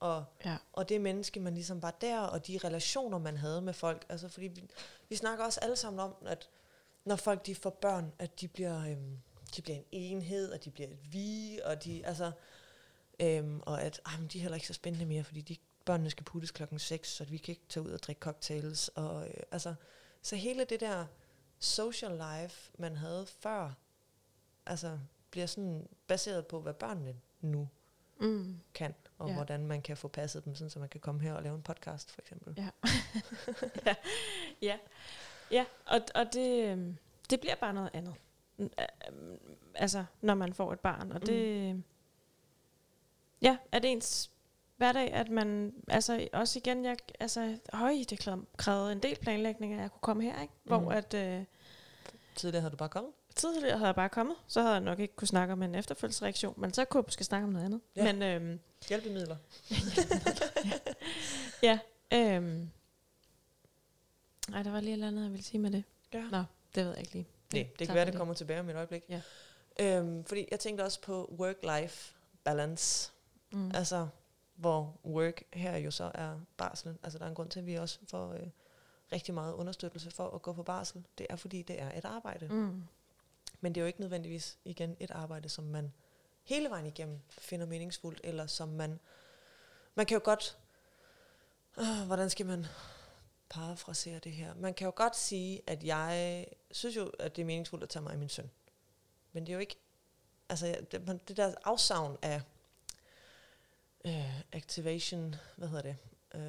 Og, 0.01 0.25
Ja. 0.45 0.57
og 0.73 0.89
det 0.89 1.01
menneske, 1.01 1.41
man 1.41 1.55
ligesom 1.55 1.83
var 1.83 1.91
der, 1.91 2.21
og 2.21 2.47
de 2.47 2.59
relationer, 2.65 3.19
man 3.19 3.37
havde 3.37 3.63
med 3.63 3.73
folk. 3.73 4.07
Altså, 4.09 4.29
fordi 4.29 4.47
vi, 4.47 4.63
vi 5.09 5.17
snakker 5.17 5.45
også 5.45 5.61
alle 5.61 5.77
sammen 5.77 6.01
om, 6.01 6.15
at 6.27 6.49
når 7.05 7.17
folk 7.17 7.47
de 7.47 7.55
får 7.55 7.71
børn, 7.71 8.13
at 8.19 8.41
de 8.41 8.49
bliver, 8.49 8.87
øhm, 8.91 9.19
de 9.57 9.63
bliver 9.63 9.79
en 9.79 9.85
enhed, 9.93 10.53
og 10.53 10.65
de 10.65 10.71
bliver 10.71 10.89
et 10.89 11.13
vi, 11.13 11.61
og 11.65 11.85
de, 11.85 12.07
altså, 12.07 12.33
øhm, 13.21 13.61
og 13.67 13.83
at 13.83 14.01
ej, 14.07 14.17
men 14.19 14.29
de 14.29 14.39
er 14.39 14.43
heller 14.43 14.55
ikke 14.57 14.67
så 14.67 14.73
spændende 14.73 15.07
mere, 15.07 15.25
fordi 15.25 15.41
de, 15.41 15.57
børnene 15.85 16.11
skal 16.11 16.25
puttes 16.25 16.51
klokken 16.51 16.79
6, 16.79 17.09
så 17.13 17.25
vi 17.25 17.37
kan 17.37 17.53
ikke 17.53 17.65
tage 17.69 17.85
ud 17.85 17.91
og 17.91 18.03
drikke 18.03 18.21
cocktails. 18.21 18.89
Og, 18.89 19.29
øh, 19.29 19.35
altså, 19.51 19.75
så 20.23 20.37
hele 20.37 20.65
det 20.65 20.81
der 20.81 21.07
social 21.59 22.13
life, 22.13 22.71
man 22.79 22.97
havde 22.97 23.27
før, 23.27 23.73
altså, 24.67 24.99
bliver 25.31 25.47
sådan 25.47 25.89
baseret 26.07 26.47
på, 26.47 26.61
hvad 26.61 26.75
børnene 26.75 27.17
nu 27.41 27.69
Mm. 28.21 28.61
kan, 28.75 28.95
og 29.19 29.27
Ja. 29.27 29.31
ja. 29.33 29.37
hvordan 29.37 29.67
man 29.67 29.83
kan 29.83 29.97
få 29.97 30.09
passet 30.09 30.45
dem, 30.45 30.55
sådan, 30.55 30.71
så 30.71 30.79
man 30.79 30.89
kan 30.89 31.01
komme 31.01 31.21
her 31.21 31.35
og 31.35 31.43
lave 31.43 31.55
en 31.55 31.63
podcast, 31.63 32.11
for 32.13 32.21
eksempel. 32.21 32.55
Ja. 32.57 32.69
ja. 33.87 33.95
ja. 34.63 34.79
Ja, 35.51 35.65
og, 35.87 36.01
og 36.15 36.33
det, 36.33 36.65
øhm, 36.69 36.97
det 37.31 37.41
bliver 37.41 37.55
bare 37.55 37.75
noget 37.75 37.91
andet. 37.93 38.15
Mm, 38.57 38.71
øhm, 39.09 39.39
Altså, 39.75 40.05
når 40.21 40.35
man 40.35 40.53
får 40.55 40.73
et 40.73 40.81
barn. 40.81 41.13
Og 41.13 41.27
det... 41.27 41.83
Ja, 43.43 43.57
er 43.73 43.79
det 43.79 43.93
ens 43.93 44.31
hverdag, 44.77 45.13
at 45.13 45.29
man... 45.29 45.75
Altså, 45.89 46.29
også 46.33 46.59
igen, 46.59 46.85
jeg... 46.85 46.97
Altså, 47.21 47.59
høj, 47.73 47.95
det 48.11 48.29
krævede- 48.57 48.93
en 48.93 48.99
del 48.99 49.17
planlægning, 49.17 49.73
at 49.75 49.81
jeg 49.81 49.91
kunne 49.91 50.01
komme 50.01 50.23
her, 50.23 50.43
ikke? 50.43 50.55
Hvor 50.65 50.79
Mhm. 50.81 50.89
at... 50.91 51.15
Øh, 51.15 51.45
Tidligere 52.37 52.61
havde 52.61 52.73
du 52.73 52.77
bare 52.77 52.89
kommet. 52.89 53.13
tidligere 53.37 53.77
havde 53.79 53.87
jeg 53.87 53.95
bare 53.95 54.09
kommet, 54.09 54.37
så 54.47 54.61
havde 54.61 54.73
jeg 54.73 54.81
nok 54.81 54.99
ikke 54.99 55.17
kunne 55.17 55.29
snakke 55.29 55.53
om 55.53 55.63
en 55.63 55.75
efterfølgelsesreaktion, 55.75 56.55
men 56.57 56.75
så 56.75 56.85
kunne 56.85 56.99
jeg 56.99 57.05
måske 57.07 57.25
snakke 57.25 57.45
om 57.47 57.53
noget 57.53 57.65
andet. 57.65 57.81
Ja. 57.97 58.13
Men 58.13 58.23
øhm, 58.23 58.61
Hjælpemidler. 58.89 59.37
ja, 61.63 61.79
øhm, 62.13 62.69
ej, 64.55 64.63
der 64.63 64.71
var 64.71 64.81
lige 64.81 64.91
et 64.91 64.93
eller 64.93 65.07
andet, 65.09 65.23
jeg 65.23 65.31
ville 65.31 65.45
sige 65.45 65.61
med 65.61 65.71
det. 65.71 65.85
Ja. 66.13 66.23
Nå, 66.31 66.43
det 66.75 66.85
ved 66.85 66.91
jeg 66.91 67.01
ikke 67.01 67.13
lige. 67.13 67.27
Nej, 67.53 67.63
det 67.63 67.79
Tak 67.79 67.87
kan 67.87 67.95
være, 67.95 68.07
det 68.07 68.15
kommer 68.15 68.35
tilbage 68.35 68.61
om 68.61 68.69
et 68.69 68.77
øjeblik. 68.77 69.03
Ja. 69.09 69.21
Øhm, 69.81 70.25
fordi 70.25 70.49
jeg 70.51 70.61
tænkte 70.61 70.83
også 70.83 71.01
på 71.01 71.35
work-life 71.41 72.15
balance. 72.45 73.11
Mm. 73.53 73.71
Altså, 73.75 74.09
hvor 74.55 75.01
work 75.05 75.43
her 75.53 75.77
jo 75.77 75.91
så 75.91 76.11
er 76.15 76.41
barselen. 76.57 76.99
Altså, 77.03 77.19
der 77.19 77.25
er 77.25 77.29
en 77.29 77.35
grund 77.35 77.51
til, 77.51 77.61
at 77.61 77.67
vi 77.67 77.75
også 77.75 77.99
får 78.09 78.33
øh, 78.33 78.47
rigtig 79.13 79.35
meget 79.35 79.53
understøttelse 79.55 80.11
for 80.11 80.31
at 80.31 80.43
gå 80.43 80.53
på 80.53 80.63
barsel. 80.63 81.05
Det 81.19 81.27
er, 81.31 81.37
fordi 81.37 81.63
det 81.63 81.81
er 81.83 81.99
et 81.99 82.05
arbejde. 82.05 82.49
Mm. 82.49 82.83
Men 83.61 83.75
det 83.75 83.81
er 83.81 83.83
jo 83.83 83.87
ikke 83.87 84.01
nødvendigvis 84.01 84.59
igen 84.65 84.97
et 85.01 85.11
arbejde, 85.11 85.49
som 85.49 85.65
man 85.65 85.93
hele 86.43 86.71
vejen 86.71 86.87
igennem 86.87 87.19
finder 87.29 87.67
meningsfuldt, 87.67 88.21
eller 88.25 88.47
som 88.47 88.69
man... 88.69 89.01
Man 89.95 90.07
kan 90.07 90.15
jo 90.15 90.21
godt... 90.25 90.59
Øh, 91.79 92.07
hvordan 92.07 92.31
skal 92.31 92.47
man 92.47 92.67
parafrasere 93.49 94.19
det 94.19 94.33
her? 94.33 94.55
Man 94.55 94.75
kan 94.75 94.85
jo 94.85 94.93
godt 94.97 95.17
sige, 95.17 95.63
at 95.67 95.85
jeg 95.85 96.47
synes 96.71 96.97
jo, 96.97 97.11
at 97.19 97.37
det 97.37 97.43
er 97.43 97.47
meningsfuldt 97.47 97.83
at 97.83 97.89
tage 97.89 98.03
mig 98.03 98.13
af 98.13 98.19
min 98.19 98.29
søn. 98.29 98.51
Men 99.33 99.47
det 99.47 99.53
er 99.53 99.55
jo 99.55 99.61
ikke... 99.61 99.77
Altså, 100.49 100.87
det, 100.91 101.07
man- 101.07 101.21
det 101.29 101.37
der 101.37 101.55
afsavn 101.65 102.19
af 102.23 102.43
øh, 104.07 104.41
activation, 104.53 105.35
hvad 105.57 105.69
hedder 105.69 105.83
det? 105.83 105.97
Øh, 106.35 106.41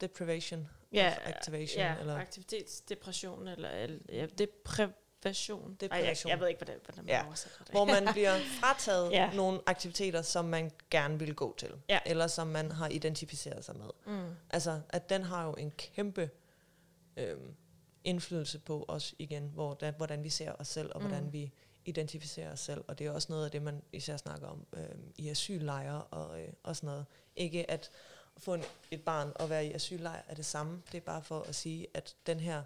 deprivation 0.00 0.68
Ja, 0.92 1.14
activation, 1.24 1.80
ja, 1.82 1.94
eller 2.00 2.14
aktivitetsdepression, 2.16 3.48
eller, 3.48 3.70
ja, 4.08 4.26
deprivation. 4.26 5.76
Ej, 5.90 5.98
jeg, 5.98 6.16
jeg 6.28 6.40
ved 6.40 6.48
ikke, 6.48 6.58
hvordan, 6.58 6.78
hvordan 6.84 7.04
man 7.04 7.08
Ja, 7.14 7.26
oversætter 7.26 7.58
det. 7.58 7.68
hvor 7.70 7.84
man 7.84 8.08
bliver 8.12 8.38
frataget 8.60 9.12
ja. 9.12 9.30
nogle 9.34 9.60
aktiviteter, 9.66 10.22
som 10.22 10.44
man 10.44 10.70
gerne 10.90 11.18
vil 11.18 11.34
gå 11.34 11.54
til, 11.58 11.72
Ja. 11.88 11.98
eller 12.06 12.26
som 12.26 12.46
man 12.46 12.70
har 12.72 12.88
identificeret 12.88 13.64
sig 13.64 13.76
med. 13.76 13.88
Mm. 14.06 14.34
Altså, 14.50 14.80
at 14.88 15.08
den 15.08 15.22
har 15.22 15.46
jo 15.46 15.52
en 15.54 15.70
kæmpe 15.70 16.30
øhm, 17.16 17.54
indflydelse 18.04 18.58
på 18.58 18.84
os 18.88 19.14
igen, 19.18 19.50
hvor 19.54 19.74
da, 19.74 19.90
hvordan 19.90 20.24
vi 20.24 20.28
ser 20.28 20.52
os 20.58 20.68
selv, 20.68 20.90
og 20.94 21.02
Mm. 21.02 21.08
hvordan 21.08 21.32
vi 21.32 21.52
identificerer 21.86 22.52
os 22.52 22.60
selv. 22.60 22.84
Og 22.88 22.98
det 22.98 23.06
er 23.06 23.10
også 23.10 23.26
noget 23.30 23.44
af 23.44 23.50
det, 23.50 23.62
man 23.62 23.82
især 23.92 24.16
snakker 24.16 24.48
om 24.48 24.66
øhm, 24.72 25.12
i 25.16 25.28
asyllejre 25.28 26.02
og, 26.02 26.42
øh, 26.42 26.52
og 26.62 26.76
sådan 26.76 26.86
noget. 26.86 27.06
Ikke 27.36 27.70
at 27.70 27.90
få 28.38 28.54
en, 28.54 28.62
et 28.90 29.02
barn 29.02 29.32
og 29.34 29.50
være 29.50 29.66
i 29.66 29.72
asyllejr 29.72 30.22
er 30.28 30.34
det 30.34 30.46
samme. 30.46 30.82
Det 30.92 30.98
er 30.98 31.02
bare 31.02 31.22
for 31.22 31.40
at 31.40 31.54
sige, 31.54 31.86
at 31.94 32.16
den 32.26 32.40
her, 32.40 32.62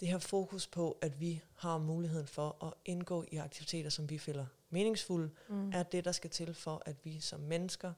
det 0.00 0.08
her 0.08 0.18
fokus 0.18 0.66
på, 0.66 0.98
at 1.00 1.20
vi 1.20 1.42
har 1.54 1.78
muligheden 1.78 2.26
for 2.26 2.64
at 2.64 2.74
indgå 2.84 3.24
i 3.32 3.36
aktiviteter, 3.36 3.90
som 3.90 4.10
vi 4.10 4.18
føler 4.18 4.46
meningsfulde, 4.70 5.30
mm. 5.48 5.72
er 5.72 5.82
det, 5.82 6.04
der 6.04 6.12
skal 6.12 6.30
til 6.30 6.54
for, 6.54 6.82
at 6.86 6.96
vi 7.04 7.20
som 7.20 7.40
mennesker 7.40 7.92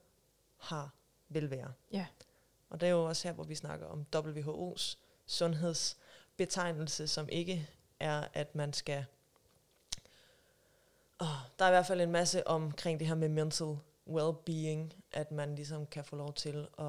har 0.56 0.94
velvære. 1.28 1.72
Ja. 1.92 2.06
Og 2.70 2.80
det 2.80 2.86
er 2.86 2.90
jo 2.90 3.04
også 3.04 3.28
her, 3.28 3.32
hvor 3.32 3.44
vi 3.44 3.54
snakker 3.54 3.86
om 3.86 4.06
WHO's 4.16 4.96
sundhedsbetegnelse, 5.26 7.08
som 7.08 7.28
ikke 7.28 7.68
er, 8.00 8.24
at 8.34 8.54
man 8.54 8.72
skal... 8.72 9.04
Oh, 11.20 11.26
der 11.58 11.64
er 11.64 11.68
i 11.68 11.72
hvert 11.72 11.86
fald 11.86 12.00
en 12.00 12.12
masse 12.12 12.46
omkring 12.46 12.98
det 13.00 13.06
her 13.08 13.14
med 13.14 13.28
mental 13.28 13.76
well-being, 14.10 14.92
at 15.12 15.32
man 15.32 15.54
ligesom 15.54 15.86
kan 15.86 16.04
få 16.04 16.16
lov 16.16 16.32
til 16.32 16.66
at, 16.78 16.84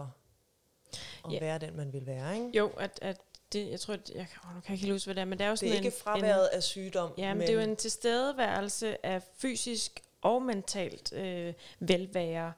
at 1.25 1.31
Ja. 1.31 1.39
være 1.39 1.57
den, 1.57 1.77
man 1.77 1.93
vil 1.93 2.05
være. 2.05 2.35
Ikke? 2.35 2.57
Jo, 2.57 2.67
at, 2.77 2.99
at 3.01 3.17
det, 3.53 3.69
jeg 3.71 3.79
tror, 3.79 3.93
at, 3.93 4.11
jeg, 4.15 4.27
kan- 4.29 4.55
nu 4.55 4.61
kan 4.61 4.73
jeg 4.75 4.81
ikke 4.83 4.93
huske, 4.93 5.07
hvad 5.07 5.15
det 5.15 5.21
er, 5.21 5.25
men 5.25 5.37
det 5.37 5.43
er 5.43 5.47
jo 5.47 5.51
Det 5.51 5.59
sådan 5.59 5.71
er 5.73 5.75
ikke 5.77 5.85
en, 5.85 5.93
fraværet 6.03 6.47
af 6.47 6.63
sygdom, 6.63 7.11
en, 7.17 7.23
ja, 7.23 7.33
men 7.33 7.41
det 7.41 7.49
er 7.49 7.53
jo 7.53 7.59
en 7.59 7.75
tilstedeværelse 7.75 9.05
af 9.05 9.23
fysisk 9.37 10.01
og 10.21 10.41
mentalt 10.41 11.13
øh, 11.13 11.53
velvære, 11.79 12.53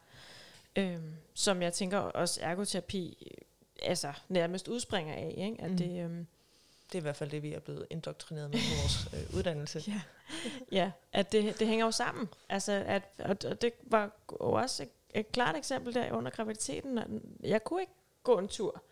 øh, 0.76 0.98
som 1.34 1.62
jeg 1.62 1.74
tænker 1.74 1.98
også 1.98 2.40
ergoterapi 2.44 3.32
altså 3.82 4.14
nærmest 4.30 4.68
udspringer 4.68 5.14
af, 5.14 5.34
ikke? 5.38 5.62
At 5.62 5.72
Mm. 5.72 5.78
det, 5.78 6.00
øh, 6.06 6.26
det 6.92 6.98
er 6.98 7.02
i 7.02 7.02
hvert 7.02 7.16
fald 7.16 7.30
det, 7.30 7.44
vi 7.44 7.54
er 7.54 7.60
blevet 7.60 7.88
indoktrineret 7.90 8.50
med 8.50 8.60
på 8.60 8.82
vores 8.82 9.08
øh, 9.30 9.38
uddannelse. 9.38 9.84
Ja, 9.92 10.02
ja 10.72 10.92
at 11.14 11.32
det, 11.32 11.60
det 11.60 11.68
hænger 11.68 11.86
jo 11.86 11.92
sammen. 11.92 12.30
Altså, 12.50 12.72
at, 12.72 13.04
og, 13.20 13.62
det 13.62 13.74
var 13.84 14.12
også 14.30 14.84
et, 14.84 14.90
et 15.14 15.32
klart 15.32 15.56
eksempel 15.56 15.94
der 15.94 16.12
under 16.12 16.32
graviditeten. 16.32 17.00
Jeg 17.44 17.64
kunne 17.64 17.82
ikke 17.82 17.94
gå 18.24 18.38
en 18.38 18.48
tur. 18.48 18.84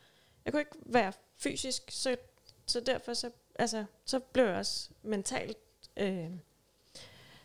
Jeg 0.46 0.54
kunne 0.54 0.62
ikke 0.62 0.76
være 0.86 1.14
fysisk, 1.38 1.84
så, 1.90 2.18
så 2.66 2.80
derfor 2.80 3.14
så, 3.14 3.32
altså, 3.56 3.86
så 4.06 4.20
blev 4.20 4.46
jeg 4.46 4.56
også 4.56 4.90
mentalt... 5.04 5.58
Øh, 5.98 6.30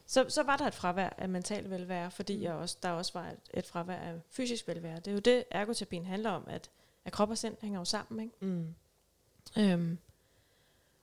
så, 0.06 0.24
så 0.28 0.42
var 0.42 0.56
der 0.56 0.66
et 0.66 0.74
fravær 0.74 1.08
af 1.18 1.28
mental 1.28 1.70
velvære, 1.70 2.10
fordi 2.10 2.36
Mm. 2.36 2.42
jeg 2.42 2.52
også, 2.52 2.76
der 2.82 2.90
også 2.90 3.12
var 3.14 3.28
et, 3.30 3.38
et 3.54 3.66
fravær 3.66 3.96
af 3.96 4.14
fysisk 4.30 4.68
velvære. 4.68 4.96
Det 4.96 5.06
er 5.08 5.12
jo 5.12 5.18
det, 5.18 5.44
ergoterapien 5.50 6.06
handler 6.06 6.30
om, 6.30 6.44
at, 6.48 6.70
at 7.04 7.12
krop 7.12 7.30
og 7.30 7.38
sind 7.38 7.56
hænger 7.60 7.78
jo 7.78 7.84
sammen, 7.84 8.20
ikke? 8.20 8.34
Mm. 8.40 8.74
Øhm, 9.58 9.98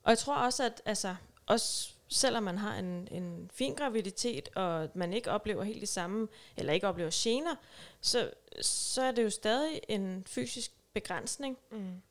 og 0.04 0.10
jeg 0.10 0.18
tror 0.18 0.36
også, 0.36 0.64
at 0.64 0.82
altså, 0.86 1.16
også 1.45 1.93
selvom 2.08 2.43
man 2.43 2.58
har 2.58 2.76
en, 2.76 3.08
en 3.12 3.52
fin 3.54 3.76
graviditet, 3.76 4.49
og 4.56 4.89
man 4.93 5.14
ikke 5.14 5.32
oplever 5.32 5.64
helt 5.64 5.82
det 5.82 5.89
samme, 5.89 6.28
eller 6.58 6.74
ikke 6.74 6.88
oplever 6.88 7.10
gener, 7.14 7.56
så, 8.02 8.32
så 8.62 9.02
er 9.02 9.12
det 9.12 9.24
jo 9.24 9.30
stadig 9.30 9.82
en 9.88 10.24
fysisk 10.28 10.72
begrænsning 10.93 11.58
Mm. 11.72 12.02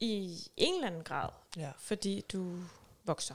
i 0.00 0.38
en 0.56 0.74
eller 0.74 0.86
anden 0.86 1.04
grad, 1.04 1.28
Ja. 1.56 1.72
fordi 1.78 2.20
du 2.32 2.56
vokser. 3.04 3.34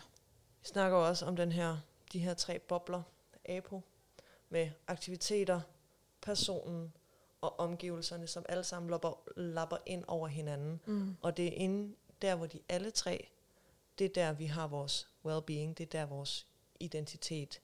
Vi 0.61 0.67
snakker 0.67 0.97
også 0.97 1.25
om 1.25 1.35
den 1.35 1.51
her, 1.51 1.77
de 2.13 2.19
her 2.19 2.33
tre 2.33 2.59
bobler, 2.59 3.01
APO, 3.45 3.81
med 4.49 4.69
aktiviteter, 4.87 5.61
personen 6.21 6.93
og 7.41 7.59
omgivelserne, 7.59 8.27
som 8.27 8.45
alle 8.49 8.63
sammen 8.63 8.89
lapper, 8.89 9.21
lapper 9.35 9.77
ind 9.85 10.03
over 10.07 10.27
hinanden. 10.27 10.79
Mm. 10.85 11.17
Og 11.21 11.37
det 11.37 11.47
er 11.47 11.51
inde 11.51 11.95
der, 12.21 12.35
hvor 12.35 12.45
de 12.45 12.59
alle 12.69 12.91
tre, 12.91 13.29
det 13.99 14.05
er 14.05 14.13
der, 14.13 14.33
vi 14.33 14.45
har 14.45 14.67
vores 14.67 15.07
well-being, 15.25 15.73
det 15.73 15.79
er 15.79 15.85
der, 15.91 16.05
vores 16.05 16.47
identitet 16.79 17.61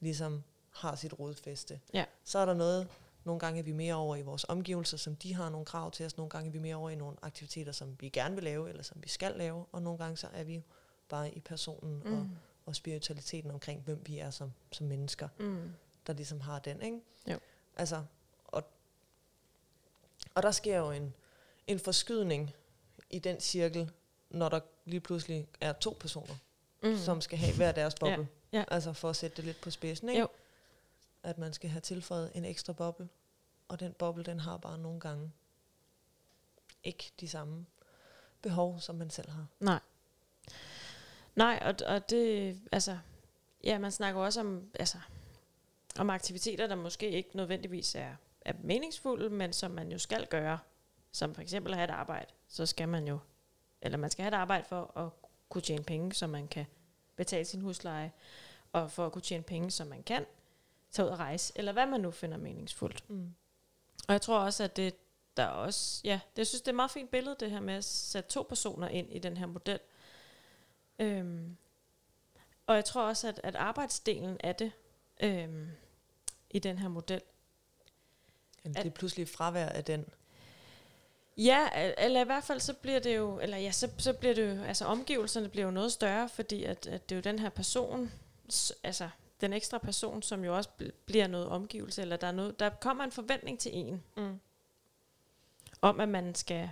ligesom 0.00 0.42
har 0.70 0.94
sit 0.96 1.18
rodfæste. 1.18 1.80
Ja. 1.94 2.04
Så 2.24 2.38
er 2.38 2.44
der 2.46 2.54
noget, 2.54 2.88
nogle 3.24 3.40
gange 3.40 3.58
er 3.58 3.62
vi 3.62 3.72
mere 3.72 3.94
over 3.94 4.16
i 4.16 4.22
vores 4.22 4.44
omgivelser, 4.48 4.96
som 4.96 5.16
de 5.16 5.34
har 5.34 5.48
nogle 5.48 5.66
krav 5.66 5.90
til 5.90 6.06
os, 6.06 6.16
nogle 6.16 6.30
gange 6.30 6.48
er 6.48 6.52
vi 6.52 6.58
mere 6.58 6.76
over 6.76 6.90
i 6.90 6.94
nogle 6.94 7.16
aktiviteter, 7.22 7.72
som 7.72 7.96
vi 8.00 8.08
gerne 8.08 8.34
vil 8.34 8.44
lave, 8.44 8.68
eller 8.68 8.82
som 8.82 9.02
vi 9.02 9.08
skal 9.08 9.32
lave, 9.36 9.64
og 9.72 9.82
nogle 9.82 9.98
gange 9.98 10.16
så 10.16 10.28
er 10.32 10.44
vi 10.44 10.62
bare 11.08 11.30
i 11.30 11.40
personen 11.40 12.02
mm. 12.04 12.12
og, 12.12 12.28
og 12.66 12.76
spiritualiteten 12.76 13.50
omkring, 13.50 13.82
hvem 13.82 14.02
vi 14.06 14.18
er 14.18 14.30
som, 14.30 14.52
som 14.72 14.86
mennesker, 14.86 15.28
Mm. 15.38 15.72
der 16.06 16.12
ligesom 16.12 16.40
har 16.40 16.58
den, 16.58 16.82
ikke? 16.82 17.00
Jo. 17.30 17.38
Altså, 17.76 18.04
og, 18.44 18.64
og 20.34 20.42
der 20.42 20.50
sker 20.50 20.78
jo 20.78 20.90
en, 20.90 21.14
en 21.66 21.78
forskydning 21.78 22.50
i 23.10 23.18
den 23.18 23.40
cirkel, 23.40 23.90
når 24.30 24.48
der 24.48 24.60
lige 24.86 25.00
pludselig 25.00 25.48
er 25.60 25.72
to 25.72 25.96
personer, 26.00 26.34
Mm. 26.82 26.96
som 26.96 27.20
skal 27.20 27.38
have 27.38 27.56
hver 27.56 27.72
deres 27.72 27.94
boble. 27.94 28.28
ja. 28.52 28.64
Altså 28.68 28.92
for 28.92 29.10
at 29.10 29.16
sætte 29.16 29.36
det 29.36 29.44
lidt 29.44 29.60
på 29.60 29.70
spidsen, 29.70 30.08
ikke? 30.08 30.20
Jo. 30.20 30.28
At 31.22 31.38
man 31.38 31.52
skal 31.52 31.70
have 31.70 31.80
tilføjet 31.80 32.30
en 32.34 32.44
ekstra 32.44 32.72
boble, 32.72 33.08
og 33.68 33.80
den 33.80 33.92
boble, 33.92 34.24
den 34.24 34.40
har 34.40 34.56
bare 34.56 34.78
nogle 34.78 35.00
gange 35.00 35.32
ikke 36.84 37.12
de 37.20 37.28
samme 37.28 37.66
behov, 38.42 38.80
som 38.80 38.94
man 38.94 39.10
selv 39.10 39.30
har. 39.30 39.46
Nej. 39.60 39.80
Nej, 41.36 41.62
og, 41.62 41.74
og 41.94 42.10
det, 42.10 42.60
altså, 42.72 42.98
ja, 43.64 43.78
man 43.78 43.92
snakker 43.92 44.20
også 44.20 44.40
om, 44.40 44.70
altså, 44.74 44.98
om 45.98 46.10
aktiviteter, 46.10 46.66
der 46.66 46.74
måske 46.74 47.10
ikke 47.10 47.36
nødvendigvis 47.36 47.94
er, 47.94 48.14
er 48.40 48.52
meningsfulde, 48.62 49.30
men 49.30 49.52
som 49.52 49.70
man 49.70 49.92
jo 49.92 49.98
skal 49.98 50.26
gøre. 50.26 50.58
Som 51.12 51.34
for 51.34 51.42
eksempel 51.42 51.72
at 51.72 51.78
have 51.78 51.84
et 51.84 51.90
arbejde. 51.90 52.26
Så 52.48 52.66
skal 52.66 52.88
man 52.88 53.08
jo, 53.08 53.18
eller 53.82 53.98
man 53.98 54.10
skal 54.10 54.22
have 54.22 54.28
et 54.28 54.34
arbejde 54.38 54.64
for 54.64 54.98
at 54.98 55.10
kunne 55.48 55.62
tjene 55.62 55.84
penge, 55.84 56.12
så 56.12 56.26
man 56.26 56.48
kan 56.48 56.66
betale 57.16 57.44
sin 57.44 57.60
husleje, 57.60 58.12
og 58.72 58.90
for 58.90 59.06
at 59.06 59.12
kunne 59.12 59.22
tjene 59.22 59.42
penge, 59.42 59.70
så 59.70 59.84
man 59.84 60.02
kan 60.02 60.26
tage 60.90 61.06
ud 61.06 61.10
og 61.12 61.18
rejse, 61.18 61.52
eller 61.56 61.72
hvad 61.72 61.86
man 61.86 62.00
nu 62.00 62.10
finder 62.10 62.36
meningsfuldt. 62.38 63.10
Mm. 63.10 63.34
Og 64.08 64.12
jeg 64.12 64.22
tror 64.22 64.38
også, 64.38 64.64
at 64.64 64.76
det 64.76 64.94
der 65.36 65.42
er 65.42 65.48
også, 65.48 66.00
ja, 66.04 66.20
det, 66.30 66.38
jeg 66.38 66.46
synes, 66.46 66.60
det 66.62 66.68
er 66.68 66.72
et 66.72 66.76
meget 66.76 66.90
fint 66.90 67.10
billede, 67.10 67.36
det 67.40 67.50
her 67.50 67.60
med 67.60 67.74
at 67.74 67.84
sætte 67.84 68.30
to 68.30 68.42
personer 68.48 68.88
ind 68.88 69.12
i 69.12 69.18
den 69.18 69.36
her 69.36 69.46
model. 69.46 69.80
Øhm, 70.98 71.56
og 72.66 72.74
jeg 72.74 72.84
tror 72.84 73.02
også, 73.08 73.28
at, 73.28 73.40
at 73.44 73.56
arbejdsdelen 73.56 74.36
af 74.40 74.54
det 74.56 74.72
øhm, 75.22 75.70
i 76.50 76.58
den 76.58 76.78
her 76.78 76.88
model, 76.88 77.20
Eller 78.64 78.78
At- 78.78 78.84
det 78.84 78.90
er 78.90 78.94
pludselig 78.94 79.28
fravær 79.28 79.68
af 79.68 79.84
den. 79.84 80.06
Ja, 81.36 81.68
eller 81.98 82.20
i 82.20 82.24
hvert 82.24 82.44
fald 82.44 82.60
så 82.60 82.74
bliver 82.74 82.98
det 82.98 83.16
jo, 83.16 83.38
eller 83.40 83.56
ja, 83.56 83.70
så, 83.70 83.90
så 83.98 84.12
bliver 84.12 84.34
det 84.34 84.56
jo, 84.56 84.62
altså 84.62 84.84
omgivelserne 84.84 85.48
bliver 85.48 85.64
jo 85.64 85.70
noget 85.70 85.92
større, 85.92 86.28
fordi 86.28 86.64
at, 86.64 86.86
at 86.86 87.08
det 87.08 87.14
er 87.14 87.16
jo 87.16 87.22
den 87.22 87.38
her 87.38 87.48
person, 87.48 88.12
altså 88.82 89.08
den 89.40 89.52
ekstra 89.52 89.78
person, 89.78 90.22
som 90.22 90.44
jo 90.44 90.56
også 90.56 90.70
bl- 90.82 90.90
bliver 91.06 91.26
noget 91.26 91.48
omgivelse, 91.48 92.02
eller 92.02 92.16
der, 92.16 92.26
er 92.26 92.32
noget, 92.32 92.58
der 92.60 92.70
kommer 92.70 93.04
en 93.04 93.12
forventning 93.12 93.58
til 93.58 93.70
en, 93.74 94.02
Mm. 94.16 94.40
om 95.82 96.00
at 96.00 96.08
man 96.08 96.34
skal 96.34 96.70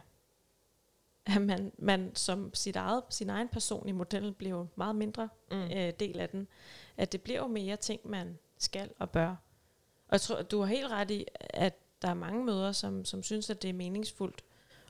at 1.26 1.42
man, 1.42 1.72
man 1.78 2.10
som 2.14 2.54
sit 2.54 2.76
eget, 2.76 3.02
sin 3.10 3.30
egen 3.30 3.48
person 3.48 3.88
i 3.88 3.92
modellen 3.92 4.34
bliver 4.34 4.56
jo 4.56 4.66
meget 4.76 4.96
mindre 4.96 5.28
Mm. 5.50 5.56
øh, 5.62 5.92
del 6.00 6.20
af 6.20 6.28
den. 6.28 6.48
At 6.96 7.12
det 7.12 7.22
bliver 7.22 7.38
jo 7.40 7.46
mere 7.46 7.76
ting, 7.76 8.00
man 8.04 8.38
skal 8.58 8.90
og 8.98 9.10
bør. 9.10 9.28
Og 9.28 10.12
jeg 10.12 10.20
tror, 10.20 10.42
du 10.42 10.58
har 10.60 10.66
helt 10.66 10.90
ret 10.90 11.10
i, 11.10 11.26
at 11.40 11.74
der 12.02 12.08
er 12.08 12.14
mange 12.14 12.44
mødre, 12.44 12.74
som, 12.74 13.04
som 13.04 13.22
synes, 13.22 13.50
at 13.50 13.62
det 13.62 13.70
er 13.70 13.74
meningsfuldt. 13.74 14.44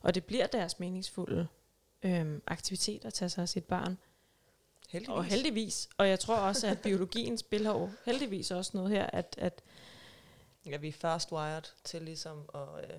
Og 0.04 0.14
det 0.14 0.24
bliver 0.24 0.46
deres 0.46 0.78
meningsfulde 0.80 1.46
øhm, 2.02 2.42
aktivitet 2.46 3.04
at 3.04 3.14
tage 3.14 3.28
sig 3.28 3.42
af 3.42 3.48
sit 3.48 3.64
barn. 3.64 3.98
Heldigvis. 4.88 5.08
Og 5.16 5.24
heldigvis. 5.24 5.88
Og 5.98 6.08
jeg 6.08 6.20
tror 6.20 6.36
også, 6.36 6.66
at 6.66 6.78
biologien 6.78 7.38
spiller 7.46 7.70
jo 7.70 7.90
heldigvis 8.06 8.50
også 8.50 8.70
noget 8.74 8.90
her, 8.90 9.06
at, 9.12 9.34
at 9.38 9.62
Ja, 10.66 10.76
vi 10.76 10.88
er 10.88 10.92
fast 10.92 11.32
wired 11.32 11.62
til 11.84 12.02
ligesom 12.02 12.50
at, 12.54 12.60
øh, 12.84 12.96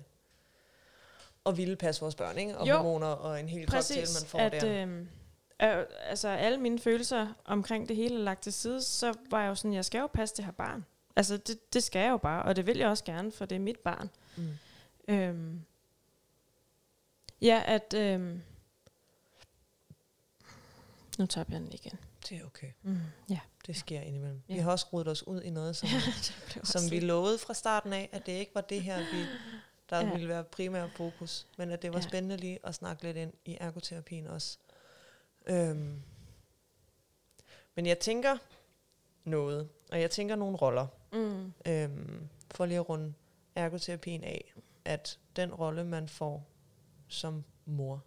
at 1.46 1.56
ville 1.56 1.76
passe 1.76 2.00
vores 2.00 2.14
børn, 2.14 2.38
ikke? 2.38 2.58
Og 2.58 2.68
Jo. 2.68 2.76
hormoner 2.76 3.06
og 3.06 3.40
en 3.40 3.48
hel 3.48 3.68
cocktail, 3.68 4.00
Præcis, 4.00 4.22
man 4.22 4.28
får 4.28 4.38
at, 4.38 4.52
der. 4.52 4.82
øhm, 4.82 5.08
øh, 5.62 5.84
altså 6.02 6.28
alle 6.28 6.58
mine 6.58 6.78
følelser 6.78 7.28
omkring 7.44 7.88
det 7.88 7.96
hele 7.96 8.18
lagt 8.18 8.42
til 8.42 8.52
side, 8.52 8.82
så 8.82 9.14
var 9.30 9.40
jeg 9.42 9.48
jo 9.48 9.54
sådan, 9.54 9.74
jeg 9.74 9.84
skal 9.84 9.98
jo 9.98 10.06
passe 10.06 10.36
det 10.36 10.44
her 10.44 10.52
barn. 10.52 10.84
Altså 11.16 11.36
det, 11.36 11.72
det 11.74 11.82
skal 11.82 12.00
jeg 12.00 12.10
jo 12.10 12.16
bare, 12.16 12.42
og 12.42 12.56
det 12.56 12.66
vil 12.66 12.78
jeg 12.78 12.88
også 12.88 13.04
gerne, 13.04 13.32
for 13.32 13.44
det 13.44 13.56
er 13.56 13.60
mit 13.60 13.78
barn. 13.78 14.10
Mm. 14.36 14.58
Øhm, 15.08 15.60
ja, 17.40 17.62
at... 17.66 17.94
Øhm, 17.94 18.42
nu 21.18 21.26
tager 21.26 21.44
jeg 21.48 21.60
den 21.60 21.72
igen. 21.72 21.98
Det 22.28 22.38
er 22.40 22.44
okay. 22.44 22.70
Mm, 22.82 22.98
ja. 23.30 23.40
Det 23.66 23.76
sker 23.76 24.00
indimellem. 24.00 24.42
Ja. 24.48 24.54
Vi 24.54 24.60
har 24.60 24.70
også 24.70 24.86
rodet 24.92 25.08
os 25.08 25.26
ud 25.26 25.42
i 25.42 25.50
noget, 25.50 25.76
som, 25.76 25.88
blev 26.52 26.64
som 26.64 26.90
vi 26.90 27.00
lovede 27.00 27.38
fra 27.38 27.54
starten 27.54 27.92
af, 27.92 28.08
at 28.12 28.26
det 28.26 28.32
ikke 28.32 28.54
var 28.54 28.60
det 28.60 28.82
her, 28.82 28.98
vi, 28.98 29.26
der 29.90 29.96
Ja. 30.00 30.06
ja. 30.06 30.12
ville 30.12 30.28
være 30.28 30.44
primær 30.44 30.88
fokus, 30.96 31.46
men 31.58 31.70
at 31.70 31.82
det 31.82 31.92
var 31.92 31.98
Ja. 31.98 32.02
ja. 32.02 32.08
spændende 32.08 32.36
lige 32.36 32.58
at 32.64 32.74
snakke 32.74 33.02
lidt 33.02 33.16
ind 33.16 33.32
i 33.44 33.56
ergoterapien 33.60 34.26
også. 34.26 34.58
Øhm. 35.46 36.02
Men 37.74 37.86
jeg 37.86 37.98
tænker 37.98 38.36
noget, 39.24 39.68
og 39.92 40.00
jeg 40.00 40.10
tænker 40.10 40.36
nogle 40.36 40.56
roller, 40.56 40.86
Mm, 41.12 41.52
øhm, 41.66 42.28
for 42.54 42.66
lige 42.66 42.78
at 42.78 42.88
runde 42.88 43.14
ergoterapien 43.54 44.24
af, 44.24 44.52
at 44.84 45.18
den 45.36 45.54
rolle, 45.54 45.84
man 45.84 46.08
får 46.08 46.46
som 47.08 47.44
mor, 47.64 48.04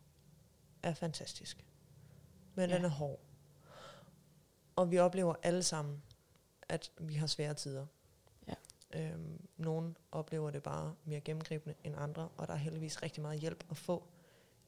er 0.84 0.94
fantastisk. 0.94 1.66
Men 2.56 2.70
Ja. 2.70 2.76
den 2.76 2.86
er 2.86 2.90
hård. 2.90 3.20
Og 4.76 4.92
vi 4.92 5.00
oplever 5.00 5.36
alle 5.44 5.64
sammen, 5.64 6.04
at 6.70 6.92
vi 6.98 7.14
har 7.14 7.28
svære 7.28 7.54
tider. 7.54 7.86
Ja. 8.48 8.54
Øhm, 8.94 9.48
nogle 9.58 9.96
oplever 10.12 10.52
det 10.52 10.64
bare 10.64 10.96
mere 11.06 11.20
gennemgribende 11.22 11.76
end 11.84 11.96
andre, 11.98 12.30
og 12.38 12.48
der 12.48 12.54
er 12.54 12.58
heldigvis 12.58 13.04
rigtig 13.04 13.22
meget 13.22 13.40
hjælp 13.40 13.64
at 13.72 13.78
få, 13.78 14.04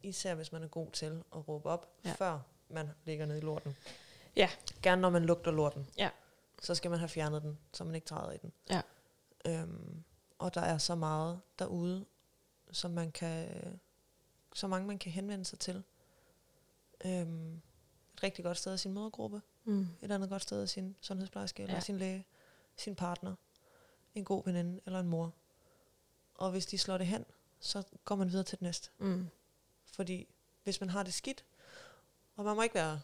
især 0.04 0.36
hvis 0.36 0.52
man 0.52 0.64
er 0.64 0.68
god 0.68 0.92
til 0.92 1.24
at 1.36 1.48
råbe 1.48 1.70
op, 1.70 1.94
Ja. 2.06 2.14
før 2.14 2.40
man 2.70 2.90
ligger 3.06 3.26
nede 3.26 3.38
i 3.38 3.42
lorten. 3.42 3.76
Ja. 4.36 4.50
Gerne 4.82 5.02
når 5.02 5.10
man 5.10 5.26
lugter 5.26 5.52
lorten. 5.52 5.88
Ja. 5.98 6.10
Så 6.62 6.76
skal 6.76 6.92
man 6.92 7.00
have 7.00 7.10
fjernet 7.10 7.42
den, 7.42 7.58
så 7.74 7.84
man 7.84 7.96
ikke 7.96 8.08
træder 8.08 8.32
i 8.32 8.38
den. 8.38 8.52
Ja. 8.70 8.82
Øhm, 9.48 10.04
og 10.40 10.54
der 10.56 10.62
er 10.62 10.78
så 10.78 10.96
meget 10.96 11.42
derude, 11.60 12.06
som 12.72 12.92
man 12.92 13.12
kan, 13.12 13.50
så 14.54 14.68
mange 14.68 14.88
man 14.88 15.00
kan 15.00 15.12
henvende 15.12 15.46
sig 15.46 15.60
til. 15.60 15.84
Øhm, 17.06 17.62
et 18.14 18.24
rigtig 18.24 18.46
godt 18.46 18.58
sted 18.58 18.72
er 18.74 18.78
sin 18.78 18.94
mødergruppe. 18.94 19.42
Mm. 19.64 19.88
Et 20.02 20.12
andet 20.12 20.30
godt 20.30 20.42
sted 20.42 20.62
er 20.62 20.66
sin 20.66 20.96
sundhedsplejerske, 21.02 21.64
eller 21.64 21.76
Ja. 21.76 21.82
sin 21.82 21.98
læge, 21.98 22.26
sin 22.76 22.96
partner, 22.96 23.36
en 24.16 24.26
god 24.26 24.44
veninde 24.46 24.82
eller 24.86 25.00
en 25.00 25.08
mor. 25.08 25.34
Og 26.36 26.52
hvis 26.52 26.66
de 26.66 26.78
slår 26.78 26.98
det 26.98 27.08
hen, 27.08 27.26
så 27.60 27.84
går 28.06 28.16
man 28.16 28.30
videre 28.30 28.44
til 28.44 28.58
det 28.58 28.62
næste. 28.62 28.90
Mm. 28.98 29.28
Fordi 29.86 30.28
hvis 30.64 30.80
man 30.80 30.90
har 30.90 31.04
det 31.04 31.14
skidt, 31.14 31.46
og 32.36 32.46
man 32.46 32.56
må 32.56 32.62
ikke 32.62 32.76
være, 32.76 33.02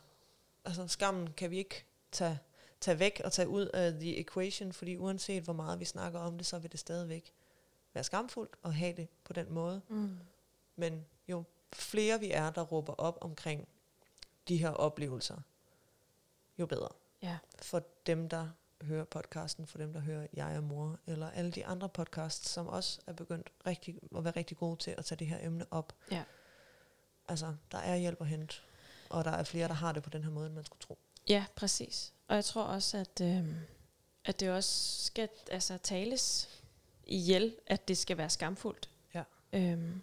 altså 0.66 0.88
skammen 0.88 1.34
kan 1.34 1.52
vi 1.52 1.58
ikke 1.58 1.86
tage, 2.12 2.40
tage 2.82 3.00
væk 3.00 3.22
og 3.26 3.32
tage 3.32 3.48
ud 3.48 3.66
af 3.66 3.92
the 3.94 4.18
equation, 4.18 4.74
fordi 4.74 4.98
uanset 4.98 5.44
hvor 5.44 5.54
meget 5.54 5.80
vi 5.80 5.86
snakker 5.86 6.20
om 6.20 6.38
det, 6.38 6.46
så 6.48 6.60
vil 6.60 6.72
det 6.72 6.80
stadigvæk 6.80 7.34
være 7.94 8.04
skamfuldt 8.04 8.56
at 8.64 8.74
have 8.74 8.94
det 8.96 9.08
på 9.24 9.34
den 9.34 9.52
måde. 9.54 9.82
Mm. 9.90 10.18
Men 10.76 11.06
jo 11.28 11.44
flere 11.74 12.20
vi 12.20 12.32
er, 12.32 12.50
der 12.50 12.62
råber 12.62 12.94
op 12.94 13.18
omkring 13.22 13.68
de 14.48 14.58
her 14.58 14.70
oplevelser, 14.70 15.38
jo 16.60 16.66
bedre. 16.66 16.90
Ja. 17.22 17.38
For 17.62 17.84
dem, 18.06 18.30
der 18.30 18.50
hører 18.82 19.06
podcasten, 19.06 19.68
for 19.68 19.78
dem, 19.78 19.94
der 19.94 20.00
hører 20.00 20.28
Jeg 20.34 20.58
og 20.58 20.64
Mor, 20.64 21.00
eller 21.08 21.30
alle 21.30 21.52
de 21.52 21.66
andre 21.66 21.90
podcasts, 21.90 22.50
som 22.50 22.68
også 22.68 23.00
er 23.08 23.14
begyndt 23.14 23.52
rigtig, 23.66 24.00
at 24.18 24.24
være 24.24 24.36
rigtig 24.36 24.58
gode 24.58 24.78
til 24.80 24.96
at 24.98 25.06
tage 25.06 25.20
det 25.20 25.28
her 25.28 25.46
emne 25.46 25.66
op. 25.72 25.94
Ja. 26.12 26.24
Altså, 27.28 27.56
der 27.72 27.78
er 27.78 27.96
hjælp 27.96 28.22
at 28.22 28.28
hente, 28.28 28.56
og 29.10 29.26
der 29.26 29.32
er 29.32 29.44
flere, 29.44 29.68
der 29.68 29.74
har 29.74 29.92
det 29.92 30.04
på 30.04 30.10
den 30.10 30.24
her 30.24 30.32
måde, 30.32 30.46
end 30.46 30.56
man 30.56 30.66
skulle 30.66 30.82
tro. 30.82 30.98
Ja, 31.30 31.46
præcis. 31.56 32.14
Og 32.28 32.36
jeg 32.36 32.46
tror 32.46 32.64
også, 32.64 32.98
at, 32.98 33.22
øh, 33.22 33.48
at 34.26 34.40
det 34.40 34.52
også 34.52 35.04
skal 35.06 35.30
altså, 35.52 35.78
tales 35.78 36.50
ihjel, 37.04 37.56
at 37.68 37.88
det 37.88 37.98
skal 37.98 38.18
være 38.18 38.30
skamfuldt. 38.30 38.90
Ja. 39.14 39.24
Øhm, 39.54 40.02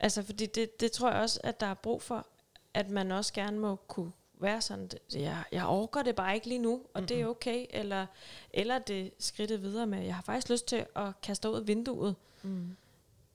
altså, 0.00 0.22
fordi 0.22 0.46
det, 0.46 0.80
det 0.80 0.92
tror 0.92 1.10
jeg 1.10 1.20
også, 1.20 1.40
at 1.44 1.60
der 1.60 1.66
er 1.66 1.74
brug 1.74 2.02
for, 2.02 2.26
at 2.74 2.90
man 2.90 3.12
også 3.12 3.32
gerne 3.32 3.58
må 3.58 3.76
kunne 3.76 4.12
være 4.34 4.60
sådan, 4.60 4.90
jeg, 5.14 5.44
jeg 5.52 5.66
orker 5.66 6.02
det 6.02 6.16
bare 6.16 6.34
ikke 6.34 6.46
lige 6.46 6.58
nu, 6.58 6.72
og 6.72 6.80
mm-hmm. 6.94 7.06
det 7.06 7.20
er 7.20 7.26
okay, 7.26 7.66
eller, 7.70 8.06
eller 8.50 8.78
det 8.78 9.12
skridtet 9.18 9.62
videre 9.62 9.86
med, 9.86 10.02
jeg 10.02 10.14
har 10.14 10.22
faktisk 10.22 10.48
lyst 10.50 10.66
til 10.66 10.86
at 10.96 11.20
kaste 11.22 11.50
ud 11.50 11.60
af 11.60 11.66
vinduet. 11.66 12.16
Mm. 12.42 12.76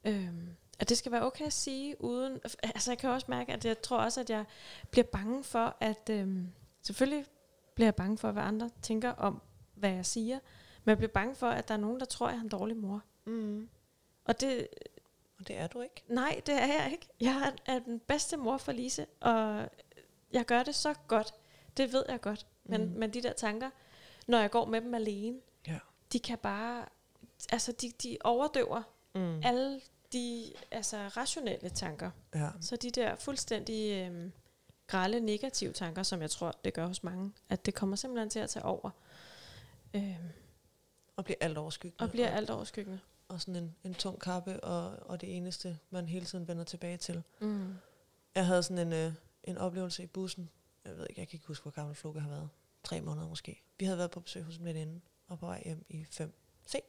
Øhm, 0.06 0.50
at 0.80 0.90
det 0.90 0.98
skal 0.98 1.12
være 1.12 1.26
okay 1.26 1.46
at 1.46 1.54
sige 1.54 2.02
uden... 2.02 2.40
Altså 2.64 2.92
jeg 2.92 2.98
kan 2.98 3.10
også 3.10 3.26
mærke, 3.30 3.54
at 3.54 3.66
jeg 3.66 3.82
tror 3.82 3.98
også, 3.98 4.22
at 4.22 4.30
jeg 4.30 4.46
bliver 4.92 5.06
bange 5.06 5.44
for, 5.44 5.76
at... 5.80 6.10
Øhm, 6.10 6.48
selvfølgelig 6.82 7.26
bliver 7.76 7.86
jeg 7.88 7.96
bange 7.96 8.18
for, 8.18 8.32
hvad 8.32 8.44
andre 8.44 8.70
tænker 8.82 9.12
om, 9.12 9.42
hvad 9.76 9.90
jeg 9.90 10.06
siger. 10.06 10.40
Men 10.84 10.90
jeg 10.90 10.98
bliver 10.98 11.12
bange 11.12 11.36
for, 11.36 11.48
at 11.48 11.68
der 11.68 11.74
er 11.74 11.78
nogen, 11.78 12.00
der 12.00 12.06
tror, 12.06 12.28
at 12.28 12.34
jeg 12.34 12.40
er 12.40 12.44
en 12.44 12.50
dårlig 12.50 12.78
mor. 12.78 13.02
Mm. 13.26 13.70
Og 14.26 14.42
det... 14.42 14.68
Det 15.48 15.58
er 15.58 15.68
du 15.68 15.82
ikke. 15.82 16.04
Nej, 16.08 16.42
det 16.46 16.54
er 16.54 16.66
jeg 16.66 16.90
ikke. 16.92 17.08
Jeg 17.22 17.54
er, 17.66 17.80
den 17.80 18.00
bedste 18.00 18.38
mor 18.38 18.58
for 18.58 18.72
Lise, 18.72 19.06
og 19.20 19.70
jeg 20.32 20.46
gør 20.46 20.64
det 20.64 20.76
så 20.76 20.94
godt. 21.08 21.34
Det 21.78 21.94
ved 21.94 22.06
jeg 22.10 22.22
godt. 22.22 22.46
Men, 22.64 22.82
Mm. 22.86 23.00
men 23.00 23.14
de 23.14 23.24
der 23.24 23.34
tanker, 23.34 23.70
når 24.28 24.40
jeg 24.40 24.52
går 24.52 24.66
med 24.66 24.82
dem 24.82 24.94
alene, 24.94 25.40
Ja. 25.68 25.80
de 26.14 26.20
kan 26.20 26.38
bare... 26.38 26.86
Altså, 27.52 27.72
de, 27.72 27.92
de 28.04 28.18
overdøver 28.24 28.82
Mm. 29.16 29.42
alle 29.44 29.82
de 30.14 30.54
altså, 30.72 30.98
rationelle 30.98 31.70
tanker. 31.70 32.12
Ja. 32.36 32.50
Så 32.62 32.76
de 32.76 32.92
der 32.92 33.16
fuldstændig 33.16 33.92
øhm, 34.08 34.32
grælde 34.88 35.20
negative 35.20 35.74
tanker, 35.74 36.04
som 36.04 36.22
jeg 36.22 36.30
tror, 36.32 36.52
det 36.66 36.74
gør 36.74 36.88
hos 36.88 37.04
mange, 37.04 37.32
at 37.50 37.66
det 37.66 37.74
kommer 37.76 37.96
simpelthen 37.96 38.30
til 38.30 38.40
at 38.40 38.50
tage 38.50 38.66
over. 38.66 38.90
Øhm, 39.94 40.14
Og 41.16 41.26
bliver 41.26 41.38
alt 41.42 41.58
overskyggende. 41.58 42.04
og 42.06 42.12
bliver 42.12 42.28
alt 42.28 42.50
overskyggende. 42.50 43.00
Og 43.28 43.42
sådan 43.42 43.56
en, 43.56 43.76
en 43.84 43.94
tung 43.94 44.20
kappe, 44.20 44.64
og, 44.64 45.10
og 45.10 45.22
det 45.22 45.38
eneste, 45.38 45.80
man 45.90 46.08
hele 46.08 46.26
tiden 46.26 46.48
vender 46.48 46.64
tilbage 46.64 46.98
til. 46.98 47.24
Mm. 47.42 47.74
Jeg 48.36 48.46
havde 48.46 48.64
sådan 48.64 48.88
en, 48.88 48.94
øh, 48.94 49.14
en 49.44 49.58
oplevelse 49.58 50.04
i 50.04 50.06
bussen. 50.06 50.50
Jeg 50.86 50.98
ved 50.98 51.06
ikke, 51.10 51.22
jeg 51.22 51.28
kan 51.28 51.38
ikke 51.38 51.48
huske, 51.48 51.64
hvor 51.64 51.72
gammel 51.72 51.96
Floke 51.96 52.20
har 52.20 52.30
været. 52.30 52.50
Tre 52.84 53.02
måneder 53.02 53.30
måske. 53.30 53.62
Vi 53.80 53.86
havde 53.86 53.98
været 53.98 54.12
på 54.12 54.20
besøg 54.20 54.44
hos 54.44 54.58
en 54.58 54.66
veninde, 54.66 55.02
og 55.28 55.40
på 55.40 55.46
vej 55.46 55.62
hjem 55.66 55.86
i 55.90 56.06
5. 56.12 56.34
Se. 56.68 56.80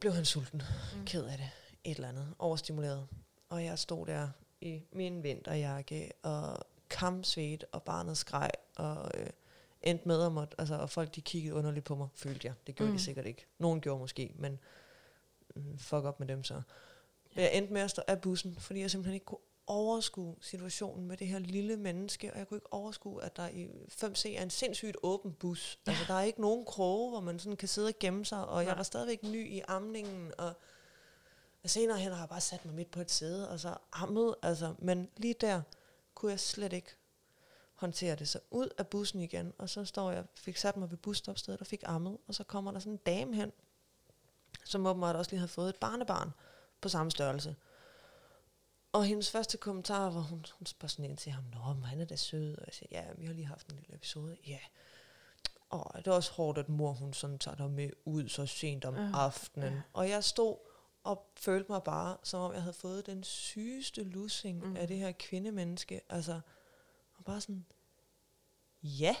Blev 0.00 0.12
han 0.12 0.24
sulten. 0.24 0.62
Mm. 0.96 1.04
Ked 1.04 1.24
af 1.24 1.38
det. 1.38 1.50
Et 1.84 1.94
eller 1.94 2.08
andet. 2.08 2.34
Overstimuleret. 2.38 3.08
Og 3.48 3.64
jeg 3.64 3.78
stod 3.78 4.06
der 4.06 4.28
i 4.60 4.82
min 4.92 5.22
vinterjakke, 5.22 6.12
og 6.22 6.58
kamsvedt, 6.90 7.64
og 7.72 7.82
barnet 7.82 8.16
skreg, 8.16 8.50
og 8.76 9.10
øh, 9.14 9.26
endte 9.86 10.08
med 10.08 10.22
at 10.22 10.32
måtte, 10.32 10.54
altså, 10.60 10.74
og 10.74 10.90
folk 10.90 11.14
de 11.14 11.20
kiggede 11.20 11.54
underligt 11.54 11.84
på 11.84 11.94
mig, 11.94 12.08
følte 12.14 12.46
jeg. 12.46 12.54
Det 12.66 12.74
gjorde 12.74 12.92
mm. 12.92 12.98
De 12.98 13.02
sikkert 13.02 13.26
ikke. 13.26 13.46
Nogen 13.58 13.80
gjorde 13.80 14.00
måske, 14.00 14.34
men 14.38 14.58
mm, 15.56 15.78
fuck 15.78 16.04
op 16.04 16.20
med 16.20 16.28
dem 16.28 16.44
så. 16.44 16.62
Jeg 17.36 17.54
endte 17.54 17.72
med 17.72 17.80
at 17.80 17.90
stå 17.90 18.02
af 18.06 18.20
bussen, 18.20 18.56
fordi 18.56 18.80
jeg 18.80 18.90
simpelthen 18.90 19.14
ikke 19.14 19.26
kunne 19.26 19.38
overskue 19.66 20.36
situationen 20.40 21.06
med 21.06 21.16
det 21.16 21.26
her 21.26 21.38
lille 21.38 21.76
menneske, 21.76 22.32
og 22.32 22.38
jeg 22.38 22.48
kunne 22.48 22.56
ikke 22.56 22.72
overskue, 22.72 23.24
at 23.24 23.36
der 23.36 23.48
i 23.48 23.68
5C 23.90 24.28
er 24.38 24.42
en 24.42 24.50
sindssygt 24.50 24.96
åben 25.02 25.32
bus. 25.32 25.78
Ja. 25.86 25.90
Altså, 25.90 26.04
der 26.08 26.14
er 26.14 26.22
ikke 26.22 26.40
nogen 26.40 26.64
kroge, 26.64 27.10
hvor 27.10 27.20
man 27.20 27.38
sådan 27.38 27.56
kan 27.56 27.68
sidde 27.68 27.88
og 27.88 27.94
gemme 28.00 28.24
sig, 28.24 28.46
og 28.46 28.58
jeg 28.62 28.70
Nej. 28.70 28.76
var 28.76 28.82
stadigvæk 28.82 29.22
ny 29.22 29.48
i 29.48 29.62
amningen, 29.68 30.32
og 30.38 30.52
senere 31.64 31.98
hen 31.98 32.12
har 32.12 32.18
jeg 32.18 32.28
bare 32.28 32.40
sat 32.40 32.64
mig 32.64 32.74
midt 32.74 32.90
på 32.90 33.00
et 33.00 33.10
sæde, 33.10 33.48
og 33.50 33.60
så 33.60 33.76
ammet, 33.92 34.34
altså, 34.42 34.74
men 34.78 35.10
lige 35.16 35.34
der 35.40 35.62
kunne 36.14 36.30
jeg 36.30 36.40
slet 36.40 36.72
ikke 36.72 36.96
håndtere 37.74 38.16
det. 38.16 38.28
Så 38.28 38.38
ud 38.50 38.68
af 38.78 38.86
bussen 38.86 39.20
igen, 39.20 39.52
og 39.58 39.68
så 39.68 39.84
står 39.84 40.10
jeg, 40.10 40.24
fik 40.34 40.56
sat 40.56 40.76
mig 40.76 40.90
ved 40.90 40.96
busstopstedet 40.96 41.60
og 41.60 41.66
fik 41.66 41.82
ammet, 41.86 42.18
og 42.26 42.34
så 42.34 42.44
kommer 42.44 42.70
der 42.70 42.78
sådan 42.78 42.92
en 42.92 42.96
dame 43.06 43.34
hen, 43.36 43.52
som 44.64 44.86
åbenbart 44.86 45.16
også 45.16 45.30
lige 45.30 45.38
havde 45.38 45.48
fået 45.48 45.68
et 45.68 45.76
barnebarn 45.76 46.30
på 46.80 46.88
samme 46.88 47.10
størrelse. 47.10 47.56
Og 48.92 49.04
hendes 49.04 49.30
første 49.30 49.58
kommentar 49.58 50.10
var, 50.10 50.20
hun, 50.20 50.44
hun 50.58 50.66
spørger 50.66 50.88
sådan 50.90 51.04
ind 51.04 51.16
til 51.16 51.32
ham, 51.32 51.44
Nå, 51.52 51.72
men 51.72 51.84
han 51.84 52.00
er 52.00 52.04
da 52.04 52.16
sød. 52.16 52.56
Og 52.58 52.66
jeg 52.66 52.74
siger, 52.74 52.88
ja, 52.90 53.04
vi 53.16 53.26
har 53.26 53.32
lige 53.32 53.46
haft 53.46 53.68
en 53.68 53.76
lille 53.76 53.94
episode. 53.94 54.36
Ja. 54.46 54.58
Og 55.68 55.90
det 55.98 56.06
er 56.06 56.12
også 56.12 56.32
hårdt, 56.32 56.58
at 56.58 56.68
mor 56.68 56.92
hun 56.92 57.12
sådan 57.12 57.38
tager 57.38 57.56
dig 57.56 57.70
med 57.70 57.90
ud 58.04 58.28
så 58.28 58.46
sent 58.46 58.84
om 58.84 58.94
Ja, 58.96 59.10
aftenen. 59.14 59.72
ja. 59.72 59.80
Og 59.92 60.08
jeg 60.08 60.24
stod 60.24 60.56
og 61.04 61.30
følte 61.36 61.72
mig 61.72 61.82
bare, 61.82 62.16
som 62.22 62.40
om 62.40 62.52
jeg 62.52 62.62
havde 62.62 62.74
fået 62.74 63.06
den 63.06 63.24
sygeste 63.24 64.02
lussing 64.02 64.66
mm. 64.66 64.76
af 64.76 64.88
det 64.88 64.96
her 64.96 65.12
kvindemenneske. 65.12 66.00
Altså, 66.08 66.40
og 67.18 67.24
bare 67.24 67.40
sådan, 67.40 67.66
ja. 68.82 69.16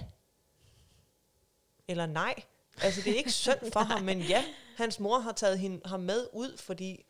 Eller 1.88 2.06
nej. 2.06 2.34
Altså, 2.82 3.00
det 3.04 3.12
er 3.12 3.16
ikke 3.16 3.32
synd 3.32 3.72
for 3.72 3.80
ham, 3.80 4.02
men 4.08 4.20
ja, 4.20 4.44
hans 4.76 5.00
mor 5.00 5.18
har 5.18 5.32
taget 5.32 5.58
hende, 5.58 5.80
ham 5.84 6.00
med 6.00 6.26
ud, 6.32 6.56
fordi 6.58 7.04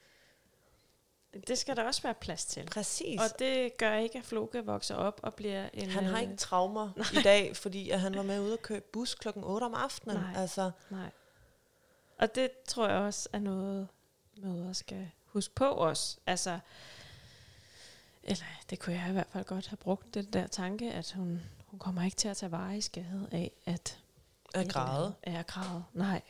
Det 1.48 1.58
skal 1.58 1.76
der 1.76 1.82
også 1.82 2.02
være 2.02 2.14
plads 2.14 2.44
til. 2.46 2.66
præcis, 2.66 3.20
Og 3.20 3.38
det 3.38 3.76
gør 3.76 3.94
ikke, 3.94 4.18
at 4.18 4.24
Floke 4.24 4.64
vokser 4.66 4.94
op 4.94 5.20
og 5.22 5.34
bliver 5.34 5.68
en... 5.72 5.90
han 5.90 6.04
har 6.04 6.16
øh, 6.16 6.22
ikke 6.22 6.36
traumer 6.36 6.90
i 7.20 7.22
dag, 7.22 7.56
fordi 7.56 7.90
at 7.90 8.00
han 8.00 8.14
var 8.16 8.22
med 8.22 8.40
ude 8.40 8.52
at 8.52 8.62
købe 8.62 8.84
bus 8.92 9.14
klokken 9.14 9.44
8 9.44 9.64
om 9.64 9.74
aftenen. 9.74 10.16
Nej. 10.16 10.32
Altså, 10.36 10.70
Nej. 10.90 11.10
Og 12.18 12.34
det 12.34 12.50
tror 12.68 12.88
jeg 12.88 12.98
også 12.98 13.28
er 13.32 13.38
noget, 13.38 13.88
mødre 14.36 14.74
skal 14.74 15.10
huske 15.24 15.54
på 15.54 15.64
os. 15.70 16.18
Altså, 16.26 16.58
eller 18.24 18.44
det 18.70 18.78
kunne 18.78 18.96
jeg 18.96 19.08
i 19.08 19.12
hvert 19.12 19.26
fald 19.30 19.44
godt 19.44 19.66
have 19.66 19.76
brugt, 19.76 20.14
den 20.14 20.24
der 20.24 20.46
tanke, 20.46 20.92
at 20.92 21.12
hun, 21.12 21.40
hun 21.66 21.78
kommer 21.78 22.02
ikke 22.02 22.16
til 22.16 22.28
at 22.28 22.36
tage 22.36 22.52
vare 22.52 22.76
i 22.78 22.80
skade 22.80 23.28
af, 23.32 23.50
at... 23.66 23.98
at 24.54 24.68
græde. 24.68 25.14
Er 25.22 25.42
græde. 25.42 25.84
Nej. 25.92 26.22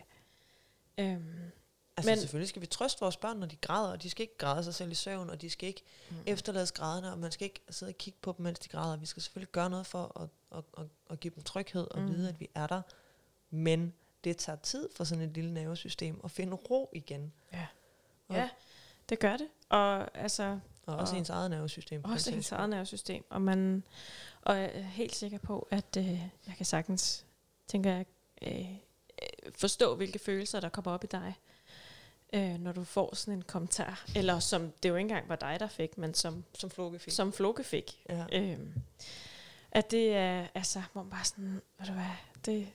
Øhm, 0.98 1.34
Altså 1.96 2.10
Men- 2.10 2.18
selvfølgelig 2.18 2.48
skal 2.48 2.62
vi 2.62 2.66
trøste 2.66 3.00
vores 3.00 3.16
børn, 3.16 3.36
når 3.36 3.46
de 3.46 3.56
græder, 3.56 3.88
og 3.92 4.02
de 4.02 4.10
skal 4.10 4.22
ikke 4.22 4.38
græde 4.38 4.64
sig 4.64 4.74
selv 4.74 4.90
i 4.92 4.94
søvn, 4.94 5.30
og 5.30 5.40
de 5.40 5.50
skal 5.50 5.68
ikke 5.68 5.82
mm. 6.10 6.16
efterlades 6.26 6.72
grædende, 6.72 7.12
og 7.12 7.18
man 7.18 7.32
skal 7.32 7.44
ikke 7.44 7.60
sidde 7.70 7.90
og 7.90 7.98
kigge 7.98 8.18
på 8.22 8.34
dem, 8.38 8.44
mens 8.44 8.58
de 8.58 8.68
græder. 8.68 8.96
Vi 8.96 9.06
skal 9.06 9.22
selvfølgelig 9.22 9.52
gøre 9.52 9.70
noget 9.70 9.86
for 9.86 10.20
at, 10.20 10.58
at, 10.58 10.64
at, 10.78 10.86
at 11.10 11.20
give 11.20 11.32
dem 11.34 11.42
tryghed 11.42 11.86
og 11.90 12.00
Mm. 12.00 12.08
vide, 12.08 12.28
at 12.28 12.40
vi 12.40 12.48
er 12.54 12.66
der. 12.66 12.82
Men 13.50 13.94
det 14.24 14.36
tager 14.36 14.56
tid 14.56 14.88
for 14.96 15.04
sådan 15.04 15.24
et 15.24 15.30
lille 15.30 15.54
nervesystem 15.54 16.20
at 16.24 16.30
finde 16.30 16.54
ro 16.56 16.90
igen. 16.92 17.32
Ja. 17.52 17.66
Og, 18.28 18.34
ja, 18.36 18.48
det 19.08 19.18
gør 19.18 19.36
det. 19.36 19.48
Og 19.68 20.16
altså, 20.16 20.58
og 20.86 20.97
også 20.97 21.12
Og- 21.15 21.19
ens 21.19 21.31
eget 21.31 21.51
nervesystem. 21.51 22.05
Også 22.05 22.31
ens 22.31 22.52
eget 22.52 22.70
nervesystem. 22.70 23.24
Og, 23.31 23.43
man, 23.43 23.82
og 24.43 24.56
jeg 24.56 24.70
er 24.74 24.82
helt 24.82 25.15
sikker 25.15 25.39
på, 25.39 25.69
at 25.70 25.97
øh, 25.98 26.12
jeg 26.47 26.55
kan 26.56 26.66
sagtens, 26.66 27.24
tænker 27.69 27.90
jeg, 27.93 28.06
øh, 28.43 28.61
øh, 29.23 29.52
forstå, 29.59 29.94
hvilke 29.97 30.19
følelser, 30.19 30.61
der 30.61 30.69
kommer 30.69 30.93
op 30.93 31.05
i 31.05 31.06
dig, 31.06 31.35
øh, 32.32 32.59
når 32.61 32.73
du 32.73 32.85
får 32.85 33.15
sådan 33.15 33.35
en 33.35 33.43
kommentar. 33.43 34.05
Eller 34.16 34.39
som 34.39 34.73
det 34.82 34.89
jo 34.89 34.94
ikke 34.97 35.02
engang 35.05 35.28
var 35.28 35.36
dig, 35.36 35.56
der 35.61 35.66
fik, 35.69 35.98
men 35.98 36.15
som, 36.15 36.44
Som 36.55 36.70
Floke 36.70 36.98
fik. 36.98 37.12
som 37.12 37.32
Floke 37.32 37.65
fik. 37.65 38.05
Ja. 38.09 38.24
Øh, 38.32 38.59
at 39.73 39.90
det 39.90 40.15
er, 40.16 40.47
altså, 40.55 40.82
hvor 40.93 41.02
man 41.02 41.11
bare 41.11 41.24
sådan, 41.24 41.61
ved 41.78 41.86
du 41.86 41.93
hvad, 41.93 42.05
det, 42.44 42.69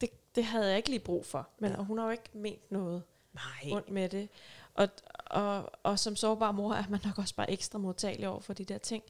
det, 0.00 0.08
det 0.34 0.44
havde 0.44 0.68
jeg 0.68 0.76
ikke 0.76 0.88
lige 0.88 1.00
brug 1.00 1.26
for. 1.26 1.48
Men 1.58 1.70
Ja. 1.70 1.76
ja. 1.76 1.82
hun 1.84 1.98
har 1.98 2.04
jo 2.04 2.10
ikke 2.10 2.30
ment 2.32 2.72
noget 2.72 3.02
Nej. 3.34 3.72
ondt 3.72 3.90
med 3.90 4.08
det. 4.08 4.28
Og, 4.74 4.88
og, 5.30 5.70
og 5.82 5.98
som 5.98 6.16
sårbar 6.16 6.52
mor 6.52 6.74
er 6.74 6.84
man 6.88 7.00
nok 7.04 7.18
også 7.18 7.34
bare 7.34 7.50
ekstra 7.50 7.78
modtagelig 7.78 8.28
over 8.28 8.40
for 8.40 8.52
de 8.52 8.64
der 8.64 8.78
ting. 8.78 9.02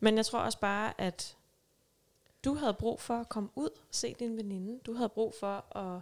Men 0.00 0.16
jeg 0.16 0.26
tror 0.26 0.38
også 0.38 0.60
bare, 0.60 1.00
at 1.00 1.36
du 2.44 2.54
havde 2.54 2.74
brug 2.74 3.00
for 3.00 3.14
at 3.14 3.28
komme 3.28 3.48
ud 3.56 3.70
se 3.90 4.14
din 4.18 4.36
veninde. 4.36 4.78
Du 4.86 4.92
havde 4.94 5.08
brug 5.08 5.34
for 5.40 5.76
at 5.76 6.00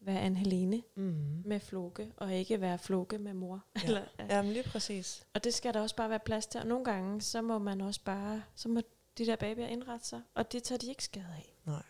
være 0.00 0.26
en 0.26 0.36
Helene 0.36 0.82
Mm. 0.94 1.42
med 1.44 1.60
Floke, 1.60 2.12
og 2.16 2.34
ikke 2.34 2.60
være 2.60 2.78
Floke 2.78 3.18
med 3.18 3.34
mor. 3.34 3.64
Ja. 3.76 3.86
Eller, 3.86 4.02
ja. 4.18 4.36
Jamen 4.36 4.52
lige 4.52 4.62
præcis. 4.64 5.26
Og 5.34 5.44
det 5.44 5.54
skal 5.54 5.74
der 5.74 5.80
også 5.80 5.96
bare 5.96 6.10
være 6.10 6.18
plads 6.18 6.46
til. 6.46 6.60
Og 6.60 6.66
nogle 6.66 6.84
gange, 6.84 7.20
så 7.22 7.42
må 7.42 7.58
man 7.58 7.80
også 7.80 8.00
bare, 8.04 8.42
så 8.54 8.68
må 8.68 8.80
de 9.18 9.26
der 9.26 9.36
babyer 9.36 9.66
indrette 9.66 10.06
sig, 10.06 10.22
og 10.34 10.52
det 10.52 10.62
tager 10.62 10.78
de 10.78 10.86
ikke 10.86 11.04
skade 11.04 11.26
af. 11.36 11.56
Nej. 11.64 11.82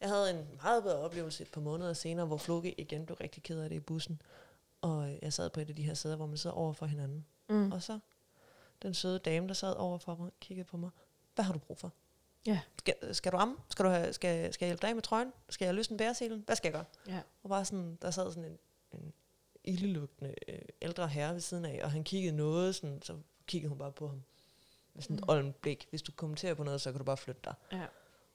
Jeg 0.00 0.08
havde 0.08 0.30
en 0.30 0.46
meget 0.62 0.82
bedre 0.82 0.96
oplevelse 0.98 1.42
et 1.42 1.50
par 1.50 1.60
måneder 1.60 1.92
senere, 1.92 2.26
hvor 2.26 2.36
Floke 2.36 2.80
igen 2.80 3.06
blev 3.06 3.16
rigtig 3.20 3.42
ked 3.42 3.60
af 3.60 3.68
det 3.68 3.76
i 3.76 3.80
bussen. 3.80 4.22
Og 4.84 5.18
jeg 5.22 5.32
sad 5.32 5.50
på 5.50 5.60
et 5.60 5.68
af 5.68 5.76
de 5.76 5.82
her 5.82 5.94
sæder, 5.94 6.16
hvor 6.16 6.26
man 6.26 6.36
sidder 6.36 6.56
over 6.56 6.72
for 6.72 6.86
hinanden. 6.86 7.26
Mm. 7.48 7.72
Og 7.72 7.82
så 7.82 7.98
den 8.82 8.94
søde 8.94 9.18
dame, 9.18 9.48
der 9.48 9.54
sad 9.54 9.72
over 9.76 9.98
for 9.98 10.14
mig, 10.16 10.30
kiggede 10.40 10.64
på 10.64 10.76
mig. 10.76 10.90
Hvad 11.34 11.44
har 11.44 11.52
du 11.52 11.58
brug 11.58 11.78
for? 11.78 11.92
Ja. 12.46 12.60
Skal, 12.78 13.14
skal 13.14 13.32
du 13.32 13.36
amme? 13.36 13.56
Skal, 13.70 13.84
du 13.84 13.90
have, 13.90 14.12
skal, 14.12 14.52
skal 14.52 14.66
jeg 14.66 14.68
hjælpe 14.70 14.86
dig 14.86 14.94
med 14.94 15.02
trøjen? 15.02 15.32
Skal 15.48 15.64
jeg 15.66 15.74
løsne 15.74 15.96
bæreselen? 15.96 16.42
Hvad 16.46 16.56
skal 16.56 16.68
jeg 16.68 16.72
gøre? 16.72 17.14
Ja. 17.14 17.20
Og 17.42 17.48
bare 17.48 17.64
sådan, 17.64 17.98
der 18.02 18.10
sad 18.10 18.32
sådan 18.32 18.44
en, 18.50 18.58
en 18.92 19.12
ildelugtende 19.64 20.34
øh, 20.48 20.58
ældre 20.82 21.08
herre 21.08 21.32
ved 21.32 21.40
siden 21.40 21.64
af, 21.64 21.80
og 21.84 21.90
han 21.90 22.04
kiggede 22.04 22.36
noget, 22.36 22.74
sådan, 22.74 23.02
så 23.02 23.16
kiggede 23.46 23.68
hun 23.68 23.78
bare 23.78 23.92
på 23.92 24.08
ham. 24.08 24.22
Med 24.94 25.02
sådan 25.02 25.16
et 25.16 25.22
Mm. 25.22 25.28
olmt 25.28 25.60
blik. 25.60 25.86
Hvis 25.90 26.02
du 26.02 26.12
kommenterer 26.12 26.54
på 26.54 26.62
noget, 26.64 26.80
så 26.80 26.90
kan 26.92 26.98
du 26.98 27.04
bare 27.04 27.16
flytte 27.16 27.40
dig. 27.44 27.54
Ja. 27.72 27.86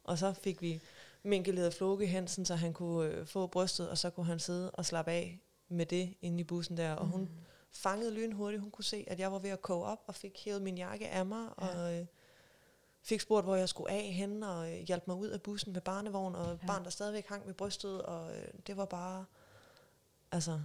Og 0.03 0.17
så 0.17 0.33
fik 0.33 0.61
vi 0.61 0.81
minkeleret 1.23 1.73
Floke 1.73 2.05
hen, 2.07 2.27
sådan, 2.27 2.45
så 2.45 2.55
han 2.55 2.73
kunne 2.73 3.09
øh, 3.09 3.25
få 3.25 3.47
brystet, 3.47 3.89
og 3.89 3.97
så 3.97 4.09
kunne 4.09 4.25
han 4.25 4.39
sidde 4.39 4.71
og 4.71 4.85
slappe 4.85 5.11
af 5.11 5.39
med 5.69 5.85
det 5.85 6.13
inde 6.21 6.39
i 6.39 6.43
bussen 6.43 6.77
der. 6.77 6.93
Og 6.93 7.05
hun 7.05 7.21
Mm. 7.21 7.29
fangede 7.71 8.11
lynhurtigt. 8.13 8.61
Hun 8.61 8.71
kunne 8.71 8.83
se, 8.85 9.05
at 9.07 9.19
jeg 9.19 9.31
var 9.31 9.39
ved 9.39 9.49
at 9.49 9.61
koge 9.61 9.85
op, 9.85 10.03
og 10.07 10.15
fik 10.15 10.41
hævet 10.45 10.61
min 10.61 10.77
jakke 10.77 11.07
af 11.09 11.25
mig, 11.25 11.47
Ja. 11.61 11.67
og 11.67 11.93
øh, 11.99 12.05
fik 13.03 13.19
spurgt, 13.21 13.45
hvor 13.45 13.55
jeg 13.55 13.69
skulle 13.69 13.91
af 13.91 14.01
henne, 14.13 14.49
og 14.49 14.71
øh, 14.73 14.79
hjalp 14.79 15.07
mig 15.07 15.15
ud 15.15 15.27
af 15.27 15.41
bussen 15.41 15.73
med 15.73 15.81
barnevogn, 15.81 16.35
og 16.35 16.59
Ja. 16.61 16.67
barn, 16.67 16.83
der 16.83 16.89
stadigvæk 16.89 17.27
hang 17.27 17.47
ved 17.47 17.53
brystet, 17.53 18.01
og 18.01 18.37
øh, 18.37 18.47
det 18.67 18.77
var 18.77 18.85
bare, 18.85 19.25
altså, 20.31 20.59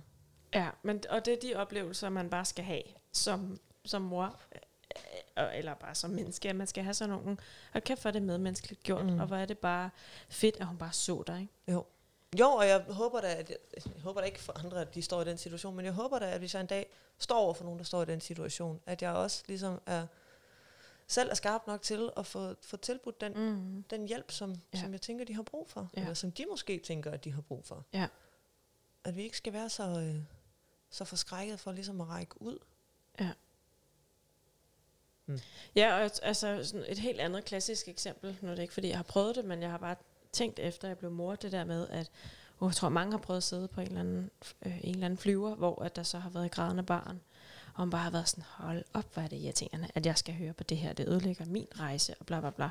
Ja, 0.55 0.71
men, 0.83 1.03
og 1.11 1.25
det 1.25 1.35
er 1.35 1.41
de 1.43 1.55
oplevelser, 1.57 2.09
man 2.09 2.31
bare 2.31 2.45
skal 2.45 2.65
have 2.65 2.83
som, 3.13 3.61
som 3.85 4.03
mor, 4.03 4.41
øh, 5.39 5.59
eller 5.59 5.75
bare 5.75 5.95
som 5.95 6.11
menneske, 6.11 6.49
at 6.49 6.57
man 6.57 6.67
skal 6.67 6.85
have 6.85 6.95
sådan 6.95 7.15
nogle, 7.15 7.37
og 7.75 7.83
kæft 7.83 8.01
for 8.03 8.11
det 8.11 8.23
medmenneskeligt 8.23 8.83
gjort, 8.83 9.07
mm. 9.07 9.21
og 9.21 9.27
hvor 9.27 9.37
er 9.37 9.47
det 9.47 9.59
bare 9.59 9.91
fedt, 10.29 10.57
at 10.61 10.67
hun 10.67 10.79
bare 10.79 10.93
så 10.93 11.23
dig, 11.27 11.41
ikke? 11.41 11.53
jo. 11.69 11.85
Jo, 12.41 12.49
og 12.51 12.67
jeg 12.69 12.81
håber 12.89 13.21
da, 13.21 13.35
at 13.35 13.51
jeg, 13.51 13.57
håber 14.03 14.21
da 14.21 14.27
ikke 14.27 14.41
for 14.41 14.65
andre, 14.65 14.81
at 14.81 14.95
de 14.95 15.03
står 15.03 15.23
i 15.23 15.25
den 15.25 15.39
situation, 15.39 15.77
men 15.77 15.85
jeg 15.85 15.93
håber 15.95 16.19
da, 16.19 16.31
at 16.31 16.39
hvis 16.39 16.55
jeg 16.55 16.61
en 16.61 16.67
dag 16.67 16.87
står 17.19 17.39
over 17.39 17.55
for 17.55 17.65
nogen, 17.65 17.79
der 17.79 17.85
står 17.85 18.03
i 18.03 18.05
den 18.05 18.21
situation, 18.21 18.81
at 18.87 19.03
jeg 19.03 19.13
også 19.13 19.45
ligesom 19.49 19.81
er, 19.87 20.07
selv 21.07 21.31
er 21.31 21.35
skarp 21.35 21.67
nok 21.67 21.83
til 21.83 22.11
at 22.17 22.27
få, 22.27 22.55
få 22.63 22.77
tilbudt 22.77 23.21
den, 23.21 23.33
Mm. 23.37 23.83
den 23.91 24.09
hjælp, 24.09 24.31
som, 24.33 24.51
Ja. 24.51 24.57
ja. 24.75 24.81
som 24.81 24.93
jeg 24.93 25.01
tænker, 25.01 25.25
de 25.25 25.35
har 25.35 25.43
brug 25.43 25.71
for. 25.71 25.81
Ja. 25.81 26.01
Ja. 26.01 26.01
Eller 26.01 26.15
som 26.15 26.33
de 26.33 26.47
måske 26.51 26.79
tænker, 26.79 27.11
at 27.11 27.25
de 27.25 27.33
har 27.33 27.41
brug 27.43 27.65
for. 27.65 27.85
Ja. 27.93 28.07
At 29.05 29.17
vi 29.17 29.23
ikke 29.23 29.37
skal 29.37 29.53
være 29.53 29.69
så, 29.71 29.83
øh, 29.83 30.17
så 30.91 31.05
forskrækket 31.05 31.61
for 31.61 31.73
ligesom 31.73 32.01
at 32.01 32.09
række 32.09 32.43
ud. 32.43 32.59
Ja, 35.77 35.95
og 35.95 36.11
altså 36.23 36.61
sådan 36.65 36.85
et 36.89 36.99
helt 36.99 37.21
andet 37.21 37.45
klassisk 37.45 37.89
eksempel, 37.89 38.39
nu 38.41 38.51
er 38.51 38.55
det 38.55 38.63
ikke, 38.63 38.75
fordi 38.75 38.89
jeg 38.89 38.97
har 38.99 39.03
prøvet 39.03 39.37
det, 39.37 39.45
men 39.45 39.63
jeg 39.63 39.71
har 39.71 39.79
bare 39.79 39.97
tænkt 40.35 40.59
efter, 40.59 40.89
jeg 40.89 40.99
blev 40.99 41.11
mor, 41.11 41.35
det 41.35 41.53
der 41.53 41.65
med, 41.65 41.89
at 41.89 42.11
oh, 42.61 42.69
jeg 42.69 42.75
tror, 42.77 42.89
mange 42.89 43.13
har 43.13 43.19
prøvet 43.19 43.37
at 43.39 43.43
sidde 43.43 43.69
på 43.69 43.81
en 43.81 43.87
eller 43.87 44.01
anden, 44.01 44.31
øh, 44.67 44.79
en 44.85 44.91
eller 44.95 45.05
anden 45.07 45.19
flyver, 45.19 45.55
hvor 45.55 45.83
at 45.83 45.97
der 45.97 46.03
så 46.03 46.19
har 46.19 46.31
været 46.31 46.51
grædende 46.51 46.83
barn, 46.83 47.21
og 47.75 47.81
man 47.81 47.91
bare 47.91 48.03
har 48.03 48.11
været 48.11 48.29
sådan, 48.29 48.45
hold 48.49 48.85
op, 48.95 49.15
hvad 49.15 49.25
er 49.25 49.29
det 49.29 49.37
irriterende, 49.37 49.89
at 49.95 50.07
jeg 50.07 50.19
skal 50.19 50.35
høre 50.35 50.53
på 50.53 50.65
det 50.65 50.77
her, 50.77 50.93
det 50.93 51.09
ødelægger 51.09 51.45
min 51.47 51.67
rejse, 51.81 52.15
og 52.21 52.27
bla 52.27 52.41
bla 52.41 52.51
bla. 52.51 52.69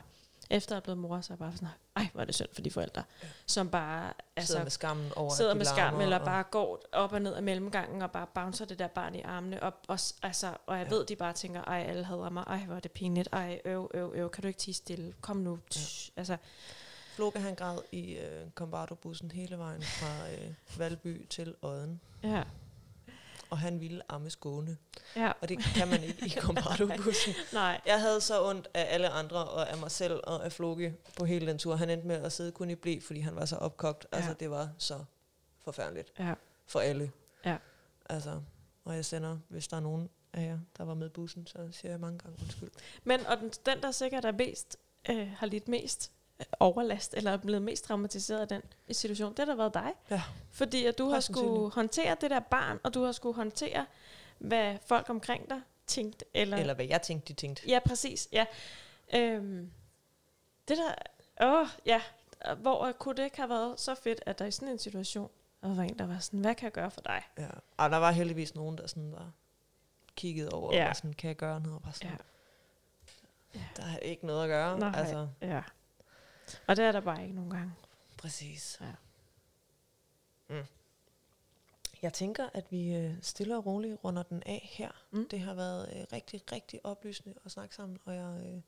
Efter 0.50 0.72
at 0.72 0.76
jeg 0.76 0.78
er 0.78 0.84
blevet 0.84 0.98
mor, 0.98 1.22
så 1.22 1.34
er 1.34 1.36
jeg 1.36 1.40
bare 1.40 1.52
sådan, 1.54 1.68
ej, 1.96 2.08
hvor 2.14 2.22
er 2.22 2.26
det 2.26 2.36
synd 2.36 2.48
for 2.54 2.62
de 2.62 2.72
forældre, 2.72 3.04
ja. 3.24 3.28
som 3.46 3.70
bare 3.70 4.14
Altså, 4.36 4.48
sidder 4.52 4.64
med 4.64 4.72
skammen 4.72 5.12
over, 5.16 5.34
sidder 5.34 5.54
med 5.54 5.66
skam, 5.66 6.02
eller 6.02 6.20
og- 6.20 6.26
bare 6.26 6.44
går 6.44 6.82
op 6.92 7.14
og 7.14 7.22
ned 7.22 7.34
af 7.34 7.44
mellemgangen, 7.44 8.02
og 8.02 8.12
bare 8.12 8.28
bouncer 8.36 8.66
det 8.66 8.80
der 8.80 8.88
barn 8.88 9.16
i 9.16 9.22
armene 9.22 9.64
op. 9.64 9.86
Og, 9.88 10.00
altså, 10.24 10.48
og 10.66 10.78
jeg 10.78 10.84
Ja. 10.88 10.90
ja. 10.94 10.96
ved, 11.00 11.06
de 11.06 11.16
bare 11.16 11.34
tænker, 11.34 11.62
ej, 11.64 11.86
alle 11.88 12.04
hader 12.04 12.30
mig, 12.30 12.44
ej, 12.48 12.58
hvor 12.60 12.76
er 12.76 12.80
det 12.80 12.92
pinligt, 12.92 13.30
ej, 13.32 13.62
øv, 13.66 13.92
øv, 13.94 14.12
øv, 14.16 14.30
kan 14.30 14.42
du 14.42 14.48
ikke 14.48 14.60
tige 14.60 14.74
stille, 14.76 15.14
kom 15.22 15.38
nu. 15.38 15.60
Tsh. 15.72 16.12
Altså, 16.18 16.38
Floke 17.16 17.40
han 17.40 17.56
græd 17.56 17.78
i 17.92 18.14
øh, 18.14 18.50
Combardo-bussen 18.56 19.32
hele 19.32 19.58
vejen 19.58 19.82
fra 19.82 20.32
øh, 20.32 20.80
Valby 20.80 21.26
til 21.30 21.56
Odden. 21.62 22.02
ja, 22.24 22.44
Og 23.50 23.58
han 23.60 23.80
ville 23.80 24.02
amme 24.12 24.30
Skåne. 24.30 24.78
ja, 25.16 25.32
Og 25.42 25.50
det 25.50 25.60
kan 25.60 25.88
man 25.88 26.04
ikke 26.04 26.26
i 26.26 26.30
Combardo-bussen. 26.30 27.34
nej, 27.54 27.82
Jeg 27.86 28.02
havde 28.02 28.22
så 28.22 28.44
ondt 28.50 28.68
af 28.74 28.94
alle 28.94 29.10
andre, 29.10 29.46
og 29.46 29.70
af 29.72 29.78
mig 29.78 29.92
selv, 29.92 30.20
og 30.24 30.46
af 30.46 30.52
Floke 30.52 30.96
på 31.18 31.26
hele 31.26 31.48
den 31.48 31.58
tur. 31.58 31.76
Han 31.76 31.90
endte 31.90 32.08
med 32.08 32.16
at 32.16 32.32
sidde 32.32 32.52
kun 32.52 32.70
i 32.70 32.76
blæ, 32.76 33.00
fordi 33.00 33.20
han 33.20 33.36
var 33.36 33.46
så 33.46 33.56
opkogt. 33.56 34.08
Ja. 34.12 34.18
Altså, 34.18 34.34
det 34.34 34.50
var 34.52 34.70
så 34.78 35.04
forfærdeligt 35.64 36.12
ja, 36.20 36.34
for 36.66 36.80
alle. 36.80 37.12
Ja. 37.46 37.58
Altså, 38.10 38.42
og 38.86 38.96
jeg 38.96 39.06
sender, 39.06 39.38
hvis 39.48 39.68
der 39.68 39.78
er 39.78 39.82
nogen 39.82 40.10
af 40.34 40.42
jer, 40.46 40.60
der 40.78 40.84
var 40.84 40.94
med 40.94 41.10
bussen, 41.10 41.48
så 41.48 41.58
siger 41.72 41.92
jeg 41.92 42.00
mange 42.00 42.20
gange 42.20 42.38
undskyld. 42.42 42.70
Men 43.04 43.26
og 43.26 43.38
den, 43.38 43.50
den 43.66 43.82
der 43.82 43.92
sikkert 43.92 44.26
er 44.26 44.32
mest, 44.32 44.78
øh, 45.10 45.32
har 45.32 45.48
lidt 45.48 45.68
mest 45.68 46.12
overlast, 46.60 47.14
eller 47.14 47.32
er 47.32 47.38
blevet 47.38 47.62
mest 47.62 47.84
traumatiseret 47.84 48.40
af 48.40 48.48
den 48.48 48.62
situation, 48.92 49.30
det 49.32 49.40
har 49.40 49.46
da 49.46 49.54
været 49.56 49.74
dig. 49.74 49.92
Ja. 50.10 50.22
Fordi 50.52 50.86
at 50.86 50.98
du 50.98 51.10
har 51.10 51.20
skulle 51.20 51.72
håndtere 51.72 52.16
det 52.22 52.30
der 52.32 52.40
barn, 52.40 52.80
og 52.84 52.94
du 52.94 53.04
har 53.04 53.12
skulle 53.12 53.36
håndtere, 53.36 53.86
hvad 54.40 54.78
folk 54.86 55.10
omkring 55.10 55.50
dig 55.50 55.62
tænkte. 55.88 56.26
Eller, 56.34 56.58
Eller 56.58 56.74
hvad 56.74 56.86
jeg 56.86 57.02
tænkte, 57.02 57.34
de 57.34 57.34
tænkte. 57.34 57.64
Ja, 57.68 57.80
præcis. 57.86 58.28
Ja. 58.32 58.46
Øhm, 59.16 59.72
det 60.68 60.78
der... 60.78 60.94
Åh, 61.42 61.68
ja. 61.86 62.02
Hvor 62.58 62.92
kunne 62.92 63.16
det 63.16 63.24
ikke 63.24 63.38
have 63.38 63.50
været 63.50 63.80
så 63.80 63.96
fedt, 63.96 64.24
at 64.26 64.40
der 64.40 64.46
i 64.46 64.52
sådan 64.52 64.68
en 64.68 64.80
situation, 64.80 65.30
og 65.62 65.78
var 65.78 65.84
en, 65.84 66.00
der 66.00 66.06
var 66.08 66.20
sådan, 66.20 66.40
hvad 66.40 66.56
kan 66.56 66.64
jeg 66.66 66.72
gøre 66.72 66.92
for 66.92 67.02
dig? 67.02 67.22
Ja. 67.38 67.48
Og 67.78 67.90
der 67.90 67.98
var 67.98 68.12
heldigvis 68.12 68.56
nogen, 68.56 68.78
der 68.78 68.88
sådan 68.88 69.12
var 69.12 69.32
kiggede 70.16 70.50
over, 70.50 70.76
Ja. 70.76 70.90
og 70.90 70.96
sådan, 70.96 71.14
kan 71.14 71.28
jeg 71.28 71.36
gøre 71.36 71.60
noget? 71.60 71.76
Og 71.76 71.82
bare 71.82 71.94
sådan, 71.94 72.18
Ja. 73.56 73.60
der 73.78 73.84
er 73.84 73.98
ikke 73.98 74.26
noget 74.26 74.44
at 74.44 74.48
gøre. 74.48 74.80
Nej. 74.80 74.92
Altså, 74.96 75.28
Ja. 75.42 75.62
Og 76.68 76.76
det 76.76 76.86
er 76.86 76.92
der 76.92 77.00
bare 77.00 77.24
ikke 77.24 77.36
nogen 77.36 77.50
gange. 77.52 77.74
præcis. 78.18 78.78
Ja. 78.82 78.94
Mm. 80.50 80.66
Jeg 82.02 82.14
tænker, 82.14 82.50
at 82.54 82.72
vi 82.72 82.96
øh, 82.96 83.14
stille 83.22 83.58
og 83.58 83.66
roligt 83.66 84.04
runder 84.04 84.24
den 84.24 84.44
af 84.46 84.70
her. 84.72 84.92
Mm. 85.12 85.30
Det 85.30 85.40
har 85.40 85.54
været 85.54 85.90
øh, 85.96 86.06
rigtig, 86.14 86.42
rigtig 86.52 86.86
oplysende 86.86 87.36
at 87.46 87.52
snakke 87.52 87.76
sammen, 87.76 88.00
og 88.06 88.16
jeg, 88.16 88.42
øh, 88.46 88.62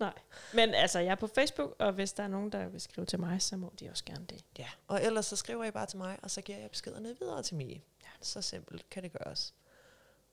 Men 0.54 0.74
altså, 0.74 0.98
jeg 0.98 1.10
er 1.10 1.14
på 1.14 1.26
Facebook, 1.26 1.76
og 1.78 1.92
hvis 1.92 2.12
der 2.12 2.22
er 2.22 2.28
nogen, 2.28 2.52
der 2.52 2.68
vil 2.68 2.80
skrive 2.80 3.06
til 3.06 3.20
mig, 3.20 3.42
så 3.42 3.56
må 3.56 3.72
de 3.80 3.90
også 3.90 4.04
gerne 4.04 4.26
det. 4.26 4.44
Ja. 4.58 4.68
Og 4.86 5.04
ellers 5.04 5.26
så 5.26 5.36
skriver 5.36 5.64
I 5.64 5.70
bare 5.70 5.86
til 5.86 5.98
mig, 5.98 6.18
og 6.22 6.30
så 6.30 6.40
giver 6.42 6.58
jeg 6.58 6.70
beskederne 6.70 7.16
videre 7.20 7.42
til 7.42 7.56
Mie. 7.56 7.82
Ja. 8.02 8.08
Så 8.20 8.42
simpelt 8.42 8.90
kan 8.90 9.02
det 9.02 9.12
gøres. 9.12 9.54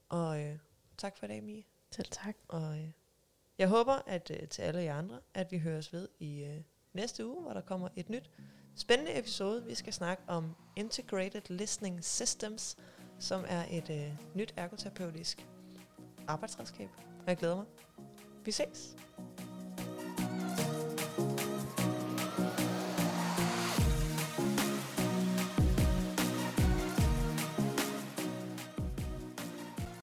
Og 0.10 0.40
øh, 0.40 0.58
tak 0.98 1.18
for 1.18 1.26
i 1.26 1.30
dag, 1.30 1.44
Mie. 1.44 1.64
Selv 1.92 2.08
tak. 2.12 2.36
Og 2.48 2.78
øh, 2.78 2.92
jeg 3.58 3.68
håber, 3.68 4.02
at 4.08 4.32
øh, 4.32 4.48
til 4.48 4.62
alle 4.62 4.82
jer 4.82 4.96
andre, 4.96 5.20
at 5.34 5.52
vi 5.52 5.58
høres 5.58 5.94
ved 5.94 6.08
i 6.20 6.44
øh, 6.44 6.62
næste 6.94 7.28
uge, 7.28 7.42
hvor 7.42 7.54
der 7.54 7.62
kommer 7.62 7.90
et 7.96 8.10
nyt 8.10 8.30
spændende 8.76 9.20
episode. 9.20 9.66
Vi 9.66 9.76
skal 9.76 9.94
snakke 9.94 10.24
om 10.28 10.56
Integrated 10.76 11.42
Listening 11.50 12.04
Systems, 12.04 12.78
som 13.20 13.46
er 13.48 13.66
et 13.70 13.90
øh, 13.90 14.36
nyt 14.36 14.54
ergoterapeutisk 14.58 15.48
arbejdsredskab. 16.32 16.90
Og 17.20 17.28
jeg 17.28 17.38
glæder 17.38 17.56
mig. 17.56 17.66
Vi 18.46 18.52
ses. 18.52 18.96